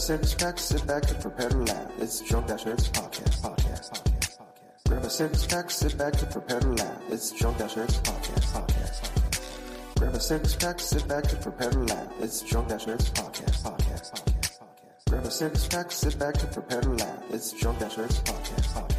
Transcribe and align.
six 0.00 0.32
pack, 0.34 0.58
sit 0.58 0.86
back 0.86 1.10
and 1.10 1.20
prepare 1.20 1.50
to 1.50 1.58
laugh. 1.58 1.90
It's 1.98 2.20
Joe 2.20 2.40
Dasher's 2.40 2.88
podcast, 2.88 3.42
podcast, 3.42 3.90
podcast, 3.90 3.90
podcast. 3.90 4.88
Grab 4.88 5.04
a 5.04 5.10
six 5.10 5.46
pack, 5.46 5.70
sit 5.70 5.98
back 5.98 6.22
and 6.22 6.30
prepare 6.30 6.60
to 6.60 6.68
laugh. 6.68 7.02
It's 7.10 7.30
Joe 7.32 7.52
Dasher's 7.52 8.00
podcast, 8.00 8.52
podcast, 8.54 9.00
podcast. 9.02 9.98
Grab 9.98 10.14
a 10.14 10.20
six 10.20 10.56
pack, 10.56 10.80
sit 10.80 11.06
back 11.06 11.30
and 11.30 11.42
prepare 11.42 11.70
to 11.70 11.78
laugh. 11.80 12.12
It's 12.20 12.40
Joe 12.40 12.62
Dasher's 12.62 13.10
podcast, 13.10 13.62
podcast, 13.62 14.12
podcast, 14.12 14.12
podcast. 14.12 15.10
Grab 15.10 15.24
a 15.26 15.30
six 15.30 15.68
pack, 15.68 15.92
sit 15.92 16.18
back 16.18 16.42
and 16.42 16.52
prepare 16.52 16.80
to 16.80 16.90
laugh. 16.90 17.22
It's 17.30 17.52
Joe 17.52 17.72
Dasher's 17.74 18.20
podcast, 18.20 18.22
podcast, 18.22 18.72
podcast. 18.72 18.89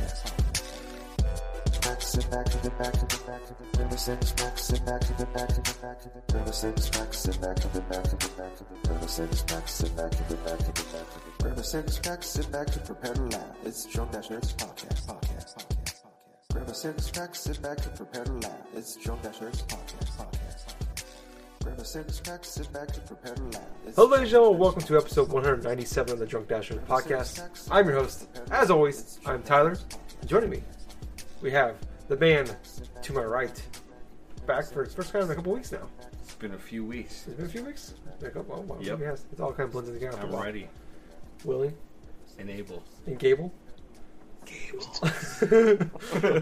Sit 2.11 2.29
back, 2.29 2.43
to 2.43 2.57
the 2.57 2.69
back, 2.71 2.91
to 2.91 3.05
the 3.05 3.23
back, 3.25 3.39
to 3.47 3.77
the 3.77 3.85
a 3.85 3.97
six 3.97 4.33
pack, 4.33 4.57
sit 4.57 4.85
back, 4.85 4.99
to 4.99 5.13
the 5.13 5.25
back, 5.27 5.47
to 5.47 5.61
the 5.61 5.77
back, 5.81 6.01
to 6.01 6.09
the 6.33 6.39
a 6.43 6.51
six 6.51 6.89
pack, 6.89 7.13
sit 7.13 7.39
back, 7.39 7.55
to 7.55 7.67
the 7.69 7.79
back, 7.79 8.03
to 8.03 8.17
the 8.17 8.29
back, 8.35 8.57
to 8.57 8.65
the 8.89 8.95
a 8.95 9.07
six 9.07 9.43
pack, 9.43 9.67
sit 9.69 9.95
back, 9.95 10.11
to 10.11 10.23
the 10.27 10.35
back, 10.35 10.57
to 10.57 10.65
the 10.65 10.83
back, 10.91 11.07
to 11.39 11.47
the 11.47 11.61
a 11.61 11.63
six 11.63 11.99
pack, 11.99 12.21
sit 12.21 12.51
back 12.51 12.67
and 12.75 12.83
prepare 12.83 13.13
to 13.13 13.21
laugh. 13.21 13.55
It's 13.63 13.85
Joe 13.85 14.05
Dasher's 14.11 14.51
podcast, 14.51 15.05
podcast, 15.05 15.55
podcast, 15.55 15.55
podcast. 15.55 16.03
Grab 16.51 16.67
a 16.67 16.73
six 16.73 17.09
pack, 17.11 17.33
sit 17.33 17.61
back 17.61 17.85
and 17.85 17.95
prepare 17.95 18.25
to 18.25 18.33
laugh. 18.33 18.59
It's 18.75 18.95
Joe 18.97 19.17
Dasher's 19.23 19.61
podcast, 19.61 20.11
podcast, 20.17 20.75
podcast. 20.75 21.13
Grab 21.63 21.79
a 21.79 21.85
pack, 22.23 22.91
to 22.91 23.93
Hello, 23.95 24.07
ladies 24.09 24.23
and 24.23 24.29
gentlemen. 24.31 24.59
Welcome 24.59 24.81
to 24.81 24.97
episode 24.97 25.29
197 25.29 26.11
of 26.11 26.19
the 26.19 26.25
Drunk 26.25 26.49
Dasher 26.49 26.75
podcast. 26.75 27.69
I'm 27.71 27.87
your 27.87 27.99
host. 27.99 28.27
As 28.51 28.69
always, 28.69 29.17
I'm 29.25 29.41
Tyler. 29.43 29.77
Joining 30.27 30.49
me, 30.49 30.61
we 31.41 31.51
have 31.51 31.77
the 32.11 32.17
man 32.17 32.45
to 33.01 33.13
my 33.13 33.23
right, 33.23 33.61
back 34.45 34.65
for 34.65 34.83
his 34.83 34.93
first 34.93 35.13
time 35.13 35.21
in 35.23 35.31
a 35.31 35.35
couple 35.35 35.53
weeks 35.53 35.71
now. 35.71 35.87
It's 36.21 36.35
been 36.35 36.53
a 36.53 36.57
few 36.57 36.83
weeks. 36.83 37.25
It's 37.25 37.37
been 37.37 37.45
a 37.45 37.49
few 37.49 37.63
weeks. 37.63 37.93
A 38.21 38.29
couple, 38.29 38.53
oh, 38.57 38.61
wow, 38.73 38.77
Yep. 38.81 38.99
yes, 38.99 39.23
it's 39.31 39.39
all 39.39 39.53
kind 39.53 39.67
of 39.67 39.71
blended 39.71 39.93
together. 39.93 40.17
I'm 40.21 40.35
ready 40.35 40.67
Willie 41.45 41.71
and 42.37 42.49
able. 42.49 42.83
and 43.07 43.17
Gable. 43.17 43.53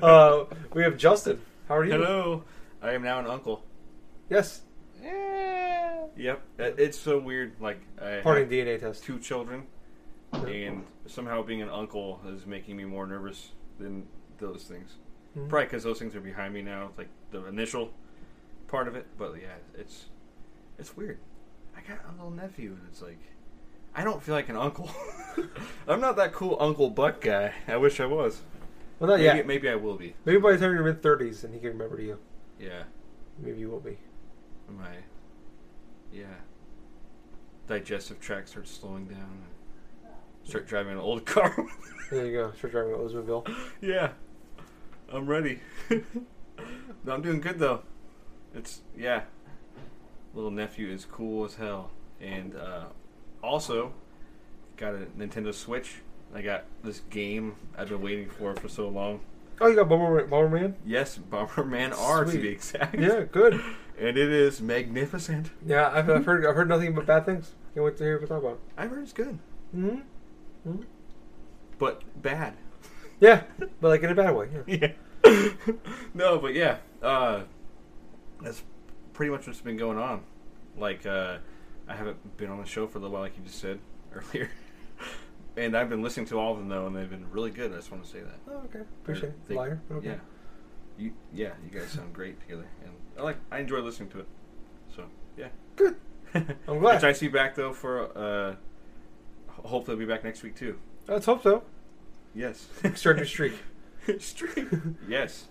uh, 0.01 0.45
we 0.73 0.81
have 0.81 0.97
Justin. 0.97 1.39
How 1.67 1.75
are 1.77 1.85
you? 1.85 1.91
Hello. 1.91 2.43
I 2.81 2.93
am 2.93 3.03
now 3.03 3.19
an 3.19 3.27
uncle. 3.27 3.63
Yes. 4.27 4.61
Yeah. 5.03 6.05
Yep. 6.17 6.41
It's 6.57 6.97
so 6.97 7.19
weird. 7.19 7.53
Like 7.59 7.79
I 8.01 8.21
Parting 8.23 8.45
have 8.45 8.51
DNA 8.67 8.79
test. 8.79 9.03
two 9.03 9.19
children, 9.19 9.67
and 10.33 10.83
somehow 11.05 11.43
being 11.43 11.61
an 11.61 11.69
uncle 11.69 12.21
is 12.27 12.47
making 12.47 12.75
me 12.75 12.85
more 12.85 13.05
nervous 13.05 13.51
than 13.77 14.07
those 14.39 14.63
things. 14.63 14.95
Mhm. 15.39 15.49
Probably 15.49 15.65
because 15.65 15.83
those 15.83 15.99
things 15.99 16.15
are 16.15 16.21
behind 16.21 16.53
me 16.53 16.61
now. 16.61 16.91
Like 16.97 17.09
the 17.31 17.45
initial 17.45 17.91
part 18.67 18.87
of 18.87 18.95
it. 18.95 19.05
But 19.17 19.33
yeah, 19.41 19.55
it's 19.77 20.05
it's 20.77 20.95
weird. 20.95 21.19
I 21.75 21.81
got 21.81 21.99
a 22.07 22.11
little 22.15 22.31
nephew, 22.31 22.71
and 22.71 22.81
it's 22.89 23.01
like 23.01 23.19
I 23.95 24.03
don't 24.03 24.21
feel 24.21 24.35
like 24.35 24.49
an 24.49 24.57
uncle. 24.57 24.89
I'm 25.87 25.99
not 26.01 26.15
that 26.17 26.33
cool 26.33 26.57
Uncle 26.59 26.89
Buck 26.89 27.21
guy. 27.21 27.53
I 27.67 27.77
wish 27.77 27.99
I 27.99 28.05
was. 28.05 28.41
Well, 28.99 29.09
not 29.09 29.19
Maybe, 29.19 29.37
yet. 29.37 29.47
maybe 29.47 29.69
I 29.69 29.75
will 29.75 29.95
be. 29.95 30.13
Maybe 30.25 30.39
by 30.39 30.51
the 30.51 30.57
time 30.57 30.73
you're 30.73 30.83
mid 30.83 31.01
30s 31.01 31.45
and 31.45 31.53
he 31.53 31.59
can 31.61 31.69
remember 31.69 32.01
you. 32.01 32.19
Yeah. 32.59 32.83
Maybe 33.41 33.59
you 33.59 33.69
will 33.69 33.79
be. 33.79 33.97
my 34.69 34.89
yeah 36.11 36.25
digestive 37.67 38.19
tract 38.19 38.49
starts 38.49 38.71
slowing 38.71 39.05
down 39.05 39.43
start 40.43 40.67
driving 40.67 40.93
an 40.93 40.97
old 40.97 41.23
car 41.33 41.55
There 42.09 42.25
you 42.25 42.31
go. 42.33 42.51
Start 42.53 42.71
driving 42.73 42.93
an 42.93 42.99
Oldsmobile. 42.99 43.47
yeah 43.81 44.09
i'm 45.11 45.27
ready. 45.27 45.59
No, 47.05 47.13
i'm 47.13 47.21
doing 47.21 47.39
good 47.39 47.59
though. 47.59 47.83
It's 48.53 48.81
yeah. 48.97 49.21
Little 50.33 50.51
nephew 50.51 50.89
is 50.91 51.05
cool 51.05 51.45
as 51.45 51.55
hell. 51.55 51.91
And 52.19 52.55
uh, 52.55 52.87
also 53.41 53.93
got 54.75 54.93
a 54.93 55.07
nintendo 55.17 55.53
switch. 55.53 56.01
I 56.35 56.41
got 56.41 56.65
this 56.83 56.99
game 57.09 57.55
i've 57.77 57.89
been 57.89 58.01
waiting 58.01 58.29
for 58.29 58.53
for 58.55 58.67
so 58.67 58.89
long. 58.89 59.21
Oh, 59.61 59.67
you 59.67 59.75
got 59.75 59.89
Bomber, 59.89 60.27
Bomberman? 60.27 60.73
yes 60.85 61.17
bomberman 61.17 61.97
r 61.97 62.25
to 62.25 62.37
be 62.37 62.49
exact. 62.49 62.99
Yeah, 62.99 63.23
good. 63.23 63.53
and 63.99 64.17
it 64.17 64.17
is 64.17 64.61
magnificent. 64.61 65.51
Yeah, 65.65 65.89
I've, 65.93 66.09
I've 66.09 66.25
heard 66.25 66.45
I've 66.45 66.55
heard 66.55 66.69
nothing 66.69 66.93
but 66.93 67.05
bad 67.05 67.25
things. 67.25 67.53
Can't 67.73 67.85
wait 67.85 67.97
to 67.97 68.03
hear 68.03 68.19
what 68.19 68.27
talk 68.27 68.43
about. 68.43 68.59
i 68.77 68.87
heard 68.87 69.03
it's 69.03 69.13
good. 69.13 69.39
Mm-hmm. 69.75 70.81
but 71.77 72.03
bad 72.21 72.55
Yeah, 73.19 73.43
but 73.81 73.89
like 73.89 74.03
in 74.03 74.09
a 74.11 74.15
bad 74.15 74.35
way. 74.35 74.47
Yeah. 74.67 74.91
yeah. 75.25 75.49
no, 76.13 76.39
but 76.39 76.53
yeah, 76.53 76.77
uh, 77.03 77.41
that's 78.41 78.63
pretty 79.13 79.31
much 79.31 79.45
what's 79.47 79.61
been 79.61 79.77
going 79.77 79.97
on. 79.97 80.23
Like, 80.77 81.05
uh, 81.05 81.37
I 81.87 81.95
haven't 81.95 82.37
been 82.37 82.49
on 82.49 82.59
the 82.59 82.65
show 82.65 82.87
for 82.87 82.97
a 82.97 83.01
little 83.01 83.13
while, 83.13 83.23
like 83.23 83.37
you 83.37 83.43
just 83.43 83.59
said 83.59 83.79
earlier, 84.13 84.49
and 85.57 85.75
I've 85.75 85.89
been 85.89 86.01
listening 86.01 86.27
to 86.27 86.39
all 86.39 86.53
of 86.53 86.59
them 86.59 86.69
though, 86.69 86.87
and 86.87 86.95
they've 86.95 87.09
been 87.09 87.29
really 87.31 87.51
good. 87.51 87.73
I 87.73 87.75
just 87.75 87.91
want 87.91 88.03
to 88.03 88.09
say 88.09 88.19
that. 88.21 88.39
Oh, 88.49 88.57
okay. 88.65 88.81
Appreciate 89.03 89.29
it. 89.29 89.47
They- 89.47 89.55
Liar. 89.55 89.81
Okay. 89.91 90.07
Yeah, 90.07 90.15
you, 90.97 91.11
yeah, 91.33 91.51
you 91.63 91.77
guys 91.77 91.89
sound 91.89 92.13
great 92.13 92.39
together, 92.39 92.67
and 92.83 92.93
I 93.17 93.23
like, 93.23 93.37
I 93.51 93.59
enjoy 93.59 93.79
listening 93.81 94.09
to 94.11 94.19
it. 94.19 94.27
So, 94.95 95.03
yeah, 95.37 95.47
Good. 95.75 95.95
I'm 96.33 96.79
glad. 96.79 96.95
Which 96.95 97.03
I 97.03 97.11
see 97.13 97.27
back 97.27 97.55
though 97.55 97.73
for, 97.73 98.17
uh, 98.17 98.55
ho- 99.47 99.67
hopefully, 99.67 99.95
I'll 99.95 99.99
be 99.99 100.05
back 100.05 100.23
next 100.23 100.43
week 100.43 100.55
too. 100.55 100.77
Let's 101.07 101.25
hope 101.25 101.43
so. 101.43 101.63
Yes. 102.35 102.67
Start 102.95 103.17
your 103.17 103.25
streak. 103.25 103.53
Streak. 104.19 104.67
yes. 105.07 105.45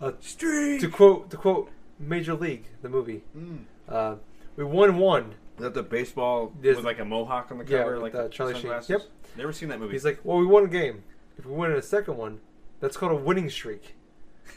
Uh, 0.00 0.12
Streak. 0.20 0.80
to 0.80 0.88
quote 0.88 1.30
to 1.30 1.36
quote 1.36 1.70
Major 1.98 2.34
League, 2.34 2.64
the 2.82 2.88
movie. 2.88 3.22
Mm. 3.36 3.58
Uh, 3.88 4.16
we 4.56 4.64
won 4.64 4.96
one. 4.98 5.34
Is 5.56 5.62
that 5.62 5.74
the 5.74 5.82
baseball 5.82 6.52
This- 6.60 6.76
with 6.76 6.84
like 6.84 6.98
a 6.98 7.04
mohawk 7.04 7.50
on 7.50 7.58
the 7.58 7.64
Yeah, 7.64 7.78
cover, 7.84 7.98
like 7.98 8.12
the 8.12 8.28
Charlie 8.28 8.54
Sheen. 8.60 8.72
Yep. 8.88 9.02
Never 9.36 9.52
seen 9.52 9.68
that 9.70 9.78
movie. 9.80 9.92
He's 9.92 10.04
like, 10.04 10.20
well, 10.24 10.38
we 10.38 10.46
won 10.46 10.64
a 10.64 10.68
game. 10.68 11.02
If 11.38 11.46
we 11.46 11.52
win 11.54 11.72
a 11.72 11.82
second 11.82 12.16
one, 12.16 12.40
that's 12.80 12.96
called 12.96 13.12
a 13.12 13.16
winning 13.16 13.50
streak. 13.50 13.94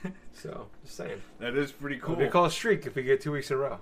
So, 0.32 0.68
just 0.86 0.96
saying. 0.96 1.22
that 1.40 1.54
is 1.58 1.74
pretty 1.74 1.98
cool. 1.98 2.16
We 2.16 2.28
call 2.30 2.46
a 2.46 2.52
streak 2.52 2.86
if 2.86 2.96
we 2.96 3.04
get 3.04 3.20
two 3.20 3.34
weeks 3.34 3.52
in 3.52 3.58
a 3.58 3.60
row. 3.60 3.80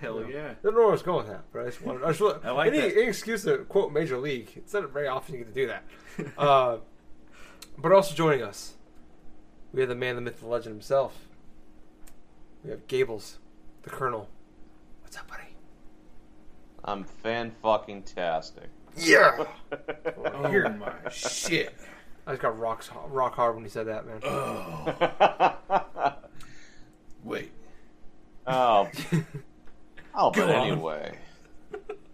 Hell 0.00 0.20
Yeah. 0.22 0.28
yeah. 0.36 0.50
I 0.50 0.54
don't 0.62 0.74
know 0.74 0.80
where 0.80 0.88
I 0.88 0.92
was 0.92 1.02
going 1.02 1.18
with 1.26 1.28
that, 1.28 1.44
but 1.52 1.62
I 1.62 1.64
just 1.66 1.82
wanted. 1.82 2.04
I, 2.04 2.08
just, 2.08 2.20
wanted- 2.20 2.44
I 2.46 2.50
like 2.52 2.68
any, 2.68 2.80
that. 2.80 2.92
any 2.96 3.06
excuse 3.08 3.42
to 3.44 3.58
quote 3.58 3.92
Major 3.92 4.18
League. 4.18 4.52
It's 4.56 4.72
not 4.72 4.90
very 4.92 5.08
often 5.08 5.34
you 5.34 5.44
get 5.44 5.54
to 5.54 5.60
do 5.60 5.66
that. 5.66 5.84
uh, 6.38 6.78
but 7.76 7.92
also 7.92 8.14
joining 8.14 8.42
us, 8.42 8.74
we 9.72 9.80
have 9.80 9.88
the 9.88 9.94
man, 9.94 10.14
the 10.16 10.20
myth, 10.22 10.40
the 10.40 10.46
legend 10.46 10.74
himself. 10.74 11.16
We 12.64 12.70
have 12.70 12.86
Gables, 12.88 13.38
the 13.82 13.90
Colonel. 13.90 14.28
What's 15.02 15.16
up, 15.16 15.28
buddy? 15.28 15.42
I'm 16.84 17.04
fan 17.04 17.52
fucking 17.62 18.02
tastic. 18.04 18.68
Yeah. 18.96 19.44
Oh 20.24 20.48
Here. 20.48 20.68
my 20.70 20.92
shit. 21.10 21.74
I 22.26 22.32
just 22.32 22.42
got 22.42 22.58
rocks, 22.58 22.90
rock 23.08 23.34
hard 23.34 23.54
when 23.54 23.64
you 23.64 23.70
said 23.70 23.86
that, 23.86 24.06
man. 24.06 24.20
Oh. 24.24 26.14
Wait. 27.24 27.50
oh, 28.46 28.88
oh, 30.18 30.30
but 30.30 30.50
on. 30.50 30.66
anyway. 30.68 31.16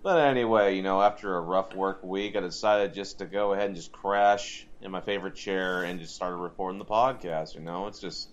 But 0.03 0.20
anyway, 0.20 0.76
you 0.76 0.82
know, 0.82 1.00
after 1.00 1.37
a 1.37 1.41
rough 1.41 1.75
work 1.75 2.04
week, 2.04 2.37
I 2.37 2.41
decided 2.41 2.92
just 2.92 3.19
to 3.20 3.25
go 3.26 3.54
ahead 3.54 3.66
and 3.66 3.75
just 3.75 3.91
crash 3.91 4.66
in 4.82 4.91
my 4.91 5.00
favorite 5.00 5.34
chair 5.34 5.84
and 5.84 5.98
just 5.98 6.14
started 6.14 6.37
recording 6.37 6.78
the 6.78 6.84
podcast. 6.84 7.54
You 7.54 7.62
know, 7.62 7.87
it's 7.87 8.00
just. 8.00 8.28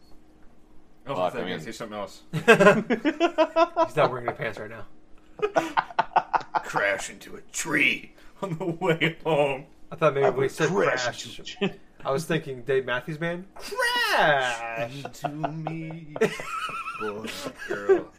Oh, 1.07 1.15
Fuck, 1.15 1.17
I 1.17 1.29
thought 1.29 1.35
I 1.35 1.39
you 1.39 1.43
were 1.43 1.45
mean- 1.45 1.59
gonna 1.59 1.63
say 1.63 1.71
something 1.71 1.97
else. 1.97 2.21
He's 3.87 3.95
not 3.95 4.11
wearing 4.11 4.27
any 4.27 4.35
pants 4.37 4.59
right 4.59 4.69
now. 4.69 4.85
Crash 6.63 7.09
into 7.09 7.35
a 7.35 7.41
tree 7.53 8.13
on 8.41 8.57
the 8.57 8.65
way 8.65 9.17
home. 9.23 9.65
I 9.91 9.95
thought 9.95 10.13
maybe 10.13 10.25
I 10.25 10.29
when 10.29 10.35
he 10.37 10.41
would 10.43 10.51
said 10.51 10.69
crash 10.69 11.03
crash, 11.03 11.39
into 11.39 11.73
was 12.05 12.25
thinking 12.25 12.61
Dave 12.63 12.85
Matthews 12.85 13.17
Band. 13.17 13.45
Crash. 13.55 14.93
Into 15.03 15.29
me, 15.29 16.15
boy, 16.99 17.27
girl, 17.67 18.11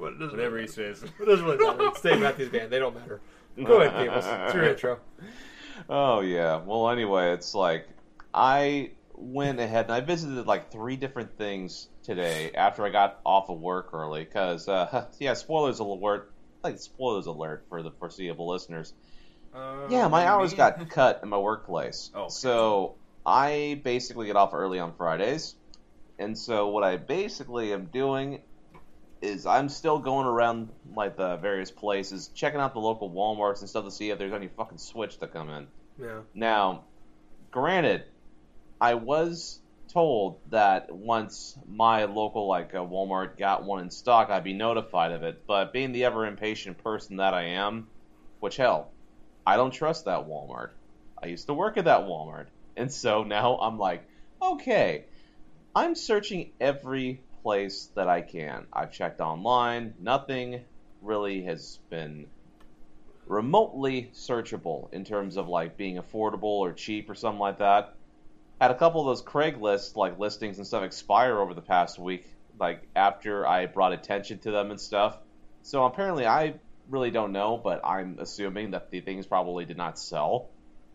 What 0.00 0.18
does 0.18 0.30
whatever 0.32 0.58
he 0.58 0.66
says. 0.66 1.02
It 1.20 1.24
doesn't 1.26 1.44
really 1.44 1.58
matter. 1.58 1.86
It's 1.88 2.00
Dave 2.00 2.20
Matthews 2.20 2.48
Band. 2.48 2.70
They 2.70 2.78
don't 2.78 2.94
matter. 2.94 3.20
Go 3.64 3.80
ahead, 3.80 4.06
Gables. 4.06 4.24
It's 4.26 4.54
your 4.54 4.64
intro. 4.64 4.98
Oh 5.88 6.20
yeah. 6.20 6.56
Well, 6.64 6.88
anyway, 6.90 7.32
it's 7.32 7.54
like 7.54 7.88
I 8.32 8.92
went 9.14 9.60
ahead 9.60 9.86
and 9.86 9.94
I 9.94 10.00
visited 10.00 10.46
like 10.46 10.70
three 10.70 10.96
different 10.96 11.36
things 11.36 11.88
today 12.02 12.52
after 12.54 12.84
I 12.86 12.90
got 12.90 13.20
off 13.24 13.50
of 13.50 13.60
work 13.60 13.90
early. 13.92 14.24
Because 14.24 14.68
uh, 14.68 15.06
yeah, 15.18 15.34
spoilers 15.34 15.78
alert. 15.80 16.32
Like 16.62 16.78
spoilers 16.78 17.26
alert 17.26 17.64
for 17.68 17.82
the 17.82 17.90
foreseeable 17.90 18.48
listeners. 18.48 18.92
Uh, 19.54 19.86
Yeah, 19.90 20.08
my 20.08 20.08
what 20.08 20.18
do 20.18 20.24
you 20.24 20.28
hours 20.30 20.50
mean? 20.52 20.56
got 20.58 20.90
cut 20.90 21.20
in 21.22 21.28
my 21.28 21.38
workplace. 21.38 22.10
Oh, 22.14 22.22
okay. 22.22 22.28
So 22.30 22.94
I 23.26 23.80
basically 23.82 24.26
get 24.26 24.36
off 24.36 24.54
early 24.54 24.78
on 24.78 24.94
Fridays. 24.94 25.54
And 26.18 26.36
so 26.36 26.68
what 26.68 26.84
I 26.84 26.98
basically 26.98 27.72
am 27.72 27.86
doing 27.86 28.42
is 29.20 29.46
I'm 29.46 29.68
still 29.68 29.98
going 29.98 30.26
around 30.26 30.70
like 30.94 31.16
the 31.16 31.36
various 31.36 31.70
places, 31.70 32.30
checking 32.34 32.60
out 32.60 32.72
the 32.72 32.80
local 32.80 33.10
Walmarts 33.10 33.60
and 33.60 33.68
stuff 33.68 33.84
to 33.84 33.90
see 33.90 34.10
if 34.10 34.18
there's 34.18 34.32
any 34.32 34.48
fucking 34.48 34.78
switch 34.78 35.18
to 35.18 35.26
come 35.26 35.50
in. 35.50 35.66
Yeah. 36.00 36.20
Now, 36.34 36.84
granted, 37.50 38.04
I 38.80 38.94
was 38.94 39.60
told 39.88 40.38
that 40.50 40.90
once 40.90 41.58
my 41.68 42.04
local 42.04 42.46
like 42.46 42.74
uh, 42.74 42.78
Walmart 42.78 43.36
got 43.36 43.64
one 43.64 43.82
in 43.82 43.90
stock, 43.90 44.30
I'd 44.30 44.44
be 44.44 44.54
notified 44.54 45.12
of 45.12 45.22
it. 45.22 45.46
But 45.46 45.72
being 45.72 45.92
the 45.92 46.04
ever 46.04 46.26
impatient 46.26 46.82
person 46.82 47.16
that 47.16 47.34
I 47.34 47.42
am, 47.42 47.88
which 48.38 48.56
hell, 48.56 48.90
I 49.46 49.50
I 49.50 49.56
don't 49.56 49.72
trust 49.72 50.04
that 50.04 50.28
Walmart. 50.28 50.70
I 51.20 51.26
used 51.26 51.48
to 51.48 51.54
work 51.54 51.76
at 51.76 51.86
that 51.86 52.02
Walmart. 52.02 52.46
And 52.76 52.92
so 52.92 53.24
now 53.24 53.58
I'm 53.58 53.78
like, 53.78 54.04
okay, 54.40 55.06
I'm 55.74 55.96
searching 55.96 56.52
every 56.60 57.20
place 57.42 57.90
that 57.94 58.08
I 58.08 58.20
can. 58.22 58.66
I've 58.72 58.92
checked 58.92 59.20
online, 59.20 59.94
nothing 60.00 60.62
really 61.02 61.42
has 61.44 61.78
been 61.88 62.26
remotely 63.26 64.10
searchable 64.12 64.92
in 64.92 65.04
terms 65.04 65.36
of 65.36 65.48
like 65.48 65.76
being 65.76 65.96
affordable 65.96 66.44
or 66.44 66.72
cheap 66.72 67.08
or 67.08 67.14
something 67.14 67.38
like 67.38 67.58
that. 67.58 67.94
Had 68.60 68.70
a 68.70 68.74
couple 68.74 69.00
of 69.00 69.06
those 69.06 69.22
Craigslist 69.22 69.96
like 69.96 70.18
listings 70.18 70.58
and 70.58 70.66
stuff 70.66 70.82
expire 70.82 71.38
over 71.38 71.54
the 71.54 71.62
past 71.62 71.98
week, 71.98 72.26
like 72.58 72.82
after 72.94 73.46
I 73.46 73.66
brought 73.66 73.92
attention 73.92 74.38
to 74.40 74.50
them 74.50 74.70
and 74.70 74.80
stuff. 74.80 75.16
So 75.62 75.84
apparently 75.84 76.26
I 76.26 76.54
really 76.90 77.10
don't 77.10 77.32
know, 77.32 77.56
but 77.56 77.80
I'm 77.84 78.16
assuming 78.18 78.72
that 78.72 78.90
the 78.90 79.00
things 79.00 79.26
probably 79.26 79.64
did 79.64 79.76
not 79.76 79.98
sell 79.98 80.48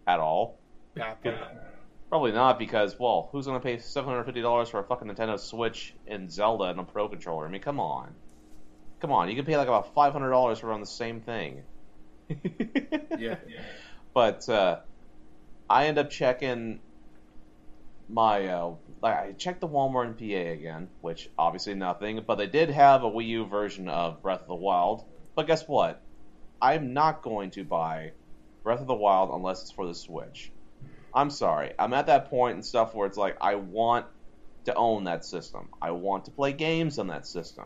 at 0.05 0.19
all. 0.19 0.59
Yeah, 0.95 1.15
but 1.23 1.74
Probably 2.09 2.31
not 2.31 2.59
because, 2.59 2.99
well, 2.99 3.29
who's 3.31 3.45
going 3.45 3.59
to 3.59 3.63
pay 3.63 3.77
$750 3.77 4.69
for 4.69 4.79
a 4.79 4.83
fucking 4.83 5.07
Nintendo 5.07 5.39
Switch 5.39 5.93
and 6.07 6.31
Zelda 6.31 6.65
and 6.65 6.79
a 6.79 6.83
Pro 6.83 7.09
Controller? 7.09 7.47
I 7.47 7.49
mean, 7.49 7.61
come 7.61 7.79
on. 7.79 8.13
Come 9.01 9.11
on, 9.11 9.29
you 9.29 9.35
can 9.35 9.45
pay 9.45 9.57
like 9.57 9.67
about 9.67 9.93
$500 9.93 10.59
for 10.59 10.71
on 10.71 10.79
the 10.79 10.85
same 10.85 11.21
thing. 11.21 11.63
Yeah. 13.17 13.35
But 14.13 14.47
uh, 14.49 14.79
I 15.69 15.87
end 15.87 15.97
up 15.97 16.09
checking 16.09 16.79
my. 18.07 18.47
Uh, 18.47 18.75
like 19.01 19.17
I 19.17 19.31
checked 19.33 19.61
the 19.61 19.67
Walmart 19.67 20.07
in 20.07 20.13
PA 20.13 20.51
again, 20.51 20.89
which 21.01 21.29
obviously 21.37 21.75
nothing. 21.75 22.23
But 22.25 22.35
they 22.35 22.47
did 22.47 22.69
have 22.69 23.03
a 23.03 23.09
Wii 23.09 23.27
U 23.27 23.45
version 23.45 23.89
of 23.89 24.21
Breath 24.21 24.41
of 24.41 24.47
the 24.47 24.55
Wild. 24.55 25.03
But 25.35 25.47
guess 25.47 25.67
what? 25.67 26.01
I'm 26.61 26.93
not 26.93 27.21
going 27.21 27.51
to 27.51 27.63
buy 27.63 28.11
Breath 28.63 28.81
of 28.81 28.87
the 28.87 28.95
Wild 28.95 29.31
unless 29.33 29.61
it's 29.61 29.71
for 29.71 29.85
the 29.85 29.93
Switch. 29.93 30.51
I'm 31.15 31.29
sorry. 31.29 31.71
I'm 31.79 31.93
at 31.93 32.07
that 32.07 32.29
point 32.29 32.55
and 32.55 32.65
stuff 32.65 32.93
where 32.93 33.07
it's 33.07 33.17
like 33.17 33.37
I 33.39 33.55
want 33.55 34.05
to 34.65 34.75
own 34.75 35.05
that 35.05 35.23
system. 35.23 35.69
I 35.81 35.91
want 35.91 36.25
to 36.25 36.31
play 36.31 36.51
games 36.51 36.99
on 36.99 37.07
that 37.07 37.25
system. 37.25 37.65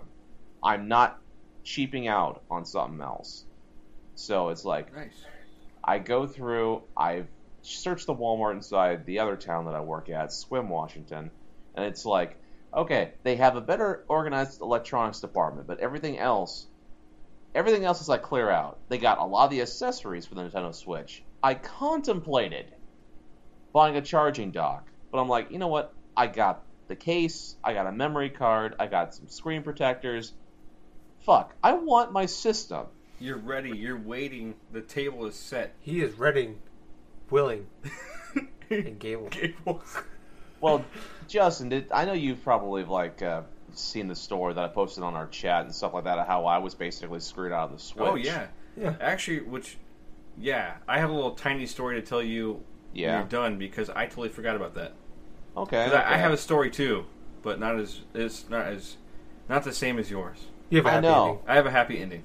I'm 0.63 0.87
not 0.87 1.19
cheaping 1.63 2.07
out 2.07 2.43
on 2.51 2.63
something 2.65 3.01
else. 3.01 3.45
So 4.15 4.49
it's 4.49 4.65
like 4.65 4.93
Nice. 4.93 5.23
I 5.83 5.97
go 5.97 6.27
through, 6.27 6.83
I've 6.95 7.27
searched 7.61 8.05
the 8.05 8.13
Walmart 8.13 8.53
inside 8.53 9.05
the 9.05 9.19
other 9.19 9.35
town 9.35 9.65
that 9.65 9.75
I 9.75 9.81
work 9.81 10.09
at, 10.09 10.29
Sequim, 10.29 10.67
Washington, 10.67 11.31
and 11.75 11.85
it's 11.85 12.05
like, 12.05 12.37
okay, 12.75 13.13
they 13.23 13.37
have 13.37 13.55
a 13.55 13.61
better 13.61 14.05
organized 14.07 14.61
electronics 14.61 15.21
department, 15.21 15.67
but 15.67 15.79
everything 15.79 16.19
else, 16.19 16.67
everything 17.55 17.85
else 17.85 18.01
is 18.01 18.09
like 18.09 18.21
clear 18.21 18.49
out. 18.49 18.77
They 18.89 18.97
got 18.97 19.17
a 19.17 19.25
lot 19.25 19.45
of 19.45 19.51
the 19.51 19.61
accessories 19.61 20.25
for 20.27 20.35
the 20.35 20.43
Nintendo 20.43 20.75
Switch. 20.75 21.23
I 21.41 21.55
contemplated 21.55 22.65
buying 23.73 23.95
a 23.95 24.01
charging 24.01 24.51
dock, 24.51 24.87
but 25.11 25.19
I'm 25.19 25.29
like, 25.29 25.51
you 25.51 25.57
know 25.59 25.67
what? 25.67 25.93
I 26.15 26.27
got 26.27 26.63
the 26.87 26.95
case, 26.95 27.55
I 27.63 27.73
got 27.73 27.87
a 27.87 27.91
memory 27.91 28.29
card, 28.29 28.75
I 28.79 28.87
got 28.87 29.13
some 29.13 29.27
screen 29.27 29.63
protectors. 29.63 30.33
Fuck, 31.19 31.55
I 31.63 31.73
want 31.73 32.11
my 32.11 32.25
system. 32.25 32.87
You're 33.19 33.37
ready. 33.37 33.71
You're 33.77 33.99
waiting. 33.99 34.55
The 34.71 34.81
table 34.81 35.25
is 35.25 35.35
set. 35.35 35.75
he 35.81 36.01
is 36.01 36.13
ready, 36.17 36.55
willing, 37.29 37.67
and 38.69 38.97
Gable. 38.97 39.81
Well, 40.61 40.85
Justin, 41.27 41.69
did, 41.69 41.91
I 41.91 42.05
know 42.05 42.13
you've 42.13 42.43
probably 42.43 42.83
like 42.83 43.21
uh, 43.21 43.41
seen 43.73 44.07
the 44.07 44.15
story 44.15 44.53
that 44.53 44.63
I 44.63 44.67
posted 44.67 45.03
on 45.03 45.15
our 45.15 45.27
chat 45.27 45.65
and 45.65 45.75
stuff 45.75 45.93
like 45.93 46.05
that. 46.05 46.17
Of 46.17 46.27
how 46.27 46.45
I 46.45 46.57
was 46.59 46.75
basically 46.75 47.19
screwed 47.19 47.51
out 47.51 47.71
of 47.71 47.77
the 47.77 47.79
Switch. 47.83 48.07
Oh 48.07 48.15
yeah. 48.15 48.47
Yeah. 48.77 48.95
Actually, 49.01 49.41
which, 49.41 49.77
yeah, 50.37 50.77
I 50.87 50.99
have 50.99 51.09
a 51.09 51.13
little 51.13 51.31
tiny 51.31 51.65
story 51.65 51.99
to 51.99 52.07
tell 52.07 52.23
you 52.23 52.63
when 52.68 52.68
Yeah. 52.93 53.19
you're 53.19 53.27
done 53.27 53.57
because 53.57 53.89
I 53.89 54.05
totally 54.05 54.29
forgot 54.29 54.55
about 54.55 54.75
that. 54.75 54.93
Okay. 55.55 55.85
'Cause 55.85 55.93
I, 55.93 56.13
I 56.13 56.17
have 56.17 56.31
a 56.31 56.37
story 56.37 56.69
too, 56.71 57.05
but 57.43 57.59
not 57.59 57.79
as 57.79 58.01
it's 58.13 58.49
not 58.49 58.67
as 58.67 58.97
not 59.47 59.63
the 59.63 59.73
same 59.73 59.99
as 59.99 60.09
yours. 60.11 60.37
You 60.69 60.77
have 60.77 60.85
a 60.85 60.89
I 60.89 60.93
happy 60.93 61.07
know. 61.07 61.23
ending. 61.29 61.39
I 61.47 61.55
have 61.55 61.65
a 61.65 61.71
happy 61.71 62.01
ending. 62.01 62.23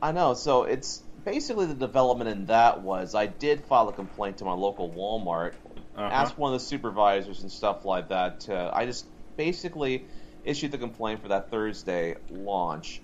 I 0.00 0.12
know. 0.12 0.34
So 0.34 0.64
it's 0.64 1.02
basically 1.24 1.66
the 1.66 1.74
development 1.74 2.28
in 2.30 2.46
that 2.46 2.80
was 2.82 3.14
I 3.14 3.26
did 3.26 3.64
file 3.64 3.88
a 3.88 3.92
complaint 3.92 4.38
to 4.38 4.44
my 4.44 4.52
local 4.52 4.90
Walmart, 4.90 5.52
Uh-huh. 5.96 6.02
asked 6.02 6.36
one 6.38 6.52
of 6.52 6.60
the 6.60 6.64
supervisors 6.66 7.42
and 7.42 7.50
stuff 7.52 7.84
like 7.84 8.08
that. 8.08 8.40
To, 8.40 8.70
I 8.74 8.86
just 8.86 9.06
basically 9.36 10.04
issued 10.44 10.72
the 10.72 10.78
complaint 10.78 11.22
for 11.22 11.28
that 11.28 11.50
Thursday 11.50 12.16
launch, 12.30 13.00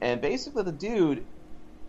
and 0.00 0.20
basically 0.22 0.62
the 0.62 0.72
dude, 0.72 1.26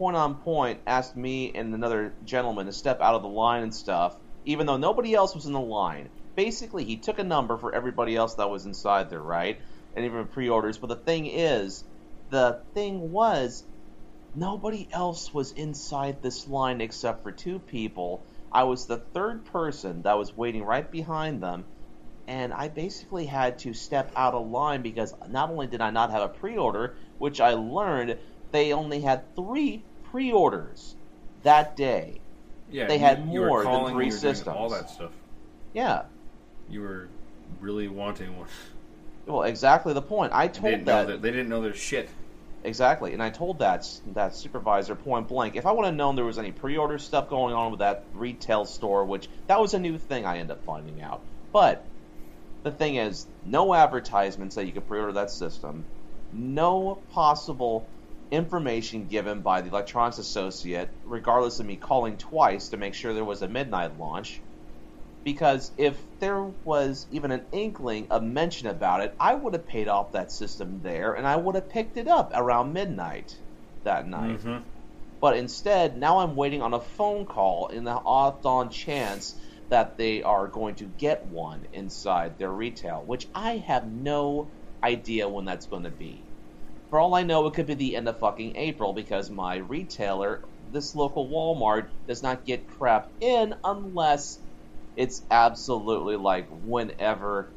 point 0.02 0.18
on 0.18 0.34
point, 0.34 0.82
asked 0.88 1.16
me 1.16 1.52
and 1.54 1.76
another 1.76 2.16
gentleman 2.24 2.66
to 2.66 2.74
step 2.74 3.00
out 3.02 3.14
of 3.14 3.22
the 3.22 3.28
line 3.28 3.62
and 3.62 3.72
stuff, 3.72 4.18
even 4.44 4.66
though 4.66 4.76
nobody 4.78 5.14
else 5.14 5.36
was 5.36 5.46
in 5.46 5.54
the 5.54 5.60
line. 5.60 6.10
Basically, 6.36 6.84
he 6.84 6.98
took 6.98 7.20
a 7.20 7.24
number 7.24 7.56
for 7.56 7.76
everybody 7.76 8.16
else 8.16 8.34
that 8.34 8.50
was 8.50 8.66
inside 8.66 9.12
there, 9.12 9.22
right? 9.22 9.60
And 9.96 10.04
even 10.04 10.26
pre-orders. 10.26 10.80
But 10.80 10.88
the 10.88 10.96
thing 10.96 11.28
is, 11.28 11.84
the 12.32 12.64
thing 12.74 13.12
was, 13.12 13.64
nobody 14.34 14.88
else 14.92 15.32
was 15.36 15.52
inside 15.52 16.24
this 16.24 16.48
line 16.48 16.82
except 16.82 17.22
for 17.22 17.32
two 17.32 17.60
people. 17.60 18.26
I 18.52 18.64
was 18.64 18.88
the 18.88 18.98
third 18.98 19.46
person 19.46 20.02
that 20.02 20.18
was 20.18 20.36
waiting 20.36 20.64
right 20.64 20.92
behind 20.92 21.44
them, 21.44 21.66
and 22.28 22.52
I 22.54 22.70
basically 22.70 23.28
had 23.28 23.60
to 23.60 23.76
step 23.76 24.12
out 24.16 24.34
of 24.34 24.48
line 24.48 24.82
because 24.82 25.14
not 25.30 25.52
only 25.52 25.68
did 25.68 25.80
I 25.80 25.92
not 25.92 26.10
have 26.10 26.24
a 26.24 26.30
pre-order, 26.30 26.96
which 27.20 27.40
I 27.40 27.54
learned 27.54 28.18
they 28.52 28.74
only 28.74 29.02
had 29.02 29.36
three 29.36 29.86
pre-orders 30.12 30.96
that 31.44 31.76
day. 31.76 32.20
Yeah, 32.70 32.88
They 32.88 32.98
had 33.00 33.28
you 33.30 33.42
were 33.42 33.48
more 33.48 33.64
than 33.64 33.72
calling, 33.72 33.94
three 33.96 34.06
you 34.06 34.12
systems. 34.12 34.56
all 34.56 34.70
that 34.70 34.90
stuff. 34.90 35.12
Yeah, 35.74 36.04
You 36.70 36.82
were 36.82 37.10
really 37.60 37.88
wanting 37.88 38.38
one. 38.38 38.48
well, 39.26 39.44
exactly 39.44 39.94
the 39.94 40.02
point. 40.02 40.32
I 40.34 40.48
told 40.48 40.86
that 40.86 41.08
that 41.08 41.22
they 41.22 41.32
didn't 41.32 41.50
know 41.50 41.62
their 41.62 41.74
shit. 41.74 42.10
Exactly, 42.64 43.14
and 43.14 43.24
I 43.24 43.30
told 43.32 43.60
that 43.60 43.88
that 44.14 44.36
supervisor 44.36 44.96
point 44.96 45.28
blank, 45.28 45.56
if 45.56 45.66
I 45.66 45.72
would 45.72 45.86
have 45.86 45.96
known 45.96 46.16
there 46.16 46.24
was 46.26 46.38
any 46.38 46.52
pre-order 46.52 47.00
stuff 47.00 47.28
going 47.28 47.56
on 47.56 47.72
with 47.72 47.80
that 47.80 48.04
retail 48.14 48.66
store, 48.66 49.04
which 49.04 49.28
that 49.48 49.60
was 49.60 49.74
a 49.74 49.80
new 49.80 49.98
thing 49.98 50.26
I 50.26 50.38
ended 50.38 50.52
up 50.58 50.64
finding 50.64 51.02
out. 51.02 51.22
But 51.52 51.84
the 52.64 52.72
thing 52.72 52.96
is, 52.98 53.26
no 53.46 53.74
advertisements 53.74 54.56
that 54.56 54.66
you 54.68 54.72
could 54.74 54.88
pre-order 54.88 55.14
that 55.14 55.32
system, 55.32 55.84
no 56.32 57.00
possible 57.12 57.88
information 58.32 59.08
given 59.08 59.42
by 59.42 59.62
the 59.62 59.70
electronics 59.70 60.18
associate, 60.18 60.90
regardless 61.04 61.60
of 61.60 61.66
me 61.66 61.78
calling 61.78 62.18
twice 62.18 62.70
to 62.70 62.78
make 62.78 62.94
sure 62.96 63.14
there 63.14 63.26
was 63.26 63.42
a 63.42 63.48
midnight 63.48 63.98
launch. 64.00 64.46
Because 65.24 65.72
if 65.78 66.04
there 66.20 66.44
was 66.64 67.06
even 67.12 67.32
an 67.32 67.46
inkling, 67.52 68.08
of 68.10 68.24
mention 68.24 68.68
about 68.68 69.02
it, 69.02 69.16
I 69.20 69.36
would 69.36 69.54
have 69.54 69.68
paid 69.68 69.88
off 69.88 70.14
that 70.14 70.32
system 70.32 70.82
there 70.82 71.14
and 71.14 71.28
I 71.28 71.36
would 71.36 71.56
have 71.56 71.70
picked 71.70 71.98
it 71.98 72.08
up 72.08 72.32
around 72.34 72.74
midnight 72.74 73.40
that 73.84 74.08
night. 74.08 74.40
Mhm. 74.40 74.64
But 75.20 75.38
instead, 75.38 75.98
now 75.98 76.20
I'm 76.20 76.36
waiting 76.36 76.64
on 76.64 76.74
a 76.74 76.80
phone 76.80 77.26
call 77.28 77.68
in 77.68 77.84
the 77.84 77.92
off 77.92 78.46
on 78.46 78.72
chance 78.72 79.36
that 79.70 79.98
they 79.98 80.24
are 80.24 80.48
going 80.48 80.76
to 80.76 80.86
get 80.86 81.28
one 81.28 81.68
inside 81.74 82.38
their 82.38 82.52
retail, 82.52 83.04
which 83.06 83.30
I 83.36 83.58
have 83.58 83.88
no 83.92 84.54
idea 84.84 85.30
when 85.30 85.46
that's 85.46 85.68
going 85.68 85.84
to 85.84 85.92
be. 85.92 86.31
For 86.92 87.00
all 87.00 87.16
I 87.16 87.24
know, 87.24 87.48
it 87.48 87.54
could 87.54 87.68
be 87.68 87.74
the 87.74 87.96
end 87.96 88.10
of 88.10 88.20
fucking 88.20 88.58
April 88.58 88.92
because 88.92 89.30
my 89.30 89.56
retailer, 89.56 90.42
this 90.74 90.94
local 90.94 91.26
Walmart, 91.28 91.88
does 92.06 92.22
not 92.22 92.46
get 92.46 92.70
crap 92.78 93.10
in 93.22 93.56
unless 93.64 94.38
it's 94.98 95.24
absolutely 95.32 96.18
like 96.18 96.50
whenever 96.66 97.48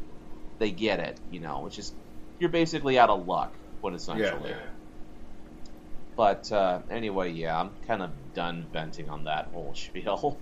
they 0.60 0.70
get 0.70 1.00
it, 1.00 1.18
you 1.32 1.40
know, 1.40 1.60
which 1.60 1.80
is 1.80 1.92
you're 2.38 2.48
basically 2.48 2.96
out 2.96 3.10
of 3.10 3.26
luck, 3.26 3.52
what 3.80 3.92
essentially. 3.92 4.50
Yeah. 4.50 4.56
But 6.16 6.52
uh, 6.52 6.78
anyway, 6.88 7.32
yeah, 7.32 7.58
I'm 7.58 7.70
kind 7.88 8.02
of 8.02 8.10
done 8.34 8.66
venting 8.72 9.10
on 9.10 9.24
that 9.24 9.48
whole 9.52 9.72
spiel. 9.74 10.38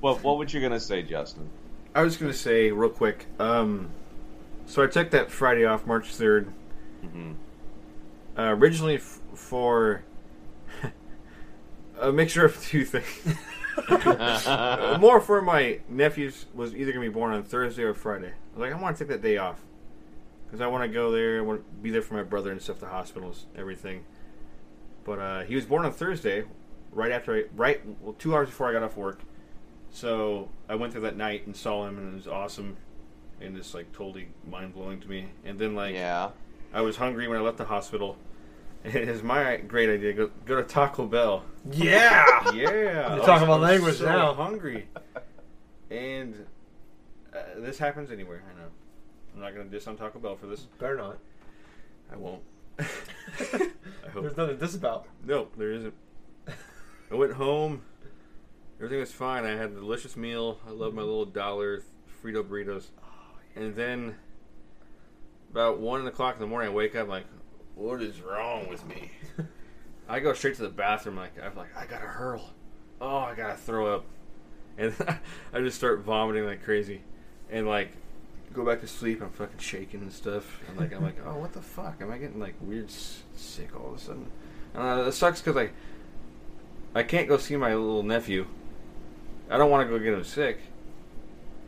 what 0.00 0.22
what 0.24 0.38
would 0.38 0.52
you 0.52 0.60
gonna 0.60 0.80
say, 0.80 1.02
Justin? 1.02 1.48
I 1.94 2.02
was 2.02 2.16
gonna 2.16 2.32
say 2.32 2.72
real 2.72 2.90
quick. 2.90 3.26
Um, 3.38 3.90
so 4.66 4.82
I 4.82 4.88
took 4.88 5.12
that 5.12 5.30
Friday 5.30 5.64
off, 5.64 5.86
March 5.86 6.06
3rd 6.06 6.48
hmm 7.12 7.32
Uh, 8.36 8.54
originally 8.58 8.96
f- 8.96 9.20
for 9.34 10.02
a 12.00 12.12
mixture 12.12 12.44
of 12.44 12.60
two 12.62 12.84
things. 12.84 13.36
More 15.00 15.20
for 15.20 15.42
my 15.42 15.80
nephews 15.88 16.46
was 16.54 16.74
either 16.74 16.92
gonna 16.92 17.04
be 17.04 17.12
born 17.12 17.32
on 17.32 17.42
Thursday 17.42 17.82
or 17.82 17.94
Friday. 17.94 18.28
I 18.28 18.58
was 18.58 18.60
like, 18.60 18.72
I 18.72 18.80
want 18.80 18.96
to 18.96 19.04
take 19.04 19.10
that 19.10 19.22
day 19.22 19.36
off 19.36 19.60
because 20.46 20.60
I 20.60 20.66
want 20.68 20.84
to 20.84 20.88
go 20.88 21.10
there. 21.10 21.38
I 21.38 21.42
want 21.42 21.60
to 21.60 21.82
be 21.82 21.90
there 21.90 22.02
for 22.02 22.14
my 22.14 22.22
brother 22.22 22.52
and 22.52 22.62
stuff, 22.62 22.78
the 22.78 22.86
hospitals, 22.86 23.46
everything. 23.56 24.04
But 25.04 25.18
uh, 25.18 25.40
he 25.42 25.54
was 25.56 25.64
born 25.64 25.84
on 25.84 25.92
Thursday, 25.92 26.44
right 26.92 27.10
after 27.10 27.36
I, 27.36 27.44
right 27.56 27.80
well, 28.00 28.14
two 28.14 28.34
hours 28.34 28.48
before 28.48 28.68
I 28.68 28.72
got 28.72 28.82
off 28.82 28.96
work. 28.96 29.20
So 29.90 30.48
I 30.68 30.76
went 30.76 30.92
there 30.92 31.02
that 31.02 31.16
night 31.16 31.46
and 31.46 31.56
saw 31.56 31.86
him, 31.86 31.98
and 31.98 32.12
it 32.12 32.16
was 32.16 32.28
awesome, 32.28 32.76
and 33.40 33.56
just 33.56 33.74
like 33.74 33.92
totally 33.92 34.28
mind 34.48 34.74
blowing 34.74 35.00
to 35.00 35.08
me. 35.08 35.26
And 35.44 35.58
then 35.58 35.74
like 35.74 35.94
yeah, 35.94 36.30
I 36.74 36.80
was 36.80 36.96
hungry 36.96 37.28
when 37.28 37.38
I 37.38 37.40
left 37.40 37.56
the 37.56 37.64
hospital, 37.64 38.16
It 38.82 38.96
is 39.08 39.22
my 39.22 39.56
great 39.56 39.88
idea. 39.88 40.12
Go, 40.12 40.30
go 40.44 40.56
to 40.56 40.64
Taco 40.64 41.06
Bell. 41.06 41.44
Yeah. 41.70 42.24
Yeah, 42.54 43.16
You're 43.16 43.24
talking 43.24 43.44
about 43.44 43.60
language 43.60 43.96
so 43.96 44.04
now. 44.04 44.34
Hungry, 44.34 44.86
and 45.90 46.46
uh, 47.34 47.38
this 47.56 47.78
happens 47.78 48.10
anywhere. 48.10 48.42
I 48.48 48.60
know. 48.60 48.68
I'm 49.34 49.40
not 49.40 49.54
gonna 49.54 49.68
diss 49.70 49.86
on 49.86 49.96
Taco 49.96 50.18
Bell 50.18 50.36
for 50.36 50.46
this. 50.46 50.60
Better 50.78 50.96
not. 50.96 51.18
I 52.12 52.16
won't. 52.16 52.42
I 52.78 52.84
hope. 54.12 54.22
There's 54.22 54.36
nothing 54.36 54.56
to 54.58 54.60
this 54.60 54.74
about. 54.74 55.06
No, 55.24 55.48
there 55.56 55.72
isn't. 55.72 55.94
I 57.10 57.14
went 57.14 57.32
home. 57.32 57.82
Everything 58.76 59.00
was 59.00 59.12
fine. 59.12 59.44
I 59.44 59.50
had 59.50 59.70
a 59.70 59.74
delicious 59.74 60.16
meal. 60.16 60.58
I 60.66 60.70
love 60.70 60.92
my 60.94 61.02
little 61.02 61.24
dollar 61.24 61.82
Frito 62.22 62.42
burritos. 62.42 62.88
And 63.56 63.74
then, 63.74 64.16
about 65.54 65.78
one 65.78 66.04
o'clock 66.08 66.34
in 66.34 66.40
the 66.40 66.48
morning, 66.48 66.70
I 66.72 66.74
wake 66.74 66.96
up 66.96 67.06
like, 67.08 67.26
"What 67.76 68.02
is 68.02 68.20
wrong 68.20 68.68
with 68.68 68.84
me?" 68.86 69.12
I 70.08 70.18
go 70.18 70.32
straight 70.32 70.56
to 70.56 70.62
the 70.62 70.68
bathroom. 70.68 71.16
Like 71.16 71.32
I'm 71.40 71.56
like, 71.56 71.76
I 71.76 71.86
gotta 71.86 72.06
hurl. 72.06 72.50
Oh, 73.00 73.18
I 73.18 73.34
gotta 73.36 73.56
throw 73.56 73.94
up, 73.94 74.04
and 74.76 74.92
I 75.52 75.60
just 75.60 75.76
start 75.78 76.00
vomiting 76.00 76.44
like 76.44 76.64
crazy, 76.64 77.02
and 77.50 77.68
like 77.68 77.92
go 78.52 78.64
back 78.64 78.80
to 78.80 78.88
sleep. 78.88 79.22
I'm 79.22 79.30
fucking 79.30 79.58
shaking 79.58 80.00
and 80.00 80.12
stuff. 80.12 80.60
And 80.68 80.76
like 80.76 80.92
I'm 80.92 81.04
like, 81.04 81.18
oh, 81.24 81.38
what 81.38 81.52
the 81.52 81.62
fuck? 81.62 82.02
Am 82.02 82.10
I 82.10 82.18
getting 82.18 82.40
like 82.40 82.56
weird 82.60 82.86
s- 82.88 83.22
sick 83.36 83.74
all 83.78 83.90
of 83.90 83.94
a 83.94 83.98
sudden? 84.00 84.30
Uh, 84.74 85.04
it 85.06 85.12
sucks 85.12 85.40
because 85.40 85.56
I 85.56 85.70
I 86.98 87.04
can't 87.04 87.28
go 87.28 87.36
see 87.38 87.56
my 87.56 87.74
little 87.76 88.02
nephew. 88.02 88.46
I 89.48 89.56
don't 89.56 89.70
want 89.70 89.88
to 89.88 89.96
go 89.98 90.02
get 90.02 90.14
him 90.14 90.24
sick. 90.24 90.58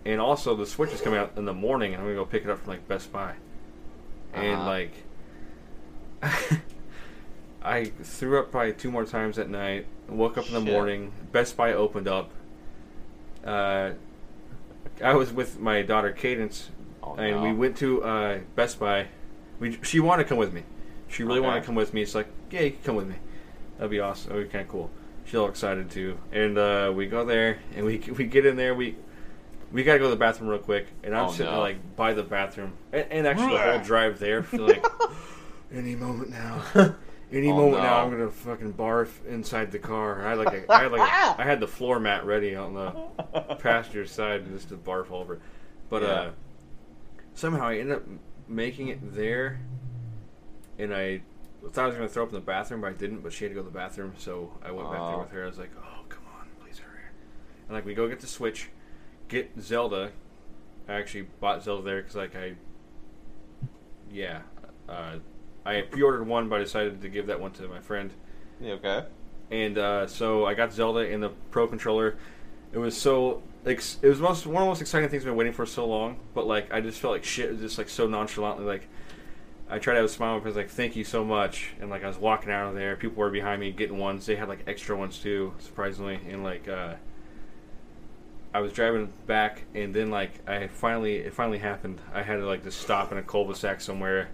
And 0.05 0.21
also, 0.21 0.55
the 0.55 0.67
Switch 0.67 0.93
is 0.93 1.01
coming 1.01 1.19
out 1.19 1.33
in 1.37 1.45
the 1.45 1.53
morning, 1.55 1.93
and 1.95 2.01
I'm 2.01 2.09
gonna 2.09 2.17
go 2.19 2.25
pick 2.25 2.45
it 2.45 2.51
up 2.51 2.59
from 2.59 2.69
like 2.69 2.87
Best 2.89 3.13
Buy. 3.13 3.35
And 4.37 4.61
Uh-huh. 4.61 4.65
like, 4.69 4.93
I 7.63 7.85
threw 8.03 8.39
up 8.39 8.51
probably 8.51 8.73
two 8.75 8.91
more 8.91 9.05
times 9.05 9.39
at 9.39 9.49
night. 9.49 9.87
Woke 10.09 10.39
up 10.39 10.47
in 10.47 10.55
the 10.55 10.61
morning. 10.61 11.13
Best 11.33 11.57
Buy 11.57 11.73
opened 11.73 12.07
up. 12.07 12.31
Uh, 13.45 13.91
I 15.03 15.15
was 15.15 15.33
with 15.33 15.59
my 15.59 15.83
daughter 15.83 16.13
Cadence, 16.13 16.71
Oh, 17.03 17.15
and 17.17 17.37
no. 17.37 17.43
we 17.43 17.53
went 17.53 17.77
to 17.79 18.03
uh, 18.05 18.39
Best 18.55 18.79
Buy. 18.79 19.09
We 19.59 19.79
she 19.83 20.01
wanted 20.01 20.25
to 20.25 20.29
come 20.29 20.39
with 20.39 20.53
me. 20.53 20.63
She 21.09 21.23
really 21.25 21.39
Okay. 21.41 21.47
wanted 21.49 21.61
to 21.61 21.67
come 21.67 21.75
with 21.75 21.93
me. 21.95 22.03
It's 22.03 22.15
like, 22.15 22.29
yeah, 22.51 22.61
you 22.63 22.71
can 22.73 22.83
come 22.83 22.97
with 22.97 23.09
me. 23.09 23.17
That'd 23.79 23.91
be 23.91 24.01
awesome. 24.01 24.31
That'd 24.33 24.49
be 24.49 24.53
kind 24.53 24.63
of 24.65 24.69
cool. 24.71 24.91
She's 25.25 25.35
all 25.35 25.49
excited 25.49 25.91
too. 25.91 26.19
And 26.33 26.57
uh, 26.59 26.93
we 26.95 27.07
go 27.07 27.25
there, 27.25 27.59
and 27.75 27.85
we 27.85 27.99
we 28.17 28.27
get 28.27 28.47
in 28.47 28.57
there. 28.57 28.75
We 28.75 28.97
we 29.73 29.83
gotta 29.83 29.99
go 29.99 30.05
to 30.05 30.11
the 30.11 30.17
bathroom 30.17 30.49
real 30.51 30.59
quick, 30.59 30.87
and 31.03 31.15
I'm 31.17 31.27
Oh, 31.29 31.33
sitting 31.33 31.53
no. 31.53 31.61
like 31.61 31.97
by 31.97 32.13
the 32.15 32.23
bathroom, 32.23 32.73
and, 32.93 33.07
and 33.11 33.27
actually 33.27 33.53
the 33.53 33.59
whole 33.59 33.81
drive 33.81 34.19
there, 34.19 34.43
feel 34.43 34.63
like 34.67 34.85
any 35.73 35.95
moment 35.97 36.31
now, 36.31 36.63
any 37.33 37.51
Oh, 37.51 37.57
moment 37.57 37.83
now, 37.83 37.99
no. 37.99 38.05
I'm 38.05 38.11
gonna 38.11 38.31
fucking 38.31 38.75
barf 38.75 39.09
inside 39.27 39.73
the 39.73 39.79
car. 39.79 40.25
I 40.25 40.31
had 40.31 40.39
like 40.39 40.55
a, 40.55 40.73
I 40.73 40.83
had 40.85 40.93
like 40.93 41.01
a, 41.01 41.03
I 41.41 41.45
had 41.45 41.61
the 41.61 41.67
floor 41.69 41.99
mat 42.01 42.25
ready 42.25 42.55
on 42.55 42.75
the 42.75 43.55
passenger 43.57 44.07
side 44.07 44.47
just 44.53 44.69
to 44.71 44.77
barf 44.77 45.11
all 45.11 45.21
over, 45.21 45.41
but 45.91 46.03
Yeah. 46.03 46.09
uh, 46.09 46.31
somehow 47.35 47.67
I 47.67 47.79
ended 47.79 47.97
up 47.97 48.03
making 48.49 48.89
it 48.89 49.15
there, 49.15 49.59
and 50.79 50.95
I 50.95 51.23
thought 51.73 51.85
I 51.85 51.87
was 51.89 51.97
gonna 51.97 52.09
throw 52.09 52.23
up 52.23 52.29
in 52.29 52.35
the 52.37 52.41
bathroom, 52.41 52.81
but 52.83 52.89
I 52.89 52.93
didn't. 52.93 53.21
But 53.23 53.33
she 53.33 53.45
had 53.45 53.51
to 53.51 53.55
go 53.57 53.63
to 53.63 53.69
the 53.69 53.75
bathroom, 53.77 54.13
so 54.19 54.53
I 54.63 54.71
went 54.71 54.91
back 54.91 55.01
there 55.01 55.17
Oh. 55.17 55.21
with 55.21 55.31
her. 55.33 55.43
I 55.43 55.47
was 55.47 55.59
like, 55.59 55.73
"Oh, 55.77 56.05
come 56.09 56.23
on, 56.39 56.47
please 56.61 56.79
hurry!" 56.79 57.01
And 57.69 57.75
like 57.75 57.85
we 57.85 57.95
go 57.95 58.07
get 58.09 58.21
the 58.21 58.27
Switch, 58.29 58.69
get 59.29 59.51
Zelda. 59.61 60.13
I 60.89 60.95
actually 60.95 61.27
bought 61.41 61.65
Zelda 61.65 61.83
there 61.83 62.01
because 62.01 62.17
like 62.17 62.37
I, 62.37 62.55
yeah, 64.11 64.43
uh, 64.89 65.19
I 65.65 65.83
pre-ordered 65.83 66.27
one, 66.27 66.49
but 66.49 66.57
I 66.57 66.63
decided 66.63 67.03
to 67.03 67.09
give 67.09 67.27
that 67.27 67.41
one 67.41 67.51
to 67.53 67.69
my 67.69 67.81
friend. 67.81 68.11
Okay? 68.63 69.05
And 69.51 69.79
uh, 69.79 70.07
so 70.07 70.47
I 70.47 70.55
got 70.55 70.73
Zelda 70.73 71.01
and 71.01 71.23
the 71.23 71.31
Pro 71.51 71.67
controller. 71.67 72.17
It 72.73 72.79
was 72.79 72.97
so 72.97 73.43
ex- 73.65 73.99
it 74.03 74.09
was 74.09 74.21
most 74.21 74.47
one 74.47 74.57
of 74.57 74.67
the 74.67 74.71
most 74.71 74.81
exciting 74.81 75.09
things 75.09 75.23
I've 75.23 75.27
been 75.27 75.37
waiting 75.37 75.53
for 75.53 75.67
so 75.67 75.87
long. 75.87 76.19
But 76.35 76.47
like 76.47 76.73
I 76.73 76.81
just 76.81 77.01
felt 77.01 77.13
like 77.13 77.25
shit, 77.25 77.51
was 77.51 77.61
just 77.61 77.79
like 77.79 77.89
so 77.89 78.07
nonchalantly. 78.07 78.65
Like 78.65 78.89
I 79.69 79.79
tried 79.79 79.95
to 79.95 80.01
have 80.01 80.07
a 80.07 80.13
smile 80.13 80.39
because 80.39 80.57
like 80.57 80.71
thank 80.71 80.97
you 80.97 81.05
so 81.05 81.25
much. 81.25 81.73
And 81.81 81.91
like 81.91 82.05
I 82.05 82.09
was 82.09 82.19
walking 82.19 82.51
out 82.51 82.69
of 82.69 82.75
there, 82.75 82.97
people 82.97 83.19
were 83.19 83.31
behind 83.31 83.61
me 83.61 83.73
getting 83.73 83.99
ones. 83.99 84.27
They 84.27 84.37
had 84.37 84.49
like 84.49 84.61
extra 84.67 84.97
ones 84.97 85.19
too, 85.19 85.55
surprisingly. 85.59 86.21
And 86.29 86.43
like 86.43 86.69
uh, 86.69 86.95
I 88.57 88.61
was 88.61 88.73
driving 88.73 89.13
back, 89.27 89.65
and 89.75 89.93
then 89.95 90.11
like 90.11 90.31
I 90.49 90.69
finally 90.69 91.17
it 91.17 91.35
finally 91.35 91.59
happened. 91.59 92.01
I 92.15 92.23
had 92.23 92.37
to 92.37 92.47
like 92.47 92.65
just 92.65 92.81
stop 92.81 93.13
in 93.13 93.19
a 93.19 93.23
cul-de-sac 93.23 93.83
somewhere. 93.83 94.29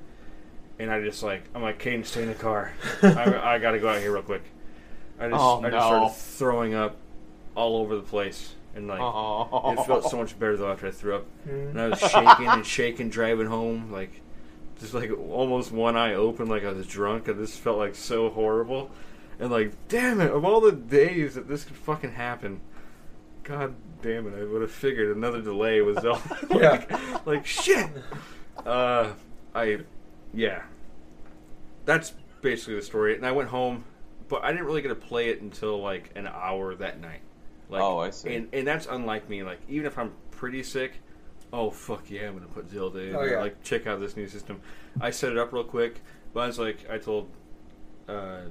And 0.79 0.93
I 0.93 1.01
just 1.03 1.25
like 1.25 1.43
I'm 1.57 1.63
like, 1.63 1.83
Caden, 1.83 2.07
stay 2.07 2.23
in 2.23 2.29
the 2.29 2.35
car. 2.35 2.73
I, 3.03 3.55
I 3.55 3.59
got 3.59 3.73
to 3.73 3.81
go 3.81 3.89
out 3.89 4.01
here 4.01 4.13
real 4.13 4.23
quick. 4.23 4.45
I 5.19 5.29
just 5.29 5.41
Oh, 5.41 5.59
I 5.59 5.71
just 5.71 5.73
no. 5.73 5.79
started 5.81 6.15
throwing 6.15 6.75
up 6.75 6.97
all 7.57 7.79
over 7.79 7.97
the 7.97 8.03
place, 8.03 8.55
and 8.77 8.87
like 8.87 9.01
Oh. 9.01 9.73
it 9.73 9.85
felt 9.87 10.05
so 10.09 10.19
much 10.19 10.39
better 10.39 10.57
though 10.57 10.71
after 10.71 10.87
I 10.87 10.93
threw 10.93 11.17
up. 11.17 11.27
Mm. 11.49 11.71
And 11.71 11.81
I 11.81 11.89
was 11.89 11.99
shaking 12.13 12.47
and 12.47 12.65
shaking 12.65 13.11
driving 13.11 13.49
home, 13.49 13.91
like 13.91 14.21
just 14.79 14.95
like 14.95 15.11
almost 15.11 15.73
one 15.73 15.97
eye 15.97 16.15
open, 16.15 16.47
like 16.49 16.65
I 16.65 16.71
was 16.71 16.87
drunk. 16.87 17.27
And 17.27 17.41
this 17.41 17.57
felt 17.57 17.79
like 17.79 17.97
so 17.97 18.31
horrible. 18.31 18.89
And 19.41 19.51
like, 19.51 19.73
damn 19.89 20.21
it! 20.21 20.31
Of 20.31 20.45
all 20.45 20.61
the 20.61 20.71
days 20.71 21.35
that 21.35 21.49
this 21.49 21.65
could 21.65 21.75
fucking 21.77 22.13
happen, 22.13 22.61
god 23.45 23.75
damn 24.03 24.27
it! 24.27 24.41
I 24.41 24.45
would 24.45 24.63
have 24.63 24.71
figured 24.71 25.17
another 25.17 25.41
delay 25.41 25.81
was 25.81 26.05
all. 26.05 26.21
like, 26.51 27.27
like 27.27 27.47
shit. 27.47 27.89
Uh, 28.65 29.13
I, 29.55 29.81
yeah. 30.35 30.63
That's 31.85 32.13
basically 32.41 32.77
the 32.77 32.83
story. 32.83 33.17
And 33.17 33.27
I 33.27 33.33
went 33.33 33.49
home, 33.49 33.85
but 34.29 34.45
I 34.45 34.53
didn't 34.53 34.67
really 34.67 34.83
get 34.83 34.89
to 34.89 34.95
play 34.95 35.31
it 35.31 35.41
until 35.41 35.81
like 35.81 36.11
an 36.15 36.27
hour 36.27 36.75
that 36.77 37.01
night. 37.01 37.21
Like, 37.69 37.83
Oh, 37.83 37.99
I 37.99 38.11
see. 38.11 38.35
And 38.35 38.49
and 38.53 38.67
that's 38.67 38.87
unlike 38.87 39.29
me. 39.29 39.43
Like 39.43 39.61
even 39.69 39.87
if 39.87 39.99
I'm 39.99 40.13
pretty 40.31 40.63
sick, 40.63 41.01
oh 41.53 41.71
fuck 41.71 42.11
yeah, 42.11 42.29
I'm 42.29 42.35
gonna 42.35 42.47
put 42.47 42.71
Zelda 42.71 42.99
in. 42.99 43.17
Oh, 43.17 43.23
yeah. 43.23 43.41
Like 43.41 43.63
check 43.63 43.87
out 43.87 44.01
this 44.01 44.17
new 44.17 44.29
system. 44.29 44.61
I 45.01 45.11
set 45.11 45.33
it 45.33 45.39
up 45.39 45.53
real 45.53 45.65
quick, 45.65 46.01
but 46.35 46.41
I 46.41 46.47
was 46.47 46.59
like, 46.59 46.89
I 46.91 46.99
told 46.99 47.31
uh, 48.09 48.43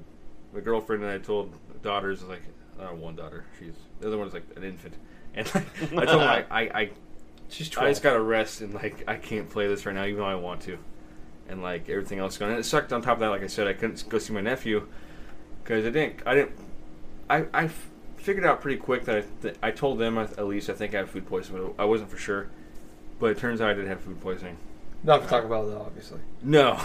my 0.54 0.60
girlfriend 0.60 1.04
and 1.04 1.12
I 1.12 1.18
told 1.20 1.54
daughters 1.82 2.24
like, 2.24 2.42
uh, 2.80 2.88
one 2.96 3.16
daughter, 3.16 3.46
she's 3.60 3.74
the 4.00 4.08
other 4.08 4.18
one's 4.18 4.34
like 4.34 4.46
an 4.56 4.64
infant, 4.64 4.96
and 5.36 5.48
I 5.48 6.06
told 6.06 6.22
them 6.22 6.30
I, 6.30 6.46
I, 6.50 6.62
I 6.62 6.90
She's 7.52 7.76
I 7.78 7.90
just 7.90 8.02
got 8.02 8.14
to 8.14 8.22
rest 8.22 8.62
and 8.62 8.74
like 8.74 9.04
I 9.08 9.18
can't 9.18 9.50
play 9.50 9.68
this 9.68 9.86
right 9.86 9.94
now, 9.94 10.06
even 10.06 10.20
though 10.20 10.26
I 10.26 10.36
want 10.36 10.62
to, 10.62 10.78
and 11.50 11.62
like 11.62 11.90
everything 11.90 12.18
else 12.20 12.38
going. 12.38 12.52
And 12.52 12.60
it 12.60 12.64
sucked. 12.64 12.94
On 12.94 13.02
top 13.02 13.16
of 13.16 13.20
that, 13.20 13.30
like 13.30 13.44
I 13.44 13.48
said, 13.48 13.68
I 13.68 13.74
couldn't 13.74 14.08
go 14.08 14.20
see 14.20 14.32
my 14.32 14.40
nephew 14.40 14.88
because 15.62 15.86
I 15.86 15.90
didn't. 15.90 16.22
I 16.26 16.34
didn't. 16.34 16.52
I 17.30 17.46
I 17.54 17.68
figured 18.16 18.46
out 18.46 18.62
pretty 18.62 18.78
quick 18.78 19.04
that 19.06 19.18
I, 19.18 19.24
that 19.42 19.58
I 19.62 19.72
told 19.72 20.00
them 20.00 20.18
at 20.18 20.40
at 20.40 20.48
least 20.48 20.70
I 20.70 20.74
think 20.74 20.96
I 20.96 21.00
have 21.00 21.10
food 21.10 21.28
poisoning, 21.28 21.74
but 21.76 21.82
I 21.82 21.86
wasn't 21.86 22.10
for 22.10 22.18
sure. 22.18 22.48
But 23.20 23.32
it 23.32 23.38
turns 23.38 23.60
out 23.60 23.70
I 23.70 23.74
did 23.74 23.88
have 23.88 24.00
food 24.00 24.22
poisoning. 24.22 24.56
Not 25.04 25.24
for 25.24 25.30
talk 25.30 25.44
about 25.44 25.68
though, 25.68 25.82
obviously. 25.82 26.22
No, 26.42 26.80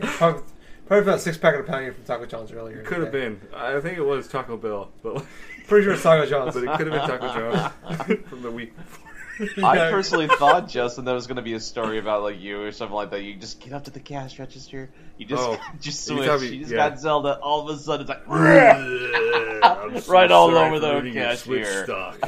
Probably, 0.00 0.42
probably 0.86 1.02
about 1.08 1.20
six 1.20 1.36
pack 1.38 1.54
of 1.56 1.66
pounding 1.66 1.92
from 1.92 2.04
Taco 2.04 2.26
John's 2.26 2.52
earlier. 2.52 2.78
in 2.78 2.84
the 2.84 2.88
could 2.88 3.00
have 3.00 3.12
been. 3.12 3.40
I 3.54 3.80
think 3.80 3.98
it 3.98 4.02
was 4.02 4.28
Taco 4.28 4.56
Bell, 4.56 4.90
but 5.02 5.24
Pretty 5.66 5.84
sure 5.84 5.94
it's 5.94 6.02
Taco 6.02 6.26
John's. 6.26 6.54
but 6.54 6.62
it 6.64 6.76
could 6.76 6.86
have 6.92 7.08
been 7.08 7.18
Taco 7.20 7.32
John's 7.32 8.20
from 8.28 8.42
the 8.42 8.50
week 8.50 8.76
before. 8.76 9.64
I 9.64 9.90
personally 9.90 10.28
thought, 10.28 10.68
Justin, 10.68 11.04
there 11.04 11.14
was 11.14 11.26
going 11.26 11.36
to 11.38 11.42
be 11.42 11.54
a 11.54 11.60
story 11.60 11.98
about 11.98 12.22
like 12.22 12.38
you 12.40 12.62
or 12.62 12.70
something 12.70 12.94
like 12.94 13.10
that. 13.10 13.22
You 13.22 13.34
just 13.34 13.58
get 13.60 13.72
up 13.72 13.82
to 13.84 13.90
the 13.90 13.98
cash 13.98 14.38
register, 14.38 14.90
you 15.18 15.26
just 15.26 15.42
Oh, 15.42 15.58
just 15.80 16.04
switch. 16.04 16.26
thought 16.26 16.38
we- 16.40 16.50
you 16.50 16.60
just 16.60 16.70
yeah. 16.70 16.88
got 16.90 17.00
Zelda. 17.00 17.38
All 17.40 17.68
of 17.68 17.76
a 17.76 17.80
sudden, 17.80 18.02
it's 18.02 18.10
like 18.10 18.28
I'm 18.28 20.00
so 20.00 20.12
Right 20.12 20.30
all 20.30 20.50
over 20.56 20.76
for 20.76 20.80
the 20.80 20.92
ruining 20.92 21.14
your 21.14 21.34
Switch 21.36 21.64
cashier. 21.64 21.84
stock. 21.84 22.18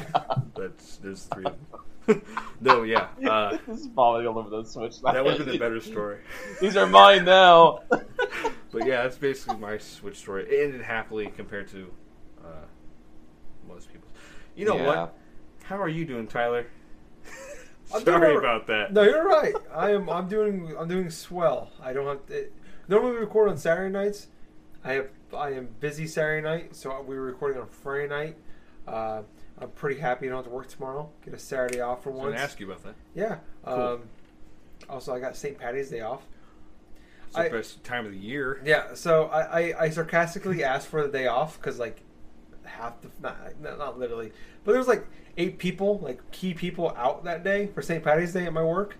That's 0.56 0.96
there's 0.96 1.24
three. 1.24 1.44
of 1.44 1.52
them. 1.70 1.80
no, 2.60 2.82
yeah, 2.82 3.08
uh, 3.28 3.56
this 3.66 3.80
is 3.80 3.86
vomiting 3.86 4.28
all 4.28 4.38
over 4.38 4.50
the 4.50 4.64
switch. 4.64 5.00
that 5.02 5.24
would 5.24 5.36
have 5.38 5.46
been 5.46 5.56
a 5.56 5.58
better 5.58 5.80
story. 5.92 6.18
These 6.60 6.76
are 6.76 6.86
mine 6.86 7.24
now. 7.24 7.80
But 7.90 8.86
yeah, 8.86 9.02
that's 9.02 9.16
basically 9.16 9.56
my 9.56 9.78
Switch 9.78 10.16
story. 10.16 10.44
It 10.48 10.64
ended 10.64 10.82
happily 10.82 11.28
compared 11.34 11.68
to 11.68 11.90
uh, 12.44 12.48
most 13.66 13.90
people. 13.92 14.08
You 14.54 14.66
know 14.66 14.76
Yeah. 14.76 14.86
what? 14.86 15.14
How 15.64 15.80
are 15.80 15.88
you 15.88 16.04
doing, 16.04 16.26
Tyler? 16.26 16.66
I'm 17.94 18.02
Sorry 18.04 18.26
doing- 18.32 18.38
about 18.38 18.66
that. 18.66 18.92
No, 18.92 19.02
you're 19.02 19.24
right. 19.26 19.54
I 19.72 19.90
am. 19.92 20.10
I'm 20.10 20.28
doing. 20.28 20.74
I'm 20.78 20.88
doing 20.88 21.08
swell. 21.10 21.70
I 21.82 21.92
don't 21.92 22.06
have. 22.06 22.20
It, 22.28 22.52
normally 22.88 23.12
we 23.12 23.18
record 23.18 23.48
on 23.48 23.56
Saturday 23.56 23.92
nights. 23.92 24.26
I 24.84 24.94
have. 24.94 25.08
I 25.36 25.50
am 25.52 25.68
busy 25.80 26.06
Saturday 26.06 26.42
night, 26.46 26.74
so 26.76 27.00
we 27.02 27.16
were 27.16 27.22
recording 27.22 27.60
on 27.60 27.68
Friday 27.68 28.08
night. 28.08 28.36
Uh, 28.86 29.22
I'm 29.58 29.70
pretty 29.70 29.98
happy 30.00 30.26
I 30.26 30.28
don't 30.30 30.38
have 30.38 30.44
to 30.46 30.50
work 30.50 30.68
tomorrow. 30.68 31.08
Get 31.24 31.32
a 31.34 31.38
Saturday 31.38 31.80
off 31.80 32.02
for 32.02 32.10
once. 32.10 32.20
I 32.20 32.24
was 32.24 32.24
going 32.24 32.32
once. 32.32 32.40
to 32.40 32.44
ask 32.44 32.60
you 32.60 32.66
about 32.70 32.82
that. 32.84 32.94
Yeah. 33.14 33.36
Cool. 33.64 33.74
Um, 33.82 34.02
also, 34.88 35.14
I 35.14 35.20
got 35.20 35.34
St. 35.36 35.58
Patty's 35.58 35.88
Day 35.90 36.00
off. 36.00 36.22
It's 37.28 37.36
the 37.36 37.42
I- 37.42 37.48
best 37.48 37.82
time 37.82 38.04
of 38.06 38.12
the 38.12 38.18
year. 38.18 38.60
Yeah. 38.64 38.94
So 38.94 39.24
I, 39.26 39.40
I, 39.72 39.82
I 39.84 39.90
sarcastically 39.90 40.62
asked 40.72 40.88
for 40.88 41.02
the 41.02 41.08
day 41.08 41.26
off 41.26 41.58
because 41.58 41.78
like 41.78 42.02
half 42.64 43.00
the 43.00 43.08
not, 43.22 43.36
not 43.62 43.78
not 43.78 43.98
literally, 43.98 44.32
but 44.64 44.72
there 44.72 44.78
was 44.78 44.88
like 44.88 45.06
eight 45.38 45.58
people, 45.58 45.98
like 46.00 46.30
key 46.32 46.52
people 46.52 46.92
out 46.96 47.24
that 47.24 47.42
day 47.42 47.66
for 47.68 47.80
St. 47.82 48.02
Patty's 48.04 48.32
Day 48.32 48.44
at 48.44 48.52
my 48.52 48.62
work. 48.64 48.96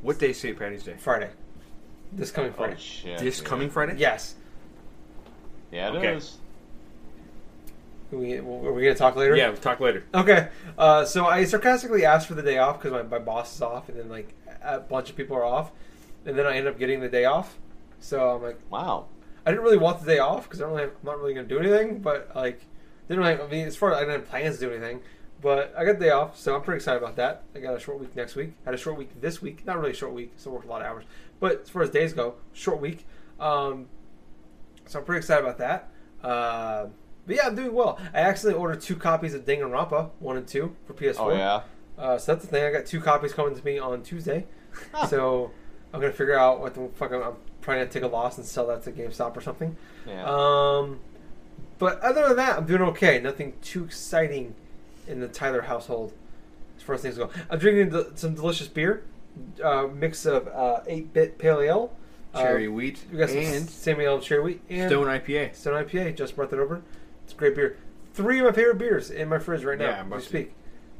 What 0.00 0.18
day 0.18 0.30
is 0.30 0.40
St. 0.40 0.58
Patty's 0.58 0.82
Day? 0.82 0.94
Friday. 0.98 1.28
This 2.12 2.30
coming 2.30 2.50
oh 2.52 2.56
Friday. 2.56 2.76
shit! 2.78 3.18
This 3.18 3.38
dude. 3.38 3.46
coming 3.46 3.70
Friday? 3.70 3.94
Yes. 3.98 4.34
Yeah, 5.70 5.90
it 5.92 5.96
Okay. 5.96 6.14
is. 6.16 6.38
We, 8.10 8.38
are 8.38 8.72
we 8.72 8.82
gonna 8.82 8.94
talk 8.94 9.16
later? 9.16 9.36
Yeah, 9.36 9.48
we'll 9.48 9.58
talk 9.58 9.80
later. 9.80 10.04
Okay, 10.14 10.48
uh, 10.76 11.04
so 11.04 11.26
I 11.26 11.44
sarcastically 11.44 12.04
asked 12.04 12.26
for 12.26 12.34
the 12.34 12.42
day 12.42 12.58
off 12.58 12.78
because 12.78 12.92
my, 12.92 13.02
my 13.02 13.18
boss 13.18 13.54
is 13.54 13.62
off, 13.62 13.88
and 13.88 13.98
then 13.98 14.08
like 14.08 14.34
a 14.62 14.80
bunch 14.80 15.10
of 15.10 15.16
people 15.16 15.36
are 15.36 15.44
off, 15.44 15.70
and 16.24 16.36
then 16.36 16.46
I 16.46 16.56
end 16.56 16.66
up 16.66 16.78
getting 16.78 17.00
the 17.00 17.08
day 17.08 17.24
off. 17.24 17.58
So 18.00 18.30
I'm 18.30 18.42
like, 18.42 18.58
Wow. 18.70 19.06
I 19.46 19.50
didn't 19.50 19.64
really 19.64 19.78
want 19.78 20.00
the 20.00 20.06
day 20.06 20.18
off 20.18 20.44
because 20.44 20.60
I 20.60 20.64
don't 20.64 20.74
really, 20.74 20.84
I'm 20.90 20.92
not 21.02 21.18
really 21.18 21.34
gonna 21.34 21.46
do 21.46 21.58
anything. 21.58 22.00
But 22.00 22.30
like, 22.34 22.60
didn't 23.08 23.22
really, 23.24 23.40
I 23.40 23.46
mean, 23.46 23.66
as 23.66 23.76
far 23.76 23.92
as 23.92 23.96
I 23.96 24.00
didn't 24.00 24.20
have 24.20 24.28
plans 24.28 24.58
to 24.58 24.66
do 24.66 24.72
anything, 24.72 25.00
but 25.40 25.74
I 25.76 25.84
got 25.84 25.98
the 25.98 26.06
day 26.06 26.10
off, 26.10 26.38
so 26.38 26.54
I'm 26.54 26.62
pretty 26.62 26.76
excited 26.76 27.02
about 27.02 27.16
that. 27.16 27.44
I 27.54 27.60
got 27.60 27.74
a 27.74 27.80
short 27.80 27.98
week 27.98 28.14
next 28.14 28.36
week. 28.36 28.52
had 28.64 28.74
a 28.74 28.78
short 28.78 28.98
week 28.98 29.20
this 29.20 29.40
week, 29.40 29.64
not 29.66 29.78
really 29.78 29.92
a 29.92 29.94
short 29.94 30.12
week, 30.12 30.32
still 30.36 30.52
worked 30.52 30.66
a 30.66 30.68
lot 30.68 30.82
of 30.82 30.86
hours, 30.86 31.04
but 31.38 31.62
as 31.62 31.70
far 31.70 31.82
as 31.82 31.90
days 31.90 32.12
go, 32.12 32.34
short 32.52 32.80
week. 32.80 33.06
Um, 33.38 33.86
so 34.86 34.98
I'm 34.98 35.04
pretty 35.04 35.18
excited 35.18 35.44
about 35.44 35.58
that. 35.58 35.88
Uh, 36.22 36.86
but 37.26 37.36
yeah, 37.36 37.46
I'm 37.46 37.54
doing 37.54 37.72
well. 37.72 37.98
I 38.14 38.20
accidentally 38.20 38.60
ordered 38.60 38.80
two 38.80 38.96
copies 38.96 39.34
of 39.34 39.44
Danganronpa, 39.44 40.10
one 40.18 40.36
and 40.36 40.46
two, 40.46 40.74
for 40.86 40.94
PS4. 40.94 41.16
Oh 41.18 41.30
yeah. 41.32 41.60
Uh, 41.98 42.16
so 42.18 42.32
that's 42.32 42.44
the 42.44 42.50
thing. 42.50 42.64
I 42.64 42.70
got 42.70 42.86
two 42.86 43.00
copies 43.00 43.32
coming 43.32 43.54
to 43.54 43.64
me 43.64 43.78
on 43.78 44.02
Tuesday. 44.02 44.46
so 45.08 45.50
I'm 45.92 46.00
gonna 46.00 46.12
figure 46.12 46.38
out 46.38 46.60
what 46.60 46.74
the 46.74 46.88
fuck 46.94 47.12
I'm, 47.12 47.22
I'm 47.22 47.34
probably 47.60 47.80
gonna 47.82 47.90
take 47.90 48.02
a 48.02 48.06
loss 48.08 48.38
and 48.38 48.46
sell 48.46 48.66
that 48.68 48.82
to 48.84 48.92
GameStop 48.92 49.36
or 49.36 49.40
something. 49.40 49.76
Yeah. 50.06 50.24
Um, 50.24 51.00
but 51.78 52.00
other 52.00 52.28
than 52.28 52.36
that, 52.36 52.58
I'm 52.58 52.66
doing 52.66 52.82
okay. 52.82 53.20
Nothing 53.20 53.54
too 53.62 53.84
exciting 53.84 54.54
in 55.06 55.20
the 55.20 55.28
Tyler 55.28 55.62
household 55.62 56.12
as 56.76 56.82
far 56.82 56.94
as 56.94 57.02
things 57.02 57.18
go. 57.18 57.30
I'm 57.50 57.58
drinking 57.58 57.90
d- 57.90 58.10
some 58.14 58.34
delicious 58.34 58.68
beer, 58.68 59.02
uh, 59.62 59.86
mix 59.92 60.24
of 60.24 60.48
uh, 60.48 60.80
8-bit 60.88 61.38
pale 61.38 61.60
ale, 61.60 61.92
uh, 62.32 62.42
Cherry 62.42 62.68
wheat 62.68 63.04
we 63.10 63.18
got 63.18 63.28
some 63.28 63.38
and 63.38 63.68
Samuel 63.68 64.20
cherry 64.20 64.42
wheat 64.42 64.60
and 64.70 64.88
Stone 64.88 65.06
IPA. 65.06 65.54
Stone 65.54 65.84
IPA. 65.84 66.16
Just 66.16 66.36
brought 66.36 66.50
that 66.50 66.60
over. 66.60 66.82
It's 67.30 67.36
a 67.36 67.38
great 67.38 67.54
beer. 67.54 67.76
Three 68.12 68.40
of 68.40 68.46
my 68.46 68.50
favorite 68.50 68.78
beers 68.78 69.08
in 69.08 69.28
my 69.28 69.38
fridge 69.38 69.62
right 69.62 69.78
now. 69.78 69.90
Yeah, 69.90 70.00
I'm 70.00 70.12
as 70.12 70.22
we 70.22 70.28
speak. 70.28 70.52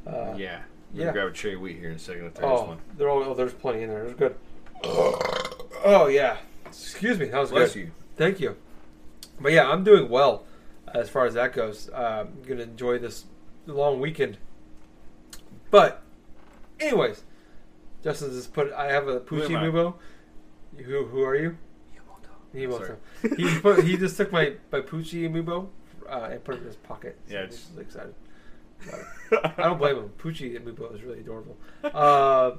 Uh, 0.06 0.32
yeah. 0.36 0.60
I'm 0.94 1.00
yeah. 1.00 1.10
grab 1.10 1.26
a 1.26 1.32
cherry 1.32 1.56
wheat 1.56 1.78
here 1.78 1.90
in 1.90 1.96
a 1.96 1.98
second 1.98 2.26
after 2.26 2.42
this 2.42 2.48
Oh, 2.48 2.64
one. 2.66 2.78
they're 2.96 3.08
all, 3.10 3.24
oh, 3.24 3.34
there's 3.34 3.52
plenty 3.52 3.82
in 3.82 3.88
there. 3.88 4.04
It's 4.04 4.14
good. 4.14 4.36
Oh 4.84 6.06
yeah. 6.06 6.36
Excuse 6.66 7.18
me. 7.18 7.26
That 7.26 7.40
was 7.40 7.50
Bless 7.50 7.74
good. 7.74 7.80
you. 7.80 7.90
Thank 8.16 8.38
you. 8.38 8.54
But 9.40 9.50
yeah, 9.50 9.68
I'm 9.68 9.82
doing 9.82 10.08
well 10.08 10.44
as 10.94 11.08
far 11.08 11.26
as 11.26 11.34
that 11.34 11.52
goes. 11.52 11.90
Uh, 11.92 12.26
I'm 12.28 12.42
gonna 12.46 12.62
enjoy 12.62 13.00
this 13.00 13.24
long 13.66 13.98
weekend. 13.98 14.38
But, 15.72 16.00
anyways, 16.78 17.24
Justin 18.04 18.30
just 18.30 18.52
put. 18.52 18.72
I 18.72 18.92
have 18.92 19.08
a 19.08 19.18
Who 19.18 19.40
Poochie 19.40 19.56
am 19.56 19.72
Mubo. 19.72 19.94
Who 20.76 21.06
who 21.06 21.22
are 21.24 21.34
you? 21.34 21.56
He 22.52 22.68
wants 22.68 22.86
Sorry. 22.86 22.98
to. 23.22 23.34
He 23.36 23.58
put. 23.58 23.84
He 23.84 23.96
just 23.96 24.16
took 24.16 24.30
my 24.30 24.54
my 24.70 24.80
Poochie 24.80 25.28
Mubo 25.28 25.68
uh, 26.10 26.28
and 26.32 26.44
put 26.44 26.56
it 26.56 26.58
in 26.58 26.64
his 26.66 26.76
pocket. 26.76 27.18
So 27.26 27.34
Yeah, 27.34 27.40
I'm 27.40 27.44
it's- 27.46 27.68
really 27.72 27.84
excited. 27.84 28.14
I 29.58 29.62
don't 29.64 29.78
blame 29.78 29.96
him. 29.96 30.08
Poochie 30.18 30.58
Mubo 30.58 30.94
is 30.94 31.02
really 31.02 31.20
adorable. 31.20 31.56
Uh, 31.84 32.52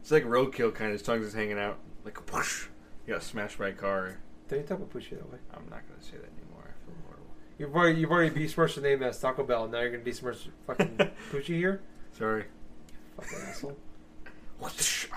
It's 0.00 0.10
like 0.10 0.24
roadkill 0.24 0.74
kind 0.74 0.86
of. 0.90 0.92
His 0.92 1.02
tongue's 1.02 1.26
just 1.26 1.36
hanging 1.36 1.58
out. 1.58 1.78
Like 2.04 2.18
whoosh. 2.32 2.66
He 3.04 3.12
got 3.12 3.22
smashed 3.22 3.58
by 3.58 3.68
a 3.68 3.72
car. 3.72 4.16
don't 4.48 4.60
you 4.60 4.66
talk 4.66 4.78
about 4.78 4.90
Poochie 4.90 5.10
that 5.10 5.30
way? 5.30 5.38
I'm 5.54 5.64
not 5.70 5.82
gonna 5.88 6.00
say 6.02 6.16
that 6.16 6.30
anymore. 6.38 6.64
I 6.64 6.86
feel 6.86 6.94
horrible. 7.06 7.26
You've 7.58 7.74
already 7.76 8.00
you've 8.00 8.10
already 8.10 8.30
besmirched 8.30 8.76
the 8.76 8.80
name 8.80 9.02
as 9.02 9.20
Taco 9.20 9.44
Bell. 9.44 9.68
Now 9.68 9.80
you're 9.80 9.90
gonna 9.90 10.02
besmirch 10.02 10.48
fucking 10.66 10.96
Poochie 11.30 11.56
here. 11.56 11.82
Sorry. 12.16 12.44
Fucking 13.20 13.38
asshole. 13.46 13.76
Whoosh. 14.60 15.08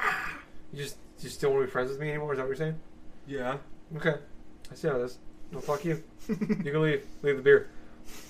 You 0.74 0.84
just 0.84 0.98
you 1.20 1.24
just 1.30 1.40
don't 1.42 1.54
want 1.54 1.64
to 1.64 1.68
be 1.68 1.72
friends 1.72 1.90
with 1.90 2.00
me 2.02 2.10
anymore? 2.10 2.34
Is 2.34 2.38
that 2.38 2.44
what 2.44 2.50
you're 2.50 2.56
saying? 2.58 2.80
Yeah. 3.28 3.58
Okay, 3.96 4.16
I 4.72 4.76
see 4.76 4.88
how 4.90 4.98
it 4.98 5.04
is. 5.06 5.20
No, 5.52 5.60
fuck 5.62 5.84
you. 5.86 6.04
You 6.28 6.36
can 6.36 6.82
leave. 6.82 7.04
Leave 7.24 7.38
the 7.38 7.42
beer. 7.42 7.70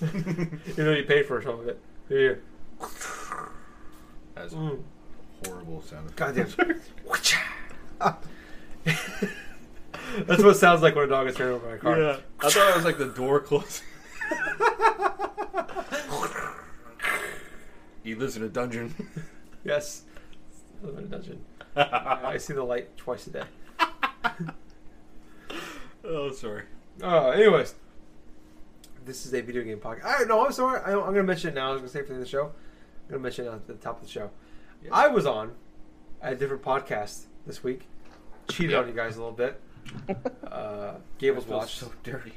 you 0.00 0.84
know 0.84 0.92
you 0.92 1.04
paid 1.04 1.26
for 1.26 1.42
some 1.42 1.60
of 1.60 1.68
it. 1.68 1.80
Here. 2.08 2.42
That's 4.34 4.54
Mm. 4.54 4.82
horrible 5.46 5.82
sound. 5.82 6.14
Goddamn. 6.16 6.46
That's 10.26 10.42
what 10.42 10.50
it 10.50 10.54
sounds 10.56 10.80
like 10.82 10.94
when 10.94 11.04
a 11.04 11.08
dog 11.08 11.26
is 11.28 11.34
turned 11.36 11.52
over 11.54 11.70
my 11.70 11.76
car. 11.76 12.00
Yeah. 12.00 12.16
I 12.40 12.50
thought 12.50 12.70
it 12.70 12.76
was 12.76 12.84
like 12.84 12.98
the 12.98 13.06
door 13.08 13.40
closing. 13.40 13.84
he 18.02 18.14
lives 18.14 18.36
in 18.36 18.42
a 18.44 18.48
dungeon. 18.48 18.94
Yes. 19.64 20.02
I 20.82 20.86
live 20.86 20.98
in 20.98 21.04
a 21.04 21.08
dungeon. 21.08 21.44
I 21.76 22.36
see 22.38 22.54
the 22.54 22.62
light 22.62 22.96
twice 22.96 23.26
a 23.26 23.30
day. 23.30 23.42
oh, 26.04 26.30
sorry. 26.32 26.62
Uh, 27.02 27.28
anyways, 27.30 27.74
this 29.04 29.24
is 29.26 29.32
a 29.34 29.40
video 29.40 29.62
game 29.62 29.78
podcast. 29.78 30.04
I 30.04 30.24
no, 30.24 30.44
I'm 30.44 30.52
sorry. 30.52 30.80
I, 30.84 30.92
I'm 30.92 31.00
going 31.00 31.14
to 31.16 31.22
mention 31.22 31.50
it 31.50 31.54
now. 31.54 31.68
I 31.70 31.72
was 31.72 31.80
going 31.80 31.88
to 31.88 31.92
say 31.92 32.00
it 32.00 32.02
for 32.02 32.08
the 32.08 32.14
end 32.14 32.22
of 32.22 32.26
the 32.26 32.30
show. 32.30 32.44
I'm 32.46 33.10
going 33.10 33.18
to 33.20 33.22
mention 33.22 33.46
it 33.46 33.50
at 33.52 33.66
the 33.66 33.74
top 33.74 34.00
of 34.00 34.06
the 34.06 34.12
show. 34.12 34.30
Yeah. 34.82 34.90
I 34.92 35.08
was 35.08 35.26
on 35.26 35.52
a 36.22 36.34
different 36.34 36.62
podcast 36.62 37.24
this 37.46 37.62
week. 37.62 37.82
Cheated 38.48 38.72
Yeah. 38.72 38.78
on 38.80 38.88
you 38.88 38.94
guys 38.94 39.16
a 39.16 39.20
little 39.20 39.36
bit. 39.36 39.60
Uh, 40.48 40.94
Gables 41.18 41.44
I 41.46 41.54
watched. 41.54 41.78
so 41.78 41.92
dirty. 42.02 42.32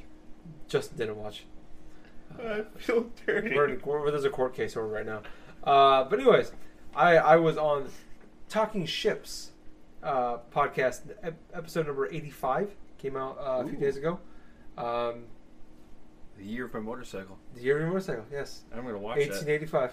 Justin 0.67 0.97
didn't 0.97 1.15
watch. 1.17 1.45
I 2.41 2.63
feel 2.77 3.09
dirty. 3.25 3.55
We're 3.55 3.69
in, 3.69 3.81
we're, 3.83 4.09
there's 4.11 4.25
a 4.25 4.29
court 4.29 4.53
case 4.53 4.75
over 4.77 4.87
right 4.87 5.05
now. 5.05 5.21
Uh, 5.63 6.03
but 6.05 6.19
anyways, 6.19 6.51
I 6.95 7.17
I 7.17 7.35
was 7.37 7.57
on 7.57 7.89
Talking 8.49 8.85
Ships 8.85 9.51
uh, 10.03 10.37
podcast 10.53 11.01
episode 11.53 11.87
number 11.87 12.07
85 12.11 12.75
came 12.97 13.15
out 13.17 13.37
uh, 13.39 13.63
a 13.63 13.67
few 13.67 13.77
Ooh. 13.77 13.81
days 13.81 13.95
ago. 13.97 14.19
Um, 14.83 15.23
the 16.37 16.43
year 16.45 16.65
of 16.65 16.73
my 16.73 16.79
motorcycle. 16.79 17.37
the 17.53 17.61
year 17.61 17.75
of 17.75 17.81
your 17.81 17.89
motorcycle, 17.89 18.25
yes. 18.31 18.63
I'm 18.73 18.83
gonna 18.85 18.97
watch 18.97 19.17
that. 19.19 19.29
1885. 19.29 19.91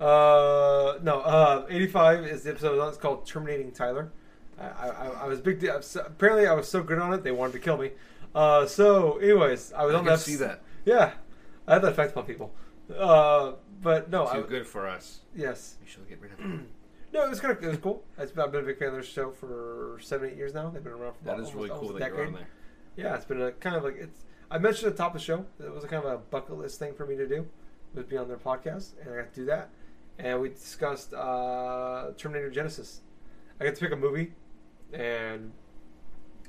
Uh, 0.00 0.98
no, 1.02 1.20
uh, 1.20 1.66
85 1.68 2.24
is 2.26 2.42
the 2.44 2.50
episode. 2.50 2.88
It's 2.88 2.96
called 2.98 3.26
Terminating 3.26 3.72
Tyler. 3.72 4.12
I, 4.60 4.64
I, 4.88 5.06
I 5.22 5.26
was 5.26 5.40
big. 5.40 5.64
so- 5.82 6.00
apparently, 6.06 6.46
I 6.46 6.52
was 6.54 6.68
so 6.68 6.82
good 6.82 6.98
on 6.98 7.12
it 7.14 7.22
they 7.22 7.30
wanted 7.32 7.52
to 7.54 7.58
kill 7.60 7.76
me. 7.76 7.92
Uh, 8.34 8.66
so, 8.66 9.18
anyways, 9.18 9.72
I 9.72 9.84
was 9.84 9.94
I 9.94 9.98
on 9.98 10.04
can 10.04 10.12
that. 10.14 10.20
see 10.20 10.36
that. 10.36 10.62
Yeah, 10.84 11.12
I 11.66 11.74
had 11.74 11.82
that 11.82 11.92
effect 11.92 12.16
on 12.16 12.24
people. 12.24 12.52
Uh, 12.96 13.52
but 13.82 14.10
no, 14.10 14.24
Too 14.26 14.44
I, 14.44 14.48
good 14.48 14.66
for 14.66 14.86
us. 14.88 15.20
yes, 15.34 15.76
We 15.82 15.88
should 15.88 16.08
get 16.08 16.20
rid 16.20 16.32
of 16.32 16.40
it. 16.40 16.60
no, 17.12 17.24
it 17.24 17.30
was 17.30 17.40
kind 17.40 17.56
of 17.56 17.62
it 17.62 17.68
was 17.68 17.78
cool. 17.78 18.02
I've 18.18 18.34
been 18.34 18.44
a 18.56 18.62
big 18.62 18.78
fan 18.78 18.88
of 18.88 18.94
their 18.94 19.02
show 19.02 19.30
for 19.30 19.98
seven, 20.02 20.30
eight 20.30 20.36
years 20.36 20.54
now. 20.54 20.70
They've 20.70 20.82
been 20.82 20.92
around 20.92 21.14
for 21.14 21.24
That 21.24 21.38
about 21.38 21.54
really 21.54 21.68
cool 21.70 21.92
that 21.94 22.02
a 22.12 22.14
you're 22.16 22.26
on 22.26 22.32
there. 22.34 22.48
Yeah, 22.98 23.14
it's 23.14 23.24
been 23.24 23.40
a 23.40 23.52
kind 23.52 23.76
of 23.76 23.84
like 23.84 23.94
it's. 23.96 24.24
I 24.50 24.58
mentioned 24.58 24.88
at 24.88 24.96
the 24.96 25.02
top 25.02 25.14
of 25.14 25.20
the 25.20 25.24
show 25.24 25.46
that 25.58 25.66
it 25.68 25.72
was 25.72 25.84
a 25.84 25.86
kind 25.86 26.04
of 26.04 26.12
a 26.12 26.18
bucket 26.18 26.58
list 26.58 26.80
thing 26.80 26.94
for 26.94 27.06
me 27.06 27.14
to 27.14 27.28
do, 27.28 27.46
was 27.94 28.04
be 28.06 28.16
on 28.16 28.26
their 28.26 28.36
podcast, 28.36 28.94
and 29.00 29.14
I 29.14 29.18
got 29.18 29.32
to 29.32 29.40
do 29.40 29.46
that. 29.46 29.70
And 30.18 30.40
we 30.40 30.48
discussed 30.48 31.14
uh, 31.14 32.08
Terminator 32.16 32.50
Genisys. 32.50 32.98
I 33.60 33.66
got 33.66 33.76
to 33.76 33.80
pick 33.80 33.92
a 33.92 33.96
movie, 33.96 34.32
and 34.92 35.52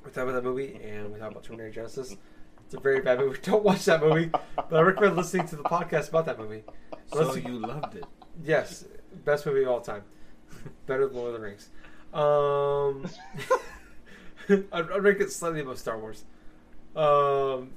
we 0.03 0.09
talked 0.09 0.17
about 0.27 0.33
that 0.33 0.43
movie, 0.43 0.79
and 0.83 1.13
we 1.13 1.19
talked 1.19 1.33
about 1.33 1.43
Terminator 1.43 1.83
Genisys. 1.83 2.17
It's 2.65 2.73
a 2.73 2.79
very 2.79 3.01
bad 3.01 3.19
movie. 3.19 3.37
Don't 3.43 3.63
watch 3.63 3.85
that 3.85 4.01
movie, 4.01 4.31
but 4.55 4.73
I 4.73 4.81
recommend 4.81 5.17
listening 5.17 5.47
to 5.49 5.55
the 5.55 5.63
podcast 5.63 6.09
about 6.09 6.25
that 6.25 6.39
movie. 6.39 6.63
So 7.13 7.19
Unless 7.19 7.45
you 7.45 7.59
loved 7.59 7.95
it. 7.95 8.05
Yes, 8.43 8.85
best 9.23 9.45
movie 9.45 9.61
of 9.61 9.67
all 9.67 9.81
time. 9.81 10.01
Better 10.87 11.05
than 11.05 11.15
Lord 11.15 11.35
of 11.35 11.41
the 11.41 11.45
Rings. 11.45 11.69
Um, 12.11 13.07
I'd, 14.71 14.91
I'd 14.91 15.03
rank 15.03 15.19
it 15.19 15.31
slightly 15.31 15.59
above 15.59 15.77
Star 15.77 15.99
Wars. 15.99 16.25
Um, 16.99 17.71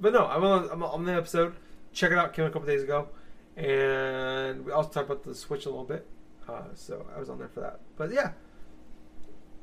but 0.00 0.12
no, 0.12 0.26
I'm 0.26 0.44
on, 0.44 0.68
I'm 0.70 0.82
on 0.82 1.04
the 1.04 1.14
episode. 1.14 1.54
Check 1.92 2.12
it 2.12 2.18
out. 2.18 2.32
Came 2.34 2.44
out 2.44 2.50
a 2.50 2.52
couple 2.52 2.66
days 2.68 2.82
ago, 2.82 3.08
and 3.56 4.64
we 4.64 4.72
also 4.72 4.90
talked 4.90 5.06
about 5.10 5.24
the 5.24 5.34
Switch 5.34 5.66
a 5.66 5.70
little 5.70 5.84
bit. 5.84 6.06
Uh, 6.48 6.62
so 6.74 7.06
I 7.14 7.18
was 7.18 7.28
on 7.28 7.38
there 7.38 7.48
for 7.48 7.60
that. 7.60 7.80
But 7.96 8.12
yeah, 8.12 8.32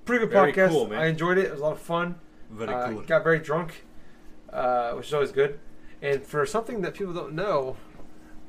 pretty 0.05 0.25
good 0.25 0.31
Very 0.31 0.53
podcast. 0.53 0.69
cool. 0.69 0.93
I 0.93 1.05
enjoyed 1.05 1.37
it. 1.37 1.45
It 1.45 1.51
was 1.51 1.59
a 1.61 1.63
lot 1.63 1.73
of 1.73 1.79
fun. 1.81 2.15
Very 2.51 2.73
Uh, 2.73 2.89
cool. 2.91 3.01
Got 3.01 3.23
very 3.23 3.39
drunk, 3.39 3.85
uh, 4.51 4.91
which 4.93 5.07
is 5.07 5.13
always 5.13 5.31
good. 5.31 5.59
And 6.01 6.23
for 6.25 6.45
something 6.45 6.81
that 6.81 6.93
people 6.93 7.13
don't 7.13 7.33
know, 7.33 7.77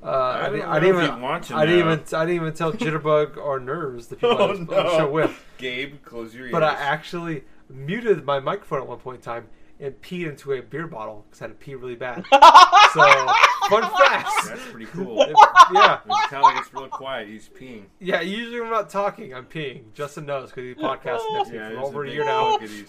uh, 0.02 0.08
I, 0.10 0.48
don't 0.50 0.62
I 0.62 0.80
didn't 0.80 1.02
even 1.02 1.16
you 1.16 1.22
want 1.22 1.44
to 1.44 1.56
I 1.56 1.64
didn't 1.64 1.80
even 1.80 2.00
I 2.12 2.24
didn't 2.26 2.42
even 2.42 2.52
tell 2.54 2.72
Jitterbug 2.84 3.36
or 3.38 3.58
Nerves 3.60 4.08
the 4.08 4.16
people 4.16 4.36
I 4.38 4.40
Oh, 4.42 4.48
was 4.50 4.58
on 4.60 4.66
the 4.66 4.82
no. 4.82 4.90
show 4.98 5.10
with. 5.10 5.44
Gabe, 5.58 6.02
close 6.02 6.34
your 6.34 6.44
ears. 6.44 6.52
But 6.52 6.62
I 6.62 6.74
actually 6.74 7.44
muted 7.70 8.24
my 8.24 8.38
microphone 8.40 8.80
at 8.82 8.86
one 8.88 8.98
point 8.98 9.16
in 9.18 9.22
time 9.22 9.48
and 9.78 9.94
peed 10.00 10.28
into 10.28 10.52
a 10.52 10.62
beer 10.62 10.86
bottle 10.86 11.24
because 11.28 11.42
I 11.42 11.44
had 11.44 11.58
to 11.58 11.64
pee 11.64 11.74
really 11.74 11.94
bad. 11.96 12.24
so 12.32 13.26
fun 13.68 13.82
fact. 13.98 14.30
That's 14.46 14.60
pretty 14.70 14.86
cool. 14.86 15.22
If- 15.22 15.30
yeah, 15.74 15.98
You 16.06 16.14
can 16.14 16.28
tell 16.30 16.42
like 16.42 16.58
it's 16.58 16.72
real 16.72 16.88
quiet. 16.88 17.28
He's 17.28 17.48
peeing. 17.48 17.84
yeah. 18.00 18.20
Usually 18.22 18.60
when 18.60 18.68
I'm 18.68 18.72
not 18.74 18.90
talking, 18.90 19.34
I'm 19.34 19.46
peeing. 19.46 19.92
Justin 19.94 20.26
knows 20.26 20.50
because 20.50 20.64
he 20.64 20.74
podcasts 20.74 21.18
oh. 21.20 21.34
next 21.36 21.48
to 21.48 21.52
me 21.54 21.58
Yeah, 21.60 21.68
for 21.68 21.74
there's 21.74 21.86
over 21.88 22.02
a 22.04 22.06
big 22.06 22.14
year 22.14 22.24
now. 22.24 22.50
bucket 22.52 22.70
he 22.70 22.76
sits 22.78 22.88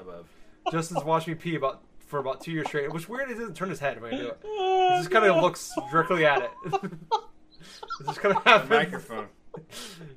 above. 0.00 0.26
Justin's 0.72 1.04
watched 1.04 1.28
me 1.28 1.34
pee 1.34 1.54
about 1.54 1.82
for 2.06 2.18
about 2.20 2.40
two 2.40 2.52
years 2.52 2.66
straight. 2.66 2.92
Which 2.92 3.08
weird, 3.08 3.28
he 3.28 3.34
doesn't 3.34 3.54
turn 3.54 3.68
his 3.68 3.78
head 3.80 4.00
when 4.00 4.14
I 4.14 4.16
do 4.18 4.28
it. 4.28 4.38
He 4.42 4.96
just 4.98 5.10
kind 5.10 5.24
of 5.26 5.36
looks 5.42 5.70
directly 5.90 6.24
at 6.26 6.42
it. 6.42 6.50
it 6.64 6.92
just 8.06 8.20
kind 8.20 8.34
of 8.36 8.42
The 8.44 8.50
happens. 8.50 8.70
microphone. 8.70 9.26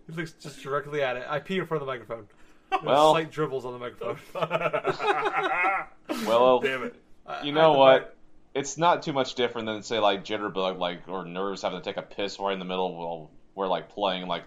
He 0.08 0.14
looks 0.16 0.32
just 0.34 0.62
directly 0.64 1.02
at 1.04 1.18
it. 1.18 1.26
I 1.28 1.40
pee 1.40 1.58
in 1.58 1.66
front 1.66 1.82
of 1.82 1.88
the 1.88 1.92
microphone. 1.92 2.28
There's 2.72 2.84
Well- 2.86 3.12
slight 3.12 3.32
dribbles 3.32 3.66
on 3.66 3.74
the 3.74 3.80
microphone. 3.80 4.18
Well, 6.28 6.60
Damn 6.64 6.84
it. 6.84 6.96
You 7.44 7.52
know 7.54 7.74
what? 7.74 8.04
buy- 8.04 8.60
It's 8.60 8.78
not 8.78 9.04
too 9.04 9.14
much 9.14 9.36
different 9.36 9.68
than 9.68 9.82
say 9.84 10.00
like 10.00 10.26
jitterbug, 10.26 10.78
like 10.78 11.08
or 11.08 11.26
nerves 11.26 11.62
having 11.62 11.80
to 11.80 11.84
take 11.84 11.98
a 11.98 12.02
piss 12.02 12.38
right 12.40 12.54
in 12.54 12.60
the 12.60 12.66
middle 12.66 12.98
while 12.98 13.32
we're 13.56 13.68
like 13.68 13.90
playing 13.90 14.28
like 14.28 14.44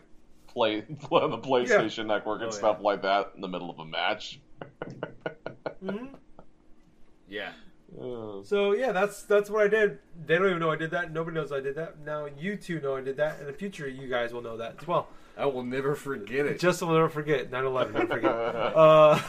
play 0.46 0.82
on 1.10 1.30
the 1.30 1.38
PlayStation 1.38 2.06
Network 2.06 2.40
and 2.42 2.50
Oh, 2.50 2.54
yeah. 2.54 2.58
stuff 2.58 2.78
like 2.80 3.02
that 3.02 3.32
in 3.34 3.40
the 3.40 3.48
middle 3.48 3.70
of 3.70 3.78
a 3.78 3.84
match. 3.84 4.40
Mhm. 5.84 6.10
Yeah. 7.28 7.52
So 8.44 8.72
yeah, 8.72 8.92
that's 8.92 9.22
that's 9.22 9.48
what 9.48 9.62
I 9.62 9.68
did. 9.68 9.98
They 10.26 10.37
don't 10.37 10.46
even 10.48 10.58
know 10.58 10.70
I 10.70 10.76
did 10.76 10.90
that. 10.90 11.12
Nobody 11.12 11.34
knows 11.37 11.52
I 11.52 11.60
did 11.60 11.76
that. 11.76 12.00
Now 12.04 12.26
you 12.38 12.56
two 12.56 12.80
know 12.80 12.96
I 12.96 13.00
did 13.00 13.16
that. 13.16 13.40
In 13.40 13.46
the 13.46 13.52
future, 13.52 13.88
you 13.88 14.08
guys 14.08 14.32
will 14.34 14.42
know 14.42 14.56
that 14.58 14.76
as 14.80 14.87
well. 14.87 15.08
I 15.36 15.46
will 15.46 15.64
never 15.64 15.94
forget 15.94 16.46
it. 16.46 16.60
Justin 16.60 16.88
will 16.88 16.94
never 16.96 17.08
forget. 17.08 17.50
9-11, 17.50 17.92
never 17.92 18.06
forget. 18.06 18.30
Uh, 18.76 19.20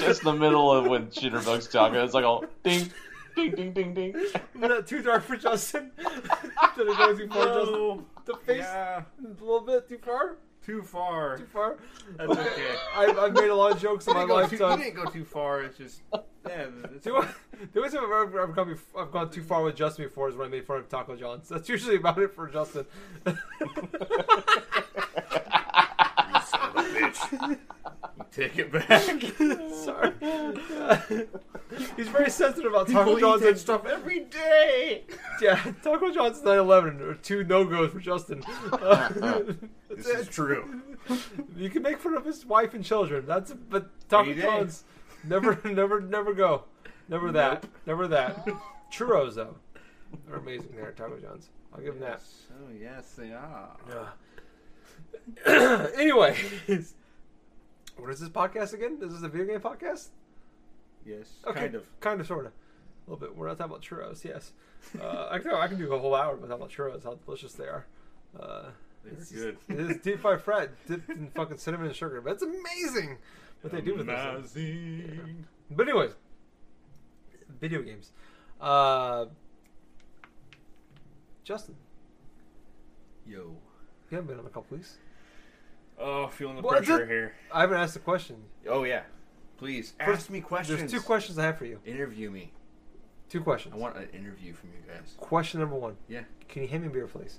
just 0.00 0.22
the 0.24 0.32
middle 0.32 0.72
of 0.72 0.86
when 0.86 1.06
jitterbug's 1.08 1.68
talking, 1.68 1.98
it's 2.00 2.14
like 2.14 2.24
all 2.24 2.44
ding, 2.64 2.90
ding, 3.36 3.54
ding, 3.54 3.72
ding, 3.72 3.94
ding. 3.94 4.14
is 4.16 4.32
that 4.56 4.86
too 4.86 5.02
dark 5.02 5.22
for 5.22 5.36
Justin? 5.36 5.90
Did 5.96 6.88
it 6.88 6.96
go 6.98 7.16
too 7.16 7.28
far, 7.28 7.46
Justin? 7.46 8.04
The 8.24 8.34
face 8.46 8.58
Yeah. 8.62 9.02
a 9.24 9.28
little 9.44 9.60
bit 9.60 9.88
too 9.88 9.98
far. 9.98 10.36
Too 10.64 10.82
far. 10.82 11.38
Too 11.38 11.46
far. 11.46 11.76
That's 12.16 12.30
okay. 12.30 12.74
I've, 12.96 13.18
I've 13.18 13.32
made 13.32 13.48
a 13.50 13.54
lot 13.54 13.72
of 13.72 13.80
jokes 13.80 14.06
in 14.06 14.14
my 14.14 14.20
didn't, 14.26 14.48
too, 14.50 14.56
you 14.56 14.62
lifetime. 14.62 14.78
didn't 14.80 14.94
go 15.04 15.10
too 15.10 15.24
far. 15.24 15.62
It's 15.62 15.76
just 15.76 16.02
yeah. 16.46 16.66
It's 16.94 17.04
Do 17.04 17.16
I, 17.16 17.28
the 17.72 17.80
only 17.80 17.90
time 17.90 18.04
I've 18.04 18.10
ever, 18.28 18.40
ever 18.42 18.52
gone, 18.52 18.68
bef- 18.74 19.00
I've 19.00 19.10
gone 19.10 19.30
too 19.30 19.42
far 19.42 19.62
with 19.62 19.74
Justin 19.76 20.04
before 20.06 20.28
is 20.28 20.36
when 20.36 20.46
I 20.46 20.50
made 20.50 20.64
fun 20.66 20.78
of 20.78 20.88
Taco 20.88 21.16
John's. 21.16 21.48
That's 21.48 21.68
usually 21.68 21.96
about 21.96 22.18
it 22.18 22.32
for 22.34 22.48
Justin. 22.48 22.86
bitch. 26.32 27.58
Take 28.32 28.58
it 28.58 28.72
back. 28.72 29.02
Sorry. 29.84 30.12
He's 31.96 32.08
very 32.08 32.30
sensitive 32.30 32.72
about 32.72 32.88
Taco 32.88 33.16
eat 33.16 33.20
John's. 33.20 33.42
and- 33.42 33.58
stuff 33.58 33.84
every 33.86 34.20
day. 34.20 35.04
Yeah, 35.40 35.60
Taco 35.82 36.10
John's 36.12 36.40
9/11 36.40 37.00
or 37.00 37.14
two 37.14 37.44
no 37.44 37.64
goes 37.64 37.90
for 37.92 38.00
Justin. 38.00 38.42
Uh, 38.72 39.42
This 40.04 40.28
is 40.28 40.28
true. 40.28 40.82
you 41.56 41.70
can 41.70 41.82
make 41.82 41.98
fun 41.98 42.14
of 42.14 42.24
his 42.24 42.44
wife 42.46 42.74
and 42.74 42.84
children. 42.84 43.26
That's 43.26 43.52
but 43.52 43.90
Taco 44.08 44.30
Any 44.30 44.34
day. 44.34 44.42
John's 44.42 44.84
never, 45.24 45.58
never, 45.64 46.00
never 46.00 46.32
go. 46.34 46.64
Never 47.08 47.32
that. 47.32 47.64
Never 47.86 48.08
that. 48.08 48.46
Churros 48.92 49.34
though, 49.34 49.56
they're 50.26 50.36
amazing 50.36 50.74
there 50.76 50.88
at 50.88 50.96
Taco 50.96 51.18
John's. 51.18 51.48
I'll 51.74 51.80
give 51.80 51.94
them 51.94 52.02
that. 52.02 52.22
Oh 52.52 52.70
yes, 52.78 53.12
they 53.14 53.32
are. 53.32 53.76
Yeah. 55.46 55.88
anyway, 55.96 56.36
what 57.96 58.10
is 58.10 58.20
this 58.20 58.28
podcast 58.28 58.74
again? 58.74 58.98
This 59.00 59.12
is 59.12 59.22
a 59.22 59.28
video 59.28 59.46
game 59.46 59.60
podcast. 59.60 60.08
Yes, 61.04 61.32
Okay, 61.46 61.60
kind 61.60 61.74
of. 61.74 62.00
kind 62.00 62.20
of, 62.20 62.26
sort 62.26 62.46
of, 62.46 62.52
a 62.52 63.10
little 63.10 63.26
bit. 63.26 63.36
We're 63.36 63.48
not 63.48 63.58
talking 63.58 63.72
about 63.72 63.82
churros. 63.82 64.24
Yes, 64.24 64.52
uh, 65.00 65.28
I 65.30 65.38
can 65.38 65.50
I 65.52 65.66
can 65.66 65.78
do 65.78 65.92
a 65.92 65.98
whole 65.98 66.14
hour 66.14 66.36
without 66.36 66.56
about 66.56 66.70
churros. 66.70 67.04
How 67.04 67.14
delicious 67.14 67.54
they 67.54 67.64
are. 67.64 67.86
Uh, 68.38 68.66
it's 69.04 69.32
good. 69.32 69.56
It 69.68 69.78
is 69.80 69.96
deep 69.98 70.20
fried 70.20 70.44
bread 70.44 70.70
dipped 70.86 71.10
in 71.10 71.30
fucking 71.34 71.58
cinnamon 71.58 71.86
and 71.86 71.96
sugar. 71.96 72.20
But 72.20 72.34
it's 72.34 72.42
amazing 72.42 73.18
what 73.60 73.72
they 73.72 73.80
do 73.80 73.96
with 73.96 74.06
this. 74.06 74.54
Amazing. 74.54 75.46
But 75.70 75.88
anyways, 75.88 76.12
video 77.60 77.82
games. 77.82 78.12
Uh, 78.60 79.26
Justin, 81.44 81.74
Yo. 83.26 83.56
you 84.10 84.16
haven't 84.16 84.28
been 84.28 84.38
on 84.38 84.46
a 84.46 84.50
couple 84.50 84.76
weeks. 84.76 84.98
Oh, 85.98 86.28
feeling 86.28 86.56
the 86.56 86.62
is 86.62 86.68
pressure 86.68 87.02
it? 87.02 87.08
here. 87.08 87.34
I 87.52 87.60
haven't 87.62 87.78
asked 87.78 87.96
a 87.96 88.00
question. 88.00 88.36
Oh 88.68 88.84
yeah. 88.84 89.02
Please 89.58 89.94
First, 90.04 90.22
ask 90.22 90.30
me 90.30 90.40
questions. 90.40 90.78
There's 90.78 90.90
two 90.90 91.00
questions 91.00 91.38
I 91.38 91.44
have 91.44 91.58
for 91.58 91.66
you. 91.66 91.78
Interview 91.86 92.30
me. 92.30 92.52
Two 93.28 93.40
questions. 93.40 93.74
I 93.74 93.78
want 93.78 93.96
an 93.96 94.08
interview 94.12 94.52
from 94.54 94.70
you 94.70 94.92
guys. 94.92 95.14
Question 95.18 95.60
number 95.60 95.76
one. 95.76 95.96
Yeah. 96.08 96.22
Can 96.48 96.62
you 96.62 96.68
hand 96.68 96.82
me 96.82 96.88
a 96.88 96.92
beer, 96.92 97.06
please? 97.06 97.38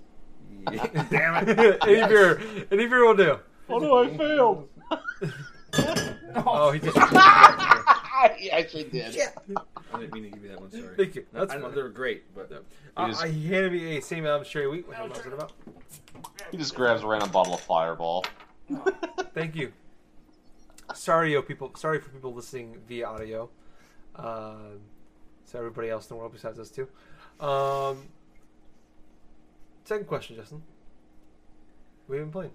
Damn 1.09 1.47
it. 1.47 1.77
any 1.87 2.07
beer, 2.07 2.41
any 2.71 2.87
beer 2.87 3.05
will 3.05 3.15
do. 3.15 3.39
Oh 3.69 3.77
no, 3.79 4.03
I 4.03 4.17
failed. 4.17 4.69
Oh, 6.35 6.71
he 6.71 6.79
just. 6.79 6.97
he 8.37 8.51
actually 8.51 8.83
did. 8.85 9.15
Yeah. 9.15 9.29
I 9.93 9.99
didn't 9.99 10.13
mean 10.13 10.23
to 10.23 10.29
give 10.29 10.43
you 10.43 10.49
that 10.49 10.61
one. 10.61 10.71
Sorry. 10.71 10.95
Thank 10.95 11.15
you. 11.15 11.25
No, 11.33 11.41
That's 11.41 11.53
I 11.53 11.57
know 11.57 11.71
they 11.71 11.81
were 11.81 11.89
great, 11.89 12.23
but 12.35 12.51
Uh, 12.95 13.07
just- 13.07 13.23
uh, 13.23 13.27
he 13.27 13.47
handed 13.47 13.71
me 13.73 13.97
a 13.97 14.01
same 14.01 14.25
album 14.25 14.45
Cherry 14.45 14.67
Wheat. 14.67 14.87
What 14.87 15.09
was 15.09 15.19
it 15.25 15.33
about? 15.33 15.51
He 16.51 16.57
just 16.57 16.75
grabs 16.75 17.03
a 17.03 17.07
random 17.07 17.31
bottle 17.31 17.53
of 17.55 17.59
Fireball. 17.61 18.25
Thank 19.33 19.55
you. 19.55 19.71
Sorry, 20.93 21.33
yo, 21.33 21.41
people. 21.41 21.71
Sorry 21.75 21.99
for 21.99 22.09
people 22.09 22.33
listening 22.33 22.77
via 22.87 23.07
audio. 23.07 23.49
Um, 24.15 24.81
so 25.45 25.57
everybody 25.57 25.89
else 25.89 26.05
in 26.05 26.15
the 26.15 26.19
world 26.19 26.33
besides 26.33 26.59
us 26.59 26.69
too. 26.69 26.87
Um, 27.39 28.03
second 29.83 30.07
question, 30.07 30.35
Justin. 30.35 30.61
What 32.07 32.15
have 32.15 32.19
you 32.19 32.25
been 32.25 32.31
playing? 32.31 32.51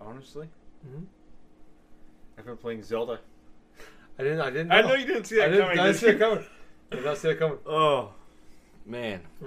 honestly, 0.00 0.48
hmm 0.86 1.04
I've 2.38 2.46
been 2.46 2.56
playing 2.56 2.84
Zelda. 2.84 3.18
I 4.18 4.22
didn't. 4.22 4.40
I 4.40 4.50
didn't. 4.50 4.70
I 4.72 4.80
know 4.82 4.94
you 4.94 5.06
didn't 5.06 5.24
see 5.24 5.36
that 5.36 5.46
I 5.46 5.48
didn't, 5.48 5.62
coming. 5.66 5.78
I 5.80 5.82
didn't 5.86 5.92
did 5.94 6.00
see 6.00 6.06
it 6.06 6.12
you? 6.12 6.18
coming. 6.18 6.44
I 6.92 6.96
did 6.96 7.04
not 7.04 7.18
see 7.18 7.28
it 7.30 7.38
coming. 7.38 7.58
Oh, 7.66 8.12
man. 8.86 9.20
Hmm. 9.40 9.46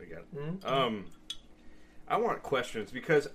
I 0.00 0.04
got 0.04 0.18
it. 0.20 0.34
Mhm. 0.34 0.64
Um, 0.64 1.04
I 2.08 2.16
want 2.18 2.42
questions 2.42 2.90
because 2.92 3.28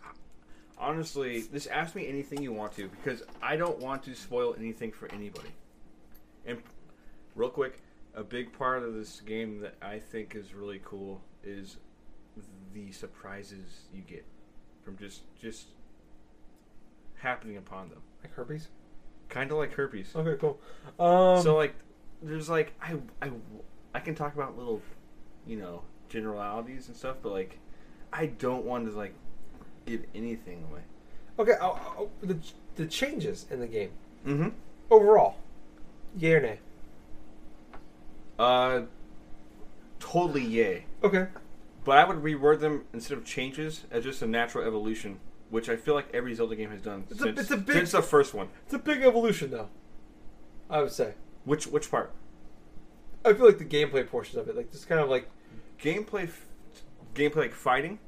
honestly, 0.78 1.42
this 1.42 1.68
ask 1.68 1.94
me 1.96 2.08
anything 2.08 2.42
you 2.42 2.52
want 2.54 2.74
to 2.78 2.88
because 2.88 3.24
I 3.42 3.56
don't 3.58 3.80
want 3.80 4.04
to 4.04 4.16
spoil 4.16 4.56
anything 4.58 4.92
for 4.94 5.12
anybody. 5.14 5.50
And 6.46 6.62
real 7.36 7.50
quick, 7.50 7.82
a 8.16 8.24
big 8.24 8.52
part 8.58 8.82
of 8.84 8.94
this 8.94 9.22
game 9.22 9.60
that 9.62 9.76
I 9.82 10.00
think 10.00 10.36
is 10.36 10.54
really 10.54 10.82
cool 10.84 11.22
is 11.44 11.78
the 12.74 12.92
surprises 12.92 13.82
you 13.94 14.02
get 14.02 14.26
from 14.84 14.98
just 14.98 15.22
just 15.40 15.68
happening 17.16 17.58
upon 17.58 17.90
them. 17.90 18.00
Like 18.24 18.34
herpes. 18.34 18.70
Kind 19.30 19.52
of 19.52 19.58
like 19.58 19.74
herpes. 19.74 20.12
Okay, 20.16 20.38
cool. 20.40 20.60
Um, 21.00 21.42
so 21.42 21.56
like, 21.56 21.76
there's 22.22 22.50
like 22.50 22.74
I 22.82 22.96
I 23.22 23.32
I 23.94 24.00
can 24.00 24.16
talk 24.16 24.34
about 24.36 24.58
little, 24.58 24.82
you 25.48 25.58
know, 25.58 25.82
generalities 26.10 26.88
and 26.88 26.96
stuff, 26.96 27.18
but 27.22 27.32
like, 27.32 27.60
I 28.14 28.28
don't 28.28 28.66
want 28.66 28.90
to 28.90 28.96
like 28.96 29.14
give 29.86 30.04
anything 30.14 30.66
away. 30.70 30.82
okay, 31.40 31.54
I'll, 31.62 31.80
I'll- 31.98 32.10
the 32.22 32.38
the 32.76 32.86
changes 32.86 33.46
in 33.50 33.60
the 33.60 33.68
game 33.68 33.92
Mm-hmm. 34.26 34.50
overall, 34.90 35.38
yay 36.18 36.34
or 36.34 36.42
nay? 36.42 36.60
Uh, 38.38 38.82
totally 40.00 40.44
yay. 40.44 40.86
Okay. 41.04 41.28
But 41.84 41.98
I 41.98 42.04
would 42.06 42.18
reword 42.24 42.60
them 42.60 42.86
instead 42.94 43.18
of 43.18 43.24
changes 43.26 43.86
as 43.92 44.04
just 44.04 44.22
a 44.22 44.28
natural 44.28 44.66
evolution, 44.66 45.20
which 45.50 45.70
I 45.70 45.76
feel 45.76 45.94
like 45.94 46.08
every 46.14 46.34
Zelda 46.34 46.56
game 46.56 46.72
has 46.72 46.82
done 46.82 47.06
It's 47.10 47.20
a- 47.22 47.24
since, 47.24 47.40
it's 47.40 47.52
a 47.52 47.58
big- 47.58 47.76
since 47.76 47.92
the 47.92 48.02
first 48.02 48.34
one. 48.34 48.50
It's 48.66 48.74
a 48.74 48.80
big 48.80 49.02
evolution, 49.04 49.52
though. 49.52 49.70
I 50.70 50.82
would 50.82 50.92
say. 50.92 51.14
Which 51.44 51.68
which 51.68 51.92
part? 51.92 52.12
I 53.24 53.34
feel 53.34 53.46
like 53.46 53.60
the 53.60 53.66
gameplay 53.66 54.08
portions 54.08 54.36
of 54.38 54.48
it, 54.50 54.56
like 54.56 54.72
just 54.72 54.88
kind 54.90 55.00
of 55.00 55.10
like 55.10 55.30
Gameplay, 55.80 56.24
f- 56.24 56.46
gameplay 57.14 57.36
like 57.36 57.54
fighting. 57.54 58.00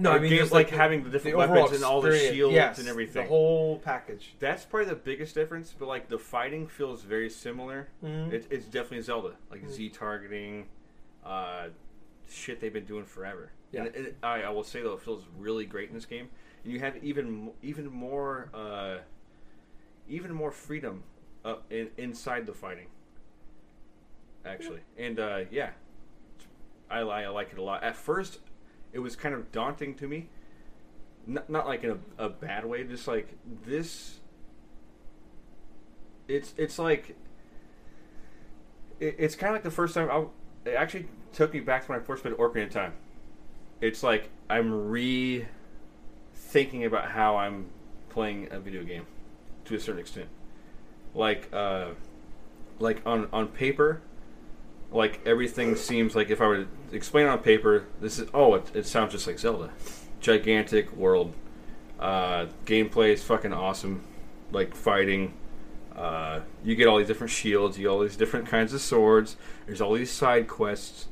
No, 0.00 0.12
I 0.12 0.18
mean 0.18 0.30
games 0.30 0.42
just 0.42 0.52
like 0.52 0.70
having 0.70 1.04
the 1.04 1.10
different 1.10 1.36
overall 1.36 1.62
weapons 1.64 1.76
and 1.76 1.84
all 1.84 2.00
the 2.00 2.16
shields 2.16 2.54
Yes, 2.54 2.78
and 2.78 2.88
everything. 2.88 3.22
The 3.24 3.28
whole 3.28 3.78
package. 3.78 4.34
That's 4.38 4.64
probably 4.64 4.88
the 4.88 4.96
biggest 4.96 5.34
difference, 5.34 5.74
but 5.78 5.86
like 5.86 6.08
the 6.08 6.18
fighting 6.18 6.66
feels 6.66 7.02
very 7.02 7.28
similar. 7.30 7.88
Mhm. 8.02 8.32
It, 8.32 8.46
it's 8.50 8.66
definitely 8.66 9.02
Zelda, 9.02 9.34
like 9.50 9.62
Mhm. 9.62 9.70
Z 9.70 9.88
targeting, 9.90 10.66
uh, 11.24 11.68
shit 12.28 12.60
they've 12.60 12.72
been 12.72 12.84
doing 12.84 13.04
forever. 13.04 13.52
Yeah. 13.72 13.84
And 13.84 13.94
it, 13.94 14.16
I, 14.22 14.42
I 14.42 14.50
will 14.50 14.64
say 14.64 14.82
though, 14.82 14.94
it 14.94 15.02
feels 15.02 15.24
really 15.38 15.66
great 15.66 15.88
in 15.88 15.94
this 15.94 16.06
game. 16.06 16.28
And 16.64 16.72
you 16.72 16.80
have 16.80 16.96
even 17.04 17.50
even 17.62 17.86
more 17.88 18.50
uh, 18.54 18.98
even 20.08 20.32
more 20.32 20.50
freedom 20.50 21.04
uh, 21.44 21.56
in, 21.70 21.90
inside 21.96 22.46
the 22.46 22.52
fighting. 22.54 22.86
Actually, 24.44 24.80
and 24.96 25.20
uh, 25.20 25.40
yeah, 25.50 25.70
I, 26.90 27.00
I 27.00 27.28
like 27.28 27.52
it 27.52 27.58
a 27.58 27.62
lot. 27.62 27.82
At 27.84 27.94
first, 27.94 28.38
it 28.92 28.98
was 28.98 29.16
kind 29.16 29.34
of 29.34 29.52
daunting 29.52 29.94
to 29.96 30.08
me. 30.08 30.28
Not, 31.26 31.50
not 31.50 31.66
like 31.66 31.84
in 31.84 31.90
a, 31.90 32.24
a 32.24 32.28
bad 32.28 32.64
way, 32.64 32.84
just 32.84 33.06
like 33.06 33.28
this. 33.64 34.20
It's 36.28 36.54
it's 36.56 36.78
like 36.78 37.16
it, 39.00 39.16
it's 39.18 39.34
kind 39.34 39.50
of 39.50 39.56
like 39.56 39.64
the 39.64 39.70
first 39.70 39.94
time 39.94 40.10
I. 40.10 40.24
It 40.68 40.74
actually 40.74 41.08
took 41.32 41.54
me 41.54 41.60
back 41.60 41.86
to 41.86 41.92
when 41.92 42.00
I 42.00 42.02
first 42.02 42.22
played 42.22 42.34
Ocarina 42.34 42.64
of 42.64 42.70
Time. 42.70 42.92
It's 43.80 44.02
like 44.02 44.28
I'm 44.48 44.88
re 44.88 45.46
thinking 46.34 46.84
about 46.84 47.10
how 47.10 47.36
I'm 47.36 47.66
playing 48.08 48.48
a 48.50 48.58
video 48.58 48.82
game 48.82 49.06
to 49.66 49.74
a 49.74 49.80
certain 49.80 50.00
extent. 50.00 50.28
Like 51.14 51.48
uh, 51.52 51.90
like 52.78 53.02
on 53.06 53.28
on 53.32 53.48
paper, 53.48 54.02
like 54.92 55.20
everything 55.26 55.76
seems 55.76 56.14
like 56.14 56.30
if 56.30 56.40
I 56.40 56.46
were 56.46 56.64
to 56.64 56.68
explain 56.92 57.26
on 57.26 57.38
paper, 57.38 57.86
this 58.00 58.18
is 58.18 58.28
oh 58.34 58.54
it, 58.54 58.70
it 58.74 58.86
sounds 58.86 59.12
just 59.12 59.26
like 59.26 59.38
Zelda, 59.38 59.70
gigantic 60.20 60.92
world, 60.96 61.32
uh, 61.98 62.46
gameplay 62.66 63.12
is 63.12 63.22
fucking 63.22 63.52
awesome, 63.52 64.02
like 64.50 64.74
fighting. 64.74 65.34
Uh, 65.94 66.40
you 66.64 66.74
get 66.74 66.86
all 66.86 66.98
these 66.98 67.06
different 67.06 67.30
shields, 67.30 67.76
you 67.76 67.84
get 67.84 67.90
all 67.90 68.00
these 68.00 68.16
different 68.16 68.46
kinds 68.46 68.72
of 68.72 68.80
swords. 68.80 69.36
There's 69.66 69.80
all 69.80 69.92
these 69.92 70.10
side 70.10 70.48
quests. 70.48 71.08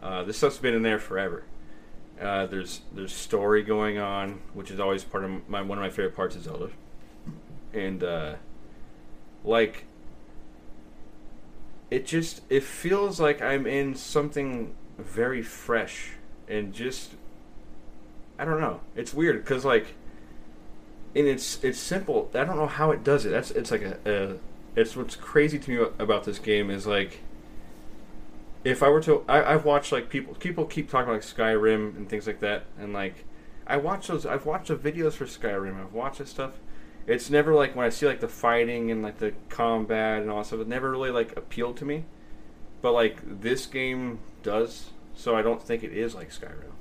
Uh, 0.00 0.22
this 0.22 0.36
stuff's 0.36 0.58
been 0.58 0.74
in 0.74 0.82
there 0.82 1.00
forever. 1.00 1.44
Uh, 2.20 2.46
there's 2.46 2.82
there's 2.92 3.12
story 3.12 3.62
going 3.62 3.98
on, 3.98 4.40
which 4.54 4.70
is 4.70 4.80
always 4.80 5.04
part 5.04 5.24
of 5.24 5.48
my 5.48 5.60
one 5.62 5.78
of 5.78 5.82
my 5.82 5.90
favorite 5.90 6.14
parts 6.14 6.36
of 6.36 6.42
Zelda. 6.42 6.70
And 7.72 8.02
uh, 8.02 8.34
like, 9.44 9.84
it 11.90 12.06
just 12.06 12.42
it 12.50 12.62
feels 12.62 13.20
like 13.20 13.40
I'm 13.40 13.66
in 13.66 13.94
something 13.94 14.74
very 14.98 15.42
fresh 15.42 16.10
and 16.48 16.72
just 16.72 17.14
I 18.38 18.44
don't 18.44 18.60
know. 18.60 18.80
It's 18.94 19.12
weird 19.12 19.42
because 19.42 19.64
like, 19.64 19.94
and 21.14 21.26
it's 21.26 21.62
it's 21.64 21.78
simple. 21.78 22.30
I 22.34 22.44
don't 22.44 22.56
know 22.56 22.66
how 22.66 22.90
it 22.92 23.02
does 23.02 23.26
it. 23.26 23.30
That's 23.30 23.50
it's 23.50 23.70
like 23.70 23.82
a, 23.82 23.98
a 24.06 24.80
it's 24.80 24.96
what's 24.96 25.16
crazy 25.16 25.58
to 25.58 25.70
me 25.70 25.86
about 25.98 26.24
this 26.24 26.38
game 26.38 26.70
is 26.70 26.86
like 26.86 27.20
if 28.64 28.82
I 28.82 28.88
were 28.88 29.00
to, 29.02 29.24
I, 29.28 29.54
I've 29.54 29.64
watched 29.64 29.92
like 29.92 30.08
people 30.08 30.34
people 30.34 30.66
keep 30.66 30.90
talking 30.90 31.08
about 31.08 31.14
like 31.14 31.22
Skyrim 31.22 31.96
and 31.96 32.08
things 32.08 32.26
like 32.26 32.40
that, 32.40 32.64
and 32.78 32.92
like 32.92 33.24
I 33.66 33.76
watch 33.76 34.08
those. 34.08 34.26
I've 34.26 34.46
watched 34.46 34.68
the 34.68 34.76
videos 34.76 35.14
for 35.14 35.26
Skyrim. 35.26 35.80
I've 35.80 35.92
watched 35.92 36.18
this 36.18 36.30
stuff. 36.30 36.52
It's 37.08 37.30
never 37.30 37.54
like 37.54 37.74
when 37.74 37.86
I 37.86 37.88
see 37.88 38.06
like 38.06 38.20
the 38.20 38.28
fighting 38.28 38.90
and 38.90 39.02
like 39.02 39.18
the 39.18 39.32
combat 39.48 40.20
and 40.20 40.30
all 40.30 40.38
that 40.38 40.46
stuff. 40.46 40.60
It 40.60 40.68
never 40.68 40.90
really 40.90 41.10
like 41.10 41.36
appealed 41.36 41.78
to 41.78 41.86
me. 41.86 42.04
But 42.82 42.92
like 42.92 43.40
this 43.40 43.64
game 43.64 44.20
does, 44.42 44.90
so 45.14 45.34
I 45.34 45.40
don't 45.40 45.62
think 45.62 45.82
it 45.82 45.92
is 45.92 46.14
like 46.14 46.30
Skyrim. 46.30 46.72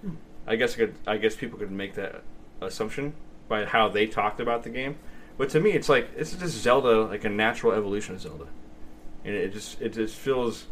Hmm. 0.00 0.14
I 0.46 0.56
guess 0.56 0.74
I 0.74 0.76
could. 0.78 0.94
I 1.06 1.18
guess 1.18 1.36
people 1.36 1.58
could 1.58 1.70
make 1.70 1.94
that 1.94 2.22
assumption 2.62 3.12
by 3.46 3.66
how 3.66 3.90
they 3.90 4.06
talked 4.06 4.40
about 4.40 4.62
the 4.62 4.70
game. 4.70 4.96
But 5.36 5.50
to 5.50 5.60
me, 5.60 5.72
it's 5.72 5.90
like 5.90 6.08
it's 6.16 6.32
just 6.32 6.54
Zelda, 6.54 7.02
like 7.02 7.24
a 7.24 7.28
natural 7.28 7.74
evolution 7.74 8.14
of 8.14 8.22
Zelda, 8.22 8.46
and 9.22 9.34
it 9.34 9.52
just 9.52 9.80
it 9.82 9.92
just 9.92 10.16
feels 10.16 10.66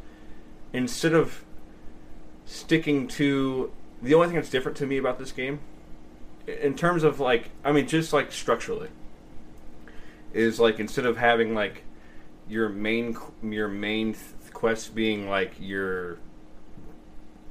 instead 0.72 1.12
of 1.12 1.44
sticking 2.46 3.06
to 3.08 3.70
the 4.00 4.14
only 4.14 4.28
thing 4.28 4.36
that's 4.36 4.50
different 4.50 4.76
to 4.78 4.86
me 4.86 4.96
about 4.96 5.18
this 5.18 5.32
game 5.32 5.60
in 6.46 6.74
terms 6.74 7.04
of 7.04 7.20
like 7.20 7.50
i 7.64 7.70
mean 7.70 7.86
just 7.86 8.12
like 8.12 8.32
structurally 8.32 8.88
is 10.34 10.58
like 10.60 10.80
instead 10.80 11.06
of 11.06 11.16
having 11.16 11.54
like 11.54 11.84
your 12.48 12.68
main 12.68 13.16
your 13.42 13.68
main 13.68 14.16
quest 14.52 14.94
being 14.94 15.28
like 15.28 15.54
your 15.58 16.18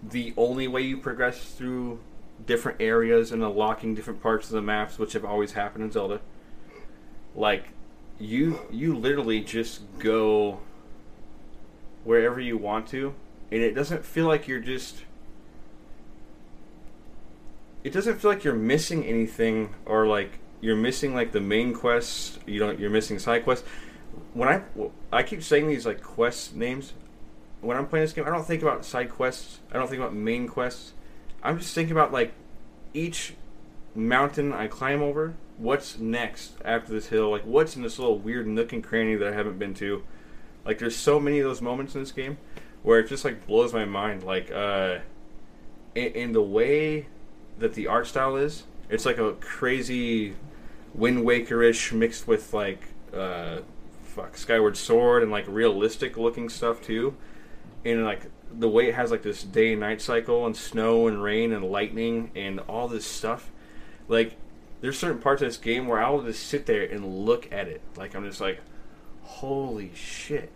the 0.04 0.34
only 0.38 0.68
way 0.68 0.82
you 0.82 0.98
progress 0.98 1.54
through 1.54 2.00
different 2.46 2.82
areas 2.82 3.32
and 3.32 3.44
unlocking 3.44 3.94
different 3.94 4.22
parts 4.22 4.48
of 4.48 4.54
the 4.54 4.62
maps 4.62 4.98
which 4.98 5.14
have 5.14 5.24
always 5.24 5.54
happened 5.54 5.84
in 5.84 5.92
zelda 5.92 6.20
like 7.36 7.70
you 8.20 8.60
you 8.72 8.96
literally 8.96 9.42
just 9.42 9.82
go 10.00 10.60
wherever 12.04 12.40
you 12.40 12.58
want 12.58 12.88
to, 12.88 13.14
and 13.52 13.62
it 13.62 13.74
doesn't 13.74 14.06
feel 14.06 14.28
like 14.28 14.48
you're 14.48 14.60
just. 14.60 15.04
It 17.84 17.94
doesn't 17.94 18.20
feel 18.20 18.32
like 18.32 18.44
you're 18.44 18.54
missing 18.54 19.04
anything, 19.04 19.74
or 19.86 20.06
like 20.06 20.40
you're 20.62 20.76
missing 20.76 21.14
like 21.14 21.32
the 21.32 21.42
main 21.42 21.74
quest. 21.74 22.40
You 22.46 22.60
don't. 22.60 22.80
You're 22.80 22.90
missing 22.90 23.20
side 23.20 23.44
quests. 23.44 23.68
When 24.34 24.48
I 24.48 24.62
I 25.12 25.24
keep 25.24 25.44
saying 25.44 25.68
these 25.68 25.86
like 25.86 26.02
quest 26.02 26.56
names, 26.56 26.94
when 27.62 27.76
I'm 27.76 27.88
playing 27.88 28.06
this 28.06 28.14
game, 28.14 28.26
I 28.26 28.30
don't 28.30 28.46
think 28.46 28.62
about 28.62 28.86
side 28.86 29.10
quests. 29.10 29.60
I 29.72 29.78
don't 29.78 29.90
think 29.90 30.00
about 30.00 30.14
main 30.14 30.48
quests. 30.48 30.94
I'm 31.44 31.58
just 31.58 31.74
thinking 31.74 31.92
about 31.92 32.12
like 32.14 32.34
each 32.94 33.34
mountain 33.96 34.54
I 34.54 34.68
climb 34.68 35.02
over. 35.02 35.34
What's 35.58 36.00
next 36.00 36.54
after 36.64 36.94
this 36.94 37.08
hill? 37.08 37.32
Like 37.32 37.44
what's 37.44 37.76
in 37.76 37.82
this 37.82 38.00
little 38.00 38.18
weird 38.18 38.48
nook 38.48 38.72
and 38.74 38.84
cranny 38.84 39.16
that 39.16 39.28
I 39.28 39.36
haven't 39.36 39.60
been 39.60 39.74
to? 39.76 40.04
Like 40.64 40.78
there's 40.78 40.96
so 40.96 41.20
many 41.20 41.40
of 41.40 41.48
those 41.48 41.62
moments 41.62 41.96
in 41.96 42.02
this 42.02 42.12
game 42.12 42.38
where 42.84 43.00
it 43.00 43.08
just 43.08 43.26
like 43.26 43.48
blows 43.48 43.74
my 43.74 43.86
mind. 43.86 44.24
Like 44.24 44.52
uh, 44.52 45.00
in, 45.96 46.12
in 46.14 46.32
the 46.34 46.42
way 46.42 47.08
that 47.58 47.74
the 47.74 47.88
art 47.88 48.08
style 48.08 48.36
is, 48.36 48.64
it's 48.90 49.06
like 49.06 49.18
a 49.18 49.34
crazy 49.34 50.36
Wind 50.94 51.24
Waker-ish 51.24 51.94
mixed 51.94 52.28
with 52.28 52.54
like 52.54 52.84
uh, 53.14 53.60
fuck 54.04 54.38
Skyward 54.38 54.78
Sword 54.78 55.24
and 55.24 55.32
like 55.32 55.46
realistic 55.48 56.18
looking 56.18 56.50
stuff 56.50 56.82
too. 56.82 57.16
And 57.86 58.04
like 58.04 58.28
the 58.52 58.70
way 58.70 58.90
it 58.90 58.96
has 58.96 59.12
like 59.12 59.24
this 59.24 59.44
day 59.44 59.72
and 59.72 59.80
night 59.80 60.02
cycle 60.02 60.46
and 60.46 60.56
snow 60.56 61.08
and 61.08 61.24
rain 61.24 61.52
and 61.52 61.64
lightning 61.66 62.32
and 62.36 62.60
all 62.62 62.88
this 62.88 63.06
stuff. 63.06 63.52
Like 64.08 64.36
there's 64.82 64.98
certain 64.98 65.22
parts 65.22 65.42
of 65.42 65.48
this 65.48 65.58
game 65.58 65.88
where 65.88 66.04
I'll 66.04 66.22
just 66.22 66.46
sit 66.48 66.66
there 66.66 66.84
and 66.84 67.26
look 67.26 67.52
at 67.52 67.68
it. 67.68 67.82
Like 67.96 68.16
I'm 68.16 68.26
just 68.26 68.42
like, 68.42 68.60
holy 69.24 69.92
shit. 69.96 70.52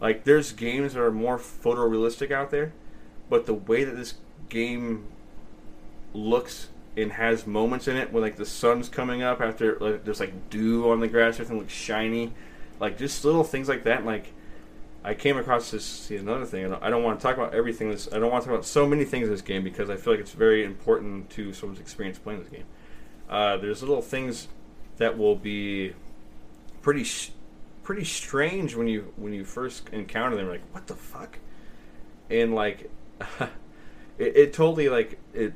Like 0.00 0.24
there's 0.24 0.52
games 0.52 0.94
that 0.94 1.02
are 1.02 1.10
more 1.10 1.38
photorealistic 1.38 2.30
out 2.30 2.50
there, 2.50 2.72
but 3.28 3.46
the 3.46 3.54
way 3.54 3.84
that 3.84 3.96
this 3.96 4.14
game 4.48 5.08
looks 6.14 6.68
and 7.02 7.12
has 7.12 7.46
moments 7.46 7.86
in 7.86 7.96
it 7.96 8.12
when 8.12 8.22
like 8.22 8.36
the 8.36 8.46
sun's 8.46 8.88
coming 8.88 9.22
up 9.22 9.40
after 9.40 9.78
like 9.78 10.04
there's 10.04 10.20
like 10.20 10.50
dew 10.50 10.90
on 10.90 11.00
the 11.00 11.08
grass, 11.08 11.34
everything 11.34 11.58
looks 11.58 11.72
shiny, 11.72 12.32
like 12.80 12.98
just 12.98 13.24
little 13.24 13.44
things 13.44 13.68
like 13.68 13.84
that. 13.84 13.98
And, 13.98 14.06
like 14.06 14.32
I 15.04 15.14
came 15.14 15.36
across 15.36 15.70
this 15.70 15.84
see 15.84 16.16
another 16.16 16.44
thing. 16.44 16.64
I 16.66 16.68
don't, 16.68 16.82
I 16.82 16.90
don't 16.90 17.02
want 17.04 17.20
to 17.20 17.22
talk 17.22 17.36
about 17.36 17.54
everything. 17.54 17.90
This 17.90 18.08
I 18.12 18.18
don't 18.18 18.30
want 18.30 18.42
to 18.42 18.48
talk 18.48 18.54
about 18.56 18.66
so 18.66 18.86
many 18.86 19.04
things 19.04 19.28
in 19.28 19.32
this 19.32 19.42
game 19.42 19.62
because 19.62 19.90
I 19.90 19.96
feel 19.96 20.12
like 20.12 20.20
it's 20.20 20.32
very 20.32 20.64
important 20.64 21.30
to 21.30 21.52
someone's 21.52 21.80
experience 21.80 22.18
playing 22.18 22.40
this 22.40 22.50
game. 22.50 22.66
Uh, 23.30 23.56
there's 23.58 23.80
little 23.80 24.02
things 24.02 24.48
that 24.96 25.16
will 25.16 25.36
be 25.36 25.94
pretty 26.82 27.04
sh- 27.04 27.30
pretty 27.84 28.04
strange 28.04 28.74
when 28.74 28.88
you 28.88 29.12
when 29.16 29.32
you 29.32 29.44
first 29.44 29.88
encounter 29.90 30.36
them. 30.36 30.48
Like, 30.48 30.62
what 30.72 30.88
the 30.88 30.96
fuck? 30.96 31.38
And 32.28 32.54
like, 32.54 32.90
it, 34.18 34.36
it 34.36 34.52
totally 34.52 34.88
like 34.88 35.20
it 35.32 35.54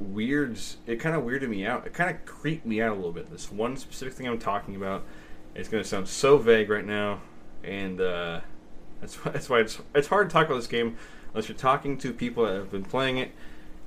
weirds. 0.00 0.78
It 0.86 0.96
kind 0.96 1.14
of 1.14 1.22
weirded 1.22 1.48
me 1.48 1.66
out. 1.66 1.86
It 1.86 1.92
kind 1.92 2.10
of 2.10 2.24
creeped 2.24 2.66
me 2.66 2.80
out 2.80 2.92
a 2.92 2.94
little 2.94 3.12
bit. 3.12 3.30
This 3.30 3.50
one 3.50 3.76
specific 3.76 4.14
thing 4.14 4.26
I'm 4.26 4.38
talking 4.38 4.76
about. 4.76 5.04
It's 5.54 5.68
going 5.68 5.82
to 5.82 5.88
sound 5.88 6.08
so 6.08 6.38
vague 6.38 6.70
right 6.70 6.84
now, 6.84 7.20
and 7.62 8.00
uh, 8.00 8.40
that's 9.00 9.16
why, 9.16 9.30
that's 9.32 9.50
why 9.50 9.60
it's 9.60 9.78
it's 9.94 10.08
hard 10.08 10.30
to 10.30 10.32
talk 10.32 10.46
about 10.46 10.56
this 10.56 10.66
game 10.66 10.96
unless 11.32 11.48
you're 11.48 11.56
talking 11.56 11.96
to 11.98 12.12
people 12.12 12.44
that 12.44 12.54
have 12.54 12.70
been 12.70 12.84
playing 12.84 13.18
it, 13.18 13.32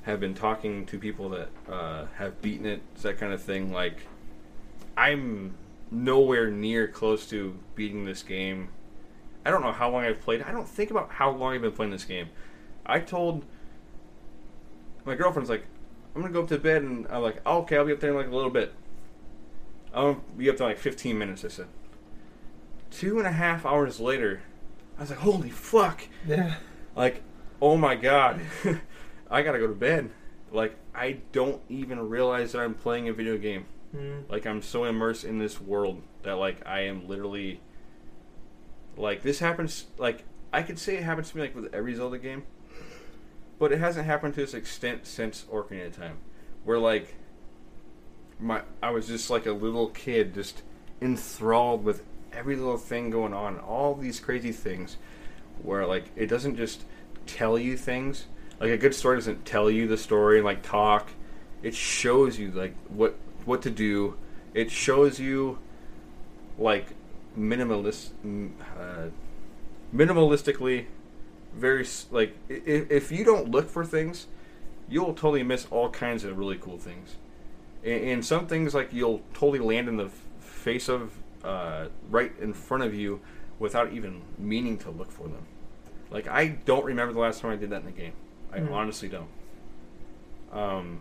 have 0.04 0.20
been 0.20 0.34
talking 0.34 0.86
to 0.86 1.00
people 1.00 1.30
that 1.30 1.50
uh, 1.72 2.06
have 2.18 2.42
beaten 2.42 2.66
it, 2.66 2.82
it's 2.94 3.04
that 3.04 3.18
kind 3.18 3.34
of 3.34 3.42
thing. 3.42 3.72
Like, 3.72 4.08
I'm 4.98 5.56
nowhere 5.92 6.50
near 6.50 6.88
close 6.88 7.28
to 7.30 7.58
beating 7.76 8.06
this 8.06 8.24
game. 8.24 8.70
I 9.46 9.52
don't 9.52 9.62
know 9.62 9.72
how 9.72 9.92
long 9.92 10.04
I've 10.04 10.22
played. 10.22 10.42
I 10.42 10.52
don't 10.52 10.68
think 10.68 10.90
about 10.90 11.12
how 11.12 11.30
long 11.32 11.54
I've 11.54 11.62
been 11.62 11.72
playing 11.72 11.92
this 11.92 12.06
game. 12.06 12.30
I 12.86 13.00
told 13.00 13.46
my 15.06 15.16
girlfriend's 15.16 15.50
like, 15.50 15.66
I'm 16.16 16.22
gonna 16.22 16.34
go 16.34 16.44
up 16.44 16.50
to 16.50 16.58
bed, 16.58 16.84
and 16.84 17.08
I'm 17.10 17.22
like, 17.22 17.42
oh, 17.46 17.60
okay, 17.60 17.78
I'll 17.78 17.86
be 17.86 17.94
up 17.94 18.00
there 18.00 18.12
in 18.12 18.16
like 18.16 18.28
a 18.28 18.36
little 18.36 18.50
bit. 18.50 18.74
I'll 19.94 20.22
be 20.38 20.50
up 20.50 20.58
there 20.58 20.68
in 20.68 20.72
like 20.74 20.82
15 20.82 21.18
minutes. 21.18 21.46
I 21.46 21.50
said. 21.50 21.68
Two 22.92 23.18
and 23.18 23.28
a 23.28 23.32
half 23.32 23.66
hours 23.66 24.00
later, 24.00 24.42
I 24.98 25.02
was 25.02 25.10
like, 25.10 25.20
holy 25.20 25.50
fuck! 25.50 26.08
Yeah. 26.26 26.56
Like, 26.96 27.24
oh 27.62 27.76
my 27.78 27.96
god, 27.96 28.42
I 29.30 29.42
gotta 29.42 29.60
go 29.60 29.68
to 29.68 29.74
bed. 29.74 30.12
Like, 30.52 30.76
I 30.94 31.20
don't 31.34 31.62
even 31.68 32.08
realize 32.08 32.54
that 32.54 32.60
I'm 32.60 32.74
playing 32.74 33.10
a 33.10 33.14
video 33.14 33.38
game. 33.38 33.66
Mm. 33.96 34.30
Like 34.30 34.46
I'm 34.46 34.62
so 34.62 34.84
immersed 34.86 35.24
in 35.24 35.40
this 35.40 35.62
world 35.62 36.02
that 36.24 36.34
like 36.34 36.66
I 36.66 36.82
am 36.82 37.08
literally 37.08 37.62
like 38.98 39.22
this 39.22 39.40
happens 39.40 39.86
like 39.98 40.24
I 40.52 40.64
could 40.64 40.80
say 40.80 40.98
it 40.98 41.04
happens 41.04 41.32
to 41.32 41.38
me 41.38 41.44
like 41.44 41.56
with 41.56 41.74
every 41.74 41.94
Zelda 41.94 42.18
game. 42.18 42.44
But 43.58 43.72
it 43.72 43.80
hasn't 43.80 44.06
happened 44.06 44.34
to 44.36 44.42
this 44.42 44.54
extent 44.54 45.06
since 45.06 45.46
of 45.52 45.70
Time. 45.96 46.18
Where 46.64 46.80
like 46.80 47.16
my 48.40 48.62
I 48.82 48.92
was 48.92 49.08
just 49.08 49.30
like 49.30 49.46
a 49.46 49.52
little 49.52 49.90
kid 49.90 50.34
just 50.34 50.62
enthralled 51.02 51.84
with 51.84 52.04
every 52.34 52.56
little 52.56 52.78
thing 52.78 53.10
going 53.10 53.34
on, 53.34 53.60
all 53.60 53.96
these 53.96 54.20
crazy 54.20 54.52
things 54.52 54.98
where 55.62 55.86
like 55.86 56.06
it 56.16 56.28
doesn't 56.28 56.58
just 56.58 56.84
tell 57.26 57.58
you 57.58 57.78
things. 57.78 58.26
Like 58.60 58.72
a 58.72 58.78
good 58.78 58.96
story 58.96 59.18
doesn't 59.18 59.46
tell 59.46 59.70
you 59.70 59.88
the 59.88 59.98
story 59.98 60.38
and 60.38 60.46
like 60.46 60.64
talk. 60.64 61.10
It 61.64 61.76
shows 61.76 62.38
you 62.38 62.52
like 62.52 62.76
what 62.90 63.16
what 63.46 63.62
to 63.64 63.70
do. 63.70 64.18
It 64.54 64.72
shows 64.72 65.20
you 65.20 65.60
like 66.58 66.88
minimalist, 67.38 68.12
uh, 68.80 69.10
minimalistically, 69.94 70.86
very 71.56 71.86
like 72.12 72.36
if, 72.50 72.92
if 72.92 73.12
you 73.12 73.24
don't 73.24 73.50
look 73.50 73.70
for 73.70 73.86
things, 73.86 74.28
you'll 74.90 75.14
totally 75.14 75.44
miss 75.44 75.68
all 75.72 75.90
kinds 75.90 76.24
of 76.24 76.38
really 76.38 76.58
cool 76.58 76.78
things. 76.78 77.16
And, 77.84 78.04
and 78.10 78.26
some 78.26 78.48
things 78.48 78.74
like 78.74 78.92
you'll 78.94 79.22
totally 79.34 79.60
land 79.60 79.88
in 79.88 79.98
the 79.98 80.10
face 80.40 80.90
of 80.90 81.12
uh, 81.44 81.88
right 82.10 82.32
in 82.42 82.54
front 82.54 82.84
of 82.84 82.94
you 82.94 83.22
without 83.60 83.94
even 83.94 84.22
meaning 84.38 84.78
to 84.80 84.90
look 84.92 85.12
for 85.12 85.28
them. 85.28 85.46
Like 86.12 86.28
I 86.28 86.48
don't 86.66 86.86
remember 86.86 87.14
the 87.14 87.20
last 87.20 87.42
time 87.42 87.52
I 87.52 87.56
did 87.56 87.70
that 87.70 87.80
in 87.82 87.86
the 87.86 87.92
game. 87.92 88.14
I 88.52 88.60
Mhm. 88.60 88.72
honestly 88.72 89.08
don't. 89.10 89.28
Um, 90.52 91.00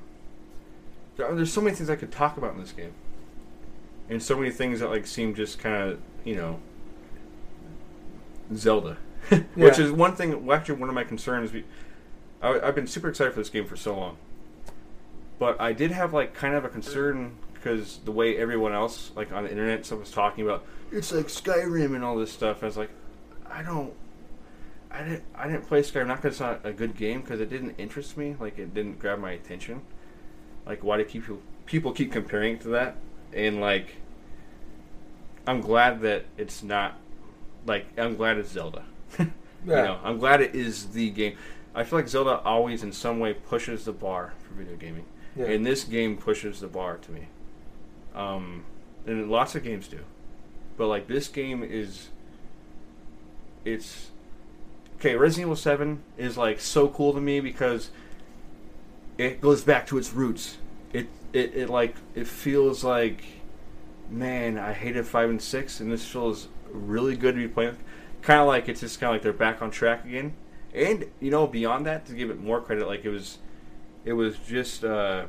there- 1.16 1.34
there's 1.34 1.52
so 1.52 1.60
many 1.60 1.76
things 1.76 1.88
I 1.90 1.96
could 1.96 2.10
talk 2.12 2.36
about 2.36 2.54
in 2.54 2.60
this 2.60 2.72
game. 2.72 2.92
and 4.10 4.22
so 4.22 4.36
many 4.36 4.50
things 4.50 4.80
that 4.80 4.90
like 4.90 5.06
seem 5.06 5.34
just 5.34 5.58
kind 5.58 5.90
of 5.90 5.98
you 6.24 6.36
know 6.36 6.60
Zelda, 8.54 8.98
which 9.54 9.78
Yeah. 9.78 9.84
is 9.84 9.92
one 9.92 10.16
thing. 10.16 10.44
Well, 10.46 10.56
actually, 10.56 10.76
one 10.76 10.88
of 10.88 10.94
my 10.94 11.04
concerns. 11.04 11.50
be- 11.50 11.64
I, 12.42 12.60
I've 12.60 12.74
been 12.74 12.86
super 12.86 13.08
excited 13.08 13.32
for 13.32 13.40
this 13.40 13.50
game 13.50 13.66
for 13.66 13.76
so 13.76 13.96
long, 13.96 14.16
but 15.38 15.60
I 15.60 15.72
did 15.72 15.90
have 15.92 16.12
like 16.12 16.34
kind 16.34 16.54
of 16.54 16.64
a 16.64 16.68
concern 16.68 17.32
because 17.54 17.98
the 18.04 18.12
way 18.12 18.36
everyone 18.36 18.72
else 18.72 19.10
like 19.16 19.32
on 19.32 19.44
the 19.44 19.50
internet 19.50 19.86
stuff 19.86 20.00
was 20.00 20.10
talking 20.10 20.44
about 20.44 20.66
it's 20.92 21.10
like 21.12 21.26
Skyrim 21.26 21.94
and 21.94 22.04
all 22.04 22.16
this 22.16 22.30
stuff. 22.30 22.62
I 22.62 22.66
was 22.66 22.76
like, 22.76 22.90
I 23.50 23.62
don't. 23.62 23.92
I 24.90 25.02
didn't. 25.02 25.24
I 25.34 25.46
didn't 25.48 25.66
play 25.66 25.80
Skyrim 25.80 26.06
not 26.06 26.18
because 26.22 26.34
it's 26.34 26.40
not 26.40 26.60
a 26.64 26.72
good 26.72 26.96
game, 26.96 27.20
because 27.22 27.40
it 27.40 27.48
didn't 27.50 27.74
interest 27.78 28.16
me. 28.16 28.36
Like 28.38 28.58
it 28.58 28.74
didn't 28.74 28.98
grab 28.98 29.18
my 29.18 29.32
attention. 29.32 29.80
Like 30.66 30.84
why 30.84 30.98
do 30.98 31.04
people 31.04 31.38
people 31.66 31.92
keep 31.92 32.12
comparing 32.12 32.54
it 32.56 32.60
to 32.62 32.68
that? 32.68 32.96
And 33.32 33.60
like, 33.60 33.96
I'm 35.46 35.60
glad 35.60 36.02
that 36.02 36.26
it's 36.36 36.62
not. 36.62 36.96
Like 37.66 37.86
I'm 37.98 38.14
glad 38.16 38.36
it's 38.38 38.50
Zelda. 38.50 38.84
Yeah. 39.66 39.76
You 39.78 39.82
know, 39.84 39.98
I'm 40.04 40.18
glad 40.18 40.42
it 40.42 40.54
is 40.54 40.88
the 40.90 41.08
game. 41.08 41.36
I 41.74 41.84
feel 41.84 41.98
like 41.98 42.06
Zelda 42.08 42.38
always, 42.44 42.82
in 42.82 42.92
some 42.92 43.18
way, 43.18 43.32
pushes 43.32 43.86
the 43.86 43.92
bar 43.92 44.34
for 44.46 44.52
video 44.52 44.76
gaming, 44.76 45.06
Yeah. 45.34 45.46
and 45.46 45.64
this 45.64 45.84
game 45.84 46.18
pushes 46.18 46.60
the 46.60 46.66
bar 46.68 46.98
to 46.98 47.10
me. 47.10 47.28
Um, 48.14 48.64
and 49.06 49.30
lots 49.30 49.54
of 49.54 49.64
games 49.64 49.88
do, 49.88 50.00
but 50.76 50.88
like 50.88 51.06
this 51.08 51.28
game 51.28 51.62
is, 51.64 52.08
it's 53.64 54.10
okay. 54.96 55.16
Resident 55.16 55.46
Evil 55.46 55.56
Seven 55.56 56.02
is 56.18 56.36
like 56.36 56.60
so 56.60 56.88
cool 56.88 57.12
to 57.14 57.20
me 57.20 57.40
because 57.40 57.90
it 59.18 59.40
goes 59.40 59.64
back 59.64 59.86
to 59.86 59.98
its 59.98 60.12
roots. 60.12 60.58
It 60.92 61.08
it, 61.32 61.54
it 61.54 61.70
like 61.70 61.96
it 62.14 62.26
feels 62.26 62.84
like, 62.84 63.24
man, 64.10 64.58
I 64.58 64.72
hated 64.74 65.06
five 65.06 65.30
and 65.30 65.40
six, 65.40 65.80
and 65.80 65.90
this 65.90 66.04
feels 66.04 66.48
really 66.70 67.16
good 67.16 67.34
to 67.34 67.40
be 67.40 67.48
playing. 67.48 67.76
Kind 68.24 68.40
of 68.40 68.46
like 68.46 68.70
it's 68.70 68.80
just 68.80 68.98
kind 69.00 69.10
of 69.10 69.16
like 69.16 69.22
they're 69.22 69.34
back 69.34 69.60
on 69.60 69.70
track 69.70 70.06
again. 70.06 70.32
And 70.74 71.04
you 71.20 71.30
know, 71.30 71.46
beyond 71.46 71.84
that, 71.84 72.06
to 72.06 72.14
give 72.14 72.30
it 72.30 72.40
more 72.40 72.58
credit, 72.58 72.86
like 72.86 73.04
it 73.04 73.10
was, 73.10 73.36
it 74.06 74.14
was 74.14 74.38
just 74.38 74.82
uh, 74.82 75.26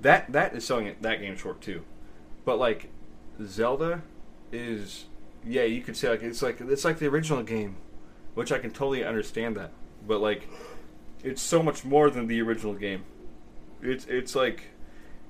that 0.00 0.30
that 0.30 0.54
is 0.54 0.64
selling 0.64 0.86
it, 0.86 1.02
that 1.02 1.20
game 1.20 1.36
short 1.36 1.60
too. 1.60 1.82
But 2.44 2.60
like 2.60 2.88
Zelda 3.44 4.02
is, 4.52 5.06
yeah, 5.44 5.64
you 5.64 5.82
could 5.82 5.96
say 5.96 6.08
like 6.08 6.22
it's 6.22 6.40
like 6.40 6.60
it's 6.60 6.84
like 6.84 7.00
the 7.00 7.08
original 7.08 7.42
game, 7.42 7.78
which 8.34 8.52
I 8.52 8.60
can 8.60 8.70
totally 8.70 9.04
understand 9.04 9.56
that. 9.56 9.72
But 10.06 10.20
like, 10.20 10.48
it's 11.24 11.42
so 11.42 11.64
much 11.64 11.84
more 11.84 12.10
than 12.10 12.28
the 12.28 12.40
original 12.42 12.74
game. 12.74 13.02
It's 13.82 14.06
it's 14.06 14.36
like, 14.36 14.68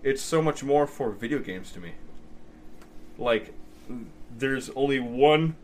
it's 0.03 0.21
so 0.21 0.43
much 0.43 0.63
more 0.63 0.87
for 0.87 1.13
video 1.13 1.39
games 1.39 1.73
to 1.73 1.81
me. 1.81 1.93
Like, 3.17 3.55
there's 4.37 4.69
only 4.77 5.01
one 5.01 5.57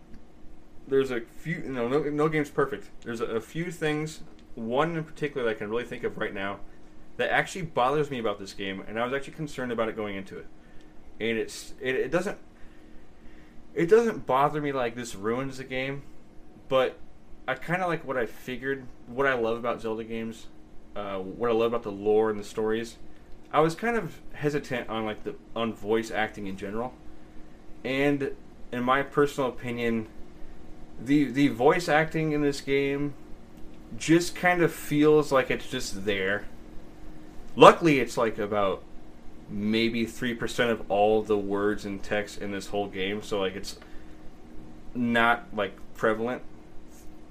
there's 0.88 1.10
a 1.10 1.20
few 1.20 1.58
know 1.60 1.88
no, 1.88 2.02
no 2.02 2.28
game's 2.28 2.50
perfect. 2.50 2.90
There's 3.02 3.20
a, 3.20 3.26
a 3.26 3.40
few 3.40 3.70
things 3.70 4.20
one 4.54 4.96
in 4.96 5.04
particular 5.04 5.44
that 5.44 5.50
i 5.50 5.54
can 5.54 5.68
really 5.68 5.84
think 5.84 6.02
of 6.02 6.16
right 6.16 6.32
now 6.32 6.58
that 7.18 7.30
actually 7.30 7.62
bothers 7.62 8.10
me 8.10 8.18
about 8.18 8.38
this 8.38 8.54
game 8.54 8.82
and 8.88 8.98
i 8.98 9.04
was 9.04 9.12
actually 9.12 9.34
concerned 9.34 9.70
about 9.70 9.88
it 9.88 9.96
going 9.96 10.16
into 10.16 10.38
it. 10.38 10.46
And 11.20 11.38
it's 11.38 11.74
it, 11.80 11.94
it 11.94 12.10
doesn't 12.10 12.38
it 13.74 13.88
doesn't 13.88 14.26
bother 14.26 14.60
me 14.60 14.72
like 14.72 14.94
this 14.94 15.14
ruins 15.14 15.58
the 15.58 15.64
game 15.64 16.02
but 16.68 16.98
i 17.46 17.54
kind 17.54 17.82
of 17.82 17.88
like 17.88 18.04
what 18.06 18.16
i 18.16 18.26
figured 18.26 18.86
what 19.06 19.26
i 19.26 19.34
love 19.34 19.58
about 19.58 19.82
zelda 19.82 20.04
games 20.04 20.46
uh, 20.96 21.18
what 21.18 21.50
i 21.50 21.52
love 21.52 21.66
about 21.72 21.82
the 21.82 21.92
lore 21.92 22.30
and 22.30 22.40
the 22.40 22.44
stories. 22.44 22.96
I 23.52 23.60
was 23.60 23.74
kind 23.74 23.96
of 23.96 24.20
hesitant 24.32 24.88
on 24.88 25.04
like 25.04 25.24
the 25.24 25.34
on 25.54 25.72
voice 25.72 26.10
acting 26.10 26.46
in 26.46 26.56
general. 26.56 26.94
And 27.84 28.34
in 28.72 28.82
my 28.82 29.02
personal 29.02 29.48
opinion 29.50 30.08
the 31.00 31.24
the 31.24 31.48
voice 31.48 31.88
acting 31.88 32.32
in 32.32 32.42
this 32.42 32.60
game 32.60 33.14
just 33.96 34.34
kind 34.34 34.62
of 34.62 34.72
feels 34.72 35.30
like 35.32 35.50
it's 35.50 35.68
just 35.68 36.04
there. 36.04 36.44
Luckily, 37.54 38.00
it's 38.00 38.16
like 38.16 38.38
about 38.38 38.82
maybe 39.48 40.04
three 40.04 40.34
percent 40.34 40.70
of 40.70 40.90
all 40.90 41.22
the 41.22 41.38
words 41.38 41.84
and 41.84 42.02
text 42.02 42.40
in 42.40 42.50
this 42.50 42.68
whole 42.68 42.88
game, 42.88 43.22
so 43.22 43.40
like 43.40 43.54
it's 43.56 43.78
not 44.94 45.46
like 45.54 45.72
prevalent, 45.94 46.42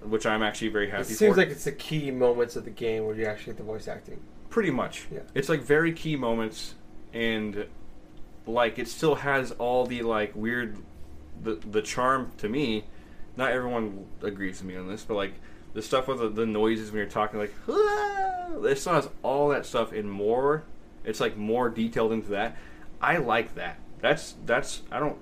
which 0.04 0.26
I'm 0.26 0.44
actually 0.44 0.70
very 0.70 0.90
happy 0.90 1.02
It 1.04 1.08
for. 1.08 1.14
seems 1.14 1.38
like 1.38 1.50
it's 1.50 1.66
the 1.66 1.72
key 1.72 2.12
moments 2.12 2.56
of 2.56 2.64
the 2.64 2.72
game 2.72 3.06
where 3.06 3.16
you 3.16 3.26
actually 3.26 3.54
get 3.54 3.58
the 3.58 3.64
voice 3.64 3.88
acting. 3.88 4.20
Pretty 4.50 4.72
much. 4.72 5.08
Yeah. 5.12 5.20
It's 5.34 5.50
like 5.50 5.62
very 5.62 5.92
key 5.92 6.16
moments 6.16 6.76
and 7.14 7.66
like 8.48 8.78
it 8.80 8.88
still 8.88 9.16
has 9.16 9.52
all 9.54 9.86
the 9.86 10.04
like 10.04 10.36
weird 10.36 10.78
the 11.42 11.56
the 11.72 11.82
charm 11.82 12.32
to 12.38 12.48
me. 12.50 12.86
Not 13.38 13.52
everyone 13.52 14.06
agrees 14.22 14.62
with 14.62 14.72
me 14.72 14.78
on 14.78 14.88
this, 14.88 15.04
but 15.04 15.16
like 15.16 15.34
the 15.74 15.82
stuff 15.82 16.08
with 16.08 16.20
the, 16.20 16.30
the 16.30 16.46
noises 16.46 16.92
when 16.92 17.00
you're 17.00 17.08
talking 17.08 17.40
like 17.40 17.54
"Ah," 17.68 18.64
it 18.64 18.78
still 18.78 18.94
has 18.94 19.10
all 19.24 19.50
that 19.50 19.66
stuff 19.66 19.92
in 19.94 20.10
more 20.10 20.64
it's 21.06 21.20
like 21.20 21.38
more 21.38 21.70
detailed 21.70 22.12
into 22.12 22.30
that. 22.30 22.58
I 23.00 23.18
like 23.18 23.56
that. 23.56 23.78
That's 24.02 24.36
that's 24.46 24.82
I 24.92 25.00
don't 25.00 25.18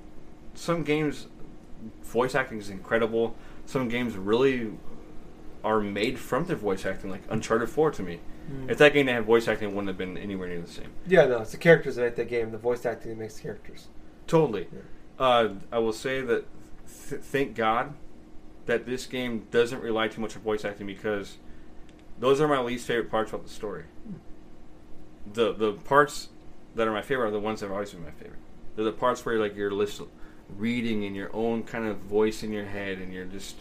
some 0.56 0.84
games 0.84 1.28
voice 2.04 2.36
acting 2.36 2.60
is 2.60 2.70
incredible. 2.70 3.36
Some 3.66 3.90
games 3.90 4.16
really 4.16 4.72
are 5.64 5.80
made 5.80 6.20
from 6.20 6.46
their 6.46 6.56
voice 6.56 6.86
acting, 6.86 7.10
like 7.10 7.24
Uncharted 7.30 7.70
4 7.70 7.92
to 7.92 8.04
me. 8.04 8.20
If 8.68 8.78
that 8.80 8.92
game 8.92 9.08
had 9.08 9.24
voice 9.24 9.48
acting, 9.48 9.70
it 9.70 9.72
wouldn't 9.72 9.88
have 9.88 9.98
been 9.98 10.18
anywhere 10.18 10.50
near 10.50 10.60
the 10.60 10.68
same. 10.68 10.92
Yeah, 11.08 11.26
no, 11.28 11.40
it's 11.40 11.52
the 11.52 11.58
characters 11.58 11.96
that 11.96 12.02
make 12.02 12.16
the 12.16 12.26
game. 12.26 12.52
The 12.52 12.58
voice 12.58 12.86
acting 12.86 13.12
that 13.12 13.18
makes 13.18 13.36
the 13.36 13.44
characters. 13.44 13.88
Totally. 14.28 14.68
Yeah. 14.72 14.80
Uh, 15.18 15.54
I 15.72 15.80
will 15.80 15.94
say 15.94 16.20
that 16.20 16.46
th- 17.10 17.22
thank 17.22 17.56
God 17.56 17.94
that 18.66 18.86
this 18.86 19.06
game 19.06 19.48
doesn't 19.52 19.82
rely 19.82 20.08
too 20.08 20.22
much 20.22 20.36
on 20.36 20.42
voice 20.42 20.64
acting 20.66 20.88
because 20.88 21.38
those 22.20 22.40
are 22.40 22.48
my 22.48 22.60
least 22.60 22.88
favorite 22.88 23.12
parts 23.12 23.32
about 23.32 23.44
the 23.44 23.52
story. 23.52 23.86
The 25.32 25.54
the 25.54 25.74
parts 25.74 26.30
that 26.76 26.88
are 26.88 26.92
my 26.92 27.02
favorite 27.02 27.28
are 27.28 27.32
the 27.32 27.40
ones 27.40 27.60
that 27.60 27.68
have 27.68 27.74
always 27.74 27.92
been 27.92 28.04
my 28.04 28.12
favorite. 28.12 28.40
They're 28.76 28.86
the 28.86 28.92
parts 28.92 29.26
where 29.26 29.38
like 29.40 29.56
you're 29.56 29.72
lis- 29.72 30.02
reading 30.58 31.04
in 31.04 31.16
your 31.16 31.34
own 31.36 31.64
kind 31.64 31.86
of 31.86 31.98
voice 32.00 32.44
in 32.44 32.52
your 32.52 32.66
head 32.66 32.98
and 33.00 33.14
you're 33.14 33.26
just 33.26 33.56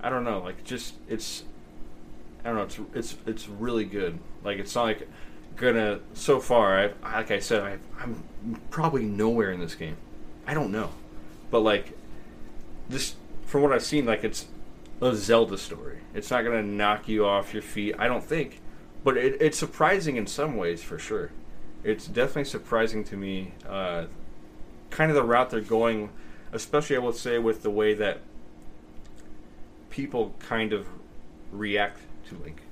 I 0.00 0.10
don't 0.10 0.24
know, 0.24 0.40
like 0.40 0.64
just 0.64 0.94
it's 1.08 1.44
I 2.44 2.50
don't 2.50 2.56
know, 2.56 2.62
it's 2.62 2.78
it's 2.94 3.16
it's 3.26 3.48
really 3.48 3.84
good. 3.84 4.18
Like 4.44 4.58
it's 4.58 4.74
not 4.74 4.84
like 4.84 5.08
gonna 5.56 6.00
so 6.14 6.40
far. 6.40 6.78
I've, 6.78 6.94
like 7.02 7.30
I 7.30 7.38
said, 7.38 7.62
I, 7.62 7.78
I'm 8.02 8.22
probably 8.70 9.04
nowhere 9.04 9.50
in 9.50 9.60
this 9.60 9.74
game. 9.74 9.96
I 10.46 10.54
don't 10.54 10.70
know, 10.70 10.90
but 11.50 11.60
like 11.60 11.96
this 12.88 13.16
from 13.46 13.62
what 13.62 13.72
I've 13.72 13.82
seen, 13.84 14.04
like 14.04 14.24
it's 14.24 14.46
a 15.00 15.14
Zelda 15.14 15.56
story. 15.56 16.00
It's 16.12 16.30
not 16.30 16.44
gonna 16.44 16.62
knock 16.62 17.08
you 17.08 17.24
off 17.24 17.54
your 17.54 17.62
feet. 17.62 17.94
I 17.98 18.08
don't 18.08 18.24
think, 18.24 18.60
but 19.02 19.16
it, 19.16 19.40
it's 19.40 19.58
surprising 19.58 20.16
in 20.16 20.26
some 20.26 20.56
ways 20.56 20.82
for 20.82 20.98
sure. 20.98 21.30
It's 21.82 22.06
definitely 22.06 22.44
surprising 22.44 23.04
to 23.04 23.16
me. 23.16 23.52
Uh, 23.66 24.06
kind 24.90 25.10
of 25.10 25.14
the 25.14 25.22
route 25.22 25.50
they're 25.50 25.60
going, 25.60 26.10
especially 26.52 26.96
I 26.96 26.98
would 26.98 27.16
say 27.16 27.38
with 27.38 27.62
the 27.62 27.70
way 27.70 27.94
that 27.94 28.20
people 29.90 30.34
kind 30.40 30.72
of 30.72 30.86
react 31.52 32.00
to 32.28 32.34
Link 32.36 32.62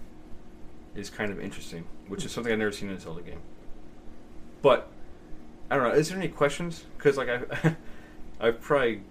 is 0.95 1.11
kind 1.11 1.31
of 1.31 1.41
interesting, 1.41 1.85
which 2.09 2.25
is 2.25 2.33
something 2.33 2.53
I've 2.53 2.59
never 2.59 2.73
seen 2.73 2.91
in 2.91 2.97
a 2.97 3.01
Zelda 3.01 3.23
game. 3.23 3.41
But 4.63 4.89
I 5.71 5.77
don't 5.77 5.89
know. 5.89 5.95
Is 5.95 6.09
there 6.09 6.19
any 6.19 6.29
questions? 6.29 6.85
Because 6.97 7.17
like 7.17 7.29
I, 7.29 7.77
I've 8.41 8.61
probably 8.61 9.03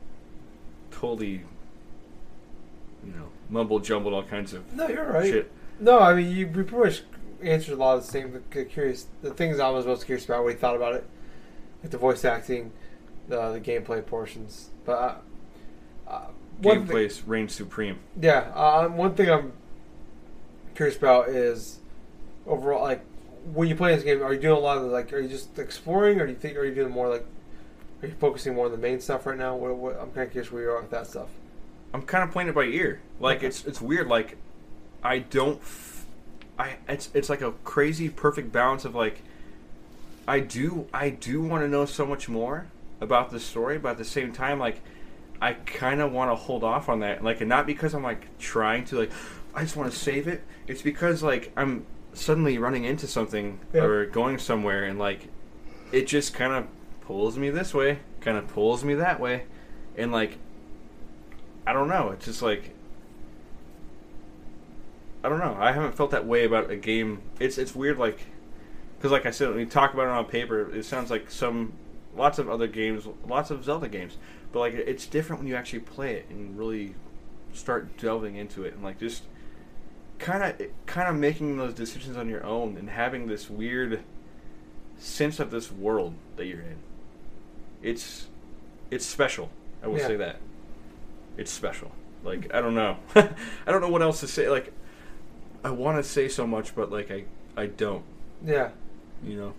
totally, 0.91 1.43
you 3.05 3.13
know, 3.13 3.29
mumble 3.49 3.79
jumbled 3.79 4.13
all 4.13 4.23
kinds 4.23 4.53
of 4.53 4.71
No, 4.73 4.87
you're 4.87 5.11
right. 5.11 5.29
shit. 5.29 5.51
No, 5.79 5.99
I 5.99 6.13
mean 6.13 6.29
you, 6.31 6.47
you 6.47 6.63
pretty 6.63 6.75
much 6.75 7.03
answered 7.41 7.73
a 7.73 7.77
lot 7.77 7.97
of 7.97 8.05
the 8.05 8.11
same 8.11 8.43
the 8.51 8.65
curious 8.65 9.07
the 9.21 9.31
things 9.31 9.59
I 9.59 9.69
was 9.69 9.85
most 9.85 10.05
curious 10.05 10.25
about. 10.25 10.43
What 10.43 10.53
you 10.53 10.57
thought 10.59 10.75
about 10.75 10.95
it, 10.95 11.05
like 11.81 11.91
the 11.91 11.97
voice 11.97 12.23
acting, 12.25 12.71
the 13.27 13.51
the 13.51 13.59
gameplay 13.59 14.05
portions. 14.05 14.69
But 14.85 14.91
uh, 14.91 15.15
uh, 16.09 16.27
Gameplay 16.61 17.21
reigns 17.25 17.53
supreme. 17.53 17.99
Yeah, 18.19 18.51
uh, 18.53 18.87
one 18.87 19.15
thing 19.15 19.29
I'm 19.29 19.53
curious 20.75 20.97
about 20.97 21.29
is 21.29 21.79
overall, 22.45 22.83
like 22.83 23.03
when 23.53 23.67
you 23.67 23.75
play 23.75 23.95
this 23.95 24.03
game, 24.03 24.21
are 24.23 24.33
you 24.33 24.39
doing 24.39 24.57
a 24.57 24.59
lot 24.59 24.77
of 24.77 24.83
like, 24.83 25.11
are 25.13 25.19
you 25.19 25.29
just 25.29 25.57
exploring, 25.59 26.19
or 26.21 26.25
do 26.25 26.31
you 26.31 26.37
think, 26.37 26.57
are 26.57 26.65
you 26.65 26.73
doing 26.73 26.91
more 26.91 27.09
like, 27.09 27.25
are 28.01 28.07
you 28.07 28.15
focusing 28.19 28.55
more 28.55 28.65
on 28.65 28.71
the 28.71 28.77
main 28.77 28.99
stuff 28.99 29.25
right 29.25 29.37
now? 29.37 29.55
What, 29.55 29.75
what, 29.75 29.99
I'm 29.99 30.11
kind 30.11 30.27
of 30.27 30.31
curious 30.31 30.51
where 30.51 30.63
you 30.63 30.69
are 30.69 30.81
with 30.81 30.91
that 30.91 31.07
stuff. 31.07 31.29
I'm 31.93 32.01
kind 32.01 32.23
of 32.23 32.31
playing 32.31 32.49
it 32.49 32.55
by 32.55 32.63
ear. 32.65 33.01
Like 33.19 33.37
Okay. 33.37 33.47
it's 33.47 33.65
it's 33.65 33.81
weird. 33.81 34.07
Like 34.07 34.37
I 35.03 35.19
don't. 35.19 35.59
F- 35.61 36.05
I 36.57 36.77
it's 36.87 37.09
it's 37.13 37.29
like 37.29 37.41
a 37.41 37.51
crazy 37.63 38.09
perfect 38.09 38.51
balance 38.51 38.85
of 38.85 38.95
like. 38.95 39.21
I 40.27 40.39
do 40.39 40.87
I 40.93 41.09
do 41.09 41.41
want 41.41 41.63
to 41.63 41.67
know 41.67 41.85
so 41.85 42.05
much 42.05 42.29
more 42.29 42.67
about 43.01 43.29
the 43.31 43.39
story, 43.39 43.77
but 43.77 43.89
at 43.91 43.97
the 43.97 44.05
same 44.05 44.31
time, 44.31 44.57
like 44.59 44.79
I 45.41 45.53
kind 45.53 45.99
of 46.01 46.11
want 46.13 46.31
to 46.31 46.35
hold 46.35 46.63
off 46.63 46.87
on 46.87 47.01
that. 47.01 47.23
Like, 47.23 47.41
and 47.41 47.49
not 47.49 47.65
because 47.65 47.93
I'm 47.93 48.03
like 48.03 48.37
trying 48.39 48.85
to 48.85 48.97
like. 48.99 49.11
I 49.55 49.61
just 49.61 49.75
want 49.75 49.91
to 49.91 49.97
save 49.97 50.27
it. 50.27 50.43
It's 50.65 50.81
because 50.81 51.21
like 51.21 51.51
I'm 51.57 51.85
suddenly 52.13 52.57
running 52.57 52.85
into 52.85 53.05
something 53.07 53.59
Yeah. 53.73 53.81
or 53.83 54.05
going 54.05 54.37
somewhere, 54.39 54.85
and 54.85 54.97
like 54.97 55.27
it 55.91 56.07
just 56.07 56.33
kind 56.33 56.53
of 56.53 56.67
pulls 57.01 57.37
me 57.37 57.49
this 57.49 57.73
way, 57.73 57.99
kind 58.21 58.37
of 58.37 58.47
pulls 58.47 58.83
me 58.83 58.95
that 58.95 59.19
way, 59.19 59.43
and 59.97 60.11
like 60.11 60.37
I 61.65 61.73
don't 61.73 61.87
know. 61.87 62.09
It's 62.11 62.25
just 62.25 62.41
like 62.41 62.71
I 65.23 65.29
don't 65.29 65.39
know. 65.39 65.55
I 65.57 65.71
haven't 65.71 65.93
felt 65.95 66.11
that 66.11 66.25
way 66.25 66.43
about 66.45 66.69
a 66.69 66.75
game. 66.75 67.21
It's 67.39 67.57
it's 67.57 67.73
weird, 67.73 67.97
like 67.97 68.19
because 68.97 69.11
like 69.11 69.25
I 69.25 69.31
said, 69.31 69.49
when 69.49 69.59
you 69.59 69.65
talk 69.65 69.93
about 69.93 70.03
it 70.03 70.09
on 70.09 70.25
paper, 70.25 70.73
it 70.75 70.83
sounds 70.83 71.09
like 71.09 71.31
some 71.31 71.73
lots 72.15 72.39
of 72.39 72.49
other 72.49 72.67
games, 72.67 73.07
lots 73.27 73.49
of 73.49 73.63
Zelda 73.63 73.87
games, 73.87 74.17
but 74.51 74.59
like 74.59 74.73
it's 74.73 75.05
different 75.05 75.41
when 75.41 75.47
you 75.47 75.55
actually 75.55 75.79
play 75.79 76.15
it 76.15 76.25
and 76.29 76.57
really 76.57 76.95
start 77.53 77.97
delving 77.97 78.35
into 78.35 78.63
it 78.63 78.73
and 78.73 78.83
like 78.83 78.99
just 78.99 79.23
kind 80.19 80.43
of 80.43 80.67
kind 80.85 81.07
of 81.07 81.15
making 81.15 81.57
those 81.57 81.73
decisions 81.73 82.17
on 82.17 82.27
your 82.29 82.43
own 82.45 82.77
and 82.77 82.89
having 82.89 83.27
this 83.27 83.49
weird 83.49 84.01
sense 84.97 85.39
of 85.39 85.51
this 85.51 85.71
world 85.71 86.13
that 86.35 86.45
you're 86.47 86.61
in. 86.61 86.77
It's 87.81 88.27
it's 88.91 89.05
special. 89.05 89.49
I 89.81 89.87
will 89.87 89.97
Yeah. 89.99 90.07
say 90.07 90.15
that. 90.17 90.37
It's 91.37 91.51
special. 91.51 91.91
Like 92.23 92.53
I 92.53 92.61
don't 92.61 92.75
know. 92.75 92.97
I 93.15 93.27
don't 93.67 93.81
know 93.81 93.89
what 93.89 94.01
else 94.01 94.19
to 94.21 94.27
say. 94.27 94.49
Like 94.49 94.71
I 95.63 95.71
want 95.71 95.97
to 95.97 96.03
say 96.03 96.27
so 96.27 96.45
much, 96.47 96.75
but 96.75 96.91
like 96.91 97.11
I 97.11 97.25
I 97.55 97.67
don't. 97.67 98.03
Yeah, 98.45 98.69
You 99.23 99.37
know. 99.37 99.53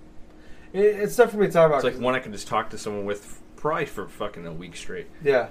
it, 0.73 0.81
it's 0.85 1.17
tough 1.17 1.31
for 1.31 1.39
me 1.39 1.47
to 1.47 1.53
talk 1.53 1.67
about. 1.69 1.85
It's 1.85 1.95
like 1.95 2.03
one 2.03 2.15
I 2.15 2.19
can 2.21 2.33
just 2.33 2.47
talk 2.49 2.71
to 2.71 2.79
someone 2.79 3.05
with 3.07 3.41
probably 3.57 3.87
for 3.87 4.07
fucking 4.07 4.47
a 4.47 4.53
week 4.53 4.77
straight 4.77 5.07
Yeah, 5.23 5.49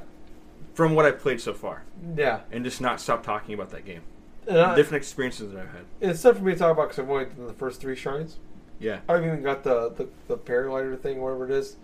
from 0.76 0.94
what 0.94 1.06
I've 1.06 1.20
played 1.20 1.42
so 1.42 1.54
far, 1.54 1.84
yeah. 2.16 2.42
and 2.52 2.64
just 2.64 2.80
not 2.80 3.02
stop 3.02 3.24
talking 3.24 3.56
about 3.56 3.70
that 3.72 3.86
game. 3.86 4.02
I- 4.50 4.76
Different 4.76 5.02
experiences 5.02 5.52
that 5.52 5.62
I've 5.62 5.72
had. 5.72 5.86
it's 6.02 6.22
tough 6.22 6.38
for 6.38 6.44
me 6.44 6.52
to 6.54 6.60
talk 6.60 6.74
about 6.74 6.90
because 6.90 7.00
I've 7.00 7.10
only 7.10 7.26
done 7.26 7.48
the 7.48 7.54
first 7.54 7.82
three 7.82 7.96
shrines. 7.96 8.38
Yeah. 8.80 9.00
I 9.10 9.14
haven't 9.14 9.30
even 9.30 9.42
got 9.44 9.64
the, 9.64 9.90
the, 9.90 10.10
the 10.28 10.38
paraglider 10.38 11.00
thing, 11.00 11.22
whatever 11.22 11.46
it 11.46 11.52
is. 11.52 11.78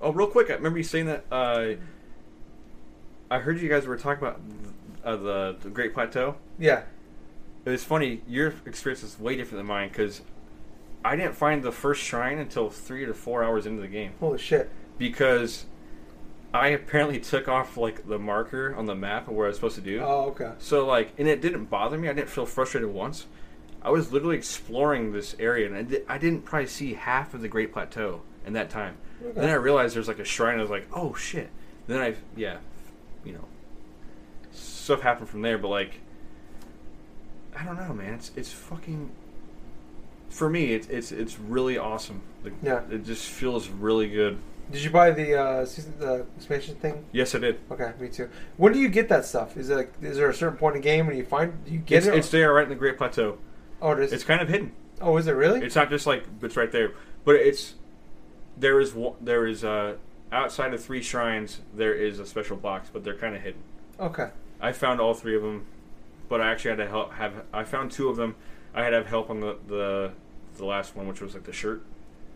Oh, 0.00 0.12
real 0.12 0.26
quick, 0.26 0.50
I 0.50 0.54
remember 0.54 0.78
you 0.78 0.84
saying 0.84 1.06
that. 1.06 1.24
Uh, 1.30 1.74
I 3.30 3.38
heard 3.38 3.60
you 3.60 3.68
guys 3.68 3.86
were 3.86 3.96
talking 3.96 4.26
about 4.26 4.40
uh, 5.04 5.16
the, 5.16 5.56
the 5.60 5.70
Great 5.70 5.94
Plateau. 5.94 6.36
Yeah, 6.58 6.82
It 7.64 7.70
was 7.70 7.84
funny. 7.84 8.22
Your 8.28 8.54
experience 8.66 9.02
is 9.02 9.18
way 9.18 9.36
different 9.36 9.58
than 9.60 9.66
mine 9.66 9.88
because 9.88 10.22
I 11.04 11.16
didn't 11.16 11.34
find 11.34 11.62
the 11.62 11.72
first 11.72 12.02
shrine 12.02 12.38
until 12.38 12.70
three 12.70 13.04
to 13.06 13.14
four 13.14 13.42
hours 13.44 13.66
into 13.66 13.80
the 13.80 13.88
game 13.88 14.12
holy 14.20 14.38
shit. 14.38 14.70
because 14.98 15.66
I 16.54 16.68
apparently 16.68 17.20
took 17.20 17.48
off 17.48 17.76
like 17.76 18.08
the 18.08 18.18
marker 18.18 18.74
on 18.74 18.86
the 18.86 18.94
map 18.94 19.28
of 19.28 19.34
where 19.34 19.46
I 19.46 19.48
was 19.48 19.56
supposed 19.56 19.76
to 19.76 19.82
do. 19.82 20.00
Oh, 20.02 20.26
okay. 20.30 20.52
So 20.58 20.86
like, 20.86 21.12
and 21.18 21.28
it 21.28 21.40
didn't 21.40 21.66
bother 21.66 21.98
me. 21.98 22.08
I 22.08 22.12
didn't 22.12 22.30
feel 22.30 22.46
frustrated 22.46 22.90
once. 22.90 23.26
I 23.82 23.90
was 23.90 24.10
literally 24.12 24.36
exploring 24.36 25.12
this 25.12 25.36
area, 25.38 25.66
and 25.66 25.76
I, 25.76 25.82
di- 25.82 26.02
I 26.08 26.18
didn't 26.18 26.44
probably 26.44 26.66
see 26.66 26.94
half 26.94 27.34
of 27.34 27.40
the 27.40 27.46
Great 27.48 27.72
Plateau 27.72 28.22
in 28.44 28.52
that 28.54 28.68
time. 28.70 28.96
Okay. 29.24 29.40
Then 29.40 29.48
I 29.50 29.54
realized 29.54 29.94
there's 29.94 30.08
like 30.08 30.18
a 30.18 30.24
shrine. 30.24 30.58
I 30.58 30.62
was 30.62 30.70
like, 30.70 30.88
oh 30.92 31.14
shit. 31.14 31.50
Then 31.86 32.00
I, 32.00 32.14
yeah, 32.36 32.56
you 33.26 33.32
know, 33.32 33.44
stuff 34.52 35.00
happened 35.02 35.28
from 35.28 35.42
there. 35.42 35.58
But 35.58 35.68
like, 35.68 36.00
I 37.56 37.64
don't 37.64 37.76
know, 37.76 37.92
man. 37.94 38.14
It's 38.14 38.30
it's 38.36 38.52
fucking. 38.52 39.10
For 40.30 40.48
me, 40.50 40.72
it's 40.74 40.88
it's 40.88 41.12
it's 41.12 41.38
really 41.38 41.78
awesome. 41.78 42.20
Like, 42.44 42.54
Yeah. 42.62 42.82
It 42.90 43.04
just 43.04 43.28
feels 43.28 43.68
really 43.68 44.08
good. 44.08 44.38
Did 44.70 44.82
you 44.82 44.90
buy 44.90 45.12
the 45.12 45.34
uh, 45.40 45.64
season, 45.64 45.94
the 46.00 46.26
expansion 46.36 46.74
thing? 46.74 47.04
Yes, 47.12 47.36
I 47.36 47.38
did. 47.38 47.60
Okay, 47.70 47.92
me 48.00 48.08
too. 48.08 48.28
When 48.56 48.72
do 48.72 48.80
you 48.80 48.88
get 48.88 49.08
that 49.10 49.24
stuff? 49.24 49.56
Is 49.56 49.70
it 49.70 49.76
like, 49.76 49.92
is 50.02 50.16
there 50.16 50.28
a 50.28 50.34
certain 50.34 50.58
point 50.58 50.74
in 50.74 50.82
the 50.82 50.84
game 50.84 51.06
when 51.06 51.16
you 51.16 51.24
find 51.24 51.64
do 51.64 51.70
you 51.70 51.78
get 51.78 51.98
It's, 51.98 52.06
it? 52.08 52.14
it's 52.14 52.30
there 52.30 52.52
right 52.52 52.64
in 52.64 52.68
the 52.68 52.74
Great 52.74 52.98
Plateau. 52.98 53.38
oh, 53.80 53.92
it 53.92 54.00
is. 54.00 54.12
It's 54.12 54.24
kind 54.24 54.40
of 54.42 54.48
hidden. 54.48 54.72
oh, 55.00 55.16
is 55.18 55.28
it 55.28 55.32
really? 55.32 55.60
It's 55.64 55.76
not 55.76 55.88
just 55.88 56.04
like 56.06 56.24
it's 56.42 56.56
right 56.56 56.72
there, 56.72 56.92
but 57.24 57.36
it's 57.36 57.74
there 58.56 58.80
is 58.80 58.92
there 59.20 59.46
is 59.46 59.62
uh 59.64 59.96
outside 60.32 60.74
of 60.74 60.82
three 60.84 61.02
shrines 61.02 61.60
there 61.74 61.94
is 61.94 62.18
a 62.18 62.26
special 62.26 62.56
box, 62.56 62.88
but 62.92 63.04
they're 63.04 63.16
kind 63.16 63.34
of 63.36 63.42
hidden. 63.42 63.60
okay. 64.00 64.28
I 64.60 64.72
found 64.72 65.00
all 65.00 65.12
three 65.14 65.36
of 65.36 65.42
them, 65.42 65.66
but 66.30 66.40
I 66.40 66.50
actually 66.50 66.70
had 66.70 66.78
to 66.78 66.88
help 66.88 67.12
have 67.14 67.34
I 67.52 67.64
found 67.64 67.90
two 67.92 68.08
of 68.08 68.16
them. 68.16 68.34
I 68.74 68.82
had 68.82 68.90
to 68.90 68.96
have 68.96 69.06
help 69.06 69.28
on 69.30 69.40
the 69.40 69.56
the 69.68 70.12
the 70.56 70.64
last 70.64 70.96
one, 70.96 71.06
which 71.06 71.20
was 71.20 71.34
like 71.34 71.44
the 71.44 71.52
shirt, 71.52 71.82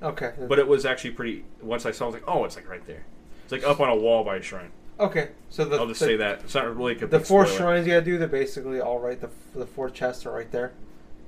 Okay. 0.02 0.32
but 0.48 0.58
it 0.58 0.68
was 0.68 0.84
actually 0.84 1.12
pretty. 1.12 1.44
Once 1.62 1.86
I 1.86 1.90
saw, 1.90 2.04
it, 2.04 2.06
I 2.06 2.10
was 2.10 2.14
like, 2.14 2.24
oh, 2.28 2.44
it's 2.44 2.56
like 2.56 2.68
right 2.68 2.84
there. 2.86 3.04
It's 3.44 3.52
like 3.52 3.64
up 3.64 3.80
on 3.80 3.88
a 3.88 3.96
wall 3.96 4.22
by 4.24 4.36
a 4.36 4.42
shrine. 4.42 4.70
okay. 5.00 5.30
So 5.48 5.64
the 5.64 5.76
I'll 5.78 5.86
just 5.86 6.00
the, 6.00 6.06
say 6.06 6.16
that 6.16 6.40
it's 6.44 6.54
not 6.54 6.76
really 6.76 6.94
a 7.00 7.06
the 7.06 7.18
four 7.20 7.46
spoiler. 7.46 7.58
shrines 7.58 7.86
you 7.86 7.94
gotta 7.94 8.04
do, 8.04 8.18
they're 8.18 8.28
basically 8.28 8.80
all 8.80 8.98
right. 8.98 9.18
The 9.20 9.30
the 9.54 9.66
four 9.66 9.88
chests 9.88 10.26
are 10.26 10.32
right 10.32 10.50
there. 10.52 10.72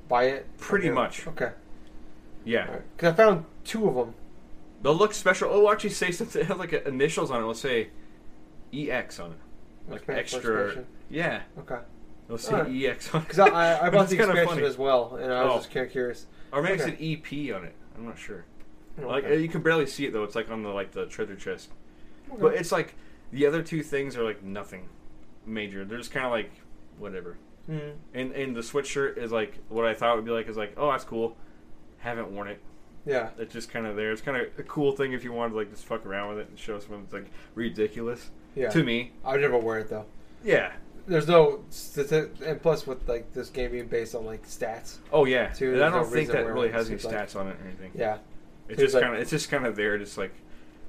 Buy 0.08 0.24
it. 0.24 0.46
Pretty 0.58 0.88
Okay. 0.88 0.94
much. 0.94 1.26
Okay. 1.26 1.52
Yeah, 2.44 2.76
Because 2.96 3.14
I 3.14 3.16
found 3.16 3.44
two 3.64 3.88
of 3.88 3.94
them. 3.94 4.14
They'll 4.82 4.94
look 4.94 5.14
special. 5.14 5.48
Oh, 5.52 5.70
actually 5.70 5.90
say 5.90 6.10
something. 6.10 6.42
It 6.42 6.46
has 6.48 6.58
like 6.58 6.72
initials 6.72 7.30
on 7.30 7.38
it. 7.38 7.40
It'll 7.40 7.54
say 7.54 7.88
EX 8.72 9.20
on 9.20 9.32
it. 9.32 9.38
like 9.90 10.04
for 10.04 10.12
extra. 10.12 10.84
Yeah, 11.10 11.42
Okay. 11.58 11.78
it'll 12.26 12.38
say 12.38 12.54
Alright. 12.54 12.84
EX 12.84 13.14
on 13.14 13.20
it. 13.22 13.28
Because 13.28 13.38
I, 13.38 13.86
I, 13.86 13.90
bought 13.90 14.08
the 14.08 14.16
expansion 14.16 14.64
as 14.64 14.78
well, 14.78 15.16
and 15.16 15.32
I 15.32 15.44
was 15.44 15.52
Oh. 15.52 15.56
just 15.58 15.70
kind 15.72 15.86
of 15.86 15.92
curious. 15.92 16.26
Or 16.52 16.62
maybe 16.62 16.80
Okay. 16.80 16.92
it's 16.92 17.00
an 17.00 17.48
EP 17.52 17.54
on 17.54 17.64
it. 17.64 17.74
I'm 17.96 18.06
not 18.06 18.18
sure. 18.18 18.44
Like 18.98 19.24
Okay. 19.24 19.34
uh, 19.34 19.38
you 19.38 19.48
can 19.48 19.62
barely 19.62 19.86
see 19.86 20.06
it 20.06 20.12
though. 20.12 20.24
It's 20.24 20.34
like 20.34 20.50
on 20.50 20.62
the 20.62 20.68
like 20.70 20.92
the 20.92 21.06
treasure 21.06 21.36
chest. 21.36 21.70
Okay. 22.30 22.40
But 22.40 22.54
it's 22.54 22.72
like 22.72 22.94
the 23.30 23.46
other 23.46 23.62
two 23.62 23.82
things 23.82 24.16
are 24.16 24.22
like 24.24 24.42
nothing 24.42 24.88
major. 25.46 25.84
They're 25.84 25.98
just 25.98 26.10
kind 26.12 26.26
of 26.26 26.32
like 26.32 26.50
whatever. 26.98 27.36
Mm. 27.70 27.94
And 28.14 28.32
and 28.32 28.56
the 28.56 28.60
sweatshirt 28.60 29.16
is 29.18 29.32
like 29.32 29.58
what 29.68 29.86
I 29.86 29.94
thought 29.94 30.12
it 30.12 30.16
would 30.16 30.24
be 30.24 30.30
like 30.30 30.48
is 30.48 30.56
like 30.56 30.74
oh 30.76 30.90
that's 30.90 31.04
cool. 31.04 31.36
Haven't 31.98 32.30
worn 32.30 32.48
it. 32.48 32.60
Yeah. 33.04 33.30
It's 33.38 33.52
just 33.52 33.70
kind 33.70 33.86
of 33.86 33.96
there. 33.96 34.12
It's 34.12 34.22
kind 34.22 34.36
of 34.36 34.46
a 34.58 34.62
cool 34.62 34.92
thing 34.92 35.12
if 35.12 35.24
you 35.24 35.32
wanted 35.32 35.50
to 35.50 35.56
like 35.56 35.70
just 35.70 35.84
fuck 35.84 36.06
around 36.06 36.30
with 36.30 36.38
it 36.38 36.48
and 36.48 36.58
show 36.58 36.78
someone 36.78 37.02
it's 37.04 37.12
like 37.12 37.30
ridiculous 37.54 38.30
Yeah. 38.54 38.68
to 38.70 38.82
me. 38.84 39.12
I 39.24 39.32
would 39.32 39.40
never 39.40 39.58
wear 39.58 39.78
it 39.80 39.88
though. 39.90 40.06
Yeah. 40.44 40.72
There's 41.06 41.26
no 41.26 41.64
and 42.46 42.62
plus 42.62 42.86
with 42.86 43.08
like 43.08 43.32
this 43.32 43.50
game 43.50 43.72
being 43.72 43.88
based 43.88 44.14
on 44.14 44.24
like 44.24 44.46
stats. 44.46 44.98
Oh 45.12 45.24
yeah. 45.24 45.48
Too, 45.48 45.74
and 45.74 45.82
I 45.82 45.90
don't 45.90 46.02
no 46.02 46.04
think 46.04 46.30
that 46.30 46.46
really 46.46 46.70
has 46.70 46.88
any 46.88 46.98
seems 46.98 47.12
like- 47.12 47.28
stats 47.28 47.36
on 47.38 47.48
it 47.48 47.56
or 47.60 47.66
anything. 47.66 47.90
Yeah. 47.94 48.18
It's 48.68 48.80
just 48.80 48.94
like- 48.94 49.02
kind 49.02 49.16
of 49.16 49.20
it's 49.20 49.30
just 49.30 49.50
kind 49.50 49.66
of 49.66 49.74
there, 49.74 49.98
just 49.98 50.16
like, 50.16 50.32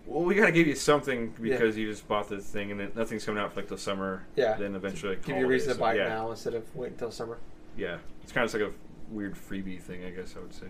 well, 0.05 0.23
we 0.23 0.35
gotta 0.35 0.51
give 0.51 0.67
you 0.67 0.75
something 0.75 1.33
because 1.41 1.77
you 1.77 1.89
just 1.89 2.07
bought 2.07 2.29
this 2.29 2.45
thing 2.45 2.69
and 2.71 2.79
then 2.79 2.91
nothing's 2.95 3.25
coming 3.25 3.41
out 3.41 3.53
for 3.53 3.61
like 3.61 3.69
the 3.69 3.77
summer. 3.77 4.23
Yeah. 4.35 4.53
Then 4.55 4.75
eventually, 4.75 5.15
like, 5.15 5.25
Give 5.25 5.37
you 5.37 5.45
a 5.45 5.47
reason 5.47 5.73
to 5.73 5.79
buy 5.79 5.93
it 5.95 5.97
yeah. 5.99 6.09
now 6.09 6.29
instead 6.29 6.53
of 6.53 6.75
wait 6.75 6.91
until 6.91 7.09
summer. 7.09 7.37
Yeah, 7.75 7.97
it's 8.21 8.31
kind 8.31 8.45
of 8.45 8.53
like 8.53 8.63
a 8.69 8.71
weird 9.09 9.33
freebie 9.35 9.81
thing, 9.81 10.03
I 10.05 10.09
guess 10.11 10.35
I 10.37 10.41
would 10.41 10.53
say, 10.53 10.67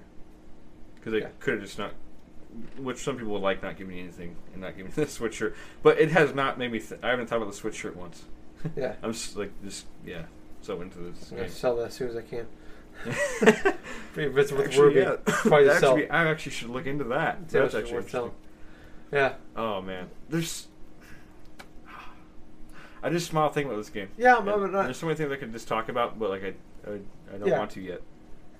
because 1.03 1.11
they 1.13 1.21
Yeah. 1.21 1.29
could 1.39 1.55
have 1.55 1.63
just 1.63 1.77
not, 1.77 1.91
which 2.77 2.97
some 2.99 3.17
people 3.17 3.33
would 3.33 3.41
like 3.41 3.61
not 3.61 3.77
giving 3.77 3.97
you 3.97 4.03
anything 4.03 4.35
and 4.53 4.61
not 4.61 4.77
giving 4.77 4.91
you 4.95 4.95
the 5.05 5.09
sweatshirt, 5.09 5.53
but 5.81 5.99
it 5.99 6.11
has 6.11 6.33
not 6.33 6.57
made 6.57 6.71
me. 6.71 6.79
Th- 6.79 6.99
I 7.03 7.09
haven't 7.09 7.27
thought 7.27 7.41
about 7.41 7.53
the 7.53 7.59
sweatshirt 7.59 7.95
once. 7.95 8.23
Yeah. 8.77 8.95
I'm 9.03 9.11
just 9.11 9.35
like 9.35 9.51
just 9.65 9.85
yeah, 10.05 10.23
so 10.61 10.79
into 10.81 10.97
this 10.99 11.29
I'm 11.31 11.37
gonna 11.37 11.49
game. 11.49 11.55
sell 11.55 11.75
that 11.75 11.87
as 11.87 11.93
soon 11.95 12.09
as 12.09 12.15
I 12.15 12.21
can. 12.21 12.47
If 13.05 14.37
it's 14.37 14.51
with 14.53 14.67
actually, 14.67 14.81
Ruby, 14.95 14.99
yeah. 15.01 15.15
probably 15.25 15.65
sell. 15.67 15.75
actually, 15.75 16.09
I 16.09 16.27
actually 16.29 16.51
should 16.53 16.69
look 16.69 16.85
into 16.85 17.03
that. 17.05 17.39
Yeah, 17.51 17.61
That's 17.61 17.75
actually 17.75 17.95
worth 17.95 18.09
selling. 18.11 18.31
Yeah. 19.11 19.33
Oh 19.57 19.81
man, 19.81 20.09
there's. 20.29 20.67
I 23.01 23.09
just 23.09 23.27
smile 23.27 23.49
thinking 23.49 23.69
about 23.69 23.81
this 23.81 23.89
game. 23.89 24.07
Yeah, 24.17 24.37
I'm, 24.37 24.45
not, 24.45 24.71
There's 24.85 24.95
so 24.97 25.07
many 25.07 25.17
things 25.17 25.29
I 25.29 25.35
could 25.35 25.51
just 25.51 25.67
talk 25.67 25.89
about, 25.89 26.17
but 26.17 26.29
like 26.29 26.43
I, 26.45 26.53
I, 26.89 26.93
I 27.33 27.37
don't 27.37 27.47
Yeah. 27.47 27.59
want 27.59 27.71
to 27.71 27.81
yet. 27.81 28.01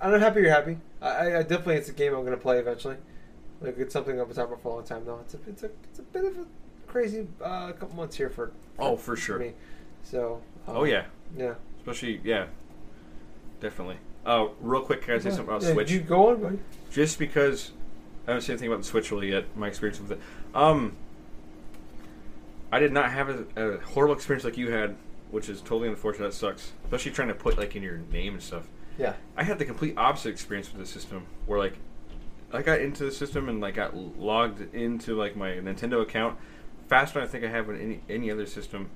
I'm 0.03 0.19
happy 0.19 0.41
you're 0.41 0.51
happy. 0.51 0.77
I, 1.01 1.37
I, 1.37 1.41
definitely 1.43 1.75
it's 1.75 1.89
a 1.89 1.93
game 1.93 2.13
I'm 2.13 2.23
gonna 2.25 2.37
play 2.37 2.59
eventually. 2.59 2.97
Like 3.61 3.77
it's 3.77 3.93
something 3.93 4.19
I've 4.19 4.27
been 4.27 4.35
talking 4.35 4.51
about 4.51 4.61
for 4.61 4.69
a 4.69 4.75
long 4.75 4.83
time 4.83 5.05
though. 5.05 5.19
It's 5.21 5.33
a 5.33 5.39
it's 5.47 5.63
a 5.63 5.69
it's 5.89 5.99
a 5.99 6.01
bit 6.03 6.25
of 6.25 6.37
a 6.37 6.45
crazy 6.87 7.27
uh, 7.41 7.71
couple 7.71 7.95
months 7.95 8.17
here 8.17 8.29
for 8.29 8.51
Oh, 8.77 8.97
for 8.97 9.15
sure. 9.15 9.39
me. 9.39 9.53
So. 10.03 10.41
um, 10.67 10.77
Oh 10.77 10.83
yeah, 10.83 11.05
Yeah. 11.37 11.53
especially 11.79 12.19
yeah, 12.23 12.47
definitely. 13.61 13.97
Uh, 14.25 14.47
real 14.59 14.81
quick, 14.81 15.01
can 15.03 15.15
I 15.15 15.17
say 15.19 15.29
something 15.29 15.47
about 15.47 15.61
Yeah, 15.61 15.73
Switch? 15.73 15.91
You 15.91 16.01
go 16.01 16.29
on, 16.29 16.41
buddy. 16.41 16.59
Just 16.91 17.17
because 17.19 17.71
I 18.27 18.31
haven't 18.31 18.41
seen 18.43 18.53
anything 18.53 18.67
about 18.69 18.79
the 18.79 18.87
Switch 18.87 19.11
really 19.11 19.31
yet. 19.31 19.45
My 19.55 19.67
experience 19.67 19.99
with 20.01 20.11
it. 20.13 20.19
Um, 20.53 20.95
I 22.71 22.79
did 22.79 22.91
not 22.91 23.11
have 23.11 23.29
a, 23.29 23.45
a 23.55 23.77
horrible 23.79 24.15
experience 24.15 24.43
like 24.43 24.57
you 24.57 24.71
had, 24.71 24.95
which 25.31 25.47
is 25.47 25.61
totally 25.61 25.87
unfortunate. 25.87 26.25
That 26.27 26.33
sucks, 26.33 26.71
especially 26.83 27.11
trying 27.11 27.27
to 27.29 27.33
put 27.33 27.57
like 27.57 27.75
in 27.75 27.83
your 27.83 27.97
name 28.11 28.33
and 28.33 28.43
stuff. 28.43 28.63
Yeah. 28.97 29.13
I 29.35 29.43
had 29.43 29.59
the 29.59 29.65
complete 29.65 29.95
opposite 29.97 30.29
experience 30.29 30.71
with 30.71 30.79
the 30.81 30.87
system, 30.87 31.25
where 31.45 31.59
like 31.59 31.77
I 32.51 32.61
got 32.61 32.79
into 32.81 33.03
the 33.05 33.11
system 33.11 33.49
and 33.49 33.59
like 33.61 33.75
got 33.75 33.95
logged 33.95 34.73
into 34.75 35.15
like 35.15 35.35
my 35.35 35.51
Nintendo 35.51 36.01
account 36.01 36.37
faster 36.87 37.19
than 37.19 37.27
I 37.27 37.31
think 37.31 37.43
I 37.43 37.47
have 37.49 37.69
on 37.69 37.79
any 37.79 38.01
any 38.09 38.29
other 38.31 38.45
system, 38.45 38.89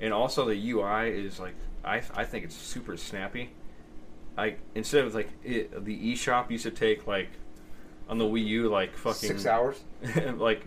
and 0.00 0.12
also 0.14 0.46
the 0.46 0.70
UI 0.70 1.10
is 1.10 1.38
like 1.38 1.54
I 1.84 2.02
I 2.14 2.24
think 2.24 2.44
it's 2.44 2.54
super 2.56 2.96
snappy. 2.96 3.50
I 4.38 4.56
instead 4.74 5.04
of 5.04 5.14
like 5.14 5.28
it, 5.44 5.84
the 5.84 6.12
eShop 6.14 6.50
used 6.50 6.64
to 6.64 6.70
take 6.70 7.06
like 7.06 7.28
on 8.08 8.18
the 8.18 8.24
Wii 8.24 8.46
U 8.46 8.68
like 8.68 8.96
fucking 8.96 9.28
Six 9.28 9.46
hours. 9.46 9.82
like 10.36 10.62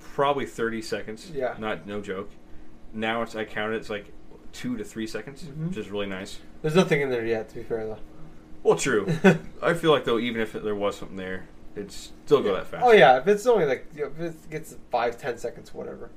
probably 0.00 0.46
thirty 0.46 0.82
seconds. 0.82 1.30
Yeah. 1.34 1.54
not 1.58 1.86
no 1.86 2.00
joke. 2.00 2.30
Now 2.92 3.22
it's 3.22 3.36
I 3.36 3.44
counted 3.44 3.76
it's 3.76 3.90
like 3.90 4.06
two 4.52 4.76
to 4.76 4.84
three 4.84 5.06
seconds, 5.06 5.42
Mhm. 5.44 5.68
which 5.68 5.76
is 5.76 5.90
really 5.90 6.06
nice. 6.06 6.38
There's 6.62 6.74
nothing 6.74 7.00
in 7.00 7.10
there 7.10 7.24
yet, 7.24 7.48
to 7.50 7.54
be 7.56 7.62
fair 7.62 7.86
though. 7.86 7.98
Well, 8.62 8.76
true. 8.76 9.06
I 9.62 9.74
feel 9.74 9.92
like 9.92 10.04
though, 10.04 10.18
even 10.18 10.40
if 10.40 10.52
there 10.52 10.74
was 10.74 10.96
something 10.96 11.16
there, 11.16 11.46
it'd 11.76 11.92
still 11.92 12.42
go 12.42 12.54
that 12.54 12.66
fast. 12.66 12.84
Oh 12.84 12.92
yeah, 12.92 13.18
if 13.18 13.26
it's 13.28 13.46
only 13.46 13.64
like 13.66 13.86
you 13.94 14.02
know, 14.04 14.12
if 14.26 14.34
it 14.34 14.50
gets 14.50 14.76
five 14.90 15.16
ten 15.18 15.38
seconds, 15.38 15.72
whatever. 15.72 16.10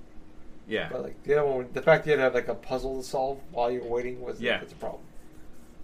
yeah. 0.68 0.90
But 0.92 1.04
like 1.04 1.24
the 1.24 1.40
other 1.40 1.50
one, 1.50 1.70
the 1.74 1.82
fact 1.82 2.06
you 2.06 2.12
had 2.12 2.18
to 2.18 2.24
have 2.24 2.34
like 2.34 2.48
a 2.48 2.56
puzzle 2.56 3.02
to 3.02 3.08
solve 3.08 3.40
while 3.52 3.70
you're 3.72 3.84
waiting 3.86 4.22
was 4.22 4.42
Yeah. 4.42 4.58
that's 4.60 4.74
a 4.74 4.76
problem. 4.78 5.02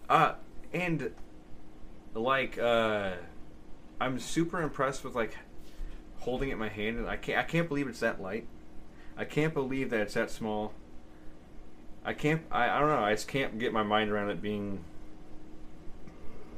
Uh, 0.10 0.34
and 0.74 1.12
like 2.16 2.58
uh, 2.58 3.12
I'm 4.02 4.20
super 4.20 4.62
impressed 4.62 5.04
with 5.04 5.14
like 5.16 5.38
holding 6.20 6.50
it 6.50 6.54
in 6.54 6.58
my 6.60 6.70
hand, 6.70 6.98
and 6.98 7.08
I 7.08 7.16
can't 7.18 7.38
I 7.38 7.44
can't 7.44 7.68
believe 7.68 7.88
it's 7.88 8.00
that 8.00 8.20
light. 8.22 8.48
I 9.16 9.26
can't 9.26 9.54
believe 9.54 9.92
that 9.92 10.00
it's 10.02 10.14
that 10.16 10.32
small. 10.32 10.74
I 12.08 12.14
can't. 12.14 12.42
I, 12.50 12.70
I 12.70 12.80
don't 12.80 12.88
know. 12.88 13.04
I 13.04 13.14
just 13.14 13.28
can't 13.28 13.60
get 13.60 13.74
my 13.74 13.84
mind 13.84 14.10
around 14.10 14.30
it 14.30 14.42
being 14.42 14.80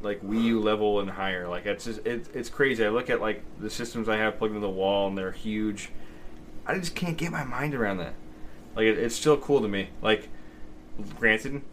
like 0.03 0.21
Wii 0.21 0.43
U 0.43 0.59
level 0.59 0.99
and 0.99 1.09
higher. 1.09 1.47
Like 1.47 1.65
it's 1.65 1.85
just 1.85 2.05
it, 2.05 2.27
it's 2.35 2.49
crazy. 2.49 2.85
I 2.85 2.89
look 2.89 3.09
at 3.09 3.19
like 3.19 3.43
the 3.59 3.71
systems 3.71 4.07
I 4.07 4.17
have 4.17 4.37
plugged 4.37 4.53
into 4.53 4.65
the 4.65 4.71
wall, 4.71 5.07
and 5.07 5.17
they're 5.17 5.31
huge. 5.31 5.89
I 6.67 6.77
just 6.77 6.93
can't 6.93 7.17
get 7.17 7.31
my 7.31 7.43
mind 7.43 7.73
around 7.73 7.97
that. 7.97 8.13
Like 8.75 8.85
it, 8.85 8.99
it's 8.99 9.15
still 9.15 9.37
cool 9.37 9.59
to 9.61 9.67
me. 9.67 9.89
Like, 10.03 10.29
granted, 11.17 11.63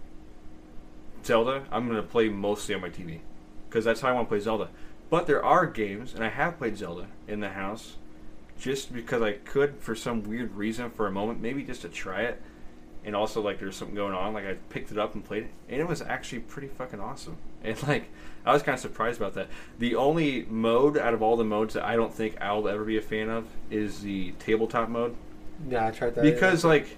Zelda, 1.22 1.64
I'm 1.70 1.86
gonna 1.86 2.02
play 2.02 2.30
mostly 2.30 2.74
on 2.74 2.80
my 2.80 2.88
TV 2.88 3.20
because 3.68 3.84
that's 3.84 4.00
how 4.00 4.08
I 4.08 4.12
want 4.12 4.28
to 4.28 4.30
play 4.30 4.40
Zelda. 4.40 4.70
But 5.10 5.26
there 5.26 5.44
are 5.44 5.66
games, 5.66 6.14
and 6.14 6.24
I 6.24 6.30
have 6.30 6.56
played 6.56 6.78
Zelda 6.78 7.08
in 7.28 7.40
the 7.40 7.50
house, 7.50 7.96
just 8.58 8.94
because 8.94 9.20
I 9.20 9.32
could 9.32 9.80
for 9.80 9.94
some 9.94 10.22
weird 10.22 10.54
reason 10.54 10.90
for 10.90 11.06
a 11.06 11.12
moment, 11.12 11.42
maybe 11.42 11.62
just 11.62 11.82
to 11.82 11.90
try 11.90 12.22
it, 12.22 12.42
and 13.06 13.16
also 13.16 13.40
like 13.40 13.58
there's 13.60 13.76
something 13.76 13.94
going 13.96 14.12
on. 14.14 14.34
Like 14.34 14.44
I 14.46 14.54
picked 14.68 14.90
it 14.92 14.98
up 14.98 15.14
and 15.14 15.24
played 15.24 15.44
it, 15.44 15.50
and 15.70 15.80
it 15.80 15.88
was 15.88 16.02
actually 16.02 16.40
pretty 16.40 16.68
fucking 16.68 17.00
awesome. 17.00 17.36
And 17.64 17.82
like 17.88 18.10
I 18.44 18.52
was 18.52 18.62
kind 18.62 18.74
of 18.74 18.80
surprised 18.80 19.20
about 19.20 19.34
that. 19.34 19.48
The 19.80 19.96
only 19.96 20.46
mode 20.48 20.96
out 20.96 21.14
of 21.14 21.22
all 21.22 21.36
the 21.36 21.42
modes 21.44 21.74
that 21.74 21.82
I 21.84 21.96
don't 21.96 22.14
think 22.14 22.36
I'll 22.40 22.68
ever 22.68 22.84
be 22.84 22.96
a 22.96 23.02
fan 23.02 23.28
of 23.28 23.46
is 23.72 24.02
the 24.02 24.32
tabletop 24.38 24.88
mode 24.88 25.16
Yeah, 25.68 25.88
I 25.88 25.90
tried 25.90 26.14
that 26.14 26.22
because 26.22 26.64
like 26.64 26.96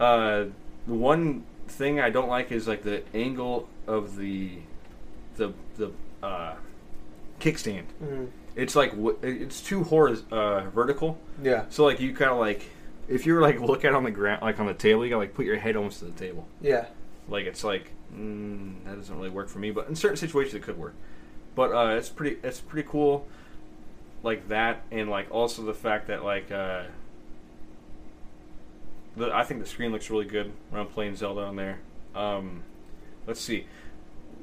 uh 0.00 0.44
the 0.86 0.94
one 0.94 1.44
thing 1.68 2.00
I 2.00 2.10
don't 2.10 2.28
like 2.28 2.52
is 2.52 2.66
like 2.68 2.82
the 2.82 3.02
angle 3.14 3.68
of 3.86 4.16
the 4.16 4.52
the 5.36 5.52
the 5.76 5.90
uh 6.22 6.54
kickstand. 7.40 7.84
Mhm. 8.02 8.28
It's 8.56 8.74
like 8.76 8.92
it's 9.22 9.60
too 9.60 9.82
horiz- 9.84 10.30
uh 10.32 10.70
vertical. 10.70 11.18
yeah, 11.42 11.64
So 11.68 11.84
like 11.84 12.00
you 12.00 12.14
kind 12.14 12.30
of 12.30 12.38
like 12.38 12.62
if 13.08 13.26
you 13.26 13.34
were 13.34 13.40
like 13.40 13.60
look 13.60 13.84
at 13.84 13.94
on 13.94 14.04
the 14.04 14.10
ground 14.10 14.42
like 14.42 14.58
on 14.60 14.66
the 14.66 14.74
table, 14.74 15.04
you 15.04 15.10
got 15.10 15.18
like 15.18 15.34
put 15.34 15.46
your 15.46 15.56
head 15.58 15.76
almost 15.76 15.98
to 16.00 16.06
the 16.06 16.12
table. 16.12 16.46
yeah, 16.60 16.86
Like 17.28 17.46
it's 17.46 17.64
like 17.64 17.90
mm, 18.14 18.74
that 18.84 18.96
doesn't 18.96 19.16
really 19.16 19.30
work 19.30 19.48
for 19.48 19.58
me, 19.58 19.70
but 19.70 19.88
in 19.88 19.94
certain 19.94 20.16
situations 20.16 20.54
it 20.54 20.62
could 20.62 20.78
work. 20.78 20.94
But 21.54 21.72
uh, 21.72 21.96
it's 21.96 22.08
pretty 22.08 22.38
it's 22.42 22.60
pretty 22.60 22.88
cool, 22.88 23.26
like 24.22 24.48
that, 24.48 24.82
and 24.90 25.08
like 25.08 25.30
also 25.30 25.62
the 25.62 25.74
fact 25.74 26.08
that 26.08 26.24
like 26.24 26.50
uh, 26.50 26.84
the 29.16 29.30
I 29.32 29.44
think 29.44 29.60
the 29.60 29.66
screen 29.66 29.92
looks 29.92 30.10
really 30.10 30.26
good 30.26 30.52
when 30.70 30.80
I'm 30.80 30.88
playing 30.88 31.16
Zelda 31.16 31.42
on 31.42 31.56
there. 31.56 31.78
Um, 32.14 32.62
let's 33.26 33.40
see. 33.40 33.66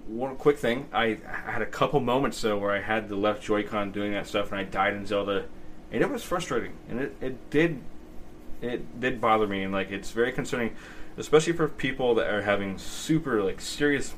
One 0.07 0.36
quick 0.36 0.57
thing, 0.57 0.88
I, 0.91 1.20
I 1.28 1.51
had 1.51 1.62
a 1.62 1.66
couple 1.66 1.99
moments 1.99 2.41
though 2.41 2.57
where 2.57 2.72
I 2.72 2.82
had 2.82 3.07
the 3.07 3.16
left 3.16 3.43
Joy-Con 3.43 3.91
doing 3.91 4.14
that 4.14 4.28
stuff, 4.28 4.51
and 4.51 4.59
I 4.59 4.64
died 4.64 4.93
in 4.93 5.05
Zelda, 5.05 5.45
and 5.91 6.01
it 6.01 6.09
was 6.09 6.24
frustrating, 6.24 6.74
and 6.89 6.99
it, 6.99 7.16
it 7.22 7.49
did 7.49 7.82
it 8.62 8.99
did 8.99 9.20
bother 9.22 9.47
me, 9.47 9.64
and 9.64 9.74
like 9.74 9.91
it's 9.91 10.12
very 10.12 10.32
concerning, 10.32 10.76
especially 11.18 11.53
for 11.53 11.68
people 11.68 12.16
that 12.16 12.28
are 12.28 12.43
having 12.43 12.78
super 12.78 13.43
like 13.43 13.62
serious, 13.62 14.14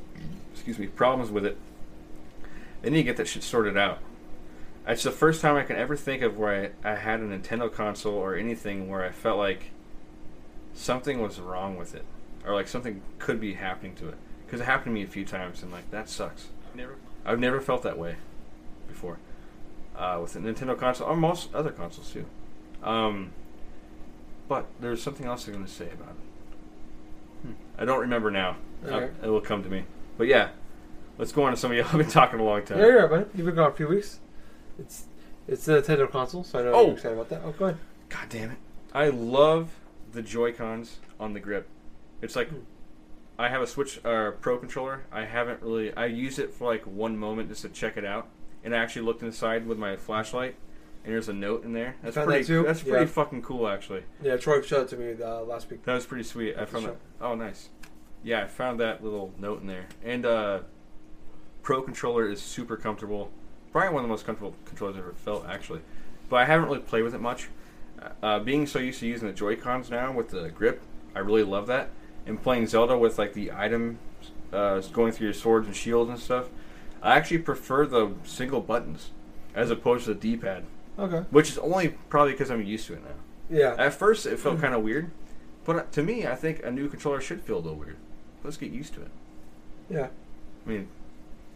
excuse 0.54 0.80
me, 0.80 0.88
problems 0.88 1.32
with 1.32 1.46
it. 1.46 1.58
They 2.82 2.90
need 2.90 2.98
to 2.98 3.04
get 3.04 3.18
that 3.18 3.28
shit 3.28 3.44
sorted 3.44 3.78
out. 3.78 4.00
It's 4.86 5.04
the 5.04 5.12
first 5.12 5.42
time 5.42 5.56
I 5.56 5.64
can 5.64 5.78
ever 5.78 5.96
think 5.96 6.22
of 6.22 6.38
where 6.38 6.74
I, 6.84 6.92
I 6.92 6.96
had 6.96 7.22
a 7.22 7.24
Nintendo 7.24 7.72
console 7.72 8.16
or 8.16 8.36
anything 8.36 8.90
where 8.90 9.04
I 9.04 9.12
felt 9.12 9.38
like 9.38 9.72
something 10.74 11.22
was 11.22 11.40
wrong 11.40 11.78
with 11.78 11.96
it, 11.96 12.04
or 12.46 12.54
like 12.54 12.68
something 12.68 13.02
could 13.20 13.40
be 13.40 13.54
happening 13.54 13.96
to 13.96 14.10
it. 14.10 14.16
Because 14.46 14.60
it 14.60 14.66
happened 14.66 14.94
to 14.94 15.00
me 15.00 15.04
a 15.04 15.08
few 15.08 15.26
times, 15.26 15.64
and 15.64 15.72
like 15.72 15.90
that 15.92 16.10
sucks. 16.10 16.48
never. 16.76 16.96
I've 17.26 17.40
never 17.40 17.62
felt 17.62 17.84
that 17.84 17.98
way 17.98 18.18
before 18.88 19.18
uh, 19.98 20.20
with 20.22 20.36
a 20.36 20.40
Nintendo 20.40 20.78
console 20.78 21.08
or 21.08 21.16
most 21.16 21.54
other 21.54 21.72
consoles 21.72 22.12
too. 22.12 22.26
Um, 22.84 23.32
but 24.48 24.66
there's 24.80 25.02
something 25.02 25.26
else 25.26 25.48
I'm 25.48 25.54
going 25.54 25.66
to 25.66 25.72
say 25.72 25.90
about 25.92 26.10
it. 26.10 27.48
Hmm. 27.48 27.54
I 27.78 27.86
don't 27.86 28.00
remember 28.02 28.32
now. 28.32 28.58
Uh, 28.86 29.08
it 29.24 29.28
will 29.28 29.42
come 29.42 29.64
to 29.64 29.70
me. 29.70 29.86
But 30.18 30.28
yeah, 30.28 30.50
let's 31.18 31.32
go 31.32 31.44
on 31.44 31.52
to 31.52 31.58
somebody 31.58 31.82
I've 31.84 31.92
been 31.94 32.08
talking 32.10 32.40
a 32.40 32.44
long 32.44 32.64
time. 32.64 32.80
Yeah, 32.80 32.96
yeah, 33.00 33.08
buddy. 33.08 33.26
You've 33.36 33.46
been 33.46 33.56
gone 33.56 33.72
a 33.72 33.76
few 33.76 33.88
weeks. 33.88 34.20
It's 34.80 35.06
it's 35.48 35.66
the 35.66 35.82
Nintendo 35.82 36.10
console, 36.10 36.44
so 36.44 36.60
I 36.60 36.64
know 36.64 36.74
Oh. 36.74 36.82
you're 36.86 36.94
excited 36.94 37.14
about 37.16 37.30
that. 37.30 37.42
Oh, 37.44 37.52
go 37.52 37.66
ahead. 37.66 37.78
God 38.10 38.30
damn 38.30 38.52
it! 38.52 38.58
I 38.94 39.10
love 39.10 39.72
the 40.12 40.22
Joy 40.22 40.54
Cons 40.54 41.00
on 41.20 41.34
the 41.34 41.40
grip. 41.40 41.68
It's 42.22 42.36
like 42.36 42.50
Hmm. 42.50 42.60
I 43.38 43.50
have 43.50 43.62
a 43.62 43.68
Switch 43.68 44.00
uh, 44.06 44.32
Pro 44.42 44.58
controller. 44.58 45.04
I 45.12 45.26
haven't 45.26 45.62
really. 45.62 45.94
I 45.96 46.06
used 46.06 46.38
it 46.40 46.54
for 46.54 46.66
like 46.72 46.84
one 46.84 47.18
moment 47.18 47.50
just 47.50 47.64
to 47.64 47.70
check 47.70 47.98
it 47.98 48.06
out, 48.06 48.28
and 48.64 48.76
I 48.76 48.78
actually 48.78 49.02
looked 49.04 49.24
inside 49.24 49.66
with 49.68 49.78
my 49.80 49.96
flashlight, 49.96 50.56
and 51.04 51.14
there's 51.14 51.30
a 51.30 51.34
note 51.34 51.64
in 51.64 51.74
there. 51.74 51.96
That's 52.02 52.16
that 52.16 52.26
pretty. 52.26 52.46
too? 52.46 52.64
That's 52.64 52.82
pretty 52.82 53.00
Yeah. 53.06 53.12
fucking 53.12 53.42
cool, 53.42 53.68
actually. 53.68 54.04
Yeah, 54.22 54.38
Troy 54.38 54.62
showed 54.62 54.84
it 54.84 54.88
to 54.90 54.98
me 54.98 55.22
uh, 55.22 55.42
last 55.42 55.70
week. 55.70 55.84
That 55.84 55.94
was 55.96 56.06
pretty 56.06 56.24
sweet. 56.24 56.58
I 56.58 56.66
found 56.66 56.86
that. 56.86 56.98
Oh, 57.22 57.36
nice. 57.36 57.70
Yeah, 58.24 58.44
I 58.44 58.48
found 58.48 58.80
that 58.80 59.04
little 59.04 59.34
note 59.38 59.62
in 59.62 59.68
there, 59.68 59.86
and 60.04 60.26
uh, 60.26 60.60
Pro 61.62 61.82
controller 61.82 62.30
is 62.30 62.42
super 62.42 62.78
comfortable. 62.78 63.32
Probably 63.72 63.90
one 63.94 64.04
of 64.04 64.08
the 64.08 64.14
most 64.14 64.26
comfortable 64.26 64.56
controllers 64.66 64.96
I've 64.98 65.04
ever 65.04 65.14
felt, 65.14 65.46
actually. 65.48 65.82
But 66.30 66.38
I 66.38 66.46
haven't 66.46 66.68
really 66.68 66.80
played 66.80 67.04
with 67.04 67.14
it 67.16 67.22
much. 67.22 67.50
Uh, 68.22 68.40
being 68.40 68.68
so 68.68 68.80
used 68.80 69.00
to 69.00 69.08
using 69.08 69.28
the 69.28 69.34
Joy 69.34 69.56
Cons 69.56 69.90
now 69.90 70.12
with 70.12 70.30
the 70.30 70.50
grip, 70.50 70.82
I 71.16 71.20
really 71.20 71.44
love 71.44 71.68
that. 71.68 71.90
And 72.26 72.42
playing 72.42 72.68
Zelda 72.68 72.98
with 72.98 73.18
like 73.18 73.34
the 73.34 73.52
items 73.52 73.98
uh, 74.52 74.80
going 74.94 75.12
through 75.12 75.28
your 75.28 75.34
swords 75.34 75.68
and 75.68 75.76
shields 75.76 76.10
and 76.10 76.20
stuff, 76.20 76.50
I 77.02 77.16
actually 77.16 77.40
prefer 77.40 77.86
the 77.86 78.12
single 78.24 78.62
buttons 78.62 79.12
as 79.56 79.70
opposed 79.72 80.06
to 80.06 80.14
the 80.14 80.20
D-pad, 80.20 80.64
Okay. 80.98 81.26
which 81.32 81.50
is 81.50 81.58
only 81.58 81.90
probably 82.10 82.34
because 82.34 82.52
I'm 82.52 82.62
used 82.64 82.88
to 82.88 82.94
it 82.94 83.04
now. 83.04 83.16
Yeah. 83.50 83.76
At 83.78 83.94
first, 83.94 84.26
it 84.26 84.40
felt 84.40 84.62
kind 84.62 84.74
of 84.74 84.84
weird, 84.84 85.12
but 85.66 85.76
uh, 85.76 85.84
to 85.92 86.04
me, 86.04 86.28
I 86.28 86.36
think 86.36 86.64
a 86.64 86.72
new 86.72 86.88
controller 86.88 87.20
should 87.22 87.42
feel 87.42 87.58
a 87.58 87.60
little 87.60 87.78
weird. 87.78 87.98
Let's 88.44 88.58
get 88.58 88.72
used 88.72 88.94
to 88.96 89.02
it. 89.02 89.12
Yeah. 89.90 90.08
I 90.66 90.70
mean, 90.70 90.88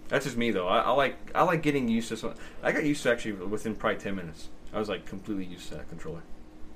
that's 0.10 0.26
just 0.26 0.38
me 0.38 0.52
though. 0.52 0.68
I, 0.68 0.80
I 0.80 0.92
like 0.92 1.18
I 1.36 1.44
like 1.44 1.62
getting 1.62 1.88
used 1.88 2.10
to 2.10 2.18
something. 2.18 2.40
I 2.64 2.72
got 2.72 2.84
used 2.84 3.04
to 3.04 3.12
actually 3.12 3.34
within 3.34 3.76
probably 3.76 4.00
ten 4.00 4.16
minutes. 4.16 4.50
I 4.74 4.80
was 4.80 4.90
like 4.90 5.06
completely 5.06 5.46
used 5.46 5.70
to 5.70 5.76
that 5.76 5.90
controller. 5.90 6.24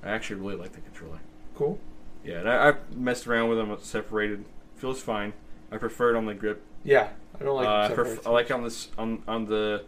I 0.02 0.10
actually 0.10 0.40
really 0.40 0.56
like 0.56 0.72
the 0.72 0.80
controller. 0.80 1.18
Cool. 1.54 1.78
Yeah, 2.24 2.38
and 2.40 2.48
I, 2.48 2.70
I 2.70 2.74
messed 2.94 3.26
around 3.26 3.48
with 3.48 3.58
them. 3.58 3.70
It's 3.72 3.86
separated. 3.86 4.44
Feels 4.76 5.00
fine. 5.00 5.32
I 5.70 5.76
prefer 5.78 6.10
it 6.14 6.16
on 6.16 6.26
the 6.26 6.34
grip. 6.34 6.62
Yeah. 6.84 7.08
I 7.40 7.44
don't 7.44 7.56
like. 7.56 7.66
uh, 7.66 7.92
I, 7.92 7.94
pref- 7.94 8.26
I 8.26 8.30
like 8.30 8.50
on 8.50 8.62
this 8.64 8.88
on 8.96 9.22
on 9.26 9.46
the 9.46 9.84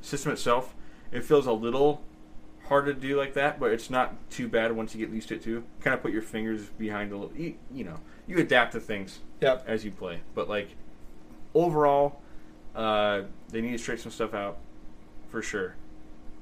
system 0.00 0.32
itself. 0.32 0.74
It 1.10 1.24
feels 1.24 1.46
a 1.46 1.52
little 1.52 2.02
hard 2.68 2.86
to 2.86 2.94
do 2.94 3.16
like 3.16 3.34
that, 3.34 3.58
but 3.58 3.72
it's 3.72 3.90
not 3.90 4.14
too 4.30 4.48
bad 4.48 4.72
once 4.72 4.94
you 4.94 5.04
get 5.04 5.14
used 5.14 5.28
to 5.28 5.34
it 5.36 5.42
too. 5.42 5.64
Kind 5.80 5.94
of 5.94 6.02
put 6.02 6.12
your 6.12 6.22
fingers 6.22 6.66
behind 6.78 7.12
a 7.12 7.16
little. 7.16 7.36
You, 7.36 7.54
you 7.72 7.84
know, 7.84 8.00
you 8.26 8.38
adapt 8.38 8.72
to 8.72 8.80
things 8.80 9.20
Yep. 9.40 9.64
as 9.66 9.84
you 9.84 9.90
play. 9.90 10.20
But 10.34 10.48
like 10.48 10.68
overall, 11.54 12.20
uh, 12.74 13.22
they 13.48 13.60
need 13.60 13.72
to 13.72 13.78
straighten 13.78 14.02
some 14.02 14.12
stuff 14.12 14.34
out 14.34 14.58
for 15.30 15.42
sure. 15.42 15.74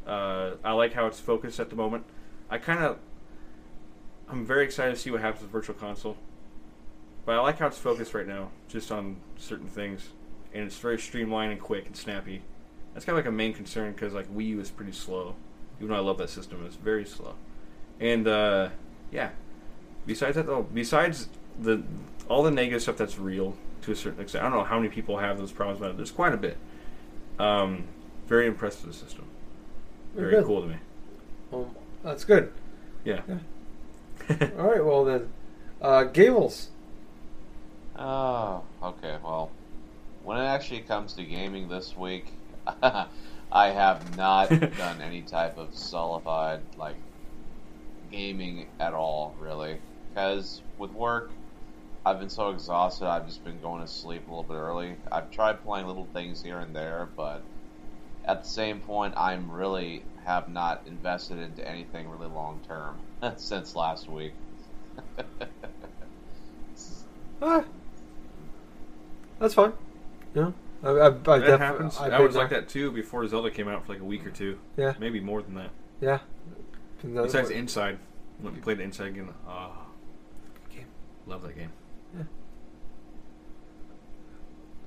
Uh, 0.06 0.52
I 0.64 0.72
like 0.72 0.92
how 0.92 1.06
it's 1.06 1.18
focused 1.20 1.58
at 1.58 1.70
the 1.70 1.76
moment. 1.76 2.04
I 2.48 2.58
kind 2.58 2.84
of, 2.84 2.98
I'm 4.28 4.44
very 4.44 4.64
excited 4.64 4.94
to 4.94 5.00
see 5.00 5.10
what 5.10 5.20
happens 5.20 5.42
with 5.42 5.50
Virtual 5.50 5.74
Console. 5.74 6.16
But 7.24 7.36
I 7.36 7.40
like 7.40 7.58
how 7.58 7.66
it's 7.66 7.78
focused 7.78 8.14
right 8.14 8.26
now, 8.26 8.50
just 8.68 8.92
on 8.92 9.16
certain 9.36 9.66
things, 9.66 10.10
and 10.54 10.64
it's 10.64 10.78
very 10.78 10.98
streamlined 10.98 11.50
and 11.52 11.60
quick 11.60 11.86
and 11.86 11.96
snappy. 11.96 12.42
That's 12.94 13.04
kind 13.04 13.18
of 13.18 13.24
like 13.24 13.28
a 13.28 13.34
main 13.34 13.52
concern 13.52 13.92
because 13.92 14.14
like 14.14 14.32
Wii 14.32 14.46
U 14.48 14.60
is 14.60 14.70
pretty 14.70 14.92
slow, 14.92 15.34
even 15.78 15.88
though 15.88 15.96
I 15.96 16.00
love 16.00 16.18
that 16.18 16.30
system, 16.30 16.64
it's 16.66 16.76
very 16.76 17.04
slow. 17.04 17.34
And 18.00 18.26
uh, 18.28 18.70
yeah, 19.10 19.30
besides 20.06 20.36
that 20.36 20.46
though, 20.46 20.62
besides 20.62 21.28
the 21.60 21.82
all 22.28 22.42
the 22.42 22.50
negative 22.50 22.82
stuff 22.82 22.96
that's 22.96 23.18
real 23.18 23.56
to 23.82 23.92
a 23.92 23.96
certain 23.96 24.20
extent, 24.20 24.44
I 24.44 24.48
don't 24.48 24.58
know 24.58 24.64
how 24.64 24.76
many 24.78 24.88
people 24.88 25.18
have 25.18 25.38
those 25.38 25.52
problems, 25.52 25.80
but 25.80 25.96
there's 25.96 26.10
quite 26.10 26.34
a 26.34 26.36
bit. 26.36 26.56
Um, 27.38 27.84
very 28.26 28.46
impressed 28.46 28.84
with 28.84 28.92
the 28.92 28.98
system. 28.98 29.24
Very 30.14 30.30
Very 30.30 30.42
good. 30.42 30.46
cool 30.46 30.62
to 30.62 30.68
me. 30.68 30.76
Um, 31.52 31.66
that's 32.02 32.24
good. 32.24 32.52
Yeah. 33.04 33.20
All 34.30 34.66
right. 34.68 34.84
Well 34.84 35.04
then, 35.04 35.28
uh, 35.80 36.04
Gables. 36.04 36.70
Oh, 37.98 38.62
okay. 38.82 39.16
Well, 39.22 39.50
when 40.24 40.38
it 40.38 40.44
actually 40.44 40.80
comes 40.80 41.12
to 41.14 41.24
gaming 41.24 41.68
this 41.68 41.96
week, 41.96 42.26
I 43.50 43.70
have 43.70 44.08
not 44.16 44.50
done 44.76 45.00
any 45.00 45.22
type 45.22 45.56
of 45.58 45.74
solidified 45.74 46.62
like 46.76 46.96
gaming 48.10 48.68
at 48.80 48.94
all, 48.94 49.34
really. 49.38 49.78
Because 50.10 50.62
with 50.78 50.90
work, 50.92 51.32
I've 52.04 52.18
been 52.20 52.30
so 52.30 52.50
exhausted. 52.50 53.06
I've 53.06 53.26
just 53.26 53.44
been 53.44 53.60
going 53.60 53.82
to 53.82 53.88
sleep 53.88 54.26
a 54.26 54.30
little 54.30 54.44
bit 54.44 54.54
early. 54.54 54.96
I've 55.10 55.30
tried 55.30 55.62
playing 55.62 55.86
little 55.86 56.06
things 56.06 56.42
here 56.42 56.60
and 56.60 56.74
there, 56.74 57.10
but 57.16 57.44
at 58.24 58.42
the 58.42 58.48
same 58.48 58.80
point, 58.80 59.14
I'm 59.16 59.50
really 59.50 60.04
have 60.24 60.48
not 60.48 60.82
invested 60.86 61.38
into 61.38 61.66
anything 61.68 62.08
really 62.08 62.28
long 62.28 62.60
term 62.66 63.00
since 63.36 63.74
last 63.76 64.08
week. 64.08 64.34
Ah, 67.40 67.64
that's 69.38 69.54
fine. 69.54 69.72
Yeah, 70.34 70.52
I, 70.82 70.88
I, 70.88 71.06
I 71.06 71.08
That 71.10 71.24
definitely. 71.24 71.58
happens. 71.58 71.96
I've 71.98 72.12
I 72.12 72.20
was 72.20 72.36
like 72.36 72.50
that 72.50 72.68
too 72.68 72.90
before 72.90 73.26
Zelda 73.26 73.50
came 73.50 73.68
out 73.68 73.86
for 73.86 73.92
like 73.92 74.02
a 74.02 74.04
week 74.04 74.26
or 74.26 74.30
two. 74.30 74.58
Yeah. 74.76 74.94
Maybe 74.98 75.20
more 75.20 75.42
than 75.42 75.54
that. 75.54 75.70
Yeah. 76.00 76.18
Besides 77.02 77.48
what- 77.48 77.56
Inside, 77.56 77.98
when 78.40 78.54
we 78.54 78.60
played 78.60 78.78
the 78.78 78.82
Inside 78.82 79.14
game, 79.14 79.32
ah, 79.48 79.86
game. 80.70 80.86
love 81.26 81.42
that 81.42 81.56
game. 81.56 81.70
Yeah. 82.16 82.24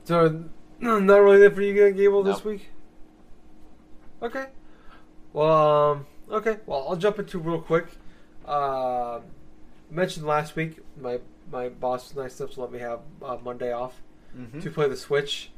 So, 0.04 0.44
not 0.80 1.18
really 1.18 1.40
there 1.40 1.52
for 1.52 1.62
you, 1.62 1.74
guys 1.74 1.96
Gable, 1.96 2.24
this 2.24 2.44
week. 2.44 2.70
Okay. 4.22 4.48
Well, 5.34 5.92
um, 5.92 6.06
okay. 6.32 6.58
Well, 6.66 6.86
I'll 6.90 6.96
jump 6.96 7.20
into 7.20 7.40
real 7.40 7.62
quick. 7.62 7.86
Uh, 8.46 9.20
mentioned 9.92 10.26
last 10.26 10.56
week, 10.56 10.80
my 11.00 11.20
my 11.52 11.70
boss 11.70 12.10
was 12.10 12.16
nice 12.24 12.40
enough 12.40 12.54
to 12.56 12.62
let 12.62 12.72
me 12.72 12.80
have 12.80 13.00
uh, 13.22 13.38
Monday 13.44 13.72
off 13.72 14.02
Mm-hmm. 14.38 14.60
to 14.60 14.70
play 14.70 14.88
the 14.88 14.96
Switch, 14.96 15.50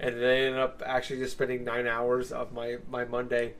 and 0.00 0.20
they 0.20 0.46
ended 0.46 0.60
up 0.60 0.82
actually 0.84 1.18
just 1.18 1.32
spending 1.32 1.64
nine 1.64 1.86
hours 1.86 2.32
of 2.32 2.52
my 2.52 2.78
my 2.90 3.04
Monday 3.04 3.54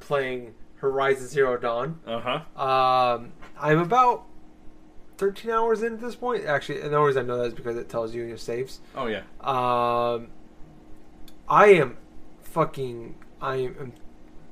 playing 0.00 0.54
Horizon 0.76 1.28
Zero 1.28 1.56
Dawn. 1.56 2.00
Uh 2.06 2.20
huh. 2.20 2.60
Um, 2.60 3.32
I'm 3.58 3.78
about 3.78 4.24
13 5.18 5.50
hours 5.50 5.82
in 5.82 5.94
at 5.94 6.00
this 6.00 6.16
point. 6.16 6.44
Actually, 6.44 6.80
and 6.80 6.92
the 6.92 6.96
only 6.96 7.08
reason 7.08 7.24
I 7.24 7.26
know 7.26 7.38
that 7.38 7.48
is 7.48 7.54
because 7.54 7.76
it 7.76 7.88
tells 7.88 8.14
you 8.14 8.22
in 8.22 8.28
your 8.28 8.38
saves. 8.38 8.80
Oh 8.96 9.06
yeah. 9.06 9.22
Um, 9.40 10.28
I 11.48 11.66
am 11.74 11.96
fucking. 12.42 13.14
I 13.40 13.56
am 13.56 13.92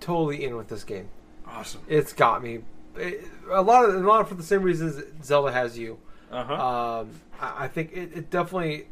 totally 0.01 0.45
in 0.45 0.57
with 0.57 0.69
this 0.69 0.85
game. 0.85 1.09
Awesome. 1.47 1.81
It's 1.89 2.13
got 2.13 2.43
me. 2.43 2.61
It, 2.97 3.25
a 3.51 3.63
lot 3.63 3.89
of 3.89 3.95
a 3.95 3.99
lot 3.99 4.29
for 4.29 4.35
the 4.35 4.43
same 4.43 4.63
reasons 4.63 5.03
Zelda 5.25 5.53
has 5.53 5.79
you. 5.79 5.99
Uh 6.31 6.45
huh. 6.45 7.01
Um, 7.01 7.11
I, 7.41 7.65
I 7.65 7.69
think 7.69 7.93
it, 7.93 8.13
it 8.15 8.31
definitely. 8.31 8.87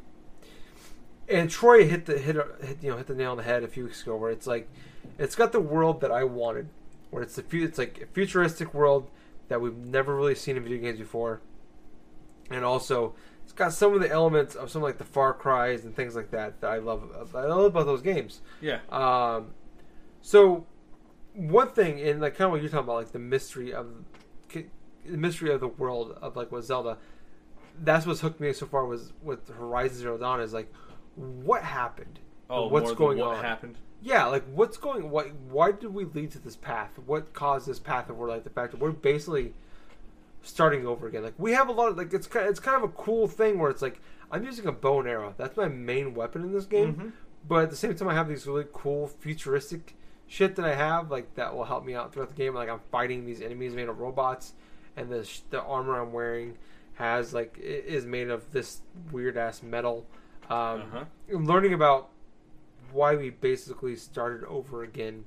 And 1.28 1.50
Troy 1.50 1.86
hit 1.86 2.06
the 2.06 2.18
hit, 2.18 2.36
hit 2.36 2.78
you 2.82 2.90
know 2.90 2.96
hit 2.96 3.06
the 3.06 3.14
nail 3.14 3.32
on 3.32 3.36
the 3.36 3.42
head 3.42 3.62
a 3.62 3.68
few 3.68 3.84
weeks 3.84 4.02
ago, 4.02 4.16
where 4.16 4.30
it's 4.30 4.46
like, 4.46 4.68
it's 5.18 5.34
got 5.34 5.52
the 5.52 5.60
world 5.60 6.00
that 6.00 6.10
I 6.10 6.24
wanted, 6.24 6.68
where 7.10 7.22
it's 7.22 7.36
the 7.36 7.44
it's 7.52 7.78
like 7.78 8.00
a 8.02 8.06
futuristic 8.06 8.72
world 8.72 9.10
that 9.48 9.60
we've 9.60 9.76
never 9.76 10.14
really 10.14 10.34
seen 10.34 10.56
in 10.56 10.62
video 10.62 10.78
games 10.78 10.98
before, 10.98 11.40
and 12.50 12.64
also 12.64 13.14
it's 13.44 13.52
got 13.52 13.72
some 13.72 13.94
of 13.94 14.00
the 14.00 14.10
elements 14.10 14.54
of 14.54 14.70
some 14.70 14.82
like 14.82 14.98
the 14.98 15.04
Far 15.04 15.34
Cries 15.34 15.84
and 15.84 15.94
things 15.94 16.14
like 16.16 16.30
that 16.30 16.60
that 16.60 16.70
I 16.70 16.78
love. 16.78 17.10
I 17.34 17.46
love 17.46 17.64
about 17.64 17.86
those 17.86 18.02
games. 18.02 18.40
yeah. 18.60 18.80
Um, 18.90 19.48
so 20.20 20.66
one 21.34 21.68
thing, 21.68 21.98
in 21.98 22.20
like 22.20 22.36
kind 22.36 22.46
of 22.46 22.52
what 22.52 22.62
you're 22.62 22.70
talking 22.70 22.84
about, 22.84 22.96
like 22.96 23.12
the 23.12 23.18
mystery 23.18 23.72
of 23.72 23.86
the 24.52 25.16
mystery 25.16 25.52
of 25.52 25.60
the 25.60 25.68
world 25.68 26.16
of 26.20 26.36
like 26.36 26.52
with 26.52 26.64
Zelda. 26.64 26.98
That's 27.80 28.06
what's 28.06 28.20
hooked 28.20 28.40
me 28.40 28.52
so 28.52 28.66
far 28.66 28.84
was 28.86 29.12
with 29.22 29.48
Horizon 29.48 29.98
Zero 29.98 30.18
Dawn 30.18 30.40
is 30.40 30.52
like, 30.52 30.72
what 31.18 31.62
happened? 31.62 32.18
Oh, 32.50 32.68
what's 32.68 32.92
going 32.92 33.18
what 33.18 33.36
on? 33.36 33.44
happened? 33.44 33.76
Yeah, 34.00 34.26
like 34.26 34.44
what's 34.52 34.76
going? 34.76 35.10
Why? 35.10 35.24
Why 35.50 35.72
did 35.72 35.92
we 35.92 36.04
lead 36.04 36.30
to 36.32 36.38
this 36.38 36.56
path? 36.56 36.90
What 37.04 37.32
caused 37.32 37.66
this 37.66 37.78
path? 37.78 38.08
Of 38.08 38.16
where 38.16 38.28
like 38.28 38.44
the 38.44 38.50
fact 38.50 38.72
that 38.72 38.80
we're 38.80 38.92
basically 38.92 39.54
starting 40.42 40.86
over 40.86 41.06
again. 41.08 41.22
Like 41.22 41.34
we 41.38 41.52
have 41.52 41.68
a 41.68 41.72
lot 41.72 41.90
of 41.90 41.96
like 41.98 42.12
it's 42.14 42.26
kind 42.26 42.48
it's 42.48 42.60
kind 42.60 42.76
of 42.76 42.88
a 42.88 42.92
cool 42.92 43.26
thing 43.28 43.58
where 43.58 43.70
it's 43.70 43.82
like 43.82 44.00
I'm 44.30 44.44
using 44.44 44.66
a 44.66 44.72
bow 44.72 45.00
and 45.00 45.08
arrow. 45.08 45.34
That's 45.36 45.56
my 45.56 45.68
main 45.68 46.14
weapon 46.14 46.42
in 46.42 46.52
this 46.52 46.66
game. 46.66 46.94
Mhm. 46.94 47.12
But 47.46 47.64
at 47.64 47.70
the 47.70 47.76
same 47.76 47.94
time, 47.94 48.08
I 48.08 48.14
have 48.14 48.28
these 48.28 48.46
really 48.46 48.66
cool 48.72 49.06
futuristic 49.08 49.94
shit 50.26 50.56
that 50.56 50.64
I 50.64 50.74
have 50.74 51.10
like 51.10 51.34
that 51.34 51.54
will 51.54 51.64
help 51.64 51.84
me 51.84 51.94
out 51.94 52.12
throughout 52.12 52.28
the 52.28 52.34
game. 52.34 52.54
Like 52.54 52.68
I'm 52.68 52.80
fighting 52.92 53.26
these 53.26 53.40
enemies 53.40 53.74
made 53.74 53.88
of 53.88 53.98
robots, 53.98 54.52
and 54.96 55.10
the 55.10 55.28
the 55.50 55.62
armor 55.62 56.00
I'm 56.00 56.12
wearing 56.12 56.56
has 56.94 57.34
like 57.34 57.58
is 57.58 58.04
made 58.06 58.28
of 58.28 58.52
this 58.52 58.80
weird 59.10 59.36
ass 59.36 59.62
metal. 59.62 60.06
Um, 60.48 60.80
Uh-huh. 60.80 61.04
Learning 61.30 61.74
about 61.74 62.08
why 62.92 63.14
we 63.16 63.30
basically 63.30 63.96
started 63.96 64.46
over 64.46 64.82
again 64.82 65.24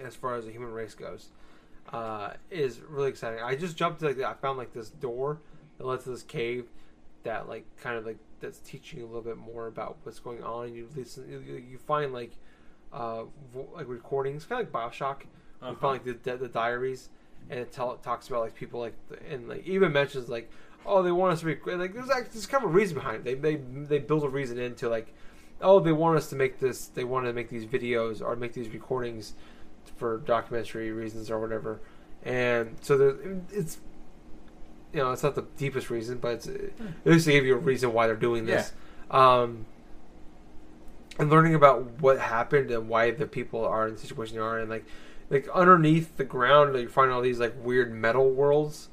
as 0.00 0.14
far 0.14 0.34
as 0.36 0.44
the 0.44 0.52
human 0.52 0.72
race 0.72 0.94
goes 0.94 1.30
uh, 1.92 2.34
is 2.50 2.80
really 2.88 3.08
exciting. 3.08 3.40
I 3.42 3.56
just 3.56 3.76
jumped 3.76 4.02
like 4.02 4.20
I 4.20 4.34
found 4.34 4.58
like 4.58 4.72
this 4.72 4.90
door 4.90 5.40
that 5.78 5.86
led 5.86 6.00
to 6.02 6.10
this 6.10 6.22
cave 6.22 6.66
that 7.24 7.48
like 7.48 7.64
kind 7.82 7.96
of 7.96 8.06
like 8.06 8.18
that's 8.40 8.58
teaching 8.60 9.00
you 9.00 9.06
a 9.06 9.08
little 9.08 9.22
bit 9.22 9.38
more 9.38 9.66
about 9.66 9.96
what's 10.02 10.18
going 10.20 10.42
on. 10.44 10.72
You 10.74 10.88
listen, 10.94 11.28
you, 11.28 11.54
you 11.56 11.78
find 11.78 12.12
like 12.12 12.32
uh, 12.92 13.24
vo- 13.52 13.68
like 13.74 13.88
recordings, 13.88 14.44
kind 14.44 14.60
of 14.64 14.72
like 14.72 14.92
Bioshock. 14.92 15.22
You 15.22 15.28
Uh-huh. 15.68 15.74
find 15.80 15.92
like 15.94 16.04
the, 16.04 16.30
the, 16.32 16.36
the 16.36 16.48
diaries, 16.48 17.08
and 17.50 17.58
it, 17.60 17.72
tell, 17.72 17.96
talks 17.96 18.28
about 18.28 18.42
like 18.42 18.54
people 18.54 18.78
like 18.80 18.94
and 19.30 19.48
like 19.48 19.66
even 19.66 19.92
mentions 19.92 20.28
like 20.28 20.50
oh 20.86 21.02
they 21.02 21.12
want 21.12 21.32
us 21.32 21.40
to 21.40 21.46
be 21.46 21.56
like 21.72 21.94
there's 21.94 22.08
like 22.08 22.32
there's 22.32 22.46
kind 22.46 22.64
of 22.64 22.70
a 22.70 22.72
reason 22.72 22.94
behind 22.94 23.16
it. 23.16 23.24
They 23.24 23.34
they 23.34 23.56
they 23.56 23.98
build 23.98 24.24
a 24.24 24.28
reason 24.28 24.58
into 24.58 24.88
like 24.88 25.14
oh 25.60 25.80
they 25.80 25.92
want 25.92 26.16
us 26.16 26.28
to 26.30 26.36
make 26.36 26.58
this 26.58 26.86
they 26.86 27.04
want 27.04 27.26
to 27.26 27.32
make 27.32 27.48
these 27.48 27.64
videos 27.64 28.20
or 28.20 28.36
make 28.36 28.52
these 28.52 28.68
recordings 28.68 29.34
for 29.96 30.18
documentary 30.18 30.90
reasons 30.92 31.30
or 31.30 31.40
whatever. 31.40 31.80
And 32.24 32.76
so 32.80 32.98
there, 32.98 33.16
it's 33.52 33.78
you 34.92 35.00
know 35.00 35.12
it's 35.12 35.22
not 35.22 35.34
the 35.34 35.46
deepest 35.56 35.90
reason, 35.90 36.18
but 36.18 36.34
it's 36.34 36.48
at 36.48 36.70
least 37.04 37.26
they 37.26 37.32
give 37.32 37.44
you 37.44 37.54
a 37.54 37.58
reason 37.58 37.92
why 37.92 38.06
they're 38.06 38.16
doing 38.16 38.46
this. 38.46 38.72
Um, 39.10 39.66
and 41.18 41.30
learning 41.30 41.54
about 41.54 42.00
what 42.00 42.18
happened 42.18 42.70
and 42.70 42.88
why 42.88 43.10
the 43.10 43.26
people 43.26 43.64
are 43.64 43.88
in 43.88 43.94
the 43.94 44.00
situation 44.00 44.36
they 44.36 44.42
are, 44.42 44.58
and 44.58 44.68
like 44.68 44.84
like 45.30 45.48
underneath 45.54 46.16
the 46.16 46.24
ground, 46.24 46.72
like, 46.74 46.82
you 46.82 46.88
find 46.88 47.10
all 47.10 47.20
these 47.22 47.40
like 47.40 47.54
weird 47.62 47.92
metal 47.92 48.30
worlds, 48.30 48.88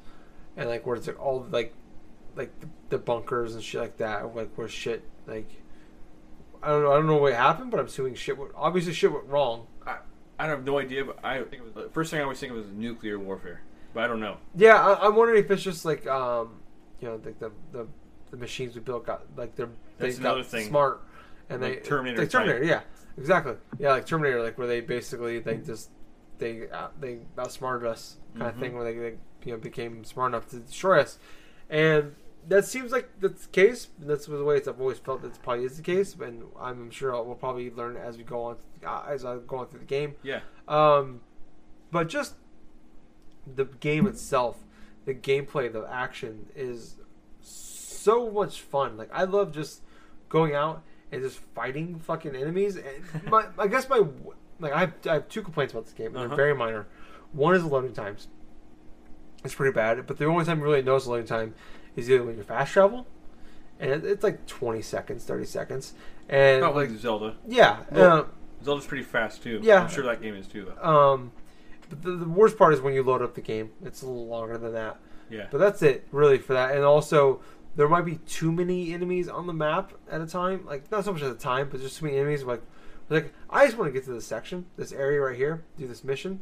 and 0.56 0.68
like 0.68 0.86
where 0.86 0.96
it's 0.96 1.06
like 1.06 1.20
all 1.20 1.46
like 1.50 1.74
like 2.36 2.58
the, 2.60 2.68
the 2.90 2.98
bunkers 2.98 3.54
and 3.54 3.62
shit 3.62 3.80
like 3.80 3.96
that, 3.98 4.34
like 4.34 4.50
where 4.56 4.68
shit 4.68 5.02
like. 5.26 5.48
I 6.62 6.68
don't 6.68 6.82
know. 6.82 6.92
I 6.92 6.96
don't 6.96 7.06
know 7.06 7.16
what 7.16 7.34
happened, 7.34 7.70
but 7.70 7.78
I'm 7.78 7.86
assuming 7.86 8.14
shit. 8.14 8.38
Went, 8.38 8.52
obviously, 8.56 8.94
shit 8.94 9.12
went 9.12 9.26
wrong. 9.26 9.66
I, 9.86 9.98
I 10.38 10.46
have 10.46 10.64
no 10.64 10.78
idea, 10.78 11.04
but 11.04 11.18
I 11.22 11.36
think 11.42 11.54
it 11.54 11.64
was, 11.64 11.74
the 11.74 11.90
first 11.90 12.10
thing 12.10 12.20
I 12.20 12.22
always 12.22 12.40
think 12.40 12.52
of 12.52 12.58
is 12.58 12.70
nuclear 12.72 13.18
warfare, 13.18 13.60
but 13.92 14.02
I 14.02 14.06
don't 14.06 14.20
know. 14.20 14.38
Yeah, 14.56 14.76
I, 14.82 15.06
I'm 15.06 15.14
wondering 15.14 15.44
if 15.44 15.50
it's 15.50 15.62
just 15.62 15.84
like, 15.84 16.06
um, 16.06 16.60
you 17.00 17.08
know, 17.08 17.20
like 17.22 17.38
the, 17.38 17.50
the 17.72 17.86
the 18.30 18.36
machines 18.38 18.74
we 18.74 18.80
built 18.80 19.04
got 19.06 19.24
like 19.36 19.54
they're 19.56 19.68
they 19.98 20.08
That's 20.08 20.18
got 20.18 20.46
thing. 20.46 20.66
smart 20.68 21.02
and 21.50 21.60
Like 21.60 21.82
they 21.82 21.88
Terminator 21.88 22.22
like 22.22 22.30
Terminator, 22.30 22.60
type. 22.60 22.68
yeah, 22.68 22.80
exactly, 23.18 23.54
yeah, 23.78 23.90
like 23.90 24.06
Terminator, 24.06 24.42
like 24.42 24.56
where 24.56 24.66
they 24.66 24.80
basically 24.80 25.40
they 25.40 25.58
just 25.58 25.90
they 26.38 26.68
uh, 26.70 26.88
they 26.98 27.18
outsmarted 27.38 27.86
us 27.86 28.16
kind 28.38 28.48
of 28.48 28.56
Mhm. 28.56 28.60
thing, 28.60 28.74
where 28.74 28.84
they, 28.84 28.94
they 28.98 29.14
you 29.44 29.52
know 29.52 29.58
became 29.58 30.02
smart 30.04 30.30
enough 30.32 30.48
to 30.48 30.56
destroy 30.60 31.00
us, 31.00 31.18
and 31.68 32.14
that 32.48 32.64
seems 32.64 32.92
like 32.92 33.08
that's 33.20 33.46
the 33.46 33.52
case. 33.52 33.88
That's 33.98 34.26
the 34.26 34.44
way 34.44 34.56
it's, 34.56 34.68
I've 34.68 34.80
always 34.80 34.98
felt 34.98 35.22
that 35.22 35.40
probably 35.42 35.64
is 35.64 35.76
the 35.76 35.82
case, 35.82 36.14
and 36.14 36.44
I'm 36.60 36.90
sure 36.90 37.12
we'll 37.22 37.34
probably 37.34 37.70
learn 37.70 37.96
as 37.96 38.16
we 38.18 38.24
go 38.24 38.42
on 38.44 38.56
uh, 38.86 39.04
as 39.08 39.24
I 39.24 39.36
go 39.46 39.58
on 39.58 39.66
through 39.68 39.80
the 39.80 39.86
game. 39.86 40.14
Yeah. 40.22 40.40
Um, 40.68 41.20
but 41.90 42.08
just 42.08 42.34
the 43.46 43.64
game 43.66 44.06
itself, 44.06 44.64
the 45.04 45.14
gameplay, 45.14 45.72
the 45.72 45.86
action 45.90 46.46
is 46.54 46.96
so 47.40 48.30
much 48.30 48.60
fun. 48.60 48.96
Like 48.96 49.10
I 49.12 49.24
love 49.24 49.52
just 49.52 49.82
going 50.28 50.54
out 50.54 50.82
and 51.12 51.22
just 51.22 51.38
fighting 51.54 51.98
fucking 52.00 52.34
enemies. 52.34 52.76
And 52.76 53.24
my, 53.30 53.46
I 53.58 53.68
guess 53.68 53.88
my 53.88 54.02
like 54.60 54.72
I 54.72 54.80
have, 54.80 54.92
I 55.06 55.12
have 55.14 55.28
two 55.28 55.42
complaints 55.42 55.72
about 55.72 55.84
this 55.86 55.94
game, 55.94 56.08
and 56.08 56.16
Uh-huh. 56.16 56.28
they're 56.28 56.36
very 56.36 56.54
minor. 56.54 56.86
One 57.32 57.54
is 57.54 57.62
the 57.62 57.68
loading 57.68 57.92
times. 57.92 58.28
It's 59.44 59.54
pretty 59.54 59.74
bad, 59.74 60.06
but 60.06 60.16
the 60.16 60.24
only 60.26 60.44
time 60.44 60.58
you 60.60 60.64
really 60.64 60.80
notice 60.82 61.04
the 61.04 61.10
loading 61.10 61.26
time 61.26 61.54
is 61.96 62.10
either 62.10 62.22
when 62.22 62.36
you 62.36 62.42
fast 62.42 62.72
travel, 62.72 63.06
and 63.80 64.04
it's 64.04 64.22
like 64.24 64.46
twenty 64.46 64.82
seconds, 64.82 65.24
thirty 65.24 65.44
seconds, 65.46 65.94
and 66.28 66.60
Not 66.60 66.74
like 66.74 66.90
Zelda. 66.90 67.36
yeah. 67.46 67.80
Uh, 67.92 68.24
Zelda's 68.64 68.86
pretty 68.86 69.04
fast 69.04 69.42
too. 69.42 69.60
Yeah. 69.62 69.82
I'm 69.82 69.90
sure 69.90 70.04
that 70.04 70.22
game 70.22 70.34
is 70.34 70.46
too. 70.46 70.72
Though. 70.80 70.88
um, 70.88 71.32
but 71.90 72.02
the, 72.02 72.12
the 72.12 72.28
worst 72.28 72.56
part 72.56 72.72
is 72.72 72.80
when 72.80 72.94
you 72.94 73.02
load 73.02 73.20
up 73.22 73.34
the 73.34 73.40
game. 73.42 73.70
It's 73.84 74.02
a 74.02 74.06
little 74.06 74.26
longer 74.26 74.56
than 74.56 74.72
that. 74.72 74.98
Yeah. 75.30 75.46
But 75.50 75.58
that's 75.58 75.82
it, 75.82 76.06
really, 76.12 76.38
for 76.38 76.52
that. 76.54 76.74
And 76.74 76.84
also, 76.84 77.40
there 77.76 77.88
might 77.88 78.04
be 78.04 78.16
too 78.26 78.52
many 78.52 78.92
enemies 78.94 79.28
on 79.28 79.46
the 79.46 79.52
map 79.52 79.92
at 80.10 80.20
a 80.20 80.26
time. 80.26 80.64
Like, 80.66 80.90
not 80.90 81.04
so 81.04 81.12
much 81.12 81.22
at 81.22 81.30
a 81.30 81.34
time, 81.34 81.68
but 81.70 81.80
just 81.80 81.98
too 81.98 82.06
many 82.06 82.18
enemies. 82.18 82.42
Like, 82.44 82.62
like 83.10 83.32
I 83.50 83.66
just 83.66 83.76
want 83.76 83.88
to 83.88 83.92
get 83.92 84.04
to 84.06 84.12
this 84.12 84.26
section, 84.26 84.66
this 84.76 84.92
area 84.92 85.20
right 85.20 85.36
here, 85.36 85.62
do 85.76 85.86
this 85.86 86.04
mission, 86.04 86.40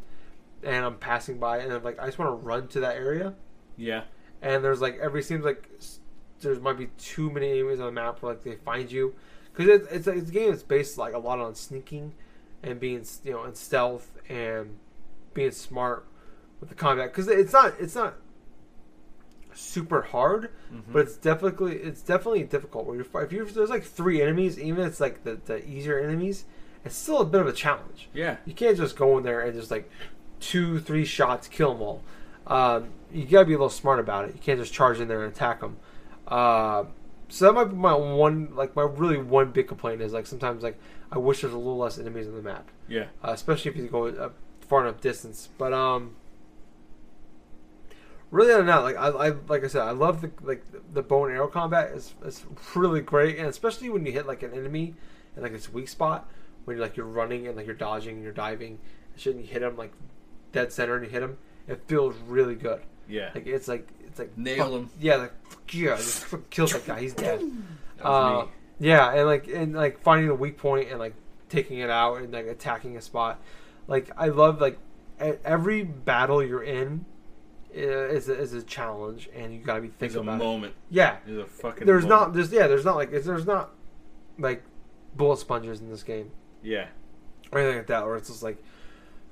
and 0.62 0.84
I'm 0.84 0.96
passing 0.98 1.38
by, 1.38 1.58
and 1.58 1.72
I'm 1.72 1.82
like, 1.82 1.98
I 2.00 2.06
just 2.06 2.18
want 2.18 2.30
to 2.40 2.46
run 2.46 2.68
to 2.68 2.80
that 2.80 2.96
area. 2.96 3.34
Yeah. 3.76 4.02
And 4.42 4.62
there's 4.64 4.80
like 4.82 4.98
every 4.98 5.22
seems 5.22 5.44
like 5.44 5.68
s- 5.78 6.00
there 6.40 6.54
might 6.56 6.76
be 6.78 6.88
too 6.98 7.30
many 7.30 7.52
enemies 7.52 7.78
on 7.80 7.86
the 7.86 7.92
map 7.92 8.20
where 8.20 8.32
like 8.32 8.42
they 8.42 8.56
find 8.56 8.90
you, 8.92 9.14
because 9.54 9.68
it's 9.68 9.92
it's, 9.92 10.06
a, 10.08 10.10
it's 10.10 10.28
a 10.30 10.32
game 10.32 10.50
that's 10.50 10.62
based 10.64 10.98
like 10.98 11.14
a 11.14 11.18
lot 11.18 11.38
on 11.38 11.54
sneaking, 11.54 12.12
and 12.62 12.80
being 12.80 13.04
you 13.24 13.32
know 13.32 13.44
and 13.44 13.56
stealth 13.56 14.10
and 14.28 14.78
being 15.32 15.52
smart 15.52 16.04
with 16.60 16.68
the 16.68 16.74
combat. 16.74 17.12
Because 17.12 17.28
it's 17.28 17.52
not 17.52 17.74
it's 17.78 17.94
not 17.94 18.14
super 19.54 20.02
hard, 20.02 20.50
Mhm. 20.72 20.92
but 20.92 21.02
it's 21.02 21.16
definitely 21.16 21.76
it's 21.76 22.02
definitely 22.02 22.42
difficult. 22.44 22.86
Where 22.86 22.96
you're, 22.96 23.22
if 23.22 23.32
you 23.32 23.44
there's 23.44 23.70
like 23.70 23.84
three 23.84 24.20
enemies, 24.22 24.58
even 24.58 24.80
if 24.82 24.88
it's 24.88 25.00
like 25.00 25.24
the, 25.24 25.38
the 25.44 25.64
easier 25.68 25.98
enemies, 26.00 26.44
it's 26.84 26.96
still 26.96 27.18
a 27.20 27.24
bit 27.24 27.40
of 27.42 27.46
a 27.46 27.52
challenge. 27.52 28.08
Yeah. 28.14 28.36
You 28.46 28.54
can't 28.54 28.76
just 28.76 28.96
go 28.96 29.18
in 29.18 29.24
there 29.24 29.40
and 29.40 29.54
just 29.54 29.70
like 29.70 29.90
two, 30.40 30.80
three 30.80 31.04
shots 31.04 31.48
kill 31.48 31.74
them 31.74 31.82
all. 31.82 32.02
Um, 32.46 32.88
you 33.12 33.24
gotta 33.24 33.46
be 33.46 33.52
a 33.52 33.56
little 33.56 33.68
smart 33.70 34.00
about 34.00 34.24
it. 34.26 34.34
You 34.34 34.40
can't 34.40 34.58
just 34.58 34.72
charge 34.72 35.00
in 35.00 35.08
there 35.08 35.22
and 35.24 35.32
attack 35.32 35.60
them. 35.60 35.76
Uh, 36.26 36.84
so 37.28 37.46
that 37.46 37.52
might 37.52 37.64
be 37.64 37.76
my 37.76 37.94
one, 37.94 38.54
like 38.54 38.74
my 38.76 38.82
really 38.82 39.16
one 39.18 39.50
big 39.52 39.68
complaint 39.68 40.02
is 40.02 40.12
like 40.12 40.26
sometimes 40.26 40.62
like 40.62 40.78
I 41.10 41.18
wish 41.18 41.40
there's 41.42 41.52
a 41.52 41.58
little 41.58 41.78
less 41.78 41.98
enemies 41.98 42.26
on 42.26 42.34
the 42.34 42.42
map, 42.42 42.70
Yeah. 42.88 43.06
uh, 43.24 43.30
especially 43.32 43.70
if 43.70 43.76
you 43.76 43.86
go 43.88 44.06
a 44.06 44.30
far 44.66 44.86
enough 44.86 45.00
distance. 45.00 45.48
But 45.58 45.72
um, 45.72 46.16
really, 48.30 48.52
than 48.54 48.66
that, 48.66 48.78
like 48.78 48.96
I, 48.96 49.08
I 49.08 49.28
like 49.48 49.64
I 49.64 49.68
said, 49.68 49.82
I 49.82 49.90
love 49.92 50.20
the 50.20 50.30
like 50.42 50.64
the 50.92 51.02
bow 51.02 51.24
and 51.26 51.34
arrow 51.34 51.48
combat. 51.48 51.90
It's 51.94 52.14
it's 52.24 52.44
really 52.74 53.00
great, 53.00 53.38
and 53.38 53.46
especially 53.46 53.90
when 53.90 54.04
you 54.06 54.12
hit 54.12 54.26
like 54.26 54.42
an 54.42 54.52
enemy 54.52 54.94
and 55.34 55.42
like 55.42 55.52
its 55.52 55.72
weak 55.72 55.88
spot 55.88 56.28
when 56.64 56.76
you're 56.76 56.84
like 56.86 56.96
you're 56.96 57.06
running 57.06 57.46
and 57.46 57.56
like 57.56 57.66
you're 57.66 57.74
dodging 57.74 58.14
and 58.16 58.22
you're 58.22 58.32
diving, 58.32 58.78
and 59.12 59.20
shit, 59.20 59.34
and 59.34 59.44
you 59.44 59.50
hit 59.50 59.60
them 59.60 59.76
like 59.76 59.92
dead 60.52 60.72
center 60.72 60.96
and 60.96 61.04
you 61.04 61.10
hit 61.10 61.20
them. 61.20 61.38
It 61.72 61.82
feels 61.86 62.14
really 62.28 62.54
good. 62.54 62.80
Yeah. 63.08 63.30
Like 63.34 63.46
it's 63.46 63.68
like 63.68 63.88
it's 64.06 64.18
like 64.18 64.36
Nail 64.38 64.64
fuck- 64.64 64.72
him. 64.72 64.90
Yeah, 65.00 65.16
like 65.16 65.46
fuck 65.46 65.74
yeah, 65.74 65.96
just 65.96 66.26
kills 66.50 66.72
that 66.72 66.86
guy. 66.86 67.00
He's 67.00 67.14
dead. 67.14 67.42
Uh, 68.00 68.46
yeah, 68.78 69.12
and 69.12 69.26
like 69.26 69.48
and 69.48 69.74
like 69.74 70.00
finding 70.02 70.28
the 70.28 70.34
weak 70.34 70.58
point 70.58 70.88
and 70.90 70.98
like 70.98 71.14
taking 71.48 71.78
it 71.78 71.90
out 71.90 72.16
and 72.20 72.32
like 72.32 72.46
attacking 72.46 72.96
a 72.96 73.00
spot. 73.00 73.40
Like 73.88 74.10
I 74.16 74.28
love 74.28 74.60
like 74.60 74.78
every 75.18 75.82
battle 75.84 76.42
you're 76.42 76.62
in 76.62 77.04
is 77.72 78.28
a, 78.28 78.38
is 78.38 78.52
a 78.52 78.62
challenge, 78.62 79.28
and 79.34 79.52
you 79.52 79.60
gotta 79.60 79.80
be 79.80 79.88
There's 79.98 80.12
thinking 80.12 80.18
a 80.28 80.32
about 80.34 80.40
it. 80.40 80.44
moment. 80.44 80.74
Yeah, 80.90 81.16
There's 81.26 81.38
a 81.38 81.46
fucking. 81.46 81.86
there's 81.86 82.04
moment. 82.04 82.20
not 82.28 82.34
there's 82.34 82.52
yeah 82.52 82.66
there's 82.66 82.84
not 82.84 82.96
like 82.96 83.10
there's 83.10 83.46
not 83.46 83.70
like 84.38 84.62
bullet 85.16 85.38
sponges 85.38 85.80
in 85.80 85.90
this 85.90 86.02
game 86.02 86.30
Yeah. 86.62 86.86
or 87.50 87.58
anything 87.60 87.78
like 87.78 87.86
that, 87.88 88.04
where 88.04 88.16
it's 88.16 88.28
just 88.28 88.42
like. 88.42 88.62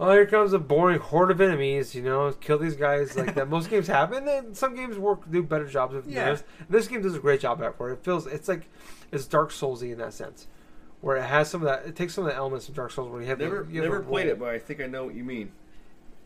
Oh, 0.03 0.11
here 0.12 0.24
comes 0.24 0.55
a 0.55 0.59
boring 0.59 0.98
horde 0.98 1.30
of 1.30 1.42
enemies. 1.42 1.94
You 1.94 2.03
know, 2.03 2.32
kill 2.32 2.57
these 2.59 2.74
guys 2.74 3.16
like 3.18 3.34
that. 3.34 3.48
Most 3.48 3.68
games 3.68 3.86
have, 3.88 4.12
and 4.12 4.26
then 4.26 4.55
some 4.55 4.74
games 4.74 4.96
work 4.96 5.30
do 5.30 5.42
better 5.42 5.66
jobs 5.66 5.94
of 5.94 6.07
Yeah. 6.09 6.30
this. 6.30 6.44
This 6.70 6.88
game 6.88 7.03
does 7.03 7.14
a 7.14 7.18
great 7.18 7.40
job 7.40 7.61
at 7.62 7.74
it. 7.78 7.84
It 7.84 8.03
feels 8.03 8.26
it's 8.26 8.48
like 8.48 8.68
it's 9.12 9.26
Dark 9.26 9.51
Soulsy 9.51 9.92
in 9.92 9.98
that 9.98 10.14
sense, 10.14 10.46
where 11.03 11.18
it 11.18 11.24
has 11.24 11.51
some 11.51 11.61
of 11.61 11.66
that. 11.66 11.86
It 11.86 11.96
takes 11.96 12.14
some 12.14 12.24
of 12.24 12.30
the 12.30 12.36
elements 12.36 12.66
of 12.68 12.74
Dark 12.74 12.92
Souls 12.92 13.11
where 13.11 13.20
you 13.20 13.26
have 13.28 13.38
Never, 13.38 13.66
you 13.70 13.82
have 13.82 13.90
never 13.90 14.03
played 14.03 14.26
it, 14.26 14.38
but 14.38 14.48
I 14.48 14.59
think 14.59 14.80
I 14.80 14.86
know 14.86 15.05
what 15.05 15.14
you 15.14 15.22
mean. 15.22 15.53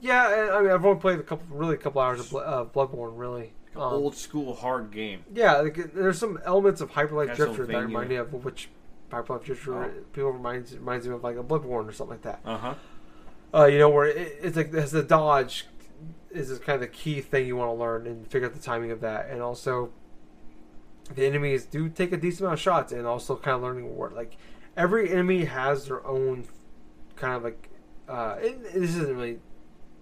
Yeah, 0.00 0.50
I 0.52 0.62
mean 0.62 0.70
I've 0.70 0.84
only 0.84 1.00
played 1.00 1.18
a 1.18 1.22
couple, 1.24 1.44
really 1.56 1.74
a 1.74 1.78
couple 1.78 2.00
hours 2.00 2.20
of 2.20 2.34
uh, 2.36 2.64
Bloodborne. 2.72 3.18
Really, 3.18 3.54
Um, 3.74 3.82
old 3.82 4.14
school 4.14 4.54
hard 4.54 4.92
game. 4.92 5.24
Yeah, 5.34 5.56
like, 5.62 5.92
there's 5.94 6.18
some 6.18 6.38
elements 6.44 6.80
of 6.80 6.92
Hyperlight 6.92 7.34
Drifter 7.34 7.66
that 7.66 7.76
remind 7.76 8.08
me 8.08 8.16
of 8.16 8.32
which 8.44 8.68
Hyperlight 9.10 9.42
Drifter 9.44 9.74
Oh. 9.84 9.90
people 10.12 10.30
reminds 10.30 10.76
reminds 10.76 11.08
me 11.08 11.14
of 11.14 11.24
like 11.24 11.36
a 11.36 11.42
Bloodborne 11.42 11.88
or 11.88 11.92
something 11.92 12.12
like 12.12 12.22
that. 12.22 12.40
Uh 12.44 12.56
huh. 12.58 12.74
Uh, 13.54 13.66
you 13.66 13.78
know 13.78 13.88
where 13.88 14.06
it, 14.06 14.38
it's 14.42 14.56
like 14.56 14.74
as 14.74 14.90
the 14.90 15.02
dodge 15.02 15.66
is 16.32 16.50
kind 16.58 16.74
of 16.74 16.80
the 16.80 16.88
key 16.88 17.20
thing 17.20 17.46
you 17.46 17.54
want 17.54 17.70
to 17.70 17.74
learn 17.74 18.04
and 18.04 18.26
figure 18.26 18.48
out 18.48 18.54
the 18.54 18.60
timing 18.60 18.90
of 18.90 19.00
that, 19.00 19.28
and 19.30 19.40
also 19.40 19.92
the 21.14 21.24
enemies 21.24 21.64
do 21.64 21.88
take 21.88 22.10
a 22.12 22.16
decent 22.16 22.40
amount 22.40 22.54
of 22.54 22.60
shots, 22.60 22.92
and 22.92 23.06
also 23.06 23.36
kind 23.36 23.54
of 23.54 23.62
learning 23.62 23.96
what 23.96 24.12
like 24.12 24.36
every 24.76 25.10
enemy 25.12 25.44
has 25.44 25.86
their 25.86 26.04
own 26.04 26.48
kind 27.14 27.34
of 27.34 27.44
like 27.44 27.68
uh, 28.08 28.36
it, 28.40 28.72
this 28.74 28.96
isn't 28.96 29.14
really 29.14 29.38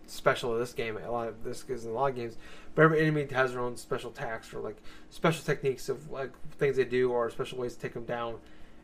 special 0.06 0.52
to 0.54 0.58
this 0.58 0.72
game. 0.72 0.96
A 0.96 1.10
lot 1.10 1.28
of 1.28 1.44
this 1.44 1.62
is 1.68 1.84
in 1.84 1.90
a 1.90 1.94
lot 1.94 2.10
of 2.10 2.16
games, 2.16 2.38
but 2.74 2.82
every 2.82 3.02
enemy 3.02 3.26
has 3.32 3.52
their 3.52 3.60
own 3.60 3.76
special 3.76 4.10
attacks 4.10 4.54
or 4.54 4.60
like 4.60 4.78
special 5.10 5.44
techniques 5.44 5.90
of 5.90 6.10
like 6.10 6.32
things 6.52 6.76
they 6.76 6.86
do 6.86 7.12
or 7.12 7.28
special 7.28 7.58
ways 7.58 7.74
to 7.74 7.80
take 7.82 7.92
them 7.92 8.06
down, 8.06 8.36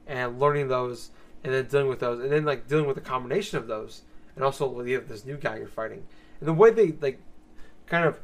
and 0.06 0.38
learning 0.38 0.68
those 0.68 1.10
and 1.42 1.54
then 1.54 1.64
dealing 1.66 1.88
with 1.88 2.00
those, 2.00 2.20
and 2.20 2.30
then 2.30 2.44
like 2.44 2.68
dealing 2.68 2.86
with 2.86 2.96
the 2.96 3.00
combination 3.00 3.56
of 3.56 3.66
those, 3.66 4.02
and 4.38 4.44
also 4.44 4.80
you 4.82 4.94
have 4.94 5.08
this 5.08 5.24
new 5.26 5.36
guy 5.36 5.56
you're 5.58 5.66
fighting, 5.66 6.06
and 6.38 6.48
the 6.48 6.52
way 6.52 6.70
they 6.70 6.92
like 7.00 7.20
kind 7.86 8.04
of 8.04 8.20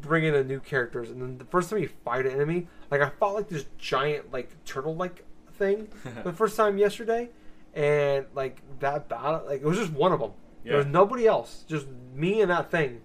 bring 0.00 0.24
in 0.24 0.32
the 0.32 0.42
new 0.42 0.58
characters, 0.58 1.10
and 1.10 1.20
then 1.20 1.36
the 1.36 1.44
first 1.44 1.68
time 1.68 1.78
you 1.78 1.90
fight 2.04 2.24
an 2.24 2.32
enemy, 2.32 2.66
like 2.90 3.02
I 3.02 3.10
fought 3.10 3.34
like 3.34 3.48
this 3.48 3.66
giant 3.76 4.32
like 4.32 4.48
turtle 4.64 4.96
like 4.96 5.24
thing 5.52 5.88
the 6.24 6.32
first 6.32 6.56
time 6.56 6.78
yesterday, 6.78 7.28
and 7.74 8.24
like 8.34 8.62
that 8.80 9.08
battle, 9.08 9.42
like 9.46 9.60
it 9.60 9.66
was 9.66 9.76
just 9.78 9.92
one 9.92 10.12
of 10.12 10.20
them. 10.20 10.32
There 10.64 10.76
was 10.78 10.86
nobody 10.86 11.26
else, 11.26 11.64
just 11.68 11.86
me 12.14 12.40
and 12.40 12.50
that 12.50 12.70
thing, 12.70 13.02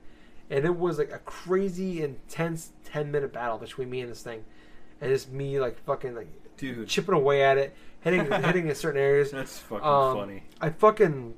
and 0.49 0.63
it 0.63 0.75
was 0.77 0.97
like 0.97 1.11
a 1.11 1.19
crazy 1.19 2.01
intense 2.01 2.71
ten 2.85 3.11
minute 3.11 3.33
battle 3.33 3.57
between 3.57 3.89
me 3.89 3.99
and 4.01 4.09
this 4.11 4.21
thing, 4.21 4.45
and 5.01 5.11
it's 5.11 5.27
me 5.27 5.59
like 5.59 5.77
fucking 5.83 6.15
like 6.15 6.29
Dude, 6.55 6.87
chipping 6.87 7.13
away 7.13 7.43
at 7.43 7.57
it, 7.57 7.75
hitting 8.01 8.31
hitting 8.43 8.67
in 8.69 8.75
certain 8.75 9.01
areas. 9.01 9.31
that's 9.31 9.59
fucking 9.59 9.85
Um, 9.85 10.15
funny. 10.17 10.43
I 10.61 10.69
fucking 10.69 11.33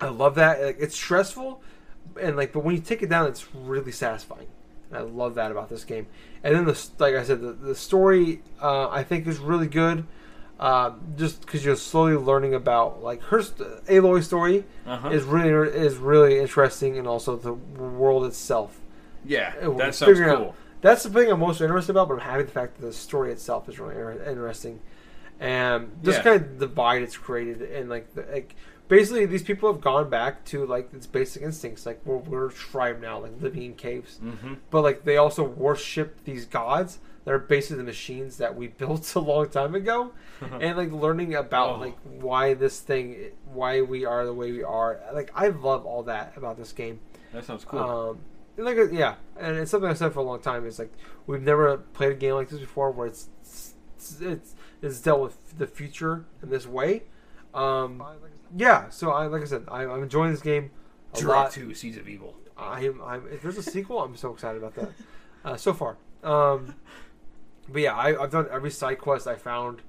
I 0.00 0.08
love 0.08 0.34
that. 0.36 0.62
Like, 0.62 0.76
it's 0.80 0.94
stressful, 0.94 1.62
and 2.20 2.36
like, 2.36 2.52
but 2.52 2.64
when 2.64 2.74
you 2.74 2.80
take 2.80 3.02
it 3.02 3.08
down, 3.10 3.26
it's 3.26 3.54
really 3.54 3.92
satisfying. 3.92 4.46
And 4.90 4.98
I 4.98 5.02
love 5.02 5.34
that 5.36 5.50
about 5.52 5.68
this 5.68 5.84
game. 5.84 6.06
And 6.42 6.54
then 6.56 6.64
the 6.64 6.88
like 6.98 7.14
I 7.14 7.22
said, 7.22 7.40
the, 7.40 7.52
the 7.52 7.74
story 7.74 8.42
uh, 8.60 8.88
I 8.88 9.02
think 9.04 9.26
is 9.26 9.38
really 9.38 9.66
good. 9.68 10.06
Uh, 10.58 10.92
just 11.16 11.40
because 11.40 11.64
you're 11.64 11.74
slowly 11.74 12.16
learning 12.16 12.52
about 12.54 13.02
like 13.02 13.22
her 13.24 13.40
st- 13.40 13.66
Aloy's 13.88 14.26
story 14.26 14.64
Uh 14.86 14.98
huh. 14.98 15.08
is 15.08 15.24
really 15.24 15.70
is 15.74 15.96
really 15.96 16.38
interesting, 16.38 16.98
and 16.98 17.06
also 17.08 17.36
the 17.36 17.54
world 17.54 18.26
itself. 18.26 18.78
Yeah, 19.24 19.52
that 19.60 19.94
sounds 19.94 19.98
figuring 20.10 20.30
out- 20.30 20.54
That's 20.82 21.02
the 21.02 21.08
thing 21.10 21.30
I'm 21.32 21.40
most 21.40 21.60
interested 21.62 21.92
about, 21.92 22.08
but 22.08 22.14
I'm 22.14 22.20
happy 22.20 22.42
the 22.42 22.50
fact 22.50 22.78
that 22.78 22.86
the 22.86 22.92
story 22.92 23.32
itself 23.32 23.70
is 23.70 23.78
really 23.78 23.94
interesting, 24.26 24.80
and 25.38 25.90
just 26.02 26.18
Yeah. 26.18 26.24
kind 26.24 26.36
of 26.42 26.58
the 26.58 26.66
divide 26.66 27.02
it's 27.02 27.16
created, 27.16 27.62
and 27.62 27.88
like 27.88 28.14
the, 28.14 28.26
like 28.30 28.54
basically 28.90 29.24
these 29.24 29.42
people 29.42 29.72
have 29.72 29.80
gone 29.80 30.10
back 30.10 30.44
to 30.46 30.66
like 30.66 30.92
its 30.92 31.06
basic 31.06 31.42
instincts, 31.42 31.86
like 31.86 32.00
we're, 32.04 32.16
we're 32.18 32.48
a 32.48 32.52
tribe 32.52 33.00
now, 33.00 33.20
like 33.20 33.40
living 33.40 33.62
in 33.62 33.74
caves, 33.74 34.18
Mm-hmm. 34.22 34.54
but 34.70 34.82
like 34.82 35.04
they 35.04 35.16
also 35.16 35.42
worship 35.44 36.22
these 36.24 36.44
gods 36.44 36.98
that 37.24 37.32
are 37.32 37.38
basically 37.38 37.76
the 37.78 37.84
machines 37.84 38.36
that 38.36 38.54
we 38.56 38.66
built 38.82 39.14
a 39.14 39.20
long 39.20 39.48
time 39.48 39.74
ago, 39.74 40.12
and 40.60 40.76
like 40.76 40.92
learning 40.92 41.34
about 41.34 41.76
Oh. 41.76 41.80
like 41.80 41.96
why 42.20 42.52
this 42.54 42.80
thing, 42.80 43.30
why 43.50 43.80
we 43.80 44.04
are 44.04 44.26
the 44.26 44.34
way 44.34 44.52
we 44.52 44.62
are. 44.62 45.00
Like 45.14 45.30
I 45.34 45.48
love 45.48 45.86
all 45.86 46.02
that 46.04 46.34
about 46.36 46.58
this 46.58 46.72
game. 46.72 47.00
That 47.32 47.44
sounds 47.44 47.64
cool. 47.64 47.78
Um, 47.80 48.18
and 48.56 48.66
like 48.66 48.76
yeah, 48.92 49.14
and 49.38 49.56
it's 49.56 49.70
something 49.70 49.88
I 49.88 49.94
said 49.94 50.12
for 50.12 50.18
a 50.20 50.24
long 50.24 50.40
time. 50.40 50.66
Is 50.66 50.78
like 50.78 50.92
we've 51.26 51.40
never 51.42 51.78
played 51.78 52.12
a 52.12 52.14
game 52.14 52.34
like 52.34 52.48
this 52.50 52.60
before, 52.60 52.90
where 52.90 53.06
it's 53.06 53.28
it's 53.40 53.74
it's, 54.20 54.54
it's 54.82 55.00
dealt 55.00 55.20
with 55.20 55.58
the 55.58 55.66
future 55.66 56.24
in 56.42 56.50
this 56.50 56.66
way. 56.66 57.04
Um, 57.54 58.02
yeah, 58.56 58.88
so 58.90 59.10
I 59.12 59.26
like 59.26 59.42
I 59.42 59.46
said, 59.46 59.64
I, 59.68 59.82
I'm 59.84 60.02
enjoying 60.02 60.30
this 60.32 60.40
game 60.42 60.70
a 61.14 61.20
lot. 61.20 61.52
Two 61.52 61.74
Seeds 61.74 61.96
of 61.96 62.08
Evil. 62.08 62.34
I'm, 62.56 63.00
I'm 63.02 63.26
if 63.28 63.42
there's 63.42 63.56
a 63.58 63.62
sequel, 63.62 64.02
I'm 64.02 64.16
so 64.16 64.32
excited 64.32 64.58
about 64.62 64.74
that. 64.74 64.90
Uh, 65.44 65.56
so 65.56 65.72
far, 65.72 65.96
um, 66.22 66.74
but 67.68 67.80
yeah, 67.82 67.94
I, 67.96 68.22
I've 68.22 68.30
done 68.30 68.46
every 68.50 68.70
side 68.70 68.98
quest 68.98 69.26
I 69.26 69.36
found. 69.36 69.80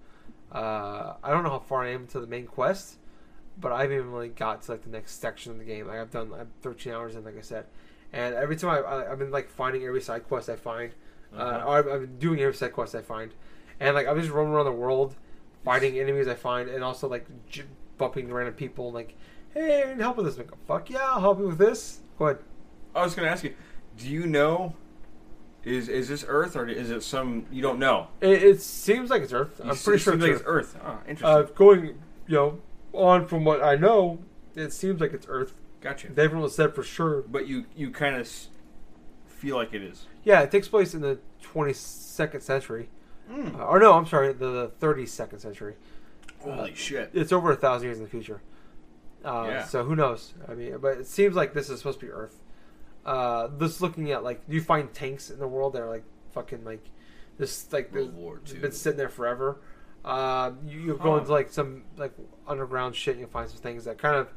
Uh, 0.51 1.15
I 1.23 1.31
don't 1.31 1.43
know 1.43 1.49
how 1.49 1.59
far 1.59 1.83
I 1.83 1.89
am 1.91 2.07
to 2.07 2.19
the 2.19 2.27
main 2.27 2.45
quest, 2.45 2.97
but 3.59 3.71
I 3.71 3.81
haven't 3.81 3.97
even 3.97 4.11
really 4.11 4.29
got 4.29 4.61
to 4.63 4.71
like 4.71 4.83
the 4.83 4.89
next 4.89 5.19
section 5.19 5.51
of 5.51 5.57
the 5.57 5.65
game. 5.65 5.87
Like 5.87 5.97
I've 5.99 6.11
done, 6.11 6.31
I'm 6.33 6.49
13 6.61 6.93
hours 6.93 7.15
in, 7.15 7.23
like 7.25 7.37
I 7.37 7.41
said, 7.41 7.65
and 8.13 8.33
every 8.35 8.55
time 8.55 8.69
I, 8.71 8.77
I 8.79 9.11
I've 9.11 9.19
been 9.19 9.31
like 9.31 9.49
finding 9.49 9.83
every 9.83 10.01
side 10.01 10.25
quest 10.27 10.47
I 10.49 10.55
find, 10.55 10.91
uh, 11.33 11.37
Uh-huh. 11.37 11.67
or 11.67 11.77
I've, 11.79 11.87
I've 11.87 12.01
been 12.01 12.17
doing 12.19 12.39
every 12.39 12.53
side 12.55 12.71
quest 12.73 12.95
I 12.95 13.01
find, 13.01 13.33
and 13.79 13.95
like 13.95 14.07
I'm 14.07 14.17
just 14.19 14.31
roaming 14.31 14.53
around 14.53 14.65
the 14.65 14.71
world, 14.71 15.15
fighting 15.65 15.99
enemies 15.99 16.27
I 16.29 16.35
find, 16.35 16.69
and 16.69 16.83
also 16.83 17.09
like 17.09 17.25
j- 17.49 17.63
bumping 18.01 18.31
random 18.33 18.55
people, 18.55 18.91
like, 18.91 19.15
hey, 19.53 19.83
I 19.83 19.93
need 19.93 20.01
help 20.01 20.17
with 20.17 20.25
this. 20.25 20.35
I'm 20.37 20.45
like, 20.47 20.65
fuck 20.67 20.89
yeah, 20.89 20.99
I'll 21.03 21.21
help 21.21 21.39
you 21.39 21.47
with 21.47 21.57
this. 21.57 21.99
Go 22.17 22.25
ahead. 22.25 22.39
I 22.95 23.03
was 23.03 23.15
going 23.15 23.25
to 23.25 23.31
ask 23.31 23.43
you, 23.43 23.53
do 23.97 24.09
you 24.09 24.25
know? 24.27 24.75
Is 25.63 25.87
is 25.89 26.07
this 26.09 26.25
Earth 26.27 26.55
or 26.55 26.67
is 26.67 26.89
it 26.89 27.03
some 27.03 27.45
you 27.51 27.61
don't 27.61 27.77
know? 27.77 28.07
It, 28.19 28.41
it 28.41 28.61
seems 28.63 29.11
like 29.11 29.21
it's 29.21 29.31
Earth. 29.31 29.61
You 29.63 29.69
I'm 29.69 29.77
pretty 29.77 29.99
sure 30.01 30.15
it's 30.15 30.23
like 30.23 30.31
Earth. 30.31 30.39
it's 30.73 30.75
Earth. 30.75 30.77
Oh, 30.83 30.87
Uh, 30.89 30.97
interesting. 31.07 31.55
going, 31.55 31.85
you 32.25 32.35
know, 32.35 32.59
on 32.93 33.27
from 33.27 33.45
what 33.45 33.63
I 33.63 33.75
know, 33.75 34.17
it 34.55 34.73
seems 34.73 34.99
like 34.99 35.13
it's 35.13 35.27
Earth. 35.29 35.53
gotcha. 35.79 36.11
They 36.11 36.23
haven't 36.23 36.49
said 36.49 36.73
for 36.73 36.81
sure. 36.81 37.21
But 37.21 37.47
you 37.47 37.65
you 37.75 37.91
kind 37.91 38.15
of 38.15 38.21
s- 38.21 38.47
feel 39.27 39.55
like 39.55 39.71
it 39.71 39.83
is. 39.83 40.07
Yeah, 40.23 40.41
it 40.41 40.49
takes 40.49 40.67
place 40.67 40.95
in 40.95 41.01
the 41.01 41.19
22nd 41.43 42.41
century. 42.41 42.89
Mm. 43.31 43.59
Uh, 43.59 43.63
or 43.65 43.79
no, 43.79 43.93
I'm 43.93 44.07
sorry, 44.07 44.33
the, 44.33 44.71
the 44.79 44.85
32nd 44.85 45.39
century. 45.41 45.75
Holy 46.43 46.73
shit! 46.75 47.11
It's 47.13 47.31
over 47.31 47.51
a 47.51 47.55
thousand 47.55 47.87
years 47.87 47.97
in 47.97 48.03
the 48.03 48.09
future. 48.09 48.41
Uh, 49.23 49.45
Yeah. 49.47 49.63
So 49.65 49.83
who 49.83 49.95
knows? 49.95 50.33
I 50.47 50.53
mean, 50.55 50.77
but 50.79 50.97
it 50.97 51.07
seems 51.07 51.35
like 51.35 51.53
this 51.53 51.69
is 51.69 51.79
supposed 51.79 51.99
to 51.99 52.05
be 52.07 52.11
Earth. 52.11 52.39
Uh, 53.05 53.47
just 53.59 53.81
looking 53.81 54.11
at 54.11 54.23
like, 54.23 54.41
you 54.47 54.61
find 54.61 54.93
tanks 54.93 55.29
in 55.29 55.39
the 55.39 55.47
world 55.47 55.73
that 55.73 55.81
are 55.81 55.89
like 55.89 56.03
fucking 56.33 56.63
like 56.63 56.83
this 57.37 57.71
like 57.73 57.93
World 57.93 58.13
War 58.15 58.39
II. 58.51 58.59
been 58.59 58.71
sitting 58.71 58.97
there 58.97 59.09
forever. 59.09 59.59
Uh, 60.03 60.51
you, 60.67 60.79
you 60.79 60.97
go 60.97 61.11
Huh. 61.11 61.17
into 61.17 61.31
like 61.31 61.51
some 61.51 61.83
like 61.97 62.13
underground 62.47 62.95
shit, 62.95 63.13
and 63.15 63.21
you 63.21 63.27
find 63.27 63.49
some 63.49 63.59
things 63.59 63.85
that 63.85 63.97
kind 63.97 64.15
of. 64.15 64.27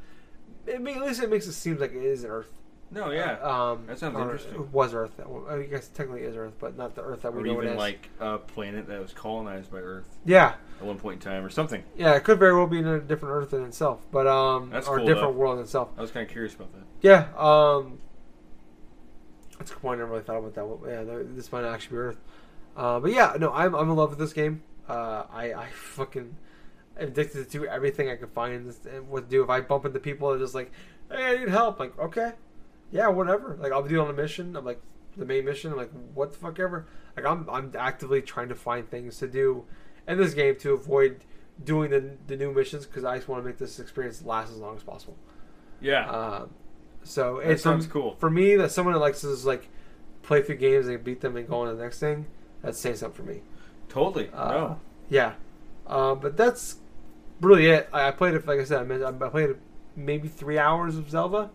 It, 0.67 0.75
at 0.75 0.83
least 1.01 1.21
it 1.21 1.29
makes 1.29 1.45
it 1.47 1.53
seem 1.53 1.77
like 1.77 1.91
it 1.93 2.03
is 2.03 2.23
an 2.23 2.31
Earth. 2.31 2.51
No, 2.91 3.09
yeah. 3.11 3.39
Um, 3.41 3.85
That 3.87 3.97
sounds 3.99 4.15
interesting. 4.17 4.53
It 4.53 4.71
was 4.71 4.93
Earth. 4.93 5.11
I 5.49 5.63
guess 5.63 5.87
technically 5.87 6.21
is 6.21 6.35
Earth, 6.35 6.53
but 6.59 6.77
not 6.77 6.93
the 6.95 7.01
Earth 7.03 7.23
that 7.23 7.33
we 7.33 7.41
or 7.41 7.45
know 7.45 7.51
it 7.59 7.63
even 7.63 7.67
as. 7.73 7.77
like 7.77 8.09
a 8.19 8.37
planet 8.37 8.87
that 8.87 9.01
was 9.01 9.11
colonized 9.13 9.71
by 9.71 9.79
Earth 9.79 10.07
yeah, 10.23 10.53
at 10.79 10.85
one 10.85 10.97
point 10.97 11.23
in 11.23 11.31
time, 11.31 11.43
or 11.45 11.49
something. 11.49 11.83
yeah, 11.95 12.13
it 12.15 12.23
could 12.23 12.37
very 12.39 12.55
well 12.55 12.67
be 12.67 12.79
in 12.79 12.87
a 12.87 12.99
different 12.99 13.33
Earth 13.35 13.53
in 13.53 13.63
itself, 13.63 14.01
but 14.11 14.27
um, 14.27 14.69
That's 14.69 14.87
or 14.87 14.97
cool, 14.97 15.05
a 15.05 15.07
different 15.07 15.33
though. 15.33 15.39
world 15.39 15.57
in 15.57 15.63
itself. 15.63 15.89
I 15.97 16.01
was 16.01 16.11
kind 16.11 16.25
of 16.25 16.31
curious 16.31 16.53
about 16.53 16.73
that. 16.73 16.83
Yeah, 17.01 17.27
um, 17.37 17.99
that's 19.57 19.71
a 19.71 19.73
good 19.75 19.81
point. 19.81 19.97
I 19.99 20.03
never 20.03 20.11
really 20.11 20.23
thought 20.23 20.37
about 20.37 20.53
that. 20.55 20.65
Well, 20.65 20.79
yeah, 20.87 21.03
th- 21.03 21.27
this 21.35 21.51
might 21.51 21.63
actually 21.63 21.95
be 21.95 21.97
Earth. 21.97 22.17
Uh, 22.75 22.99
but 22.99 23.11
yeah, 23.11 23.35
no, 23.39 23.51
I'm 23.53 23.73
I'm 23.75 23.89
in 23.89 23.95
love 23.95 24.09
with 24.09 24.19
this 24.19 24.33
game. 24.33 24.63
Uh, 24.89 25.23
I 25.31 25.53
I 25.53 25.67
fucking 25.69 26.35
addicted 26.97 27.49
to 27.51 27.67
everything 27.67 28.09
I 28.09 28.15
can 28.15 28.27
find 28.29 28.73
and 28.89 29.09
what 29.09 29.25
to 29.25 29.29
do. 29.29 29.43
If 29.43 29.49
I 29.49 29.61
bump 29.61 29.85
into 29.85 29.99
people 29.99 30.29
that 30.29 30.35
are 30.35 30.39
just 30.39 30.55
like, 30.55 30.71
hey, 31.09 31.23
I 31.23 31.37
need 31.37 31.49
help. 31.49 31.79
Like, 31.79 31.97
okay, 31.97 32.33
yeah, 32.91 33.07
whatever. 33.07 33.57
Like, 33.59 33.71
I'll 33.71 33.81
be 33.81 33.97
on 33.97 34.09
a 34.09 34.13
mission. 34.13 34.55
I'm 34.55 34.65
like 34.65 34.81
the 35.15 35.25
main 35.25 35.45
mission. 35.45 35.71
I'm 35.71 35.77
like, 35.77 35.91
what 36.13 36.33
the 36.33 36.37
fuck 36.37 36.59
ever. 36.59 36.85
Like, 37.15 37.25
I'm 37.25 37.49
I'm 37.49 37.71
actively 37.77 38.21
trying 38.21 38.49
to 38.49 38.55
find 38.55 38.89
things 38.89 39.17
to 39.19 39.27
do 39.27 39.63
in 40.07 40.17
this 40.17 40.33
game 40.33 40.55
to 40.57 40.73
avoid 40.73 41.21
doing 41.63 41.91
the 41.91 42.11
the 42.27 42.35
new 42.35 42.51
missions 42.51 42.85
because 42.85 43.03
I 43.05 43.15
just 43.17 43.27
want 43.27 43.43
to 43.43 43.47
make 43.47 43.57
this 43.57 43.79
experience 43.79 44.23
last 44.25 44.51
as 44.51 44.57
long 44.57 44.75
as 44.75 44.83
possible. 44.83 45.15
Yeah, 45.81 46.09
Um, 46.09 46.49
so 47.03 47.41
That 47.43 47.51
it's 47.51 47.63
sounds 47.63 47.85
for, 47.85 47.91
cool. 47.93 48.15
for 48.19 48.29
me. 48.29 48.55
That 48.55 48.71
someone 48.71 48.93
that 48.93 48.99
likes 48.99 49.21
to 49.21 49.27
just 49.27 49.45
like 49.45 49.69
play 50.23 50.41
through 50.41 50.55
games 50.57 50.87
and 50.87 51.03
beat 51.03 51.21
them 51.21 51.35
and 51.37 51.47
go 51.47 51.59
on 51.61 51.67
to 51.69 51.75
the 51.75 51.83
next 51.83 51.99
thing. 51.99 52.25
That's 52.61 52.79
saying 52.79 52.95
something 52.97 53.25
for 53.25 53.31
me. 53.31 53.41
totally. 53.89 54.29
Uh, 54.33 54.51
no, 54.51 54.79
Yeah, 55.09 55.33
um, 55.87 56.19
but 56.19 56.35
that's 56.37 56.77
really 57.41 57.67
it. 57.67 57.87
I, 57.93 58.07
I 58.07 58.11
played 58.11 58.33
it. 58.33 58.47
Like 58.47 58.59
I 58.59 58.63
said, 58.63 58.91
I, 58.91 59.07
I 59.07 59.29
played 59.29 59.55
maybe 59.95 60.27
three 60.27 60.57
hours 60.57 60.97
of 60.97 61.09
Zelda. 61.09 61.51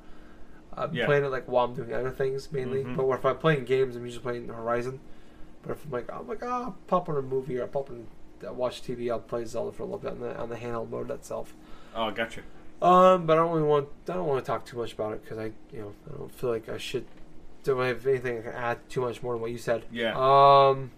I'm 0.72 0.94
Yeah. 0.94 1.06
playing 1.06 1.24
it 1.24 1.28
like 1.28 1.46
while 1.48 1.64
I'm 1.66 1.74
doing 1.74 1.92
other 1.92 2.10
things 2.10 2.52
mainly. 2.52 2.84
Mhm. 2.84 2.96
But 2.96 3.08
if 3.08 3.24
I'm 3.26 3.38
playing 3.38 3.64
games, 3.64 3.96
I'm 3.96 4.04
usually 4.04 4.22
playing 4.22 4.48
Horizon. 4.48 5.00
But 5.62 5.72
if 5.72 5.84
I'm 5.84 5.90
like, 5.90 6.10
I'm 6.12 6.28
like, 6.28 6.42
ah, 6.44 6.62
I'll 6.66 6.76
pop 6.86 7.08
on 7.08 7.16
a 7.16 7.22
movie 7.22 7.58
or 7.58 7.62
I'll 7.62 7.68
pop 7.68 7.90
on 7.90 8.06
watch 8.42 8.82
TV, 8.82 9.10
I'll 9.10 9.20
play 9.20 9.44
Zelda 9.44 9.72
for 9.72 9.82
a 9.82 9.86
little 9.86 9.98
bit 9.98 10.12
on 10.12 10.20
the 10.20 10.36
on 10.36 10.48
the 10.48 10.56
handheld 10.56 10.90
mode 10.90 11.10
itself. 11.10 11.54
oh, 11.94 12.10
gotcha. 12.10 12.40
Um, 12.82 13.26
but 13.26 13.34
I 13.34 13.42
don't 13.42 13.52
really 13.52 13.68
want. 13.68 13.88
I 14.08 14.14
don't 14.14 14.26
want 14.26 14.42
to 14.42 14.46
talk 14.46 14.64
too 14.64 14.78
much 14.78 14.94
about 14.94 15.12
it 15.12 15.22
because 15.22 15.38
I, 15.38 15.52
you 15.72 15.80
know, 15.80 15.92
I 16.08 16.18
don't 16.18 16.32
feel 16.32 16.50
like 16.50 16.68
I 16.68 16.78
should. 16.78 17.04
Don't 17.62 17.84
have 17.84 18.06
anything 18.06 18.38
I 18.38 18.42
can 18.42 18.52
add 18.52 18.88
too 18.88 19.02
much 19.02 19.22
more 19.22 19.34
than 19.34 19.42
what 19.42 19.50
you 19.50 19.58
said. 19.58 19.84
Yeah. 19.92 20.14
Um. 20.16 20.90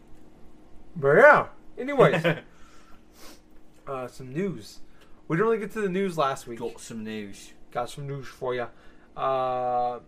But 0.95 1.17
yeah. 1.17 1.47
Anyways, 1.77 2.25
uh, 3.87 4.07
some 4.07 4.33
news. 4.33 4.79
We 5.27 5.37
didn't 5.37 5.49
really 5.49 5.61
get 5.61 5.73
to 5.73 5.81
the 5.81 5.89
news 5.89 6.17
last 6.17 6.47
week. 6.47 6.61
Got 6.61 6.81
some 6.81 7.03
news. 7.03 7.53
Got 7.73 7.91
some 7.91 8.07
news 8.07 8.29
for 8.29 8.55
you. 8.55 8.69
Uh, 9.17 10.01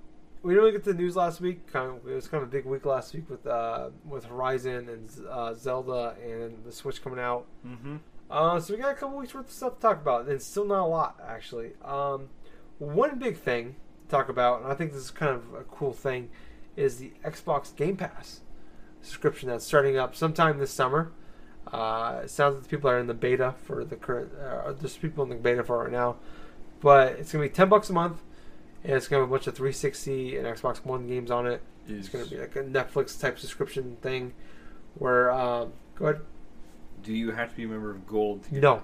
we 0.45 0.53
didn't 0.53 0.65
really 0.65 0.73
get 0.73 0.85
to 0.85 0.93
the 0.93 0.99
news 0.99 1.17
last 1.17 1.41
week. 1.41 1.67
Kind 1.73 1.91
of, 1.91 2.07
it 2.07 2.15
was 2.15 2.29
kind 2.29 2.43
of 2.43 2.49
a 2.51 2.53
big 2.53 2.67
week 2.67 2.85
last 2.85 3.15
week 3.15 3.29
with 3.31 3.47
uh, 3.47 3.89
with 4.05 4.27
Horizon 4.27 4.89
and 4.91 5.11
uh, 5.29 5.55
Zelda 5.55 6.15
and 6.23 6.63
the 6.65 6.71
Switch 6.71 7.03
coming 7.03 7.19
out. 7.19 7.47
Mm-hmm. 7.67 7.97
Uh, 8.31 8.61
so 8.61 8.75
we 8.75 8.81
got 8.81 8.93
a 8.93 8.95
couple 8.95 9.19
weeks 9.19 9.35
worth 9.35 9.47
of 9.47 9.53
stuff 9.53 9.77
to 9.77 9.81
talk 9.81 10.03
about, 10.03 10.29
and 10.29 10.41
still 10.41 10.67
not 10.67 10.85
a 10.85 10.87
lot 10.87 11.19
actually. 11.27 11.73
Um, 11.83 12.29
one 12.79 13.19
big 13.19 13.39
thing 13.39 13.77
to 14.05 14.11
talk 14.11 14.29
about, 14.29 14.63
and 14.63 14.71
I 14.71 14.75
think 14.75 14.93
this 14.93 15.01
is 15.01 15.11
kind 15.11 15.35
of 15.35 15.55
a 15.55 15.65
cool 15.65 15.95
thing, 15.95 16.29
is 16.77 16.99
the 16.99 17.13
Xbox 17.25 17.75
Game 17.75 17.97
Pass 17.97 18.41
subscription 19.01 19.49
that's 19.49 19.65
starting 19.65 19.97
up 19.97 20.15
sometime 20.15 20.59
this 20.59 20.71
summer. 20.71 21.13
Uh, 21.73 22.21
it 22.25 22.31
sounds 22.31 22.57
like 22.57 22.69
people 22.69 22.91
are 22.91 22.99
in 22.99 23.07
the 23.07 23.15
beta 23.15 23.55
for 23.65 23.83
the 23.83 23.97
current. 23.97 24.31
Uh, 24.39 24.73
there's 24.73 24.99
people 24.99 25.25
in 25.25 25.31
the 25.31 25.37
beta 25.37 25.65
for 25.65 25.81
it 25.81 25.85
right 25.85 25.93
now, 25.93 26.17
but 26.81 27.13
it's 27.13 27.33
gonna 27.33 27.45
be 27.45 27.49
ten 27.49 27.71
bucks 27.71 27.89
a 27.89 27.95
month, 27.95 28.23
and 28.85 28.93
it's 28.93 29.09
gonna 29.09 29.23
have 29.23 29.29
a 29.29 29.33
bunch 29.33 29.47
of 29.47 29.55
360 29.55 30.37
and 30.37 30.47
Xbox 30.47 30.85
One 30.85 31.07
games 31.07 31.31
on 31.31 31.47
it. 31.47 31.61
It's 31.89 32.09
gonna 32.09 32.27
be 32.27 32.39
like 32.39 32.57
a 32.57 32.63
Netflix 32.65 33.19
type 33.21 33.39
subscription 33.39 33.97
thing, 34.01 34.33
where 34.95 35.31
um, 35.31 35.73
go 35.97 36.07
ahead. 36.07 36.21
Do 37.03 37.13
you 37.13 37.33
have 37.33 37.51
to 37.51 37.57
be 37.57 37.65
a 37.65 37.69
member 37.69 37.91
of 37.91 38.07
Gold? 38.07 38.45
To 38.45 38.51
get 38.51 38.63
No, 38.63 38.83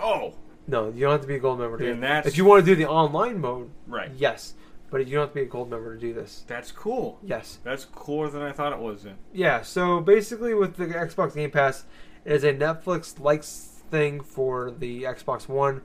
Oh, 0.00 0.34
No, 0.66 0.88
you 0.90 1.00
don't 1.02 1.12
have 1.12 1.20
to 1.22 1.26
be 1.26 1.36
a 1.36 1.38
gold 1.38 1.58
member. 1.60 1.78
To 1.78 1.94
do 1.94 2.00
that's- 2.00 2.26
If 2.26 2.36
you 2.36 2.44
want 2.44 2.64
to 2.64 2.66
do 2.66 2.74
the 2.76 2.88
online 2.88 3.40
mode, 3.40 3.70
right. 3.86 4.10
yes, 4.16 4.54
but 4.90 5.06
you 5.06 5.12
don't 5.14 5.22
have 5.22 5.28
to 5.30 5.34
be 5.36 5.42
a 5.42 5.46
gold 5.46 5.70
member 5.70 5.94
to 5.94 6.00
do 6.00 6.12
this. 6.12 6.44
That's 6.48 6.72
cool. 6.72 7.18
Yes, 7.22 7.58
That's 7.62 7.84
cooler 7.84 8.28
than 8.28 8.42
I 8.42 8.52
thought 8.52 8.72
it 8.72 8.78
was. 8.80 9.02
Then. 9.04 9.16
yeah. 9.32 9.62
So 9.62 10.00
basically, 10.00 10.54
with 10.54 10.76
the 10.76 10.86
Xbox 10.86 11.34
Game 11.34 11.50
Pass, 11.50 11.84
it 12.24 12.32
is 12.32 12.44
a 12.44 12.52
Netflix-like 12.52 13.44
thing 13.44 14.20
for 14.20 14.70
the 14.70 15.04
Xbox 15.04 15.48
One, 15.48 15.82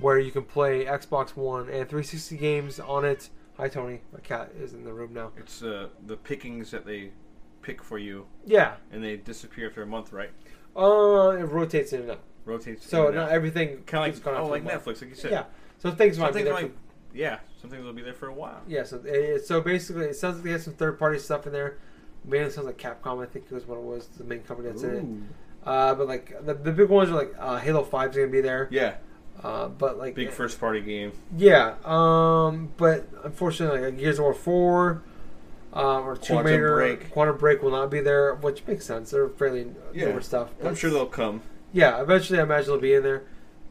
where 0.00 0.18
you 0.18 0.30
can 0.30 0.44
play 0.44 0.84
Xbox 0.84 1.36
One 1.36 1.62
and 1.62 1.88
360 1.88 2.36
games 2.36 2.80
on 2.80 3.04
it. 3.04 3.30
Hi, 3.56 3.68
Tony. 3.68 4.00
My 4.12 4.20
cat 4.20 4.52
is 4.58 4.72
in 4.72 4.84
the 4.84 4.92
room 4.92 5.12
now. 5.12 5.32
It's 5.36 5.62
uh, 5.62 5.88
the 6.06 6.16
pickings 6.16 6.70
that 6.70 6.86
they 6.86 7.10
pick 7.62 7.82
for 7.82 7.98
you, 7.98 8.26
Yeah. 8.46 8.74
and 8.90 9.02
they 9.04 9.16
disappear 9.16 9.68
after 9.68 9.82
a 9.82 9.86
month, 9.86 10.12
right? 10.12 10.30
Uh, 10.76 11.36
it 11.38 11.44
rotates 11.44 11.92
in 11.92 12.02
and 12.02 12.10
out, 12.12 12.20
Rotates. 12.44 12.88
so 12.88 13.10
not 13.10 13.30
everything 13.30 13.82
kind 13.84 14.12
of 14.12 14.24
like 14.24 14.34
out 14.34 14.40
oh, 14.40 14.46
like 14.46 14.62
month. 14.64 14.84
Netflix, 14.84 15.00
like 15.00 15.10
you 15.10 15.16
said. 15.16 15.32
Yeah. 15.32 15.44
So 15.78 15.90
things 15.90 16.18
might 16.18 16.32
be 16.32 16.42
there. 16.42 16.52
might, 16.52 16.66
for- 16.72 16.72
yeah, 17.12 17.40
some 17.60 17.70
things 17.70 17.84
will 17.84 17.92
be 17.92 18.02
there 18.02 18.14
for 18.14 18.28
a 18.28 18.32
while. 18.32 18.60
Yeah, 18.68 18.84
so 18.84 19.02
it, 19.04 19.44
so 19.46 19.60
basically, 19.60 20.06
it 20.06 20.16
sounds 20.16 20.36
like 20.36 20.44
they 20.44 20.52
have 20.52 20.62
some 20.62 20.74
third 20.74 20.98
party 20.98 21.18
stuff 21.18 21.46
in 21.46 21.52
there. 21.52 21.78
Mainly 22.24 22.50
sounds 22.50 22.66
like 22.66 22.78
Capcom. 22.78 23.22
I 23.22 23.26
think 23.26 23.50
was 23.50 23.66
what 23.66 23.78
it 23.78 23.84
was, 23.84 24.06
the 24.06 24.24
main 24.24 24.40
company 24.42 24.68
that's 24.68 24.82
in 24.82 24.94
it. 24.94 25.66
Uh, 25.66 25.94
but 25.94 26.06
like 26.06 26.34
the, 26.46 26.54
the 26.54 26.72
big 26.72 26.88
ones 26.88 27.10
are 27.10 27.14
like 27.14 27.34
uh, 27.38 27.58
Halo 27.58 27.82
Five 27.82 28.10
is 28.10 28.16
gonna 28.16 28.28
be 28.28 28.40
there. 28.40 28.68
Yeah, 28.70 28.94
Uh, 29.42 29.68
but 29.68 29.96
like 29.98 30.14
big 30.14 30.30
first 30.30 30.60
party 30.60 30.80
game. 30.80 31.12
Yeah. 31.36 31.74
Um. 31.84 32.70
But 32.76 33.08
unfortunately, 33.24 33.80
like 33.80 33.98
Gears 33.98 34.18
of 34.18 34.24
War 34.24 34.34
Four, 34.34 35.02
um, 35.72 36.06
or 36.06 36.14
Tomb 36.16 36.36
Quantum 36.36 36.46
Raider, 36.52 36.74
Break. 36.76 37.10
Quantum 37.12 37.36
Break 37.38 37.62
will 37.62 37.70
not 37.70 37.90
be 37.90 38.00
there, 38.00 38.34
which 38.34 38.66
makes 38.66 38.84
sense. 38.84 39.10
They're 39.12 39.28
fairly 39.28 39.68
Yeah. 39.94 40.06
newer 40.08 40.20
stuff. 40.20 40.50
I'm 40.62 40.74
sure 40.74 40.90
they'll 40.90 41.06
come. 41.06 41.40
Yeah, 41.72 42.02
eventually 42.02 42.38
I 42.38 42.42
imagine 42.42 42.72
they'll 42.72 42.80
be 42.80 42.92
in 42.94 43.02
there. 43.02 43.22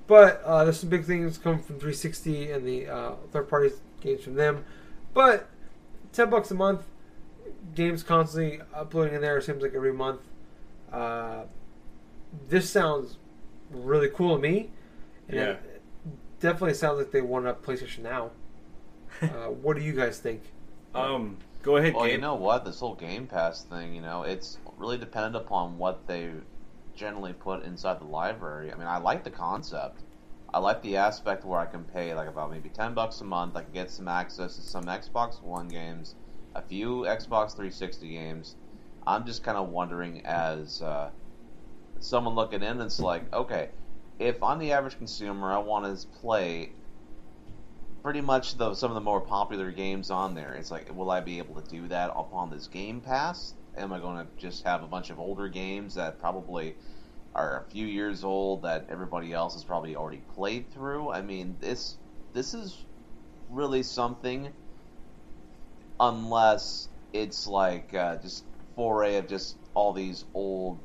But 0.08 0.42
uh, 0.44 0.64
there's 0.64 0.80
some 0.80 0.90
big 0.90 1.06
things 1.06 1.38
coming 1.38 1.60
from 1.60 1.76
360 1.76 2.52
and 2.52 2.66
the 2.66 2.88
uh, 2.88 3.12
third 3.32 3.48
party 3.48 3.70
games 4.02 4.24
from 4.24 4.34
them. 4.36 4.66
But 5.14 5.48
10 6.14 6.32
bucks 6.32 6.50
a 6.50 6.56
month, 6.56 6.82
games 7.76 8.02
constantly 8.02 8.60
uploading 8.74 9.14
in 9.14 9.22
there, 9.22 9.38
it 9.38 9.44
seems 9.44 9.62
like 9.62 9.76
every 9.76 9.94
month. 9.94 10.22
Uh, 10.92 11.44
this 12.48 12.68
sounds 12.72 13.18
really 13.70 14.10
cool 14.10 14.36
to 14.36 14.42
me. 14.42 14.72
And 15.30 15.38
Yeah. 15.38 15.56
definitely 16.40 16.74
sounds 16.74 16.98
like 16.98 17.12
they 17.12 17.22
want 17.22 17.48
a 17.48 17.54
PlayStation 17.54 18.00
Now. 18.00 18.32
uh, 19.22 19.48
what 19.48 19.76
do 19.78 19.84
you 19.84 19.94
guys 19.94 20.20
think? 20.20 20.42
Um, 20.94 21.38
go 21.62 21.78
ahead, 21.78 21.94
Well, 21.94 22.06
Gabe. 22.06 22.14
you 22.14 22.22
know 22.22 22.36
what? 22.36 22.66
This 22.66 22.80
whole 22.80 22.96
Game 22.96 23.28
Pass 23.28 23.64
thing, 23.64 23.94
you 23.96 24.02
know, 24.02 24.24
it's 24.24 24.58
really 24.78 24.98
dependent 24.98 25.36
upon 25.36 25.78
what 25.78 26.08
they 26.08 26.32
generally 26.96 27.34
put 27.34 27.64
inside 27.64 28.00
the 28.00 28.06
library. 28.06 28.72
I 28.72 28.76
mean, 28.76 28.88
I 28.88 28.98
like 28.98 29.24
the 29.24 29.30
concept. 29.32 30.02
I 30.52 30.60
like 30.60 30.82
the 30.82 30.98
aspect 30.98 31.46
where 31.46 31.60
I 31.60 31.66
can 31.66 31.84
pay 31.84 32.14
like 32.16 32.28
about 32.28 32.50
maybe 32.50 32.70
ten 32.70 32.94
bucks 32.96 33.22
a 33.22 33.24
month. 33.24 33.56
I 33.56 33.62
can 33.64 33.72
get 33.72 33.92
some 33.92 34.08
access 34.08 34.56
to 34.56 34.62
some 34.62 34.86
Xbox 34.86 35.42
One 35.44 35.68
games, 35.68 36.16
a 36.56 36.62
few 36.62 37.02
Xbox 37.02 37.52
360 37.56 38.10
games. 38.10 38.56
I'm 39.06 39.26
just 39.26 39.44
kind 39.44 39.58
of 39.58 39.70
wondering, 39.70 40.26
as 40.26 40.82
uh, 40.82 41.12
someone 42.00 42.36
looking 42.36 42.64
in, 42.64 42.82
it's 42.82 43.00
like, 43.00 43.32
okay, 43.34 43.70
if 44.20 44.44
I'm 44.44 44.60
the 44.60 44.74
average 44.74 44.98
consumer, 44.98 45.52
I 45.52 45.60
want 45.60 45.98
to 45.98 46.08
play 46.20 46.74
pretty 48.04 48.22
much 48.22 48.58
the, 48.58 48.76
some 48.76 48.92
of 48.92 48.96
the 48.96 49.02
more 49.02 49.22
popular 49.22 49.72
games 49.72 50.12
on 50.12 50.36
there. 50.36 50.54
It's 50.54 50.72
like, 50.72 50.94
will 50.96 51.10
I 51.10 51.22
be 51.22 51.38
able 51.40 51.60
to 51.62 51.68
do 51.70 51.88
that 51.88 52.12
upon 52.16 52.50
this 52.50 52.68
Game 52.68 53.00
Pass? 53.00 53.54
Am 53.78 53.94
I 53.94 54.00
going 54.00 54.26
to 54.26 54.28
just 54.38 54.66
have 54.66 54.84
a 54.84 54.88
bunch 54.88 55.10
of 55.10 55.20
older 55.20 55.48
games 55.48 55.96
that 55.96 56.20
probably 56.20 56.76
are 57.34 57.64
a 57.66 57.72
few 57.72 57.88
years 57.88 58.24
old 58.24 58.64
that 58.64 58.88
everybody 58.90 59.32
else 59.32 59.54
has 59.54 59.64
probably 59.64 59.96
already 59.96 60.22
played 60.36 60.72
through? 60.74 61.10
I 61.10 61.22
mean, 61.22 61.56
this 61.62 61.98
this 62.34 62.54
is 62.54 62.86
really 63.50 63.84
something, 63.84 64.50
unless 66.00 66.90
it's 67.14 67.48
like 67.48 67.94
uh, 67.94 68.18
just 68.18 68.44
foray 68.76 69.16
of 69.18 69.28
just 69.28 69.56
all 69.74 69.94
these 69.94 70.26
old 70.34 70.80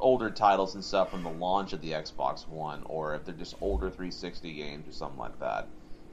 older 0.00 0.30
titles 0.30 0.74
and 0.74 0.84
stuff 0.84 1.10
from 1.10 1.22
the 1.22 1.30
launch 1.30 1.72
of 1.72 1.80
the 1.80 1.92
Xbox 1.92 2.48
One, 2.48 2.82
or 2.86 3.14
if 3.14 3.24
they're 3.24 3.34
just 3.34 3.56
older 3.60 3.88
360 3.88 4.52
games 4.52 4.88
or 4.88 4.92
something 4.92 5.18
like 5.18 5.38
that. 5.40 5.68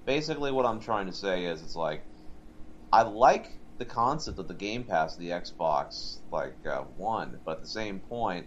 Basically 0.05 0.51
what 0.51 0.65
I'm 0.65 0.79
trying 0.79 1.07
to 1.07 1.13
say 1.13 1.45
is 1.45 1.61
it's 1.61 1.75
like 1.75 2.03
I 2.91 3.03
like 3.03 3.51
the 3.77 3.85
concept 3.85 4.39
of 4.39 4.47
the 4.47 4.53
Game 4.53 4.83
Pass 4.83 5.15
the 5.15 5.29
Xbox 5.29 6.17
like 6.31 6.55
uh, 6.65 6.83
One, 6.97 7.39
but 7.45 7.57
at 7.57 7.61
the 7.61 7.67
same 7.67 7.99
point, 7.99 8.45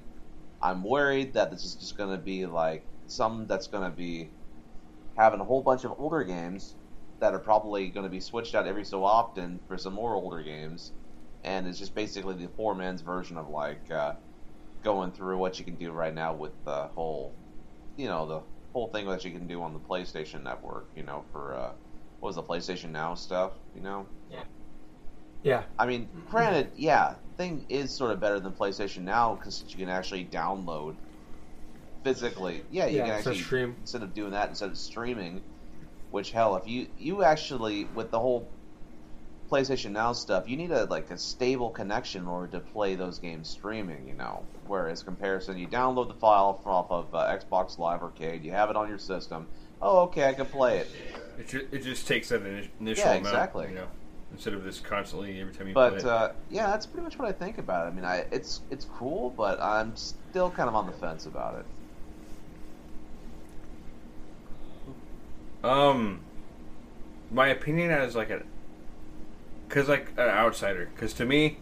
I'm 0.63 0.85
worried 0.85 1.35
that 1.35 1.51
this 1.51 1.65
is 1.65 1.75
just 1.75 1.97
going 1.97 2.11
to 2.17 2.23
be 2.23 2.47
like 2.47 2.85
some 3.07 3.47
that's 3.47 3.67
going 3.67 3.91
to 3.91 3.97
be 3.97 4.31
having 5.17 5.41
a 5.41 5.45
whole 5.45 5.63
bunch 5.63 5.85
of 5.85 5.95
older 5.99 6.25
games 6.25 6.75
that 7.21 7.35
are 7.35 7.39
probably 7.39 7.89
going 7.89 8.05
to 8.05 8.11
be 8.11 8.21
switched 8.21 8.55
out 8.55 8.67
every 8.67 8.85
so 8.85 9.05
often 9.05 9.61
for 9.67 9.79
some 9.79 9.95
more 9.95 10.15
older 10.15 10.43
games, 10.43 10.93
and 11.45 11.67
it's 11.67 11.79
just 11.79 11.95
basically 11.95 12.35
the 12.35 12.49
poor 12.49 12.75
man's 12.75 13.03
version 13.03 13.37
of 13.39 13.49
like 13.49 13.91
uh, 13.91 14.13
going 14.87 15.13
through 15.13 15.39
what 15.39 15.59
you 15.59 15.67
can 15.67 15.77
do 15.77 15.93
right 15.93 16.15
now 16.15 16.35
with 16.35 16.53
the 16.65 16.89
whole, 16.89 17.37
you 17.97 18.09
know, 18.09 18.27
the 18.27 18.43
whole 18.73 18.89
thing 18.89 19.07
that 19.09 19.25
you 19.25 19.33
can 19.33 19.49
do 19.49 19.63
on 19.63 19.75
the 19.75 19.81
PlayStation 19.81 20.45
Network, 20.45 20.91
you 20.97 21.05
know, 21.05 21.27
for 21.33 21.55
uh, 21.57 21.73
what 22.21 22.29
was 22.31 22.37
the 22.37 22.45
PlayStation 22.45 22.91
Now 22.93 23.15
stuff, 23.17 23.53
you 23.75 23.83
know. 23.83 24.09
Yeah, 24.31 24.45
Yeah. 25.43 25.65
I 25.79 25.87
mean, 25.87 26.11
granted, 26.31 26.73
yeah, 26.77 27.17
thing 27.39 27.67
is 27.69 27.95
sort 27.97 28.13
of 28.13 28.21
better 28.21 28.41
than 28.41 28.53
PlayStation 28.55 29.03
Now 29.05 29.37
because 29.37 29.65
you 29.69 29.79
can 29.79 29.91
actually 29.91 30.27
download 30.27 30.97
physically. 32.05 32.65
Yeah, 32.71 32.87
you 32.87 32.97
Yeah, 32.99 33.05
can 33.05 33.15
actually 33.15 33.43
stream. 33.43 33.77
instead 33.81 34.03
of 34.03 34.15
doing 34.15 34.33
that 34.33 34.49
instead 34.49 34.71
of 34.71 34.79
streaming. 34.79 35.45
Which 36.11 36.33
hell, 36.33 36.57
if 36.57 36.67
you 36.67 36.89
you 36.97 37.25
actually 37.25 37.85
with 37.95 38.11
the 38.11 38.21
whole 38.21 38.56
PlayStation 39.51 39.93
Now 39.93 40.13
stuff, 40.13 40.49
you 40.49 40.57
need 40.57 40.71
a 40.71 40.85
like 40.85 41.11
a 41.11 41.19
stable 41.19 41.71
connection 41.71 42.23
in 42.23 42.29
order 42.29 42.49
to 42.53 42.61
play 42.61 42.95
those 42.95 43.19
games 43.19 43.49
streaming. 43.49 44.07
You 44.09 44.15
know, 44.15 44.45
whereas 44.67 45.03
comparison, 45.03 45.59
you 45.59 45.69
download 45.69 46.09
the 46.09 46.15
file 46.15 46.55
from 46.63 46.73
off 46.73 46.91
of 46.91 47.15
uh, 47.15 47.37
Xbox 47.39 47.79
Live 47.79 48.03
Arcade, 48.03 48.45
you 48.45 48.53
have 48.53 48.71
it 48.71 48.77
on 48.77 48.89
your 48.89 48.99
system. 48.99 49.47
Oh, 49.81 50.01
okay, 50.05 50.29
I 50.29 50.33
can 50.33 50.47
play 50.47 50.79
it. 50.79 50.91
It, 51.39 51.49
ju- 51.49 51.69
it 51.71 51.83
just 51.83 52.07
takes 52.09 52.31
that 52.31 52.43
ini- 52.43 52.71
initial 52.81 53.05
Yeah, 53.05 53.11
amount, 53.13 53.27
exactly. 53.27 53.69
you 53.69 53.75
know, 53.75 53.89
instead 54.33 54.55
of 54.55 54.65
this 54.65 54.81
constantly 54.81 55.39
every 55.41 55.53
time 55.53 55.69
you 55.69 55.75
But 55.75 55.91
play. 55.91 55.99
it. 55.99 56.05
uh, 56.07 56.29
yeah, 56.49 56.69
that's 56.69 56.87
pretty 56.87 57.05
much 57.05 57.19
what 57.19 57.29
I 57.29 57.33
think 57.33 57.59
about 57.59 57.87
it. 57.87 57.91
I 57.91 57.93
mean, 57.95 58.05
I 58.05 58.25
it's 58.33 58.61
it's 58.71 58.87
cool, 58.87 59.35
but 59.37 59.61
I'm 59.61 59.95
still 59.97 60.51
kind 60.51 60.69
of 60.69 60.75
on 60.75 60.87
the 60.87 60.93
fence 60.93 61.27
about 61.27 61.59
it. 61.59 61.67
Um, 65.63 66.21
my 67.31 67.49
opinion 67.49 67.91
as 67.91 68.15
like 68.15 68.31
a, 68.31 68.43
cause 69.69 69.89
like 69.89 70.11
an 70.17 70.29
outsider, 70.29 70.91
cause 70.97 71.13
to 71.15 71.25
me, 71.25 71.59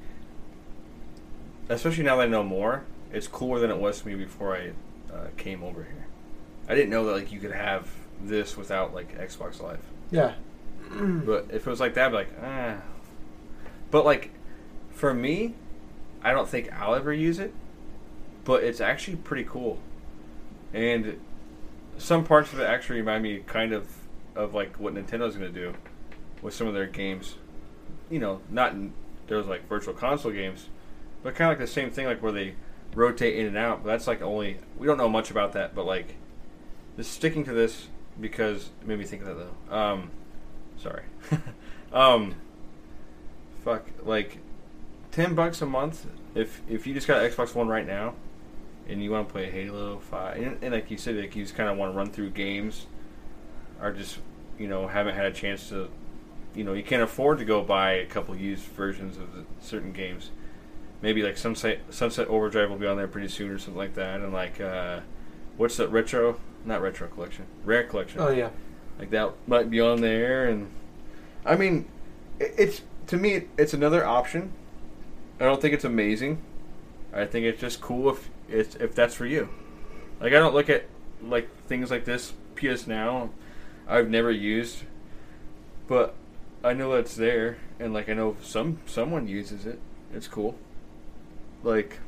especially 1.69 2.05
now 2.05 2.17
that 2.17 2.25
I 2.25 2.27
know 2.27 2.43
more, 2.43 2.85
it's 3.13 3.27
cooler 3.27 3.59
than 3.61 3.71
it 3.71 3.79
was 3.79 4.01
to 4.01 4.09
me 4.09 4.15
before 4.15 4.57
I 4.57 4.73
uh, 5.13 5.29
came 5.37 5.63
over 5.63 5.85
here. 5.85 6.07
I 6.69 6.75
didn't 6.75 6.91
know 6.91 7.05
that 7.07 7.13
like 7.13 7.33
you 7.33 7.41
could 7.41 7.53
have 7.53 7.89
this 8.23 8.57
without 8.57 8.95
like 8.95 9.19
Xbox 9.19 9.61
Live, 9.63 9.83
yeah, 10.11 10.35
but 10.91 11.47
if 11.51 11.67
it 11.67 11.71
was 11.71 11.81
like 11.81 11.95
that, 11.95 12.07
I'd 12.07 12.11
be 12.11 12.17
like, 12.17 12.33
ah. 12.43 12.77
But 13.91 14.05
like, 14.05 14.31
for 14.91 15.15
me, 15.15 15.55
I 16.23 16.33
don't 16.33 16.49
think 16.49 16.73
I'll 16.73 16.95
ever 16.95 17.13
use 17.13 17.39
it, 17.39 17.53
but 18.45 18.65
it's 18.65 18.81
actually 18.81 19.17
pretty 19.19 19.45
cool, 19.45 19.79
and 20.73 21.21
some 21.99 22.25
parts 22.25 22.53
of 22.53 22.61
it 22.61 22.65
actually 22.65 23.01
remind 23.01 23.23
me 23.23 23.39
kind 23.47 23.73
of 23.73 23.89
of 24.35 24.55
like 24.55 24.77
what 24.77 24.95
Nintendo's 24.95 25.37
going 25.37 25.53
to 25.53 25.61
do 25.61 25.75
with 26.43 26.55
some 26.55 26.67
of 26.67 26.75
their 26.75 26.87
games. 26.87 27.37
You 28.15 28.21
know, 28.21 28.41
not 28.49 28.73
in, 28.73 28.93
there's 29.27 29.47
like 29.47 29.69
virtual 29.69 29.95
console 29.95 30.33
games, 30.33 30.69
but 31.23 31.35
kind 31.35 31.51
of 31.51 31.59
like 31.59 31.67
the 31.67 31.73
same 31.73 31.91
thing, 31.91 32.07
like 32.07 32.23
where 32.23 32.33
they 32.33 32.55
rotate 32.95 33.37
in 33.37 33.47
and 33.47 33.57
out. 33.57 33.83
But 33.83 33.91
that's 33.91 34.07
like 34.07 34.23
only 34.23 34.59
we 34.79 34.87
don't 34.87 34.99
know 34.99 35.09
much 35.09 35.31
about 35.31 35.53
that, 35.55 35.75
but 35.75 35.85
like 35.87 36.17
just 36.97 37.12
sticking 37.12 37.45
to 37.45 37.53
this 37.53 37.89
because 38.21 38.71
it 38.81 38.87
made 38.87 38.99
me 38.99 39.05
think 39.05 39.23
of 39.23 39.29
that 39.29 39.47
though. 39.69 39.77
Um, 39.77 40.11
sorry. 40.77 41.03
um, 41.93 42.37
fuck, 43.65 43.87
like 44.03 44.39
ten 45.11 45.35
bucks 45.35 45.61
a 45.62 45.67
month 45.67 46.07
if 46.35 46.62
if 46.69 46.87
you 46.87 46.95
just 46.95 47.07
got 47.07 47.23
Xbox 47.23 47.55
One 47.55 47.69
right 47.69 47.87
now 47.87 48.15
and 48.89 49.03
you 49.03 49.11
want 49.11 49.29
to 49.29 49.33
play 49.33 49.51
Halo 49.51 49.99
Five, 49.99 50.43
and, 50.43 50.62
and 50.62 50.75
like 50.75 50.91
you 50.91 50.99
said, 50.99 51.17
like 51.17 51.35
you 51.35 51.43
just 51.43 51.55
kind 51.55 51.69
of 51.69 51.77
want 51.79 51.93
to 51.93 51.97
run 51.97 52.11
through 52.11 52.31
games, 52.31 52.87
or 53.81 53.93
just 53.93 54.19
you 54.59 54.69
know 54.69 54.87
haven't 54.87 55.15
had 55.15 55.27
a 55.27 55.33
chance 55.33 55.69
to, 55.71 55.89
you 56.55 56.65
know, 56.65 56.73
you 56.73 56.83
can't 56.83 57.03
afford 57.03 57.39
to 57.39 57.45
go 57.45 57.63
buy 57.63 57.93
a 57.93 58.07
couple 58.07 58.37
used 58.37 58.63
versions 58.63 59.17
of 59.17 59.35
the, 59.35 59.45
certain 59.61 59.93
games. 59.93 60.31
Maybe 61.03 61.23
like 61.23 61.37
Sunset 61.37 61.81
Sunset 61.91 62.29
Overdrive 62.29 62.71
will 62.71 62.79
be 62.79 62.87
on 62.87 62.97
there 62.97 63.09
pretty 63.09 63.29
soon 63.29 63.51
or 63.51 63.59
something 63.59 63.77
like 63.77 63.95
that, 63.95 64.21
and 64.21 64.33
like 64.33 64.61
uh, 64.61 65.01
what's 65.57 65.77
that 65.77 65.89
retro? 65.89 66.39
Not 66.65 66.81
retro 66.81 67.09
collection, 67.09 67.47
rare 67.65 67.85
collection. 67.85 68.21
oh 68.21 68.31
yeah, 68.31 68.51
Like 68.99 69.11
that 69.11 69.35
might 69.47 69.69
be 69.69 69.81
on 69.81 70.01
there, 70.01 70.47
and 70.49 70.71
I 71.45 71.57
mean, 71.57 71.87
it's 72.41 72.83
to 73.09 73.17
me, 73.19 73.45
it's 73.59 73.75
another 73.75 74.05
option. 74.07 74.53
I 75.39 75.45
don't 75.45 75.61
think 75.61 75.75
it's 75.75 75.85
amazing. 75.85 76.41
I 77.13 77.27
think 77.27 77.45
it's 77.45 77.61
just 77.61 77.81
cool 77.81 78.09
if 78.11 78.31
it's 78.49 78.77
if 78.77 78.95
that's 78.95 79.15
for 79.15 79.27
you. 79.27 79.49
Like 80.21 80.33
I 80.33 80.39
don't 80.39 80.55
look 80.55 80.71
at 80.71 80.87
like 81.23 81.51
things 81.67 81.91
like 81.91 82.05
this 82.07 82.33
PS 82.57 82.87
Now. 82.87 83.31
I've 83.87 84.09
never 84.09 84.31
used, 84.31 84.85
but 85.87 86.15
I 86.65 86.73
know 86.73 86.95
it's 86.95 87.15
there, 87.15 87.59
and 87.79 87.93
like 87.93 88.09
I 88.09 88.15
know 88.15 88.37
some 88.43 88.79
someone 88.87 89.29
uses 89.29 89.67
it. 89.67 89.79
It's 90.15 90.27
cool. 90.27 90.57
Like 91.62 91.99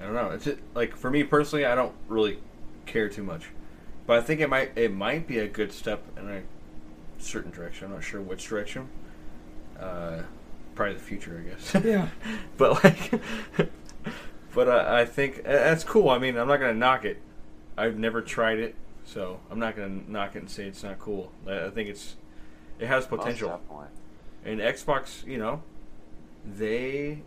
I 0.00 0.04
don't 0.04 0.14
know. 0.14 0.30
It's 0.30 0.46
just, 0.46 0.58
like 0.74 0.96
for 0.96 1.10
me 1.10 1.22
personally, 1.22 1.66
I 1.66 1.74
don't 1.74 1.94
really 2.08 2.38
care 2.86 3.10
too 3.10 3.22
much, 3.22 3.50
but 4.06 4.18
I 4.18 4.22
think 4.22 4.40
it 4.40 4.48
might 4.48 4.72
it 4.76 4.92
might 4.92 5.26
be 5.26 5.38
a 5.38 5.46
good 5.46 5.70
step 5.70 6.02
in 6.16 6.30
a 6.30 6.42
certain 7.18 7.50
direction. 7.50 7.88
I'm 7.88 7.92
not 7.92 8.02
sure 8.02 8.22
which 8.22 8.48
direction. 8.48 8.88
Uh, 9.78 10.22
probably 10.74 10.94
the 10.94 11.00
future, 11.00 11.44
I 11.44 11.50
guess. 11.50 11.84
yeah. 11.84 12.08
but 12.56 12.82
like, 12.82 13.20
but 14.54 14.68
uh, 14.68 14.86
I 14.88 15.04
think 15.04 15.44
that's 15.44 15.84
cool. 15.84 16.08
I 16.08 16.18
mean, 16.18 16.38
I'm 16.38 16.48
not 16.48 16.56
gonna 16.58 16.72
knock 16.72 17.04
it. 17.04 17.20
I've 17.76 17.98
never 17.98 18.22
tried 18.22 18.60
it, 18.60 18.76
so 19.04 19.40
I'm 19.50 19.58
not 19.58 19.76
gonna 19.76 20.00
knock 20.08 20.36
it 20.36 20.38
and 20.38 20.50
say 20.50 20.64
it's 20.64 20.82
not 20.82 20.98
cool. 20.98 21.32
I, 21.46 21.66
I 21.66 21.70
think 21.70 21.90
it's 21.90 22.16
it 22.82 22.88
has 22.88 23.06
potential. 23.06 23.60
And 24.44 24.58
Xbox, 24.60 25.24
you 25.26 25.38
know, 25.38 25.62
they 26.44 27.22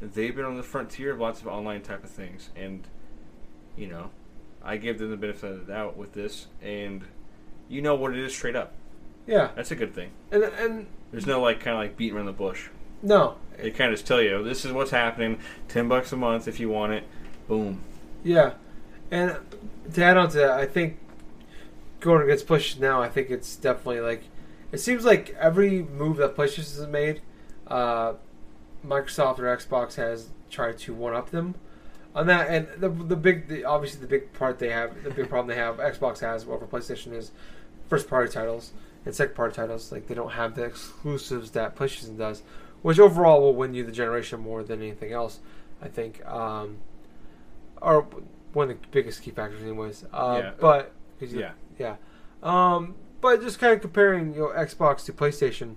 they've 0.00 0.34
been 0.34 0.44
on 0.46 0.56
the 0.56 0.62
frontier 0.62 1.12
of 1.12 1.20
lots 1.20 1.40
of 1.42 1.46
online 1.48 1.82
type 1.82 2.02
of 2.02 2.10
things, 2.10 2.48
and 2.56 2.86
you 3.76 3.86
know, 3.86 4.10
I 4.62 4.78
give 4.78 4.98
them 4.98 5.10
the 5.10 5.16
benefit 5.16 5.52
of 5.52 5.66
the 5.66 5.72
doubt 5.72 5.96
with 5.96 6.12
this, 6.14 6.46
and 6.62 7.04
you 7.68 7.82
know 7.82 7.94
what 7.94 8.12
it 8.12 8.18
is 8.18 8.34
straight 8.34 8.56
up. 8.56 8.72
Yeah, 9.26 9.50
That's 9.54 9.70
a 9.70 9.76
good 9.76 9.94
thing. 9.94 10.10
and 10.32 10.42
and 10.44 10.86
There's 11.12 11.26
no 11.26 11.40
like 11.42 11.60
kind 11.60 11.76
of 11.76 11.82
like 11.82 11.96
beating 11.96 12.16
around 12.16 12.26
the 12.26 12.32
bush. 12.32 12.68
no, 13.02 13.36
They 13.58 13.70
kind 13.70 13.92
of 13.92 13.98
just 13.98 14.06
tell 14.06 14.22
you 14.22 14.42
this 14.42 14.64
is 14.64 14.72
what's 14.72 14.90
happening. 14.90 15.38
Ten 15.68 15.88
bucks 15.88 16.10
a 16.12 16.16
month 16.16 16.48
if 16.48 16.58
you 16.58 16.70
want 16.70 16.92
it. 16.92 17.04
Boom. 17.46 17.80
yeah, 18.24 18.54
and 19.10 19.36
to 19.92 20.02
add 20.02 20.16
on 20.16 20.30
to 20.30 20.38
that, 20.38 20.52
I 20.52 20.64
think 20.66 20.98
going 22.00 22.22
against 22.22 22.46
push 22.46 22.78
now, 22.78 23.02
I 23.02 23.08
think 23.10 23.28
it's 23.28 23.56
definitely 23.56 24.00
like 24.00 24.22
it 24.72 24.78
seems 24.78 25.04
like 25.04 25.36
every 25.38 25.82
move 25.82 26.16
that 26.18 26.36
PlayStation 26.36 26.76
has 26.76 26.86
made, 26.86 27.22
uh, 27.66 28.14
Microsoft 28.86 29.38
or 29.38 29.56
Xbox 29.56 29.94
has 29.96 30.28
tried 30.50 30.78
to 30.78 30.94
one 30.94 31.14
up 31.14 31.30
them 31.30 31.54
on 32.14 32.26
that. 32.26 32.48
And 32.48 32.68
the 32.80 32.88
the 32.88 33.16
big, 33.16 33.48
the, 33.48 33.64
obviously 33.64 34.00
the 34.00 34.06
big 34.06 34.32
part 34.32 34.58
they 34.58 34.70
have, 34.70 35.02
the 35.02 35.10
big 35.10 35.28
problem 35.28 35.48
they 35.48 35.60
have, 35.60 35.76
Xbox 35.76 36.20
has 36.20 36.44
over 36.44 36.66
PlayStation 36.66 37.12
is 37.12 37.32
first 37.88 38.08
party 38.08 38.30
titles 38.32 38.72
and 39.04 39.14
second 39.14 39.34
party 39.34 39.54
titles. 39.54 39.92
Like 39.92 40.06
they 40.06 40.14
don't 40.14 40.32
have 40.32 40.54
the 40.54 40.64
exclusives 40.64 41.50
that 41.52 41.76
PlayStation 41.76 42.16
does, 42.16 42.42
which 42.82 42.98
overall 42.98 43.40
will 43.40 43.54
win 43.54 43.74
you 43.74 43.84
the 43.84 43.92
generation 43.92 44.40
more 44.40 44.62
than 44.62 44.80
anything 44.80 45.12
else. 45.12 45.40
I 45.82 45.88
think, 45.88 46.24
um, 46.26 46.78
or 47.80 48.06
one 48.52 48.70
of 48.70 48.80
the 48.80 48.86
biggest 48.90 49.22
key 49.22 49.30
factors, 49.30 49.62
anyways. 49.62 50.04
Uh, 50.12 50.40
Yeah. 50.42 50.50
But 50.60 50.92
Yeah. 51.20 51.52
yeah. 51.78 51.96
Um, 52.42 52.94
but 53.20 53.40
just 53.42 53.58
kind 53.58 53.72
of 53.72 53.80
comparing 53.80 54.34
you 54.34 54.40
know 54.40 54.48
Xbox 54.48 55.04
to 55.06 55.12
PlayStation, 55.12 55.74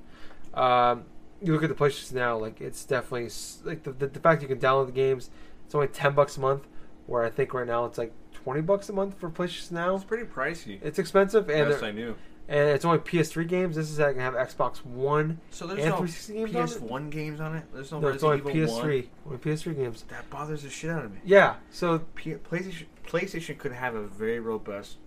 um, 0.54 1.06
you 1.42 1.54
look 1.54 1.64
at 1.64 1.70
the 1.70 1.76
PlayStation 1.76 2.14
now, 2.14 2.38
like 2.38 2.62
it's 2.62 2.86
definitely 2.86 3.30
like 3.64 3.84
the, 3.84 3.92
the, 3.92 4.08
the 4.08 4.20
fact 4.20 4.42
you 4.42 4.48
can 4.48 4.60
download 4.60 4.88
the 4.88 4.92
games. 4.92 5.30
It's 5.66 5.76
only 5.76 5.88
ten 5.88 6.14
bucks 6.14 6.38
a 6.38 6.40
month, 6.40 6.68
where 7.08 7.24
I 7.24 7.30
think 7.30 7.54
right 7.54 7.68
now 7.68 7.86
it's 7.86 7.98
like 7.98 8.14
twenty 8.34 8.62
bucks 8.62 8.90
a 8.90 8.94
month 8.94 9.20
for 9.20 9.30
PlayStation 9.30 9.72
now. 9.72 9.96
It's 9.96 10.04
pretty 10.04 10.26
pricey. 10.26 10.80
It's 10.82 11.00
expensive, 11.00 11.50
and 11.50 11.70
Yes, 11.70 11.84
I 11.84 11.92
knew. 11.92 12.16
and 12.48 12.70
it's 12.70 12.86
only 12.86 13.00
PS3 13.00 13.48
games. 13.48 13.76
This 13.76 13.90
is 13.90 14.00
I 14.00 14.12
can 14.14 14.22
have 14.22 14.34
Xbox 14.36 14.86
One. 14.86 15.40
So 15.52 15.68
there's 15.68 15.80
and 15.80 15.90
no 15.90 15.98
360 15.98 16.34
games 16.34 16.56
on? 16.56 16.68
PS1 16.68 17.10
games 17.10 17.42
on 17.42 17.56
it. 17.56 17.64
There's 17.74 17.92
no, 17.92 18.00
No, 18.00 18.08
it's 18.10 18.24
only 18.24 18.38
Evil 18.38 18.52
PS3. 18.52 19.08
Only 19.26 19.38
PS3 19.40 19.76
games. 19.76 20.06
That 20.10 20.30
bothers 20.30 20.64
the 20.64 20.70
shit 20.70 20.90
out 20.90 21.06
of 21.06 21.12
me. 21.12 21.20
Yeah. 21.26 21.56
So 21.72 22.00
P- 22.16 22.36
PlayStation 22.36 22.86
PlayStation 23.06 23.58
could 23.58 23.74
have 23.74 23.96
a 23.96 24.04
very 24.04 24.40
robust 24.40 24.98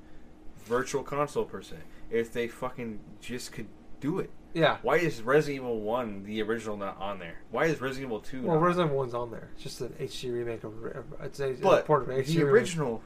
virtual 0.64 1.03
console 1.03 1.45
per 1.45 1.62
se 1.62 1.76
if 2.11 2.33
they 2.33 2.49
fucking 2.49 3.01
just 3.21 3.53
could 3.53 3.67
do 4.01 4.19
it. 4.19 4.31
yeah. 4.55 4.79
Why 4.83 4.97
is 4.97 5.23
Resident 5.23 5.57
Evil 5.63 5.81
One 5.81 6.23
the 6.25 6.43
original 6.43 6.77
not 6.77 6.97
on 7.01 7.19
there? 7.19 7.37
Why 7.51 7.65
is 7.67 7.81
Resident 7.81 8.07
Evil 8.09 8.21
Two? 8.21 8.43
Well, 8.43 8.59
Resident 8.59 8.91
Evil 8.93 9.05
1's 9.05 9.15
on 9.15 9.31
there. 9.31 9.49
It's 9.55 9.63
just 9.63 9.81
an 9.81 9.95
HD 10.01 10.33
remake 10.33 10.65
of. 10.65 10.75
I'd 11.21 11.35
say 11.35 11.51
it's 11.51 11.61
a 11.61 11.63
But 11.63 11.87
port 11.87 12.03
of 12.03 12.09
an 12.11 12.17
HD 12.23 12.27
the 12.27 12.39
remake. 12.45 12.53
original, 12.53 13.03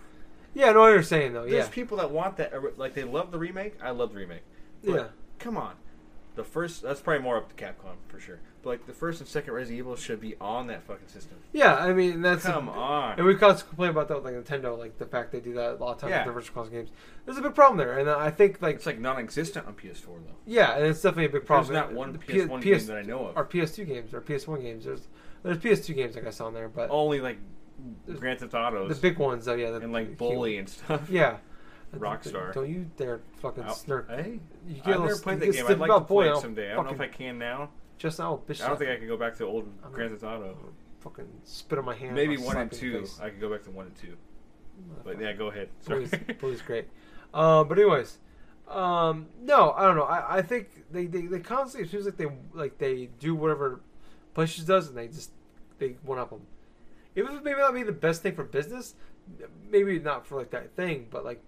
Yeah, 0.55 0.71
I 0.71 0.73
know 0.73 0.81
what 0.81 0.89
you're 0.89 1.03
saying 1.03 1.33
though. 1.33 1.43
there's 1.47 1.67
Yeah. 1.67 1.71
people 1.71 1.97
that 1.99 2.11
want 2.11 2.37
that. 2.39 2.79
Like 2.79 2.95
they 2.95 3.05
love 3.05 3.31
the 3.31 3.39
remake. 3.39 3.75
I 3.83 3.91
love 3.91 4.11
the 4.13 4.19
remake. 4.19 4.43
But 4.85 4.93
Yeah. 4.95 5.07
Come 5.39 5.57
on, 5.57 5.75
the 6.35 6.45
first. 6.45 6.83
That's 6.83 7.01
probably 7.01 7.23
more 7.23 7.37
up 7.37 7.55
to 7.55 7.65
Capcom 7.65 7.95
for 8.09 8.21
sure. 8.21 8.41
But 8.63 8.71
like 8.71 8.87
the 8.87 8.93
first 8.93 9.21
and 9.21 9.29
second 9.29 9.55
Resident 9.55 9.79
Evil 9.79 9.97
should 9.97 10.21
be 10.21 10.35
on 10.41 10.67
that 10.67 10.83
fucking 10.83 11.09
system. 11.09 11.39
Yeah, 11.53 11.77
I 11.77 11.93
mean 11.95 12.21
that's 12.23 12.45
Come 12.45 12.69
a, 12.69 12.73
on. 12.73 13.19
And 13.19 13.27
we 13.27 13.35
constantly 13.35 13.69
complain 13.71 13.91
about 13.91 14.09
that 14.09 14.23
with 14.23 14.25
like 14.33 14.45
Nintendo, 14.45 14.79
like 14.79 14.99
the 14.99 15.07
fact 15.07 15.33
they 15.33 15.41
do 15.41 15.55
that 15.55 15.73
a 15.73 15.75
lot 15.77 15.93
of 15.95 15.99
times 16.01 16.11
Yeah. 16.11 16.19
with 16.19 16.25
their 16.27 16.33
virtual 16.35 16.55
console 16.55 16.73
games. 16.73 16.91
There's 17.25 17.39
a 17.39 17.43
big 17.43 17.55
problem 17.55 17.79
there, 17.79 17.99
and 17.99 18.09
I 18.11 18.31
think 18.31 18.61
like 18.61 18.77
It's 18.77 18.87
like 18.87 18.99
non-existent 19.01 19.67
on 19.67 19.75
PS4 19.75 20.05
though. 20.07 20.37
yeah, 20.47 20.77
and 20.77 20.87
it's 20.87 21.01
definitely 21.01 21.27
a 21.27 21.29
big 21.31 21.47
problem. 21.47 21.73
There's 21.73 21.87
not 21.87 21.95
one 21.95 22.13
The 22.13 22.19
PS1 22.19 22.59
PS 22.61 22.65
game 22.65 22.87
that 22.87 22.97
I 22.99 23.03
know 23.03 23.27
of. 23.29 23.37
or 23.37 23.45
PS2 23.47 23.87
games 23.87 24.13
or 24.15 24.21
PS1 24.21 24.61
games. 24.63 24.85
There's 24.85 25.09
there's 25.43 25.57
PS2 25.59 25.95
games 25.97 26.17
I 26.17 26.21
guess 26.21 26.41
on 26.41 26.53
there, 26.53 26.69
but 26.69 26.91
Only 26.91 27.21
like 27.21 27.39
Grand 28.19 28.41
Theft 28.41 28.53
Autos 28.53 28.95
the 28.95 29.01
big 29.01 29.19
ones 29.19 29.47
though, 29.47 29.55
yeah, 29.55 29.71
the 29.71 29.79
and 29.79 29.91
like 29.93 30.19
Bully 30.19 30.59
and 30.59 30.69
stuff. 30.69 31.09
Yeah, 31.09 31.39
Rockstar. 31.99 32.53
Don't 32.55 32.69
you 32.69 32.91
dare 32.97 33.21
fucking 33.41 33.65
I'll- 33.65 33.75
snark. 33.75 34.09
Hey, 34.11 34.41
You 34.69 34.75
get 34.77 34.81
I've 34.81 34.87
never 34.87 35.03
little- 35.07 35.19
played 35.21 35.41
that 35.41 35.53
game. 35.53 35.67
I'd 35.67 35.79
like 35.79 35.91
to 35.91 36.01
play 36.01 36.29
boy, 36.29 36.37
it 36.37 36.41
someday. 36.41 36.71
I 36.73 36.75
don't 36.75 36.87
know 36.87 36.93
if 36.93 37.01
I 37.01 37.09
can 37.09 37.39
now. 37.39 37.71
Just 37.99 38.19
now, 38.19 38.41
bitch. 38.49 38.63
I 38.63 38.69
don't 38.69 38.79
think 38.79 38.91
I 38.91 38.97
can 38.97 39.09
go 39.09 39.17
back 39.17 39.37
to 39.37 39.45
old 39.47 39.69
I'm 39.85 39.93
Grand 39.93 40.13
Theft 40.13 40.23
Auto. 40.25 40.57
fucking 41.01 41.29
spit 41.45 41.79
on 41.79 41.85
my 41.85 41.95
hand. 41.95 42.15
Maybe 42.15 42.37
one 42.37 42.57
and 42.57 42.71
slap 42.73 42.83
you 42.83 42.99
in 42.99 43.05
two. 43.05 43.11
I 43.23 43.31
could 43.31 43.41
go 43.41 43.51
back 43.51 43.63
to 43.65 43.71
one 43.71 43.87
and 43.87 43.97
two. 43.97 44.17
But 45.05 45.21
yeah, 45.21 45.33
go 45.35 45.49
ahead. 45.49 45.69
Sorry. 45.81 46.07
Blue's, 46.07 46.23
Blue's 46.41 46.63
great. 46.63 46.87
Um, 47.35 47.69
but 47.69 47.79
anyways, 47.79 48.19
um, 48.69 49.27
no, 49.43 49.73
I 49.73 49.85
don't 49.87 49.97
know. 49.97 50.05
I, 50.05 50.39
I 50.39 50.43
think 50.43 50.69
they, 50.91 51.07
they, 51.07 51.23
they 51.27 51.41
constantly 51.41 51.87
it 51.89 51.91
seems 51.91 52.07
like 52.07 52.17
they 52.17 52.27
like 52.55 52.79
they 52.79 53.11
do 53.19 53.35
whatever 53.35 53.81
PlayStation 54.35 54.67
does, 54.67 54.89
and 54.89 54.97
they 54.97 55.09
just 55.09 55.33
they 55.79 55.97
one 56.03 56.19
up 56.19 56.31
them. 56.31 56.43
It 57.15 57.23
was 57.25 57.41
maybe 57.43 57.59
not 57.59 57.75
be 57.75 57.83
the 57.83 57.93
best 57.93 58.23
thing 58.23 58.35
for 58.35 58.45
business, 58.45 58.95
maybe 59.71 59.99
not 59.99 60.27
for 60.27 60.39
like 60.39 60.51
that 60.53 60.75
thing, 60.77 61.09
but 61.11 61.25
like 61.25 61.43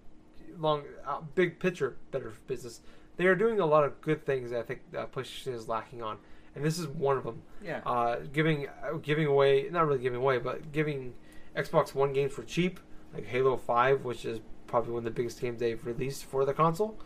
long 0.59 0.83
uh, 1.07 1.21
big 1.35 1.59
picture 1.59 1.95
better 2.11 2.31
for 2.31 2.39
business. 2.47 2.81
They 3.17 3.25
are 3.27 3.35
doing 3.35 3.59
a 3.59 3.65
lot 3.65 3.83
of 3.83 4.01
good 4.01 4.25
things. 4.25 4.51
That 4.51 4.59
I 4.59 4.63
think 4.63 4.81
uh, 4.97 5.05
PlayStation 5.07 5.53
is 5.53 5.67
lacking 5.67 6.01
on, 6.01 6.17
and 6.55 6.63
this 6.63 6.79
is 6.79 6.87
one 6.87 7.17
of 7.17 7.23
them. 7.23 7.41
yeah. 7.63 7.81
uh, 7.85 8.17
giving 8.31 8.67
uh, 8.67 8.97
giving 9.01 9.27
away 9.27 9.67
not 9.71 9.87
really 9.87 9.99
giving 9.99 10.19
away, 10.19 10.37
but 10.39 10.71
giving 10.71 11.13
Xbox 11.55 11.93
One 11.93 12.13
games 12.13 12.33
for 12.33 12.43
cheap, 12.43 12.79
like 13.13 13.25
Halo 13.25 13.57
Five, 13.57 14.03
which 14.03 14.25
is 14.25 14.39
probably 14.67 14.91
one 14.93 14.99
of 14.99 15.05
the 15.05 15.11
biggest 15.11 15.39
games 15.39 15.59
they've 15.59 15.85
released 15.85 16.25
for 16.25 16.45
the 16.45 16.53
console, 16.53 16.97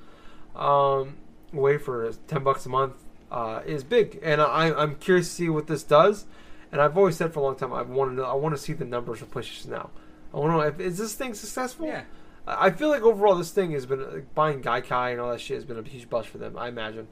um, 0.56 1.18
away 1.54 1.78
for 1.78 2.12
ten 2.28 2.43
bucks 2.43 2.66
a 2.66 2.70
month 2.70 2.95
uh, 3.32 3.62
is 3.66 3.84
big, 3.84 4.20
and 4.24 4.41
I, 4.41 4.74
I'm 4.74 4.95
curious 4.95 5.28
to 5.30 5.34
see 5.34 5.50
what 5.50 5.68
this 5.68 5.84
does. 5.84 6.26
And 6.72 6.82
I've 6.82 6.98
always 6.98 7.16
said 7.16 7.34
for 7.34 7.39
a 7.39 7.43
long 7.43 7.56
time 7.56 7.72
I 7.72 7.82
want 7.82 8.12
to 8.12 8.16
know, 8.16 8.26
I 8.26 8.34
want 8.34 8.54
to 8.56 8.62
see 8.62 8.74
the 8.74 8.86
numbers 8.86 9.22
of 9.22 9.32
PlayStation 9.32 9.68
now. 9.68 9.89
I 10.34 10.38
want 10.38 10.52
to 10.52 10.58
know 10.58 10.62
if 10.62 10.80
is 10.80 10.98
this 10.98 11.14
thing 11.14 11.34
successful. 11.34 11.88
yeah. 11.88 12.04
I 12.48 12.72
feel 12.72 12.89
like 12.89 13.02
overall 13.02 13.36
this 13.36 13.52
thing 13.52 13.72
has 13.72 13.86
been 13.86 14.12
like, 14.12 14.34
buying 14.34 14.62
Gaikai 14.62 15.12
and 15.12 15.20
all 15.22 15.32
that 15.32 15.41
shit 15.41 15.56
has 15.56 15.66
been 15.66 15.78
a 15.78 15.84
huge 15.84 16.10
bust 16.10 16.30
for 16.30 16.38
them. 16.38 16.58
I 16.58 16.70
imagine, 16.70 17.08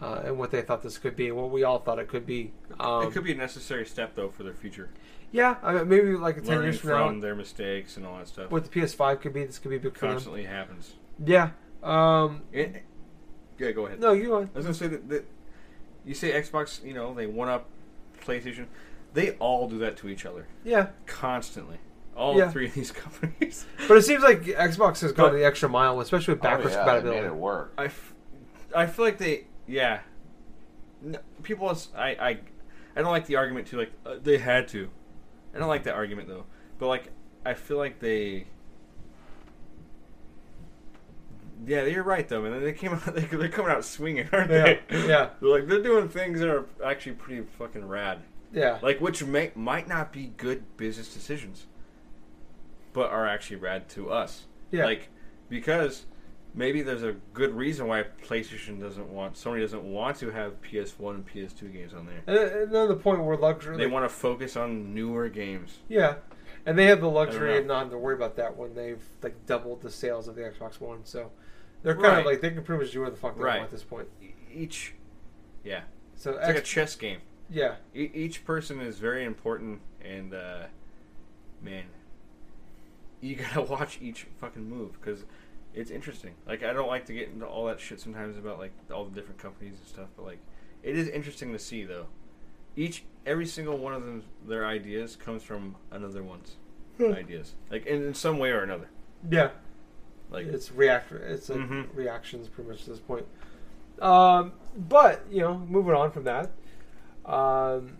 uh, 0.00 0.22
and 0.24 0.38
what 0.38 0.50
they 0.50 0.62
thought 0.62 0.82
this 0.82 0.98
could 0.98 1.14
be, 1.16 1.28
and 1.28 1.36
what 1.36 1.50
we 1.50 1.62
all 1.62 1.78
thought 1.78 1.98
it 1.98 2.08
could 2.08 2.26
be. 2.26 2.52
Um, 2.80 3.04
it 3.04 3.12
could 3.12 3.24
be 3.24 3.32
a 3.32 3.36
necessary 3.36 3.86
step 3.86 4.14
though 4.14 4.28
for 4.30 4.42
their 4.42 4.54
future. 4.54 4.90
Yeah, 5.30 5.56
I 5.62 5.72
mean, 5.74 5.88
maybe 5.88 6.16
like 6.16 6.36
ten 6.36 6.46
Learning 6.46 6.62
years 6.64 6.80
from, 6.80 6.90
from 6.90 7.14
now, 7.16 7.20
their 7.20 7.34
mistakes 7.34 7.96
and 7.96 8.06
all 8.06 8.16
that 8.18 8.28
stuff. 8.28 8.50
what 8.50 8.64
the 8.64 8.70
PS5 8.80 9.20
could 9.20 9.32
be, 9.34 9.44
this 9.44 9.58
could 9.58 9.70
be 9.70 9.78
big 9.78 9.94
constantly 9.94 10.44
happens. 10.44 10.94
Yeah. 11.24 11.50
Um, 11.82 12.42
It, 12.52 12.82
yeah, 13.58 13.70
go 13.72 13.86
ahead. 13.86 14.00
no, 14.00 14.12
you 14.12 14.26
go 14.28 14.36
on. 14.38 14.50
I 14.54 14.56
was 14.56 14.64
gonna 14.64 14.74
say 14.74 14.88
that, 14.88 15.08
that 15.08 15.24
you 16.04 16.14
say 16.14 16.32
Xbox, 16.32 16.82
you 16.84 16.94
know, 16.94 17.12
they 17.14 17.26
one 17.26 17.48
up 17.48 17.66
PlayStation. 18.24 18.66
They 19.14 19.32
all 19.32 19.68
do 19.68 19.78
that 19.78 19.96
to 19.98 20.08
each 20.08 20.26
other 20.26 20.46
Yeah, 20.64 20.88
constantly. 21.06 21.78
All 22.18 22.36
Yeah. 22.36 22.50
three 22.50 22.66
of 22.66 22.74
these 22.74 22.90
companies. 23.04 23.64
but 23.86 23.96
it 23.96 24.02
seems 24.02 24.22
like 24.22 24.42
Xbox 24.42 25.00
has 25.00 25.12
gone 25.12 25.30
But- 25.30 25.36
the 25.38 25.44
extra 25.44 25.68
mile, 25.68 26.00
especially 26.00 26.34
with 26.34 26.42
backwards 26.42 26.74
oh, 26.74 26.78
yeah, 26.80 26.84
they 26.84 26.90
made 26.92 26.96
compatibility. 27.02 27.26
it 27.28 27.34
work. 27.40 27.72
I, 27.78 27.84
f- 27.86 28.14
I 28.74 28.86
feel 28.86 29.04
like 29.04 29.18
they, 29.18 29.46
yeah. 29.66 30.00
N- 31.04 31.18
People, 31.44 31.70
is- 31.70 31.88
I, 31.96 32.08
I, 32.10 32.28
I 32.96 33.02
don't 33.02 33.12
like 33.12 33.26
the 33.26 33.36
argument 33.36 33.68
too. 33.68 33.78
Like 33.78 33.92
uh, 34.04 34.16
they 34.22 34.38
had 34.38 34.66
to. 34.68 34.90
I 35.54 35.58
don't 35.60 35.68
like 35.68 35.84
that 35.84 35.94
argument 35.94 36.26
though. 36.28 36.44
But 36.78 36.88
like, 36.88 37.10
I 37.46 37.54
feel 37.54 37.76
like 37.78 38.00
they. 38.00 38.46
Yeah, 41.66 41.84
you're 41.84 42.02
right 42.04 42.28
though, 42.28 42.42
man. 42.42 42.60
They 42.62 42.72
came 42.72 42.92
out. 42.94 43.14
They, 43.14 43.22
they're 43.22 43.48
coming 43.48 43.70
out 43.72 43.84
swinging, 43.84 44.28
aren't 44.32 44.50
Yeah, 44.50 44.76
they? 44.88 45.06
yeah. 45.08 45.30
They're 45.40 45.50
like 45.50 45.66
they're 45.68 45.82
doing 45.82 46.08
things 46.08 46.40
that 46.40 46.48
are 46.48 46.66
actually 46.84 47.12
pretty 47.12 47.42
fucking 47.58 47.86
rad. 47.86 48.20
Yeah, 48.52 48.78
Like 48.80 49.00
which 49.00 49.22
may 49.24 49.52
might 49.54 49.88
not 49.88 50.10
be 50.12 50.32
good 50.38 50.76
business 50.78 51.12
decisions, 51.12 51.66
but 52.92 53.10
are 53.10 53.26
actually 53.26 53.56
rad 53.56 53.88
to 53.90 54.10
us. 54.10 54.46
Yeah. 54.70 54.84
Like 54.84 55.08
because 55.48 56.04
maybe 56.54 56.82
there's 56.82 57.02
a 57.02 57.12
good 57.34 57.54
reason 57.54 57.86
why 57.86 58.04
PlayStation 58.26 58.80
doesn't 58.80 59.08
want 59.08 59.34
Sony 59.34 59.60
doesn't 59.60 59.84
want 59.84 60.16
to 60.18 60.30
have 60.30 60.60
PS1 60.62 61.14
and 61.14 61.26
PS2 61.26 61.72
games 61.72 61.94
on 61.94 62.06
there. 62.06 62.22
and, 62.26 62.62
and 62.64 62.72
then 62.74 62.88
the 62.88 62.96
point 62.96 63.22
where 63.24 63.36
luxury. 63.36 63.76
They 63.76 63.86
want 63.86 64.04
to 64.04 64.14
focus 64.14 64.56
on 64.56 64.94
newer 64.94 65.28
games. 65.28 65.78
Yeah, 65.88 66.16
and 66.66 66.78
they 66.78 66.86
have 66.86 67.00
the 67.00 67.08
luxury 67.10 67.56
of 67.58 67.66
not 67.66 67.78
having 67.78 67.90
to 67.92 67.98
worry 67.98 68.14
about 68.14 68.36
that 68.36 68.56
when 68.56 68.74
they've 68.74 69.02
like 69.22 69.46
doubled 69.46 69.80
the 69.82 69.90
sales 69.90 70.28
of 70.28 70.34
the 70.34 70.42
Xbox 70.42 70.80
One. 70.80 71.04
So 71.04 71.30
they're 71.82 71.94
kind 71.94 72.18
of 72.20 72.26
like 72.26 72.40
they 72.40 72.50
can 72.50 72.62
pretty 72.62 72.82
much 72.84 72.92
do 72.92 73.00
whatever 73.00 73.14
the 73.14 73.20
fuck 73.20 73.36
they 73.36 73.42
Right. 73.44 73.58
want 73.58 73.64
at 73.66 73.70
this 73.70 73.84
point. 73.84 74.08
Each, 74.52 74.94
yeah, 75.64 75.82
So 76.16 76.32
it's 76.32 76.46
like 76.46 76.56
a 76.56 76.60
chess 76.62 76.96
game. 76.96 77.18
yeah, 77.50 77.76
E- 77.94 78.10
each 78.14 78.44
person 78.44 78.80
is 78.80 78.98
very 78.98 79.24
important, 79.24 79.80
and 80.04 80.34
uh, 80.34 80.64
man, 81.62 81.84
you 83.20 83.36
gotta 83.36 83.62
watch 83.72 83.98
each 84.00 84.26
fucking 84.40 84.68
move 84.68 84.92
because 85.00 85.24
it's 85.74 85.90
interesting. 85.90 86.34
Like 86.46 86.62
I 86.62 86.72
don't 86.72 86.88
like 86.88 87.06
to 87.06 87.12
get 87.12 87.28
into 87.28 87.46
all 87.46 87.66
that 87.66 87.80
shit 87.80 88.00
sometimes 88.00 88.36
about 88.36 88.58
like 88.58 88.72
all 88.92 89.04
the 89.04 89.14
different 89.14 89.38
companies 89.38 89.74
and 89.78 89.86
stuff, 89.86 90.08
but 90.16 90.24
like 90.24 90.38
it 90.82 90.96
is 90.96 91.08
interesting 91.08 91.52
to 91.52 91.58
see 91.58 91.84
though. 91.84 92.06
Each 92.76 93.04
every 93.26 93.46
single 93.46 93.76
one 93.78 93.92
of 93.94 94.04
them, 94.04 94.22
their 94.46 94.64
ideas 94.66 95.16
comes 95.16 95.42
from 95.42 95.76
another 95.90 96.22
one's 96.22 96.56
ideas, 97.00 97.54
like 97.70 97.86
in, 97.86 98.02
in 98.02 98.14
some 98.14 98.38
way 98.38 98.50
or 98.50 98.62
another. 98.62 98.88
yeah. 99.30 99.50
Like 100.30 100.46
it's 100.46 100.70
react. 100.72 101.10
It's 101.12 101.48
like 101.48 101.58
Mhm. 101.60 101.88
reactions 101.94 102.48
pretty 102.48 102.68
much 102.70 102.84
to 102.84 102.90
this 102.90 102.98
point. 103.00 103.26
Um, 104.00 104.52
but 104.76 105.24
you 105.30 105.40
know, 105.40 105.56
moving 105.58 105.94
on 105.94 106.10
from 106.10 106.24
that, 106.24 106.50
um, 107.24 107.96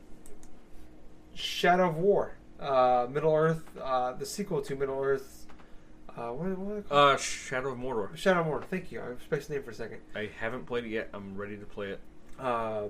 Shadow 1.35 1.89
of 1.89 1.97
War, 1.97 2.33
uh, 2.61 3.07
Middle 3.11 3.35
Earth, 3.35 3.63
uh, 3.83 4.13
the 4.13 4.27
sequel 4.27 4.61
to 4.63 4.75
Middle 4.77 5.01
Earth. 5.03 5.47
Uh, 6.17 6.33
what, 6.33 6.59
what 6.59 6.73
are 6.73 6.81
they 6.81 6.89
called? 6.89 7.15
uh, 7.15 7.17
Shadow 7.17 7.71
of 7.73 7.79
Mordor. 7.79 8.17
Shadow 8.17 8.41
of 8.41 8.47
War. 8.47 8.63
Thank 8.69 8.91
you. 8.91 9.01
I 9.01 9.23
spaced 9.23 9.49
the 9.49 9.55
name 9.55 9.63
for 9.63 9.71
a 9.71 9.75
second. 9.75 9.99
I 10.17 10.29
haven't 10.41 10.67
played 10.67 10.85
it 10.85 10.91
yet. 10.91 11.11
I'm 11.15 11.37
ready 11.37 11.57
to 11.57 11.65
play 11.67 11.89
it. 11.91 12.01
Uh, 12.39 12.85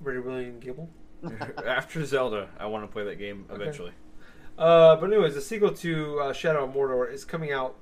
Ready 0.00 0.18
William 0.20 0.58
Gable. 0.58 0.88
After 1.66 2.04
Zelda, 2.04 2.48
I 2.58 2.66
want 2.66 2.84
to 2.84 2.88
play 2.92 3.04
that 3.04 3.16
game 3.18 3.44
Okay. 3.50 3.62
eventually. 3.62 3.92
Uh, 4.58 4.96
but 4.96 5.06
anyways, 5.12 5.34
the 5.34 5.40
sequel 5.40 5.70
to 5.72 6.20
uh, 6.20 6.32
Shadow 6.32 6.64
of 6.64 6.74
Mordor 6.74 7.12
is 7.12 7.24
coming 7.24 7.52
out 7.52 7.76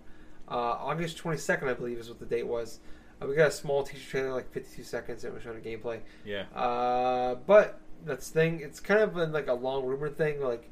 uh, 0.49 0.55
August 0.55 1.19
22nd, 1.19 1.69
I 1.69 1.75
believe, 1.75 1.99
is 1.99 2.09
what 2.09 2.19
the 2.19 2.27
date 2.27 2.47
was. 2.47 2.81
Uh, 3.23 3.27
we 3.27 3.35
got 3.35 3.49
a 3.49 3.53
small 3.53 3.83
teaser 3.83 4.09
trailer, 4.11 4.33
like 4.33 4.51
52 4.53 4.83
seconds, 4.83 5.25
and 5.25 5.33
it 5.33 5.35
was 5.35 5.43
showing 5.43 5.59
a 5.59 5.61
gameplay. 5.61 6.01
Yeah. 6.25 6.43
Uh, 6.55 7.37
but 7.47 7.81
that's 8.05 8.29
the 8.31 8.41
thing. 8.41 8.61
It's 8.61 8.81
kind 8.81 9.01
of 9.01 9.15
been 9.15 9.33
like 9.33 9.47
a 9.49 9.53
long 9.55 9.85
rumor 9.85 10.09
thing. 10.11 10.41
Like 10.43 10.70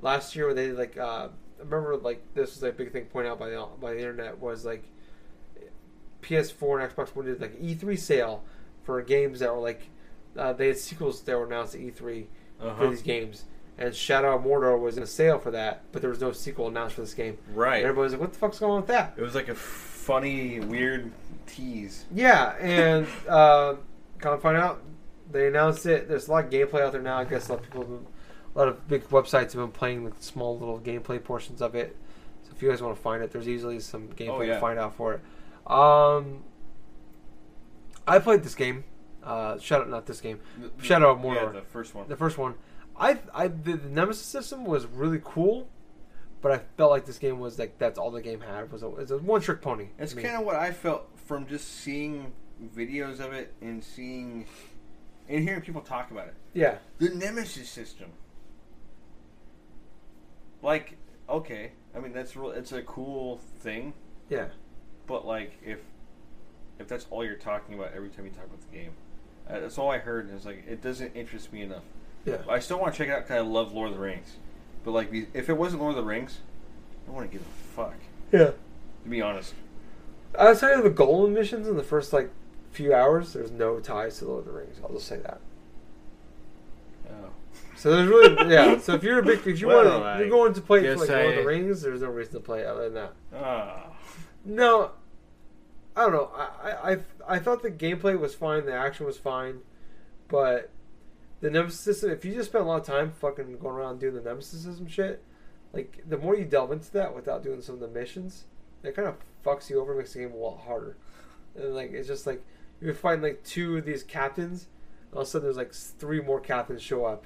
last 0.00 0.34
year, 0.36 0.46
where 0.46 0.54
they 0.54 0.72
like, 0.72 0.96
uh, 0.96 1.28
I 1.58 1.62
remember 1.62 1.96
like 1.96 2.22
this 2.34 2.54
was 2.54 2.62
a 2.62 2.72
big 2.72 2.92
thing 2.92 3.06
pointed 3.06 3.30
out 3.30 3.38
by 3.38 3.50
the 3.50 3.66
by 3.80 3.92
the 3.92 3.98
internet 3.98 4.38
was 4.38 4.64
like 4.64 4.84
PS4 6.22 6.82
and 6.82 6.94
Xbox 6.94 7.14
One 7.14 7.26
did 7.26 7.40
like 7.40 7.60
E3 7.60 7.98
sale 7.98 8.44
for 8.84 9.00
games 9.02 9.40
that 9.40 9.52
were 9.52 9.60
like 9.60 9.82
uh, 10.36 10.52
they 10.52 10.68
had 10.68 10.78
sequels 10.78 11.22
that 11.22 11.36
were 11.38 11.46
announced 11.46 11.74
at 11.74 11.80
E3 11.80 12.26
for 12.60 12.66
Uh-huh. 12.68 12.90
these 12.90 13.02
games. 13.02 13.44
And 13.80 13.94
Shadow 13.94 14.34
of 14.36 14.42
Mordor 14.42 14.78
was 14.80 14.96
in 14.96 15.04
a 15.04 15.06
sale 15.06 15.38
for 15.38 15.52
that, 15.52 15.82
but 15.92 16.00
there 16.02 16.10
was 16.10 16.20
no 16.20 16.32
sequel 16.32 16.66
announced 16.66 16.96
for 16.96 17.02
this 17.02 17.14
game. 17.14 17.38
Right. 17.54 17.76
And 17.76 17.84
everybody 17.84 18.04
was 18.04 18.12
like, 18.12 18.20
"What 18.20 18.32
the 18.32 18.38
fuck's 18.38 18.58
going 18.58 18.72
on 18.72 18.76
with 18.78 18.88
that?" 18.88 19.14
It 19.16 19.22
was 19.22 19.36
like 19.36 19.48
a 19.48 19.54
funny, 19.54 20.58
weird 20.58 21.12
tease. 21.46 22.04
Yeah, 22.12 22.56
and 22.58 23.06
uh, 23.28 23.76
come 24.18 24.40
find 24.40 24.56
out, 24.56 24.82
they 25.30 25.46
announced 25.46 25.86
it. 25.86 26.08
There's 26.08 26.26
a 26.26 26.32
lot 26.32 26.44
of 26.46 26.50
gameplay 26.50 26.80
out 26.82 26.90
there 26.90 27.00
now. 27.02 27.18
I 27.18 27.24
guess 27.24 27.48
a 27.48 27.52
lot 27.52 27.60
of 27.60 27.64
people, 27.70 28.02
a 28.58 28.62
lot 28.62 28.68
of 28.68 28.88
big 28.88 29.04
websites 29.10 29.52
have 29.52 29.54
been 29.54 29.70
playing 29.70 30.04
the 30.04 30.12
small 30.18 30.58
little 30.58 30.80
gameplay 30.80 31.22
portions 31.22 31.62
of 31.62 31.76
it. 31.76 31.96
So 32.42 32.50
if 32.56 32.60
you 32.60 32.68
guys 32.68 32.82
want 32.82 32.96
to 32.96 33.00
find 33.00 33.22
it, 33.22 33.30
there's 33.30 33.48
easily 33.48 33.78
some 33.78 34.08
gameplay 34.08 34.28
Oh, 34.30 34.40
yeah. 34.40 34.54
to 34.54 34.60
find 34.60 34.78
out 34.80 34.94
for 34.96 35.14
it. 35.14 35.20
Um, 35.70 36.42
I 38.06 38.18
played 38.18 38.42
this 38.42 38.56
game, 38.56 38.82
uh, 39.22 39.58
Shadow, 39.58 39.84
not 39.84 40.06
this 40.06 40.20
game, 40.20 40.40
Shadow 40.82 41.12
of 41.12 41.22
Yeah, 41.24 41.46
the 41.52 41.60
first 41.62 41.94
one. 41.94 42.08
the 42.08 42.16
first 42.16 42.36
one. 42.36 42.54
I, 42.98 43.18
I, 43.32 43.46
the, 43.48 43.74
the 43.76 43.88
Nemesis 43.88 44.24
system 44.24 44.64
was 44.64 44.86
really 44.86 45.20
cool, 45.22 45.68
but 46.42 46.50
I 46.50 46.58
felt 46.76 46.90
like 46.90 47.06
this 47.06 47.18
game 47.18 47.38
was 47.38 47.58
like 47.60 47.78
that's 47.78 47.96
all 47.96 48.10
the 48.10 48.22
game 48.22 48.40
had 48.40 48.72
was 48.72 48.82
a, 48.82 48.88
was 48.88 49.12
a 49.12 49.18
one 49.18 49.40
trick 49.40 49.62
pony. 49.62 49.88
It's 50.00 50.14
kind 50.14 50.34
of 50.36 50.44
what 50.44 50.56
I 50.56 50.72
felt 50.72 51.08
from 51.26 51.46
just 51.46 51.68
seeing 51.80 52.32
videos 52.74 53.20
of 53.20 53.32
it 53.32 53.52
and 53.60 53.84
seeing 53.84 54.46
and 55.28 55.44
hearing 55.44 55.60
people 55.60 55.80
talk 55.82 56.10
about 56.10 56.26
it. 56.26 56.34
yeah, 56.54 56.78
The 56.98 57.10
Nemesis 57.10 57.68
system. 57.68 58.08
Like, 60.62 60.96
okay, 61.28 61.72
I 61.94 62.00
mean 62.00 62.12
that's 62.12 62.36
real. 62.36 62.50
It's 62.50 62.72
a 62.72 62.82
cool 62.82 63.38
thing, 63.60 63.92
yeah. 64.28 64.46
but 65.06 65.26
like 65.26 65.58
if 65.64 65.78
if 66.78 66.88
that's 66.88 67.06
all 67.10 67.24
you're 67.24 67.34
talking 67.34 67.74
about 67.74 67.92
every 67.94 68.08
time 68.08 68.24
you 68.24 68.30
talk 68.30 68.44
about 68.44 68.60
the 68.60 68.76
game, 68.76 68.92
uh, 69.48 69.60
that's 69.60 69.78
all 69.78 69.90
I 69.90 69.98
heard. 69.98 70.26
And 70.26 70.34
it's 70.34 70.46
like 70.46 70.64
it 70.68 70.82
doesn't 70.82 71.14
interest 71.14 71.52
me 71.52 71.62
enough. 71.62 71.84
Yeah. 72.24 72.38
I 72.48 72.58
still 72.58 72.78
want 72.78 72.94
to 72.94 72.98
check 72.98 73.08
it 73.08 73.12
out 73.12 73.22
because 73.22 73.36
I 73.36 73.40
love 73.40 73.72
Lord 73.72 73.90
of 73.90 73.94
the 73.94 74.02
Rings, 74.02 74.36
but 74.84 74.92
like 74.92 75.12
if 75.12 75.48
it 75.48 75.56
wasn't 75.56 75.82
Lord 75.82 75.96
of 75.96 76.04
the 76.04 76.08
Rings, 76.08 76.38
I 77.06 77.10
wouldn't 77.10 77.16
want 77.16 77.30
to 77.30 77.38
give 77.38 77.46
a 77.46 77.74
fuck. 77.74 77.96
Yeah. 78.32 78.50
To 79.04 79.08
be 79.08 79.22
honest. 79.22 79.54
Outside 80.38 80.72
of 80.72 80.84
the 80.84 80.90
Gollum 80.90 81.32
missions 81.32 81.66
in 81.66 81.76
the 81.76 81.82
first 81.82 82.12
like 82.12 82.30
few 82.70 82.94
hours, 82.94 83.32
there's 83.32 83.50
no 83.50 83.80
ties 83.80 84.18
to 84.18 84.26
Lord 84.26 84.40
of 84.40 84.52
the 84.52 84.58
Rings. 84.58 84.76
I'll 84.82 84.92
just 84.92 85.06
say 85.06 85.16
that. 85.18 85.40
So 87.78 87.94
there's 87.94 88.08
really 88.08 88.52
yeah. 88.52 88.76
So 88.80 88.94
if 88.94 89.04
you're 89.04 89.20
a 89.20 89.22
big, 89.22 89.46
if 89.46 89.60
you 89.60 89.68
Well, 89.68 90.00
want, 90.00 90.18
to, 90.18 90.24
you're 90.24 90.30
going 90.30 90.52
to 90.52 90.60
play 90.60 90.84
it 90.84 90.94
for 90.94 91.00
like 91.00 91.08
Lord 91.10 91.26
of 91.26 91.36
the 91.36 91.44
Rings. 91.44 91.82
There's 91.82 92.02
no 92.02 92.08
reason 92.08 92.34
to 92.34 92.40
play 92.40 92.60
it 92.62 92.66
other 92.66 92.90
than 92.90 92.94
that. 92.94 93.12
Ah. 93.34 93.86
No, 94.44 94.90
I 95.96 96.02
don't 96.02 96.12
know. 96.12 96.30
I, 96.34 96.70
I 96.70 96.92
I 96.92 96.98
I 97.28 97.38
thought 97.38 97.62
the 97.62 97.70
gameplay 97.70 98.18
was 98.18 98.34
fine, 98.34 98.66
the 98.66 98.74
action 98.74 99.06
was 99.06 99.16
fine, 99.16 99.60
but 100.26 100.70
the 101.40 101.50
nemesis 101.50 101.78
system. 101.78 102.10
If 102.10 102.24
you 102.24 102.34
just 102.34 102.50
spend 102.50 102.64
a 102.64 102.66
lot 102.66 102.80
of 102.80 102.86
time 102.86 103.12
fucking 103.12 103.58
going 103.58 103.76
around 103.76 104.00
doing 104.00 104.14
the 104.14 104.22
nemesis 104.22 104.62
system 104.62 104.88
shit, 104.88 105.22
like 105.72 106.02
the 106.08 106.18
more 106.18 106.36
you 106.36 106.46
delve 106.46 106.72
into 106.72 106.90
that 106.92 107.14
without 107.14 107.44
doing 107.44 107.62
some 107.62 107.76
of 107.76 107.80
the 107.80 107.88
missions, 107.88 108.46
it 108.82 108.96
kind 108.96 109.06
of 109.06 109.16
fucks 109.44 109.70
you 109.70 109.80
over, 109.80 109.94
makes 109.94 110.14
the 110.14 110.20
game 110.20 110.32
a 110.32 110.36
lot 110.36 110.58
harder. 110.66 110.96
And 111.54 111.76
like 111.76 111.92
it's 111.92 112.08
just 112.08 112.26
like 112.26 112.42
you 112.80 112.92
find 112.92 113.22
like 113.22 113.44
two 113.44 113.76
of 113.76 113.84
these 113.84 114.02
captains, 114.02 114.66
all 115.12 115.20
of 115.20 115.28
a 115.28 115.30
sudden 115.30 115.46
there's 115.46 115.56
like 115.56 115.72
three 115.72 116.20
more 116.20 116.40
captains 116.40 116.82
show 116.82 117.04
up 117.04 117.24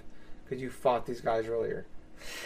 because 0.53 0.63
you 0.63 0.71
fought 0.71 1.07
these 1.07 1.21
guys 1.23 1.47
earlier, 1.47 1.87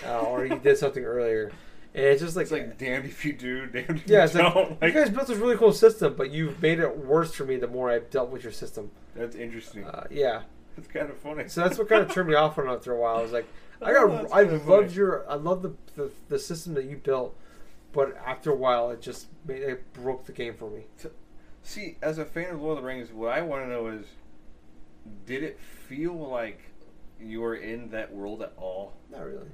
uh, 0.07 0.21
or 0.21 0.47
you 0.47 0.57
did 0.59 0.79
something 0.79 1.05
earlier. 1.05 1.51
And 1.95 2.05
it's 2.05 2.21
just 2.23 2.37
like, 2.37 2.45
It's 2.45 2.53
like 2.53 2.79
damned 2.79 3.07
if 3.07 3.25
you 3.25 3.33
do, 3.33 3.67
damned 3.67 4.03
if 4.05 4.09
yeah, 4.09 4.19
you 4.19 4.25
it's 4.25 4.33
don't. 4.35 4.71
you 4.71 4.77
Like, 4.81 4.95
guys 4.95 5.11
built 5.11 5.27
this 5.29 5.39
really 5.39 5.57
cool 5.57 5.73
system, 5.73 6.15
but 6.17 6.31
you've 6.31 6.61
made 6.63 6.79
it 6.79 6.97
worse 6.97 7.35
for 7.35 7.45
me 7.45 7.57
the 7.57 7.67
more 7.67 7.91
I've 7.91 8.11
dealt 8.11 8.31
with 8.31 8.43
your 8.45 8.53
system. 8.53 8.91
that's 9.15 9.35
interesting. 9.35 9.85
Uh, 9.85 10.07
yeah, 10.11 10.43
That's 10.77 10.89
kind 10.89 11.09
of 11.11 11.17
funny. 11.19 11.49
so 11.49 11.63
that's 11.63 11.79
what 11.79 11.89
kind 11.89 12.03
of 12.03 12.11
turned 12.15 12.29
me 12.29 12.35
off 12.35 12.59
on 12.59 12.69
after 12.69 12.93
a 12.93 13.01
while. 13.01 13.17
I 13.17 13.23
was 13.23 13.33
like, 13.33 13.47
I 13.83 13.91
Oh, 13.93 14.09
got, 14.09 14.23
that's 14.23 14.33
I 14.33 14.43
loved 14.43 14.67
funny. 14.67 14.93
your, 14.93 15.31
I 15.31 15.35
love 15.35 15.63
the, 15.63 15.75
the 15.97 16.11
the 16.29 16.39
system 16.39 16.75
that 16.75 16.85
you 16.85 16.97
built, 16.99 17.35
but 17.93 18.17
after 18.27 18.51
a 18.51 18.55
while, 18.57 18.91
it 18.91 19.01
just 19.03 19.27
made, 19.47 19.63
it 19.63 19.93
broke 19.95 20.27
the 20.27 20.33
game 20.33 20.55
for 20.55 20.71
me. 20.71 20.83
See, 21.63 21.97
as 22.03 22.19
a 22.19 22.25
fan 22.25 22.51
of 22.55 22.61
Lord 22.63 22.77
of 22.79 22.85
the 22.85 22.89
Rings, 22.89 23.11
what 23.13 23.33
I 23.33 23.41
want 23.43 23.65
to 23.65 23.69
know 23.69 23.89
is, 23.89 24.07
did 25.27 25.43
it 25.43 25.59
feel 25.61 26.15
like 26.15 26.61
you 27.21 27.41
were 27.41 27.55
in 27.57 27.91
that 27.91 28.13
world 28.15 28.43
at 28.43 28.53
all? 28.57 28.95
Not 29.11 29.25
really. 29.25 29.49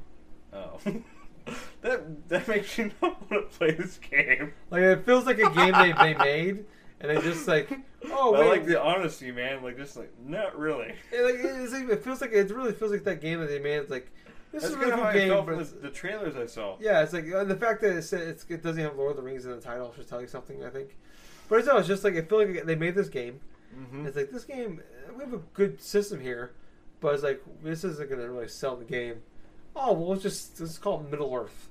Oh, 0.52 0.78
that 1.80 2.28
that 2.28 2.48
makes 2.48 2.76
you 2.78 2.90
not 3.00 3.30
want 3.30 3.50
to 3.50 3.58
play 3.58 3.72
this 3.72 3.98
game. 3.98 4.52
Like 4.70 4.82
it 4.82 5.04
feels 5.04 5.26
like 5.26 5.38
a 5.38 5.50
game 5.50 5.72
they, 5.72 5.92
they 5.92 6.14
made, 6.14 6.64
and 7.00 7.10
it 7.10 7.22
just 7.22 7.48
like, 7.48 7.70
oh 8.06 8.34
I 8.34 8.46
like 8.46 8.66
the 8.66 8.80
honesty, 8.82 9.32
man. 9.32 9.62
Like 9.62 9.76
just 9.76 9.96
like 9.96 10.12
not 10.24 10.58
really. 10.58 10.94
it, 11.12 11.22
like, 11.22 11.34
it's 11.42 11.72
like, 11.72 11.88
it 11.88 12.04
feels 12.04 12.20
like 12.20 12.32
it 12.32 12.50
really 12.50 12.72
feels 12.72 12.92
like 12.92 13.04
that 13.04 13.20
game 13.20 13.40
that 13.40 13.48
they 13.48 13.58
made. 13.58 13.76
It's 13.76 13.90
like 13.90 14.10
this 14.52 14.62
That's 14.62 14.74
is 14.74 14.78
a 14.78 14.80
kind 14.80 14.92
really 14.92 15.12
good 15.12 15.32
I 15.32 15.36
game, 15.36 15.46
but 15.46 15.58
the, 15.58 15.88
the 15.88 15.90
trailers 15.90 16.36
I 16.36 16.46
saw. 16.46 16.76
Yeah, 16.78 17.02
it's 17.02 17.14
like 17.14 17.24
and 17.24 17.50
the 17.50 17.56
fact 17.56 17.80
that 17.80 17.96
it's, 17.96 18.12
it's, 18.12 18.44
it 18.50 18.62
doesn't 18.62 18.82
have 18.82 18.96
Lord 18.96 19.12
of 19.12 19.16
the 19.16 19.22
Rings 19.22 19.46
in 19.46 19.52
the 19.52 19.60
title 19.60 19.92
should 19.96 20.08
tell 20.08 20.20
you 20.20 20.26
something. 20.26 20.62
I 20.62 20.68
think, 20.68 20.96
but 21.48 21.58
it's, 21.58 21.66
no, 21.68 21.78
it's 21.78 21.88
just 21.88 22.04
like 22.04 22.14
I 22.16 22.22
feel 22.22 22.38
like 22.46 22.64
they 22.66 22.76
made 22.76 22.94
this 22.94 23.08
game. 23.08 23.40
Mm-hmm. 23.74 24.06
It's 24.06 24.16
like 24.16 24.30
this 24.30 24.44
game. 24.44 24.82
uh, 25.08 25.14
We 25.14 25.24
have 25.24 25.32
a 25.32 25.38
good 25.54 25.80
system 25.80 26.20
here, 26.20 26.52
but 27.02 27.12
it's 27.14 27.22
like 27.22 27.42
this 27.62 27.84
isn't 27.84 28.08
going 28.08 28.20
to 28.20 28.30
really 28.30 28.48
sell 28.48 28.76
the 28.76 28.84
game. 28.86 29.16
Oh 29.76 29.92
well, 29.92 30.08
let's 30.10 30.22
just 30.22 30.58
let's 30.60 30.78
call 30.78 31.00
it 31.00 31.10
Middle 31.10 31.34
Earth, 31.34 31.68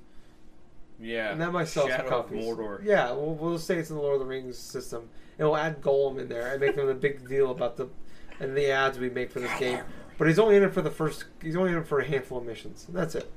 Yeah, 0.99 1.31
and 1.31 1.41
that 1.41 1.51
might 1.51 1.67
sell 1.67 1.87
Shadow 1.87 2.09
some 2.09 2.19
of. 2.19 2.29
Mordor. 2.31 2.83
Yeah, 2.83 3.11
we'll, 3.11 3.33
we'll 3.35 3.57
say 3.59 3.77
it's 3.77 3.89
in 3.89 3.95
the 3.95 4.01
Lord 4.01 4.15
of 4.15 4.19
the 4.19 4.25
Rings 4.27 4.57
system, 4.57 5.09
and 5.39 5.47
we'll 5.47 5.57
add 5.57 5.81
Gollum 5.81 6.19
in 6.19 6.27
there 6.29 6.51
and 6.51 6.59
make 6.61 6.75
them 6.75 6.89
a 6.89 6.93
big 6.93 7.27
deal 7.27 7.49
about 7.51 7.77
the 7.77 7.87
and 8.39 8.55
the 8.55 8.69
ads 8.71 8.97
we 8.99 9.09
make 9.09 9.31
for 9.31 9.39
this 9.39 9.57
game. 9.59 9.79
But 10.17 10.27
he's 10.27 10.37
only 10.39 10.55
in 10.57 10.63
it 10.63 10.73
for 10.73 10.81
the 10.81 10.91
first. 10.91 11.25
He's 11.41 11.55
only 11.55 11.71
in 11.71 11.77
it 11.79 11.87
for 11.87 11.99
a 11.99 12.05
handful 12.05 12.37
of 12.39 12.45
missions, 12.45 12.85
and 12.87 12.95
that's 12.95 13.15
it. 13.15 13.31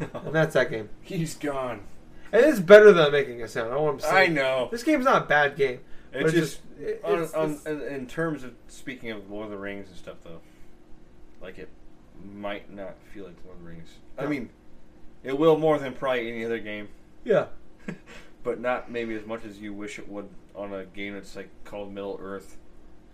And 0.00 0.34
that's 0.34 0.54
that 0.54 0.70
game. 0.70 0.88
He's 1.02 1.34
gone. 1.34 1.80
And 2.32 2.44
it's 2.44 2.58
better 2.60 2.92
than 2.92 3.12
making 3.12 3.42
a 3.42 3.48
sound. 3.48 3.72
I 3.72 3.76
want 3.76 4.00
to 4.00 4.06
say. 4.06 4.24
I 4.24 4.26
know. 4.26 4.68
This 4.70 4.82
game's 4.82 5.04
not 5.04 5.22
a 5.22 5.26
bad 5.26 5.54
game. 5.56 5.80
It's 6.12 6.32
just 6.32 6.60
it- 6.80 7.02
it's- 7.04 7.34
on, 7.34 7.52
it's- 7.52 7.66
in, 7.66 7.82
in 7.82 8.06
terms 8.06 8.42
of 8.42 8.54
speaking 8.68 9.10
of 9.10 9.30
Lord 9.30 9.44
of 9.46 9.50
the 9.52 9.58
Rings 9.58 9.88
and 9.88 9.96
stuff, 9.96 10.16
though, 10.24 10.40
like 11.46 11.58
it 11.58 11.68
might 12.34 12.72
not 12.72 12.96
feel 13.14 13.24
like 13.24 13.36
Lord 13.44 13.58
of 13.58 13.64
the 13.64 13.70
Rings. 13.70 13.88
I 14.18 14.26
mean, 14.26 14.50
it 15.22 15.38
will 15.38 15.56
more 15.56 15.78
than 15.78 15.92
probably 15.92 16.28
any 16.28 16.44
other 16.44 16.58
game, 16.58 16.88
yeah. 17.24 17.46
but 18.42 18.60
not 18.60 18.90
maybe 18.90 19.14
as 19.14 19.24
much 19.24 19.44
as 19.44 19.58
you 19.58 19.72
wish 19.72 19.98
it 19.98 20.08
would 20.08 20.28
on 20.56 20.74
a 20.74 20.84
game 20.84 21.14
that's 21.14 21.36
like 21.36 21.48
called 21.64 21.92
Middle 21.92 22.18
Earth, 22.20 22.56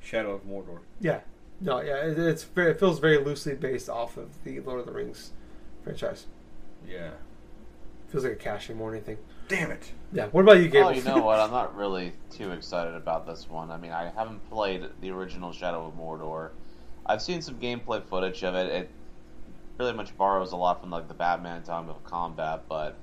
Shadow 0.00 0.32
of 0.32 0.46
Mordor. 0.46 0.80
Yeah. 1.00 1.20
No, 1.60 1.80
yeah, 1.80 2.06
it, 2.06 2.18
it's 2.18 2.42
very, 2.42 2.72
it 2.72 2.80
feels 2.80 2.98
very 2.98 3.18
loosely 3.18 3.54
based 3.54 3.88
off 3.88 4.16
of 4.16 4.42
the 4.44 4.58
Lord 4.60 4.80
of 4.80 4.86
the 4.86 4.92
Rings 4.92 5.32
franchise. 5.84 6.26
Yeah. 6.88 7.10
Feels 8.08 8.24
like 8.24 8.32
a 8.32 8.36
cash 8.36 8.70
in 8.70 8.76
more 8.76 8.90
than 8.90 8.98
anything. 8.98 9.18
Damn 9.48 9.70
it. 9.70 9.92
Yeah. 10.12 10.26
What 10.28 10.42
about 10.42 10.60
you, 10.60 10.68
Gabe? 10.68 10.84
Oh, 10.84 10.90
you 10.90 11.02
know 11.02 11.22
what? 11.22 11.38
I'm 11.38 11.50
not 11.50 11.76
really 11.76 12.14
too 12.30 12.52
excited 12.52 12.94
about 12.94 13.26
this 13.26 13.48
one. 13.48 13.70
I 13.70 13.76
mean, 13.76 13.92
I 13.92 14.10
haven't 14.16 14.48
played 14.50 14.88
the 15.00 15.10
original 15.10 15.52
Shadow 15.52 15.86
of 15.86 15.94
Mordor. 15.94 16.50
I've 17.06 17.22
seen 17.22 17.42
some 17.42 17.56
gameplay 17.56 18.02
footage 18.04 18.42
of 18.44 18.54
it. 18.54 18.66
It 18.72 18.90
really 19.78 19.92
much 19.92 20.16
borrows 20.16 20.52
a 20.52 20.56
lot 20.56 20.80
from 20.80 20.90
like 20.90 21.08
the 21.08 21.14
Batman 21.14 21.62
time 21.62 21.88
of 21.88 22.02
combat, 22.04 22.62
but 22.68 22.96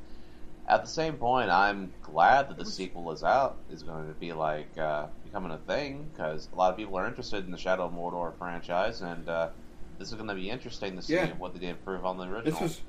at 0.67 0.81
the 0.83 0.87
same 0.89 1.15
point, 1.15 1.49
I'm 1.49 1.91
glad 2.03 2.47
that 2.49 2.57
the 2.57 2.65
sequel 2.65 3.11
is 3.11 3.23
out. 3.23 3.57
Is 3.71 3.83
going 3.83 4.07
to 4.07 4.13
be 4.13 4.31
like 4.33 4.69
uh, 4.77 5.07
becoming 5.23 5.51
a 5.51 5.57
thing 5.57 6.07
because 6.13 6.47
a 6.53 6.55
lot 6.55 6.71
of 6.71 6.77
people 6.77 6.97
are 6.97 7.07
interested 7.07 7.43
in 7.45 7.51
the 7.51 7.57
Shadow 7.57 7.85
of 7.85 7.91
Mordor 7.93 8.37
franchise, 8.37 9.01
and 9.01 9.27
uh, 9.27 9.49
this 9.97 10.09
is 10.09 10.13
going 10.13 10.27
to 10.29 10.35
be 10.35 10.49
interesting 10.49 10.95
to 10.95 11.01
see 11.01 11.15
Yeah. 11.15 11.27
what 11.37 11.53
they 11.53 11.59
did 11.59 11.69
improve 11.69 12.05
on 12.05 12.17
the 12.17 12.25
original. 12.25 12.51
This 12.51 12.59
was. 12.61 12.81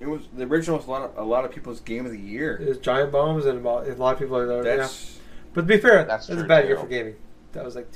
It 0.00 0.06
was 0.08 0.22
the 0.36 0.44
original 0.44 0.78
was 0.78 0.86
a 0.88 0.90
lot 0.90 1.02
of 1.02 1.16
a 1.16 1.22
lot 1.22 1.44
of 1.44 1.52
people's 1.52 1.80
game 1.80 2.06
of 2.06 2.10
the 2.12 2.18
year. 2.18 2.58
There's 2.60 2.78
giant 2.78 3.12
bombs 3.12 3.44
and 3.46 3.58
about, 3.58 3.86
a 3.86 3.94
lot 3.94 4.14
of 4.14 4.18
people 4.18 4.36
are 4.36 4.62
there. 4.62 4.76
Yeah. 4.78 4.88
But 5.54 5.60
to 5.60 5.66
be 5.66 5.78
fair, 5.78 6.04
That's 6.04 6.26
that 6.26 6.32
was 6.34 6.42
a 6.42 6.46
true, 6.46 6.48
bad 6.48 6.66
year 6.66 6.76
for 6.76 6.86
gaming. 6.86 7.14
That 7.52 7.64
was 7.64 7.76
like 7.76 7.92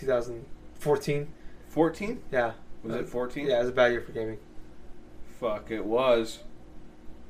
2014. 0.80 1.28
fourteen. 1.68 2.22
Yeah. 2.32 2.52
Was 2.82 2.94
Uh, 2.94 2.98
it 3.00 3.08
fourteen? 3.08 3.46
Yeah, 3.48 3.56
it 3.56 3.60
was 3.60 3.68
a 3.68 3.72
bad 3.72 3.92
year 3.92 4.00
for 4.00 4.12
gaming. 4.12 4.38
Fuck, 5.40 5.70
it 5.70 5.84
was. 5.84 6.40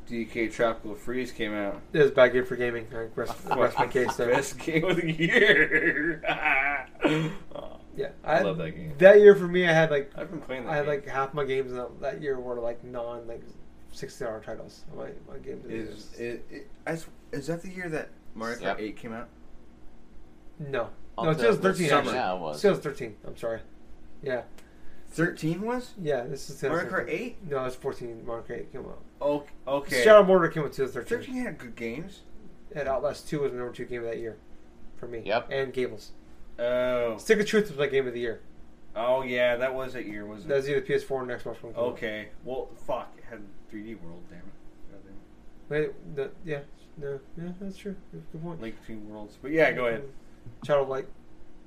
DK 0.09 0.53
Tropical 0.53 0.95
Freeze 0.95 1.33
came 1.33 1.53
out. 1.53 1.81
It 1.93 1.99
was 1.99 2.11
a 2.11 2.15
bad 2.15 2.33
year 2.33 2.45
for 2.45 2.55
gaming. 2.55 2.87
I 2.95 3.09
rest, 3.17 3.35
rest 3.57 3.77
my 3.77 3.89
case 3.89 4.15
there. 4.17 4.29
Best 4.31 4.57
game 4.59 4.85
of 4.85 4.97
the 4.97 5.11
year. 5.11 6.23
Oh, 7.55 7.73
Yeah, 7.97 8.11
I 8.23 8.41
love 8.43 8.59
that 8.59 8.73
game. 8.73 8.93
That 8.99 9.21
year 9.21 9.35
for 9.35 9.49
me, 9.49 9.67
I 9.67 9.73
had 9.73 9.91
like 9.91 10.13
I've 10.17 10.31
been 10.31 10.43
playing 10.43 10.65
that. 10.67 10.71
I 10.73 10.77
had 10.77 10.83
game. 10.85 10.95
like 10.95 11.09
half 11.09 11.33
my 11.33 11.45
games 11.45 11.73
that, 11.73 11.99
that 12.03 12.21
year 12.23 12.39
were 12.39 12.57
like 12.61 12.85
non 12.85 13.27
like 13.27 13.43
sixty 13.91 14.23
hour 14.25 14.41
titles. 14.45 14.85
My 14.95 15.07
my 15.27 15.39
games 15.39 15.65
Is 15.65 16.13
it, 16.21 16.45
it, 16.51 16.71
I 16.87 16.93
s- 16.93 17.07
is 17.33 17.47
that 17.47 17.63
the 17.63 17.71
year 17.71 17.89
that 17.89 18.11
Mario 18.35 18.59
Kart 18.59 18.63
Yep. 18.63 18.81
8 18.81 18.97
came 18.99 19.13
out? 19.15 19.29
no 20.59 20.83
Up 20.83 20.93
no 21.25 21.33
to 21.33 21.39
2013 21.39 21.89
summer. 21.89 22.01
actually. 22.01 22.15
Yeah, 22.17 22.35
it 22.35 22.41
was. 22.41 22.63
2013. 22.63 23.17
I'm 23.27 23.37
sorry. 23.37 23.61
Yeah 24.23 24.43
13 25.11 25.63
was? 25.63 25.95
yeah 26.01 26.25
this 26.25 26.51
is 26.51 26.63
Mario 26.63 26.85
2013. 26.85 27.17
Kart 27.17 27.21
8? 27.21 27.51
No, 27.51 27.65
it's 27.65 27.77
14. 27.77 28.27
Mario 28.27 28.43
Kart 28.43 28.61
8 28.61 28.73
came 28.73 28.81
out. 28.83 29.01
Oh, 29.21 29.45
okay. 29.67 30.05
Shadow 30.05 30.21
of 30.21 30.27
Mordor 30.27 30.53
came 30.53 30.63
out 30.65 30.73
2013. 30.73 31.19
13 31.19 31.35
had 31.43 31.59
good 31.59 31.77
games. 31.77 32.21
And 32.75 32.89
Outlast 32.89 33.29
2 33.29 33.41
was 33.41 33.53
the 33.53 33.59
number 33.59 33.73
two 33.73 33.87
game 33.87 34.03
of 34.03 34.09
that 34.09 34.19
year 34.19 34.37
for 34.97 35.07
me. 35.09 35.23
Yep. 35.25 35.49
And 35.51 35.73
Gables. 35.73 36.13
Oh. 36.59 37.17
Stick 37.17 37.41
of 37.41 37.47
Truth 37.47 37.71
was 37.71 37.79
my 37.79 37.87
game 37.87 38.07
of 38.07 38.13
the 38.13 38.21
year. 38.21 38.41
Oh, 38.95 39.23
yeah, 39.23 39.57
that 39.57 39.75
was 39.75 39.93
that 39.93 40.07
year, 40.07 40.27
wasn't 40.27 40.49
That 40.49 40.57
was 40.57 40.69
it? 40.69 40.73
either 40.73 40.81
PS4 40.83 41.23
and 41.23 41.31
Xbox 41.31 41.63
One. 41.63 41.73
came 41.73 41.83
out. 41.83 41.93
Okay. 41.93 42.29
Well, 42.45 42.69
fuck. 42.87 43.13
It 43.17 43.25
had 43.29 43.41
3D 43.73 44.01
World, 44.03 44.23
damn 44.31 44.39
it. 44.39 44.45
Wait, 45.69 46.15
the, 46.17 46.31
yeah, 46.45 46.61
no, 46.97 47.19
yeah, 47.37 47.49
that's 47.61 47.77
true. 47.77 47.97
Good 48.13 48.43
point. 48.43 48.61
Link 48.61 48.79
Between 48.81 49.09
Worlds. 49.09 49.37
But 49.43 49.51
yeah, 49.51 49.73
go 49.73 49.87
ahead. 49.87 50.03
Mm-hmm. 50.03 50.11
Shadow 50.65 50.83
of 50.83 50.89
Light. 50.89 51.07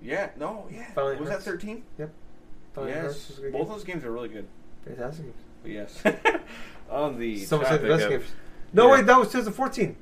Yeah, 0.02 0.30
no, 0.38 0.68
yeah. 0.72 0.94
Valiant 0.96 1.22
was 1.22 1.30
Hearts. 1.30 1.46
that 1.46 1.52
13? 1.52 1.84
Valiant 1.98 3.02
Hearts 3.02 3.18
yes. 3.18 3.30
was 3.30 3.38
a 3.38 3.42
good 3.42 3.52
Both 3.54 3.62
game. 3.64 3.70
those 3.70 3.84
games 3.84 4.04
are 4.06 4.12
really 4.12 4.30
good. 4.30 4.48
Fantastic. 4.86 5.26
But 5.64 5.72
yes. 5.72 6.04
On 6.90 7.20
the 7.20 7.40
Someone 7.46 7.68
said 7.68 7.82
the 7.82 7.88
best 7.88 8.04
of- 8.06 8.10
games. 8.10 8.26
No, 8.74 8.88
Yeah. 8.88 8.92
wait, 8.94 9.06
that 9.08 9.18
was 9.20 9.28
2014. 9.30 9.96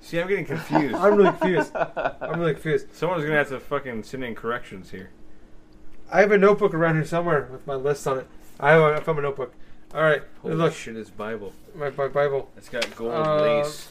See, 0.00 0.20
I'm 0.20 0.28
getting 0.28 0.44
confused. 0.44 0.94
I'm 0.96 1.14
really 1.16 1.30
confused. 1.30 1.72
I'm 2.20 2.38
really 2.40 2.52
confused. 2.52 2.94
Someone's 2.94 3.24
gonna 3.24 3.36
have 3.36 3.48
to 3.48 3.58
fucking 3.60 4.02
send 4.04 4.22
in 4.24 4.34
corrections 4.34 4.90
here. 4.90 5.10
I 6.10 6.20
have 6.20 6.30
a 6.32 6.38
notebook 6.38 6.72
around 6.74 6.94
here 6.96 7.04
somewhere 7.04 7.48
with 7.50 7.66
my 7.66 7.74
list 7.74 8.06
on 8.06 8.18
it. 8.18 8.26
I 8.60 8.72
have 8.72 8.80
a, 8.82 8.94
I 8.96 9.00
found 9.00 9.18
a 9.18 9.22
notebook. 9.22 9.54
All 9.94 10.02
right, 10.02 10.22
Holy 10.42 10.54
look, 10.54 10.74
shit, 10.74 10.96
it's 10.96 11.10
Bible. 11.10 11.52
my, 11.74 11.90
my 11.90 12.08
Bible. 12.08 12.50
It's 12.56 12.68
got 12.68 12.94
gold 12.96 13.12
Uh, 13.12 13.40
lace, 13.62 13.88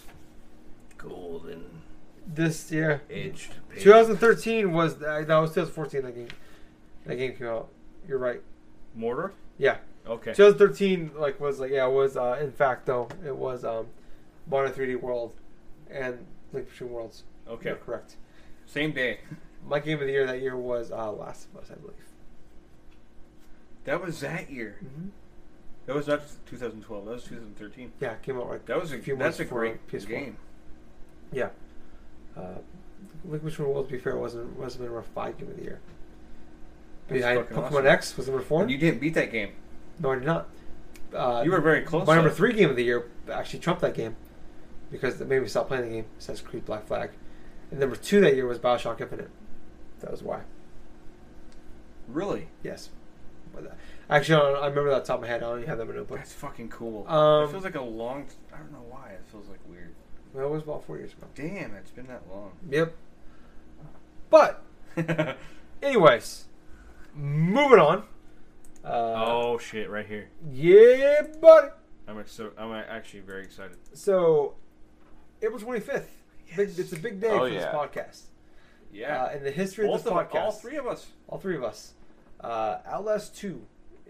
golden 0.97 1.76
This 2.27 2.71
yeah, 2.71 2.99
edged. 3.09 3.53
pages. 3.69 3.83
2013 3.83 4.71
was 4.73 4.95
uh, 5.01 5.23
that 5.25 5.37
was 5.37 5.51
2014. 5.51 6.01
That 6.03 6.15
game, 6.15 6.27
that 7.05 7.15
game 7.15 7.35
came 7.35 7.47
out. 7.47 7.69
You're 8.07 8.17
right. 8.17 8.41
Mordor. 8.97 9.31
Yeah, 9.57 9.77
Okay. 10.07 10.31
2013 10.33 11.11
like 11.17 11.39
was 11.39 11.59
like 11.59 11.71
yeah 11.71 11.85
it 11.87 11.91
was 11.91 12.15
uh, 12.15 12.37
in 12.41 12.51
fact 12.51 12.85
though 12.85 13.07
it 13.25 13.35
was 13.35 13.63
um, 13.65 13.87
Mario 14.49 14.71
3D 14.71 14.99
World 15.01 15.33
and 15.89 16.25
Link 16.53 16.69
Between 16.69 16.91
Worlds. 16.91 17.23
Okay. 17.47 17.69
You're 17.69 17.77
correct. 17.77 18.15
Same 18.65 18.91
day. 18.93 19.19
My 19.65 19.79
game 19.79 19.99
of 19.99 20.05
the 20.05 20.11
year 20.11 20.25
that 20.25 20.41
year 20.41 20.55
was 20.55 20.91
uh, 20.91 21.11
Last 21.11 21.47
of 21.53 21.61
Us, 21.61 21.71
I 21.71 21.75
believe. 21.75 21.95
That 23.85 24.01
was 24.03 24.19
that 24.21 24.49
year. 24.49 24.77
Mm-hmm. 24.83 25.09
That 25.85 25.95
was 25.95 26.07
not 26.07 26.21
2012. 26.49 27.05
That 27.05 27.11
was 27.11 27.23
2013. 27.23 27.91
Yeah, 28.01 28.11
it 28.11 28.21
came 28.21 28.37
out 28.37 28.49
right. 28.49 28.65
That 28.65 28.79
was 28.79 28.91
a 28.91 28.97
few 28.99 29.15
that's 29.15 29.23
months 29.23 29.39
a 29.39 29.43
before 29.43 29.59
great 29.59 29.87
PS4. 29.87 30.07
game. 30.07 30.37
Yeah. 31.31 31.49
Uh, 32.37 32.59
Between 33.29 33.67
Worlds, 33.69 33.87
to 33.89 33.93
be 33.93 33.99
fair, 33.99 34.15
wasn't 34.17 34.57
wasn't 34.57 34.81
my 34.83 34.85
number 34.87 35.01
five 35.15 35.37
game 35.37 35.49
of 35.49 35.57
the 35.57 35.63
year. 35.63 35.79
That's 37.07 37.21
Behind 37.21 37.39
fucking 37.39 37.57
Pokemon 37.57 37.71
awesome. 37.71 37.87
X 37.87 38.17
was 38.17 38.27
number 38.27 38.41
four. 38.43 38.61
And 38.63 38.71
you 38.71 38.77
didn't 38.77 38.99
beat 38.99 39.13
that 39.15 39.31
game. 39.31 39.51
No, 39.99 40.11
I 40.11 40.15
did 40.15 40.25
not. 40.25 40.47
Uh, 41.13 41.41
You 41.43 41.51
were 41.51 41.61
very 41.61 41.81
close. 41.81 42.05
My 42.05 42.15
number 42.15 42.29
three 42.29 42.53
game 42.53 42.69
of 42.69 42.75
the 42.75 42.83
year 42.83 43.09
actually 43.31 43.59
trumped 43.59 43.81
that 43.81 43.93
game 43.95 44.15
because 44.91 45.19
it 45.21 45.27
made 45.27 45.41
me 45.41 45.47
stop 45.47 45.67
playing 45.69 45.85
the 45.85 45.89
game. 45.89 46.05
Assassin's 46.19 46.41
Creed 46.41 46.65
Black 46.65 46.85
Flag. 46.85 47.11
And 47.71 47.79
number 47.79 47.95
two 47.95 48.19
that 48.21 48.35
year 48.35 48.45
was 48.45 48.59
Bioshock 48.59 48.99
Infinite. 49.01 49.29
That 50.01 50.11
was 50.11 50.21
why. 50.21 50.41
Really? 52.07 52.47
Yes. 52.63 52.89
Actually, 54.09 54.35
I, 54.35 54.39
don't- 54.51 54.63
I 54.63 54.67
remember 54.67 54.89
that 54.91 55.03
the 55.03 55.07
top 55.07 55.15
of 55.17 55.21
my 55.21 55.27
head. 55.27 55.37
I 55.43 55.47
don't 55.49 55.57
even 55.59 55.69
have 55.69 55.77
that 55.79 55.83
in 55.83 55.89
my 55.89 55.95
notebook. 55.95 56.17
That's 56.19 56.33
fucking 56.33 56.69
cool. 56.69 57.05
Um, 57.07 57.45
it 57.45 57.51
feels 57.51 57.63
like 57.63 57.75
a 57.75 57.81
long. 57.81 58.27
I 58.53 58.57
don't 58.57 58.71
know 58.71 58.85
why. 58.89 59.09
It 59.11 59.21
feels 59.31 59.47
like 59.49 59.59
weird. 59.67 59.93
Well, 60.37 60.45
it 60.45 60.51
was 60.51 60.61
about 60.63 60.85
four 60.85 60.97
years 60.97 61.13
ago. 61.13 61.25
Damn, 61.33 61.73
it's 61.73 61.89
been 61.89 62.05
that 62.07 62.21
long. 62.29 62.51
Yep. 62.69 62.95
But, 64.29 64.63
anyways, 65.81 66.45
moving 67.15 67.79
on. 67.79 68.03
Uh, 68.85 69.25
oh 69.25 69.57
shit! 69.57 69.89
Right 69.89 70.05
here. 70.05 70.29
Yeah, 70.51 71.23
buddy. 71.41 71.69
I'm 72.07 72.21
so 72.27 72.51
I'm 72.55 72.71
actually 72.71 73.21
very 73.21 73.43
excited. 73.43 73.77
So, 73.93 74.53
April 75.41 75.59
25th. 75.59 76.05
Big, 76.55 76.69
it's 76.77 76.93
a 76.93 76.97
big 76.99 77.19
day 77.19 77.29
Oh, 77.31 77.39
for 77.39 77.47
yeah. 77.49 77.59
this 77.59 77.65
podcast. 77.73 78.21
Yeah. 78.93 79.23
Uh, 79.23 79.31
in 79.37 79.43
the 79.43 79.51
history 79.51 79.87
Both 79.87 80.05
of 80.05 80.13
of 80.15 80.29
this 80.29 80.37
podcast. 80.39 80.43
all 80.45 80.51
three 80.51 80.77
of 80.77 80.85
us. 80.87 81.07
all 81.27 81.39
three 81.39 81.55
of 81.57 81.63
us. 81.63 81.93
Uh, 82.39 82.77
Outlast 82.85 83.35
2 83.37 83.59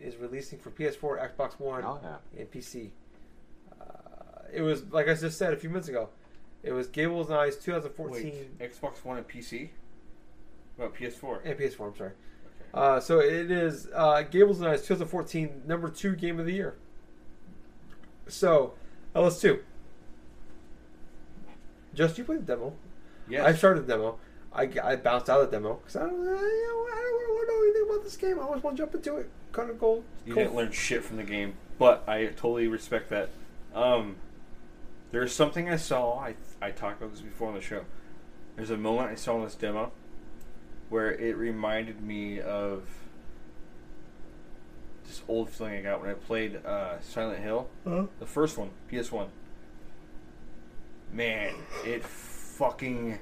is 0.02 0.18
releasing 0.18 0.60
for 0.60 0.70
PS4, 0.72 1.34
Xbox 1.36 1.58
One, 1.60 1.84
Oh 1.86 2.00
yeah. 2.04 2.18
and 2.42 2.52
PC. 2.52 2.90
Uh, 4.48 4.52
it 4.54 4.62
was, 4.62 4.84
like 4.92 5.08
I 5.08 5.14
just 5.14 5.38
said 5.38 5.54
a 5.54 5.58
few 5.58 5.70
minutes 5.70 5.88
ago, 5.88 6.10
it 6.64 6.72
was 6.72 6.88
Gables 6.88 7.30
and 7.30 7.38
I's 7.38 7.58
2014 7.58 8.24
Wait, 8.24 8.60
Xbox 8.60 9.04
One 9.04 9.18
and 9.18 9.28
PC. 9.28 9.70
What 10.76 10.94
PS4? 10.96 11.40
and 11.46 11.60
PS4, 11.60 11.88
I'm 11.88 11.98
sorry. 11.98 12.12
Okay. 12.12 12.16
Uh, 12.74 13.00
so 13.00 13.20
it 13.20 13.50
is 13.50 13.88
uh, 13.96 14.22
Gables 14.24 14.60
and 14.60 14.70
I's 14.70 14.82
2014 14.82 15.64
number 15.66 15.90
two 15.90 16.16
game 16.16 16.40
of 16.40 16.46
the 16.46 16.54
year. 16.54 16.76
So, 18.28 18.74
LS2. 19.16 19.60
Just 21.94 22.18
you 22.18 22.24
played 22.24 22.46
the 22.46 22.56
demo. 22.56 22.74
Yes. 23.28 23.46
I 23.46 23.54
started 23.54 23.88
the 23.88 23.94
demo. 23.94 24.20
I, 24.54 24.70
I 24.84 24.96
bounced 24.96 25.30
out 25.30 25.42
of 25.42 25.50
the 25.50 25.58
demo 25.58 25.76
because 25.76 25.96
I 25.96 26.02
don't, 26.02 26.14
I 26.14 26.14
don't 26.16 26.36
want 26.36 27.48
to 27.48 27.54
know 27.54 27.64
anything 27.64 27.90
about 27.90 28.04
this 28.04 28.18
game. 28.18 28.40
I 28.40 28.44
always 28.44 28.64
want 28.64 28.78
to 28.78 28.84
jump 28.84 28.96
into 28.96 29.18
it. 29.18 29.30
Kind 29.52 29.70
of 29.70 29.80
cold. 29.80 30.04
You 30.26 30.34
cool. 30.34 30.44
didn't 30.44 30.56
learn 30.56 30.72
shit 30.72 31.04
from 31.04 31.18
the 31.18 31.24
game, 31.24 31.56
but 31.80 32.04
I 32.08 32.28
totally 32.28 32.68
respect 32.68 33.10
that. 33.10 33.30
Um, 33.74 34.18
there's 35.12 35.34
something 35.34 35.70
I 35.70 35.78
saw. 35.78 36.20
I 36.20 36.36
I 36.62 36.72
talked 36.72 37.02
about 37.02 37.12
this 37.14 37.22
before 37.22 37.50
on 37.50 37.56
the 37.56 37.62
show. 37.62 37.84
There's 38.56 38.72
a 38.72 38.78
moment 38.78 39.10
I 39.12 39.16
saw 39.16 39.38
in 39.38 39.44
this 39.44 39.56
demo 39.56 39.92
where 40.90 41.12
it 41.12 41.36
reminded 41.38 42.02
me 42.02 42.40
of 42.42 42.84
this 45.06 45.22
old 45.28 45.50
feeling 45.50 45.76
I 45.78 45.82
got 45.82 46.02
when 46.02 46.10
I 46.10 46.14
played 46.14 46.66
uh, 46.66 47.00
Silent 47.02 47.40
Hill, 47.44 47.70
Huh? 47.88 48.08
the 48.20 48.26
first 48.26 48.58
one, 48.58 48.72
PS 48.90 49.12
One. 49.12 49.28
Man, 51.14 51.54
it 51.86 52.04
fucking 52.04 53.20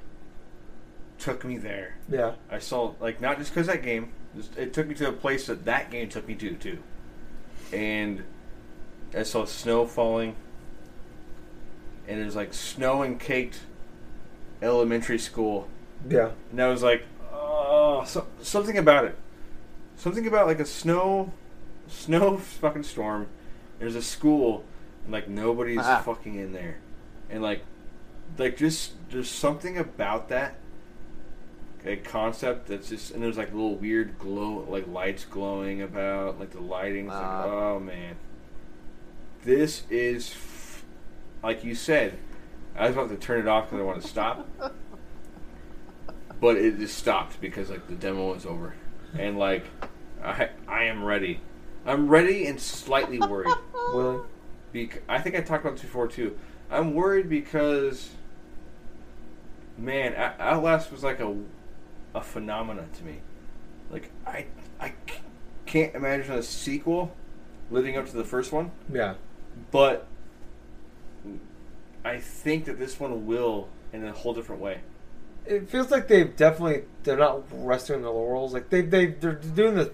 took 1.20 1.46
me 1.46 1.58
there. 1.58 1.96
Yeah. 2.10 2.34
I 2.50 2.60
saw 2.60 2.94
like 3.00 3.22
not 3.22 3.38
just 3.38 3.52
because 3.54 3.68
that 3.68 3.84
game. 3.84 4.12
just- 4.36 4.58
It 4.58 4.74
took 4.74 4.88
me 4.88 4.96
to 4.96 5.10
a 5.10 5.14
place 5.14 5.48
that 5.48 5.66
that 5.66 5.92
game 5.92 6.10
took 6.10 6.28
me 6.28 6.36
to 6.36 6.56
too, 6.56 6.80
and 7.72 8.24
I 9.16 9.24
saw 9.24 9.46
snow 9.46 9.86
falling, 9.86 10.36
and 12.08 12.22
there's 12.22 12.36
like 12.36 12.54
snow 12.54 13.02
and 13.04 13.20
caked 13.20 13.62
elementary 14.62 15.20
school, 15.20 15.68
Yeah. 16.10 16.32
and 16.52 16.62
I 16.62 16.68
was 16.68 16.82
like, 16.84 17.04
oh, 17.34 18.04
so, 18.06 18.28
something 18.42 18.78
about 18.78 19.06
it, 19.06 19.18
something 19.96 20.26
about 20.28 20.48
like 20.48 20.60
a 20.60 20.66
snow, 20.66 21.32
snow 21.88 22.38
fucking 22.38 22.84
storm. 22.84 23.28
There's 23.80 23.96
a 23.96 24.02
school, 24.02 24.64
and 25.04 25.12
like 25.14 25.28
nobody's 25.28 25.80
Ah. 25.82 26.02
fucking 26.04 26.36
in 26.36 26.54
there, 26.54 26.78
and 27.30 27.42
like, 27.44 27.62
like 28.38 28.58
just 28.58 28.94
there's 29.12 29.30
something 29.30 29.78
about 29.78 30.30
that 30.30 30.56
a 31.88 31.96
concept 31.98 32.66
that's 32.66 32.90
just 32.90 33.12
and 33.12 33.22
there's 33.22 33.38
like 33.38 33.54
little 33.54 33.76
weird 33.76 34.18
glow 34.18 34.66
like 34.68 34.88
lights 34.88 35.24
glowing 35.24 35.84
about 35.84 36.40
like 36.40 36.50
the 36.50 36.60
lighting's 36.60 37.10
like 37.10 37.22
Ah. 37.24 37.46
oh 37.46 37.80
man 37.80 38.16
this 39.44 39.84
is 39.92 40.34
like 41.46 41.64
you 41.64 41.76
said 41.76 42.18
i 42.76 42.88
was 42.88 42.96
about 42.96 43.08
to 43.10 43.16
turn 43.16 43.40
it 43.40 43.48
off 43.48 43.66
because 43.70 43.80
i 43.80 43.84
want 43.84 44.02
to 44.02 44.08
stop 44.08 44.48
but 46.42 46.58
it 46.58 46.78
just 46.80 46.98
stopped 46.98 47.40
because 47.40 47.70
like 47.70 47.86
the 47.88 47.94
demo 47.96 48.34
was 48.34 48.46
over 48.46 48.74
and 49.18 49.38
like 49.38 49.64
i 50.24 50.50
i 50.68 50.84
am 50.86 51.04
ready 51.04 51.40
i'm 51.86 52.08
ready 52.10 52.48
and 52.48 52.60
slightly 52.60 53.20
worried 53.20 53.54
Willie. 53.94 54.22
Bec- 54.74 55.04
I 55.08 55.20
think 55.22 55.36
I 55.36 55.42
talked 55.42 55.64
about 55.64 55.74
this 55.76 55.84
before 55.84 56.08
too. 56.08 56.38
I'm 56.70 56.94
worried 56.96 57.30
because, 57.30 58.10
man, 59.78 60.14
O- 60.18 60.44
Outlast 60.44 60.92
was 60.92 61.02
like 61.04 61.20
a 61.22 61.34
a 62.14 62.20
phenomenon 62.22 62.90
to 62.98 63.04
me. 63.06 63.22
Like 63.90 64.10
I 64.28 64.48
I 64.82 64.94
can't 65.66 65.96
imagine 65.96 66.34
a 66.34 66.44
sequel 66.44 67.16
living 67.72 67.96
up 67.96 68.08
to 68.10 68.18
the 68.18 68.24
first 68.26 68.52
one, 68.52 68.72
Yeah. 68.92 69.14
but 69.72 70.08
I 72.06 72.20
think 72.20 72.66
that 72.66 72.78
this 72.80 73.00
one 73.00 73.26
will 73.26 73.68
in 73.92 74.06
a 74.06 74.12
whole 74.14 74.34
different 74.34 74.62
way. 74.62 74.80
It 75.46 75.70
feels 75.70 75.92
like 75.92 76.08
they've 76.08 76.34
definitely 76.36 76.84
they're 77.04 77.18
not 77.18 77.44
resting 77.52 77.98
on 77.98 78.02
their 78.04 78.12
laurels. 78.12 78.54
Like 78.54 78.70
they 78.70 78.82
they 78.82 79.08
they're 79.08 79.34
doing 79.34 79.76
the 79.76 79.92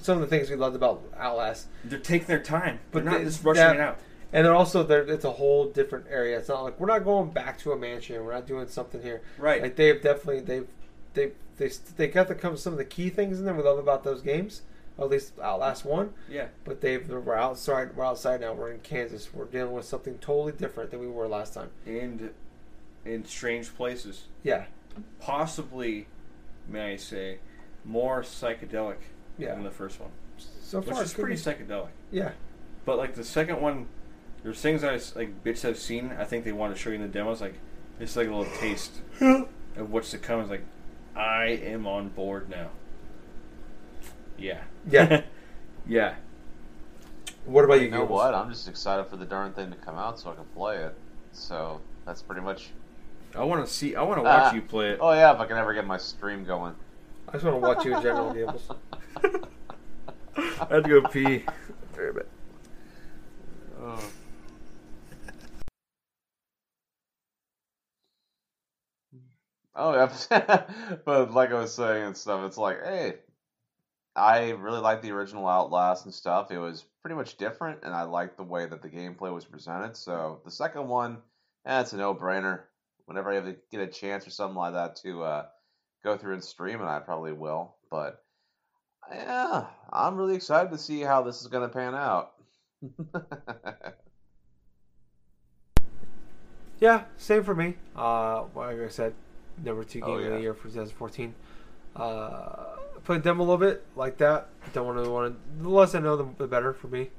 some 0.00 0.16
of 0.16 0.20
the 0.20 0.26
things 0.26 0.50
we 0.50 0.56
loved 0.56 0.76
about 0.76 1.02
Outlast, 1.16 1.68
They're 1.84 1.98
taking 1.98 2.26
their 2.26 2.42
time, 2.42 2.80
but 2.92 3.04
But 3.04 3.10
not 3.10 3.18
they- 3.18 3.24
just 3.24 3.44
rushing 3.44 3.62
that- 3.62 3.76
it 3.76 3.80
out. 3.80 3.98
and 4.32 4.44
then 4.44 4.52
also 4.52 4.82
they're, 4.82 5.02
it's 5.02 5.24
a 5.24 5.30
whole 5.32 5.66
different 5.70 6.06
area. 6.10 6.36
It's 6.38 6.48
not 6.48 6.64
like 6.64 6.78
we're 6.80 6.88
not 6.88 7.04
going 7.04 7.30
back 7.30 7.58
to 7.60 7.72
a 7.72 7.76
mansion. 7.78 8.22
We're 8.24 8.32
not 8.34 8.46
doing 8.46 8.66
something 8.68 9.00
here. 9.02 9.22
Right. 9.38 9.62
Like 9.62 9.76
they've 9.76 10.00
definitely 10.02 10.40
they've 10.40 10.66
they 11.14 11.30
they 11.56 11.70
they 11.96 12.08
got 12.08 12.28
to 12.28 12.34
come 12.34 12.56
some 12.56 12.72
of 12.74 12.78
the 12.78 12.84
key 12.84 13.08
things 13.08 13.38
in 13.38 13.44
there 13.44 13.54
we 13.54 13.62
love 13.62 13.78
about 13.78 14.04
those 14.04 14.20
games. 14.20 14.62
Or 14.98 15.04
at 15.04 15.10
least 15.10 15.32
uh, 15.38 15.42
Outlast 15.42 15.84
one. 15.84 16.12
yeah. 16.28 16.48
But 16.64 16.80
they've 16.82 17.08
we're 17.08 17.34
outside 17.36 17.96
we're 17.96 18.04
outside 18.04 18.40
now. 18.40 18.52
We're 18.52 18.72
in 18.72 18.80
Kansas. 18.80 19.32
We're 19.32 19.44
dealing 19.46 19.72
with 19.72 19.84
something 19.86 20.18
totally 20.18 20.52
different 20.52 20.90
than 20.90 21.00
we 21.00 21.06
were 21.06 21.26
last 21.28 21.54
time. 21.54 21.70
And 21.86 22.30
in 23.04 23.24
strange 23.24 23.74
places. 23.76 24.24
Yeah. 24.42 24.64
Possibly, 25.20 26.06
may 26.68 26.92
I 26.92 26.96
say, 26.96 27.38
more 27.84 28.22
psychedelic 28.22 28.96
Yeah. 29.38 29.54
than 29.54 29.62
the 29.64 29.70
first 29.70 30.00
one. 30.00 30.10
So 30.36 30.80
Which 30.80 30.90
far, 30.90 31.02
is 31.02 31.12
it 31.12 31.14
could 31.14 31.24
pretty 31.24 31.36
be- 31.36 31.64
psychedelic. 31.64 31.88
Yeah. 32.10 32.32
But 32.84 32.98
like 32.98 33.14
the 33.14 33.24
second 33.24 33.60
one, 33.60 33.86
there's 34.42 34.60
things 34.60 34.84
I 34.84 34.98
like 35.18 35.42
bits 35.44 35.64
I've 35.64 35.78
seen. 35.78 36.12
I 36.18 36.24
think 36.24 36.44
they 36.44 36.52
want 36.52 36.74
to 36.74 36.80
show 36.80 36.90
you 36.90 36.96
in 36.96 37.02
the 37.02 37.08
demos. 37.08 37.40
Like 37.40 37.54
it's 38.00 38.16
like 38.16 38.28
a 38.28 38.34
little 38.34 38.52
taste 38.58 39.00
of 39.20 39.90
what's 39.90 40.10
to 40.10 40.18
come. 40.18 40.40
It's 40.40 40.50
like 40.50 40.64
I 41.16 41.46
am 41.46 41.86
on 41.86 42.08
board 42.08 42.48
now. 42.48 42.70
Yeah. 44.38 44.60
Yeah. 44.88 45.22
yeah. 45.86 46.14
What 47.44 47.64
about 47.64 47.74
you? 47.80 47.86
You 47.86 47.90
know 47.90 48.02
Gables? 48.02 48.18
what? 48.18 48.34
I'm 48.34 48.50
just 48.50 48.68
excited 48.68 49.06
for 49.06 49.16
the 49.16 49.24
darn 49.24 49.52
thing 49.52 49.70
to 49.70 49.76
come 49.76 49.96
out 49.96 50.18
so 50.20 50.30
I 50.30 50.34
can 50.34 50.44
play 50.54 50.76
it. 50.78 50.94
So 51.32 51.80
that's 52.04 52.22
pretty 52.22 52.42
much. 52.42 52.70
I 53.34 53.44
want 53.44 53.66
to 53.66 53.72
see. 53.72 53.96
I 53.96 54.02
want 54.02 54.18
to 54.18 54.22
watch 54.22 54.52
Ah. 54.52 54.54
you 54.54 54.62
play 54.62 54.90
it. 54.90 54.98
Oh 55.00 55.12
yeah, 55.12 55.32
if 55.34 55.40
I 55.40 55.46
can 55.46 55.56
ever 55.56 55.74
get 55.74 55.86
my 55.86 55.98
stream 55.98 56.44
going. 56.44 56.74
I 57.28 57.32
just 57.32 57.44
want 57.44 57.56
to 57.56 57.60
watch 57.60 57.84
you 57.84 57.94
in 57.96 58.02
general, 58.02 58.32
Gables. 58.32 58.68
I 60.36 60.66
have 60.70 60.82
to 60.82 60.88
go 60.88 61.02
pee. 61.08 61.44
Very 61.94 62.22
Oh. 63.80 64.00
Oh 69.80 69.94
yeah, 69.94 70.64
but 71.04 71.32
like 71.32 71.52
I 71.52 71.60
was 71.60 71.72
saying 71.72 72.02
and 72.02 72.16
stuff, 72.16 72.44
it's 72.44 72.58
like, 72.58 72.82
hey, 72.82 73.14
I 74.16 74.50
really 74.50 74.80
like 74.80 75.02
the 75.02 75.12
original 75.12 75.46
Outlast 75.46 76.04
and 76.04 76.14
stuff. 76.14 76.50
It 76.50 76.58
was 76.58 76.84
pretty 77.02 77.14
much 77.14 77.36
different, 77.36 77.80
and 77.84 77.94
I 77.94 78.02
liked 78.02 78.36
the 78.36 78.42
way 78.42 78.66
that 78.66 78.82
the 78.82 78.88
gameplay 78.88 79.32
was 79.32 79.44
presented. 79.44 79.96
So 79.96 80.40
the 80.44 80.50
second 80.50 80.88
one, 80.88 81.18
eh, 81.66 81.84
a 81.92 81.96
no-brainer. 81.96 82.62
Whenever 83.06 83.30
I 83.30 83.36
have 83.36 83.44
to 83.44 83.56
get 83.70 83.80
a 83.80 83.86
chance 83.86 84.26
or 84.26 84.30
something 84.30 84.56
like 84.56 84.74
that 84.74 84.96
to 84.96 85.22
uh, 85.22 85.46
go 86.04 86.16
through 86.16 86.34
and 86.34 86.44
stream, 86.44 86.80
and 86.80 86.88
I 86.88 86.98
probably 86.98 87.32
will. 87.32 87.76
But 87.90 88.22
yeah, 89.10 89.66
I'm 89.90 90.16
really 90.16 90.34
excited 90.34 90.70
to 90.72 90.78
see 90.78 91.00
how 91.00 91.22
this 91.22 91.40
is 91.40 91.46
going 91.46 91.68
to 91.68 91.74
pan 91.74 91.94
out. 91.94 92.32
Yeah, 96.80 97.04
same 97.16 97.42
for 97.42 97.54
me. 97.54 97.74
Uh, 97.96 98.44
like 98.54 98.80
I 98.80 98.88
said, 98.88 99.14
number 99.64 99.82
two 99.84 100.00
game 100.00 100.08
Oh, 100.10 100.14
of 100.18 100.32
the 100.32 100.40
year 100.40 100.54
for 100.54 100.68
2014. 100.68 101.34
Uh, 101.96 102.76
Played 103.04 103.22
demo 103.22 103.42
a 103.42 103.44
little 103.44 103.58
bit 103.58 103.84
like 103.96 104.18
that. 104.18 104.48
Don't 104.72 104.86
want 104.86 105.02
to 105.02 105.10
want. 105.10 105.62
The 105.62 105.68
less 105.68 105.94
I 105.94 106.00
know, 106.00 106.16
the, 106.16 106.46
better 106.46 106.72
for 106.72 106.88
me. 106.88 107.10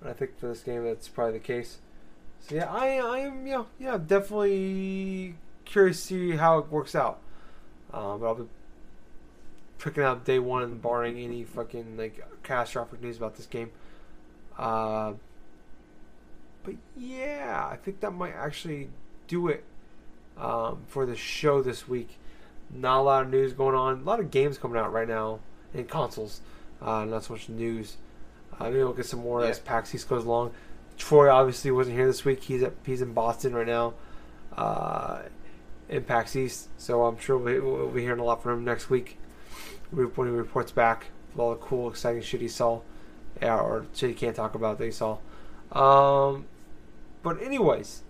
And 0.00 0.10
I 0.10 0.12
think 0.12 0.38
for 0.38 0.48
this 0.48 0.62
game, 0.62 0.84
that's 0.84 1.08
probably 1.08 1.34
the 1.34 1.40
case. 1.40 1.78
So 2.40 2.54
yeah, 2.54 2.72
I 2.72 2.96
I 2.96 3.18
am 3.20 3.46
yeah 3.46 3.64
yeah 3.78 3.98
definitely 3.98 5.34
curious 5.64 6.00
to 6.02 6.06
see 6.06 6.36
how 6.36 6.58
it 6.58 6.70
works 6.70 6.94
out. 6.94 7.18
Um, 7.92 8.20
but 8.20 8.26
I'll 8.26 8.34
be 8.34 8.44
picking 9.78 10.02
out 10.02 10.24
day 10.24 10.38
one, 10.38 10.78
barring 10.78 11.18
any 11.18 11.44
fucking 11.44 11.96
like 11.96 12.24
catastrophic 12.42 13.02
news 13.02 13.16
about 13.16 13.36
this 13.36 13.46
game. 13.46 13.70
Uh, 14.58 15.14
but 16.62 16.74
yeah, 16.96 17.68
I 17.70 17.76
think 17.76 18.00
that 18.00 18.12
might 18.12 18.34
actually 18.34 18.90
do 19.28 19.48
it 19.48 19.64
um, 20.36 20.82
for 20.88 21.06
the 21.06 21.16
show 21.16 21.62
this 21.62 21.88
week. 21.88 22.18
Not 22.72 23.00
a 23.00 23.02
lot 23.02 23.22
of 23.24 23.30
news 23.30 23.52
going 23.52 23.74
on. 23.74 24.00
A 24.00 24.04
lot 24.04 24.20
of 24.20 24.30
games 24.30 24.58
coming 24.58 24.76
out 24.78 24.92
right 24.92 25.08
now 25.08 25.40
in 25.72 25.84
consoles. 25.86 26.40
Uh, 26.82 27.04
not 27.04 27.24
so 27.24 27.34
much 27.34 27.48
news. 27.48 27.96
Uh, 28.58 28.64
maybe 28.64 28.78
we'll 28.78 28.92
get 28.92 29.06
some 29.06 29.20
more 29.20 29.42
Yeah. 29.42 29.48
as 29.50 29.58
PAX 29.58 29.94
East 29.94 30.08
goes 30.08 30.24
along. 30.24 30.52
Troy 30.98 31.30
obviously 31.30 31.70
wasn't 31.70 31.96
here 31.96 32.06
this 32.06 32.24
week. 32.24 32.42
He's 32.42 32.62
at, 32.62 32.72
he's 32.84 33.02
in 33.02 33.12
Boston 33.12 33.54
right 33.54 33.66
now, 33.66 33.94
uh, 34.56 35.22
in 35.88 36.02
PAX 36.04 36.34
East. 36.36 36.68
So 36.78 37.04
I'm 37.04 37.18
sure 37.18 37.36
we, 37.38 37.60
we'll 37.60 37.88
be 37.88 38.02
hearing 38.02 38.20
a 38.20 38.24
lot 38.24 38.42
from 38.42 38.52
him 38.58 38.64
next 38.64 38.88
week 38.90 39.18
when 39.90 40.08
he 40.28 40.34
reports 40.34 40.72
back 40.72 41.06
with 41.32 41.40
all 41.40 41.50
the 41.50 41.56
cool, 41.56 41.88
exciting 41.88 42.22
shit 42.22 42.40
he 42.40 42.48
saw, 42.48 42.80
yeah, 43.40 43.58
or 43.58 43.86
shit 43.94 44.10
he 44.10 44.14
can't 44.16 44.34
talk 44.34 44.54
about 44.54 44.78
that 44.78 44.84
he 44.86 44.90
saw. 44.90 45.18
Um, 45.72 46.46
but 47.22 47.40
anyways, 47.42 48.02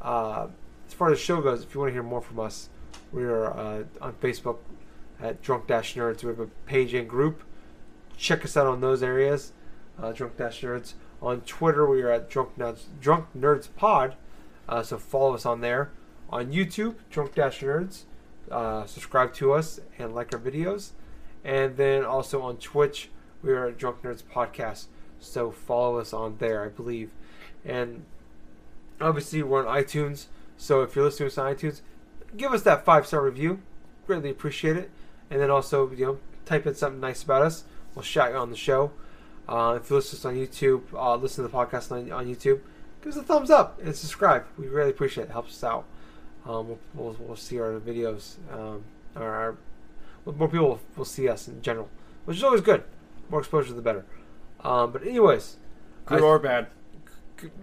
uh, 0.00 0.46
as 0.86 0.94
far 0.94 1.10
as 1.10 1.18
the 1.18 1.24
show 1.24 1.40
goes, 1.40 1.62
if 1.62 1.74
you 1.74 1.80
want 1.80 1.90
to 1.90 1.92
hear 1.92 2.02
more 2.02 2.20
from 2.22 2.38
us, 2.40 2.68
we 3.12 3.24
are 3.24 3.46
uh, 3.46 3.84
on 4.00 4.12
Facebook 4.14 4.58
at 5.20 5.42
Drunk 5.42 5.66
Dash 5.66 5.94
Nerds. 5.94 6.22
We 6.22 6.28
have 6.28 6.40
a 6.40 6.46
page 6.66 6.94
and 6.94 7.08
group. 7.08 7.42
Check 8.16 8.44
us 8.44 8.56
out 8.56 8.66
on 8.66 8.80
those 8.80 9.02
areas, 9.02 9.52
uh, 10.00 10.12
Drunk 10.12 10.36
Dash 10.36 10.60
Nerds. 10.62 10.94
On 11.20 11.40
Twitter, 11.42 11.86
we 11.88 12.02
are 12.02 12.10
at 12.10 12.30
Drunk 12.30 12.56
Nerds, 12.56 12.84
Drunk 13.00 13.26
Nerds 13.36 13.68
Pod. 13.76 14.14
Uh, 14.68 14.82
so 14.82 14.98
follow 14.98 15.34
us 15.34 15.46
on 15.46 15.60
there. 15.60 15.90
On 16.30 16.52
YouTube, 16.52 16.96
Drunk 17.10 17.34
Dash 17.34 17.60
Nerds. 17.60 18.02
Uh, 18.50 18.86
subscribe 18.86 19.34
to 19.34 19.52
us 19.52 19.80
and 19.98 20.14
like 20.14 20.32
our 20.32 20.40
videos. 20.40 20.90
And 21.44 21.76
then 21.76 22.04
also 22.04 22.42
on 22.42 22.56
Twitch, 22.56 23.10
we 23.42 23.52
are 23.52 23.68
at 23.68 23.78
Drunk 23.78 24.02
Nerds 24.02 24.22
Podcast. 24.22 24.86
So 25.20 25.50
follow 25.50 25.98
us 25.98 26.12
on 26.12 26.36
there, 26.38 26.64
I 26.64 26.68
believe. 26.68 27.10
And 27.64 28.04
obviously, 29.00 29.42
we're 29.42 29.66
on 29.66 29.82
iTunes. 29.82 30.26
So 30.56 30.82
if 30.82 30.94
you're 30.94 31.04
listening 31.04 31.30
to 31.30 31.32
us 31.32 31.38
on 31.38 31.54
iTunes, 31.54 31.80
give 32.36 32.52
us 32.52 32.62
that 32.62 32.84
five 32.84 33.06
star 33.06 33.22
review. 33.22 33.60
Greatly 34.06 34.30
appreciate 34.30 34.76
it. 34.76 34.90
And 35.30 35.40
then 35.40 35.50
also, 35.50 35.90
you 35.92 36.06
know, 36.06 36.18
type 36.46 36.66
in 36.66 36.74
something 36.74 37.00
nice 37.00 37.22
about 37.22 37.42
us. 37.42 37.64
We'll 37.94 38.02
shout 38.02 38.30
you 38.30 38.36
on 38.36 38.50
the 38.50 38.56
show. 38.56 38.92
Uh, 39.48 39.78
if 39.82 39.88
you 39.90 39.96
listen 39.96 40.18
to 40.18 40.28
us 40.28 40.32
on 40.32 40.34
YouTube, 40.36 40.82
uh, 40.94 41.16
listen 41.16 41.44
to 41.44 41.50
the 41.50 41.56
podcast 41.56 41.90
on, 41.92 42.10
on 42.12 42.26
YouTube, 42.26 42.60
give 43.02 43.12
us 43.12 43.16
a 43.16 43.22
thumbs 43.22 43.50
up 43.50 43.80
and 43.82 43.94
subscribe. 43.94 44.44
We 44.58 44.68
really 44.68 44.90
appreciate 44.90 45.24
it. 45.24 45.30
it 45.30 45.32
helps 45.32 45.52
us 45.52 45.64
out. 45.64 45.84
Um, 46.46 46.68
we'll, 46.68 46.78
we'll, 46.94 47.16
we'll 47.18 47.36
see 47.36 47.58
our 47.60 47.78
videos. 47.80 48.36
Um, 48.52 48.84
or 49.16 49.22
our, 49.26 49.56
more 50.26 50.48
people 50.48 50.68
will, 50.68 50.80
will 50.96 51.04
see 51.04 51.28
us 51.28 51.48
in 51.48 51.60
general, 51.62 51.88
which 52.24 52.36
is 52.36 52.44
always 52.44 52.60
good. 52.60 52.84
More 53.30 53.40
exposure, 53.40 53.72
the 53.74 53.82
better. 53.82 54.04
Um, 54.62 54.92
but 54.92 55.02
anyways, 55.06 55.56
Good 56.06 56.20
I- 56.20 56.22
or 56.24 56.38
bad? 56.38 56.66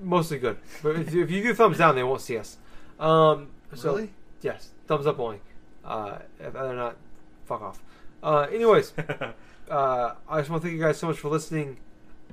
mostly 0.02 0.38
good. 0.40 0.58
But 0.84 0.96
if, 0.98 1.14
you- 1.14 1.24
if 1.24 1.32
you 1.32 1.42
do 1.44 1.54
thumbs 1.54 1.78
down, 1.78 1.96
they 1.96 2.04
won't 2.04 2.22
see 2.22 2.38
us. 2.38 2.58
Um, 3.00 3.50
so 3.74 3.94
Really? 3.94 4.12
Yes, 4.42 4.72
thumbs 4.88 5.08
up 5.08 5.20
only. 5.20 5.40
Uh, 5.84 6.20
if 6.40 6.54
they're 6.54 6.76
not, 6.76 6.98
fuck 7.46 7.62
off. 7.62 7.82
Uh, 8.24 8.48
anyways, 8.52 8.94
uh, 9.70 10.14
I 10.28 10.40
just 10.40 10.50
want 10.50 10.64
to 10.64 10.68
thank 10.68 10.78
you 10.78 10.84
guys 10.84 10.98
so 10.98 11.08
much 11.08 11.18
for 11.18 11.30
listening. 11.30 11.78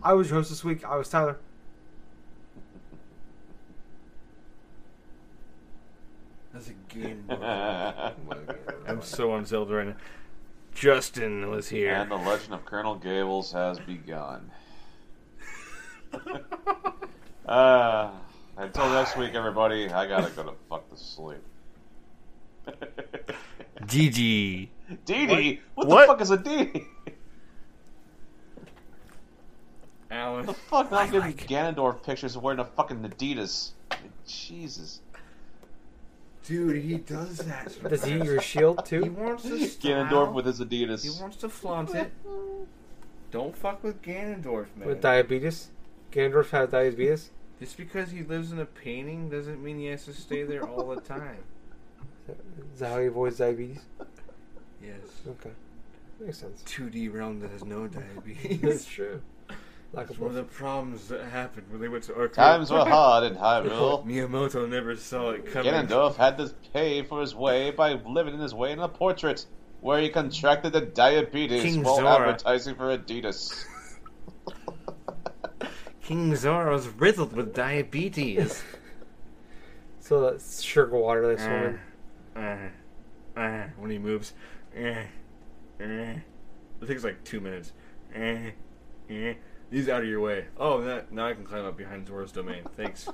I 0.02 0.14
was 0.14 0.28
your 0.28 0.38
host 0.38 0.50
this 0.50 0.64
week. 0.64 0.84
I 0.84 0.96
was 0.96 1.08
Tyler. 1.08 1.38
That's 6.52 6.68
a 6.68 6.94
game. 6.94 7.24
I'm 7.30 9.02
so 9.02 9.32
on 9.32 9.44
Zelda 9.44 9.74
right 9.74 9.86
now. 9.88 9.96
Justin 10.74 11.50
was 11.50 11.68
here. 11.68 11.92
And 11.94 12.10
the 12.10 12.16
legend 12.16 12.54
of 12.54 12.64
Colonel 12.64 12.94
Gables 12.94 13.52
has 13.52 13.78
begun. 13.78 14.50
uh, 17.46 18.10
until 18.56 18.90
next 18.90 19.16
week, 19.16 19.34
everybody, 19.34 19.88
I 19.90 20.06
gotta 20.06 20.30
go 20.30 20.44
to 20.44 20.52
fuck 20.68 20.88
to 20.90 20.96
sleep. 20.96 21.42
GG. 23.82 24.68
Dee 25.04 25.26
Dee? 25.26 25.60
What, 25.74 25.88
What? 25.88 26.00
the 26.02 26.06
fuck 26.06 26.20
is 26.20 26.30
a 26.30 26.36
Dee 26.38 26.64
Dee? 26.64 26.86
Alan. 30.10 30.46
the 30.46 30.52
fuck? 30.54 30.90
Not 30.90 31.10
getting 31.10 31.32
Ganondorf 31.32 32.02
pictures 32.04 32.36
of 32.36 32.42
wearing 32.42 32.60
a 32.60 32.64
fucking 32.64 32.98
Adidas. 33.00 33.70
Jesus. 34.26 35.00
Dude, 36.44 36.82
he 36.82 36.98
does 36.98 37.38
that. 37.38 37.72
Does 37.88 38.04
he 38.04 38.16
eat 38.16 38.24
your 38.24 38.40
shield 38.40 38.84
too? 38.84 39.04
He 39.04 39.08
wants 39.08 39.44
to 39.44 39.50
Ganondorf 39.56 40.32
with 40.34 40.46
his 40.46 40.60
Adidas. 40.60 41.02
He 41.02 41.20
wants 41.22 41.36
to 41.38 41.48
flaunt 41.48 41.94
it. 41.94 42.12
Don't 43.30 43.56
fuck 43.56 43.82
with 43.82 44.02
Ganondorf, 44.02 44.66
man. 44.76 44.88
With 44.88 45.00
diabetes? 45.00 45.68
Ganondorf 46.10 46.50
has 46.50 46.68
diabetes. 46.70 47.30
Just 47.60 47.76
because 47.76 48.10
he 48.10 48.22
lives 48.24 48.50
in 48.52 48.58
a 48.58 48.66
painting 48.66 49.30
doesn't 49.30 49.62
mean 49.62 49.78
he 49.78 49.86
has 49.86 50.04
to 50.06 50.12
stay 50.12 50.42
there 50.42 50.68
all 50.68 50.94
the 50.94 51.00
time. 51.00 51.38
Is 52.28 52.80
that 52.80 52.90
how 52.90 53.00
he 53.00 53.06
avoids 53.06 53.38
diabetes? 53.38 53.80
Yes. 54.82 54.98
Okay, 55.26 55.50
makes 56.20 56.38
sense. 56.38 56.62
2D 56.66 57.12
realm 57.12 57.40
that 57.40 57.50
has 57.50 57.64
no 57.64 57.86
diabetes. 57.86 58.60
That's 58.62 58.84
true. 58.84 59.20
Like 59.92 60.06
a 60.06 60.08
That's 60.08 60.20
one 60.20 60.30
of 60.30 60.36
the 60.36 60.44
problems 60.44 61.08
that 61.08 61.22
happened 61.24 61.66
when 61.70 61.80
they 61.80 61.88
went 61.88 62.04
to 62.04 62.16
arcade. 62.16 62.36
Times 62.36 62.70
were 62.70 62.84
hard 62.84 63.24
in 63.24 63.36
Hyrule. 63.36 64.06
Miyamoto 64.06 64.68
never 64.68 64.96
saw 64.96 65.30
it 65.30 65.52
coming. 65.52 65.72
Ganondorf 65.72 66.16
had 66.16 66.38
to 66.38 66.50
pay 66.72 67.02
for 67.02 67.20
his 67.20 67.34
way 67.34 67.70
by 67.70 67.94
living 67.94 68.34
in 68.34 68.40
his 68.40 68.54
way 68.54 68.72
in 68.72 68.78
a 68.78 68.88
portrait, 68.88 69.44
where 69.80 70.00
he 70.00 70.08
contracted 70.08 70.72
the 70.72 70.80
diabetes 70.80 71.62
King 71.62 71.82
while 71.82 71.96
Zora. 71.96 72.20
advertising 72.20 72.74
for 72.74 72.96
Adidas. 72.96 73.66
King 76.02 76.34
Zora 76.36 76.72
was 76.72 76.88
riddled 76.88 77.34
with 77.34 77.54
diabetes. 77.54 78.62
So 80.00 80.30
that's 80.30 80.62
sugar 80.62 80.96
water 80.96 81.28
they 81.28 81.42
swim 81.42 81.52
in. 81.52 81.78
Ah. 81.80 81.91
Uh, 82.36 82.68
uh, 83.36 83.64
when 83.76 83.90
he 83.90 83.98
moves. 83.98 84.32
Uh, 84.76 85.04
uh. 85.80 86.16
It 86.80 86.86
takes 86.86 87.04
like 87.04 87.22
two 87.24 87.40
minutes. 87.40 87.72
Uh, 88.14 88.50
uh. 89.10 89.34
He's 89.70 89.88
out 89.88 90.02
of 90.02 90.08
your 90.08 90.20
way. 90.20 90.46
Oh, 90.58 90.82
that, 90.82 91.12
now 91.12 91.26
I 91.28 91.34
can 91.34 91.44
climb 91.44 91.64
up 91.64 91.78
behind 91.78 92.06
Zora's 92.06 92.30
domain. 92.30 92.64
Thanks. 92.76 93.08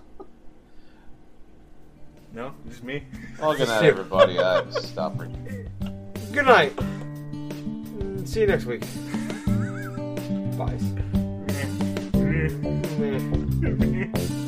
No? 2.32 2.52
Just 2.68 2.82
me? 2.82 3.04
Oh, 3.40 3.56
good 3.56 3.68
night, 3.68 3.84
everybody. 3.84 4.38
I 4.38 4.68
stop 4.70 5.20
it. 5.22 5.30
Good 6.32 6.46
night. 6.46 6.72
See 8.26 8.40
you 8.40 8.46
next 8.46 8.66
week. 8.66 8.82
Bye. 10.58 10.78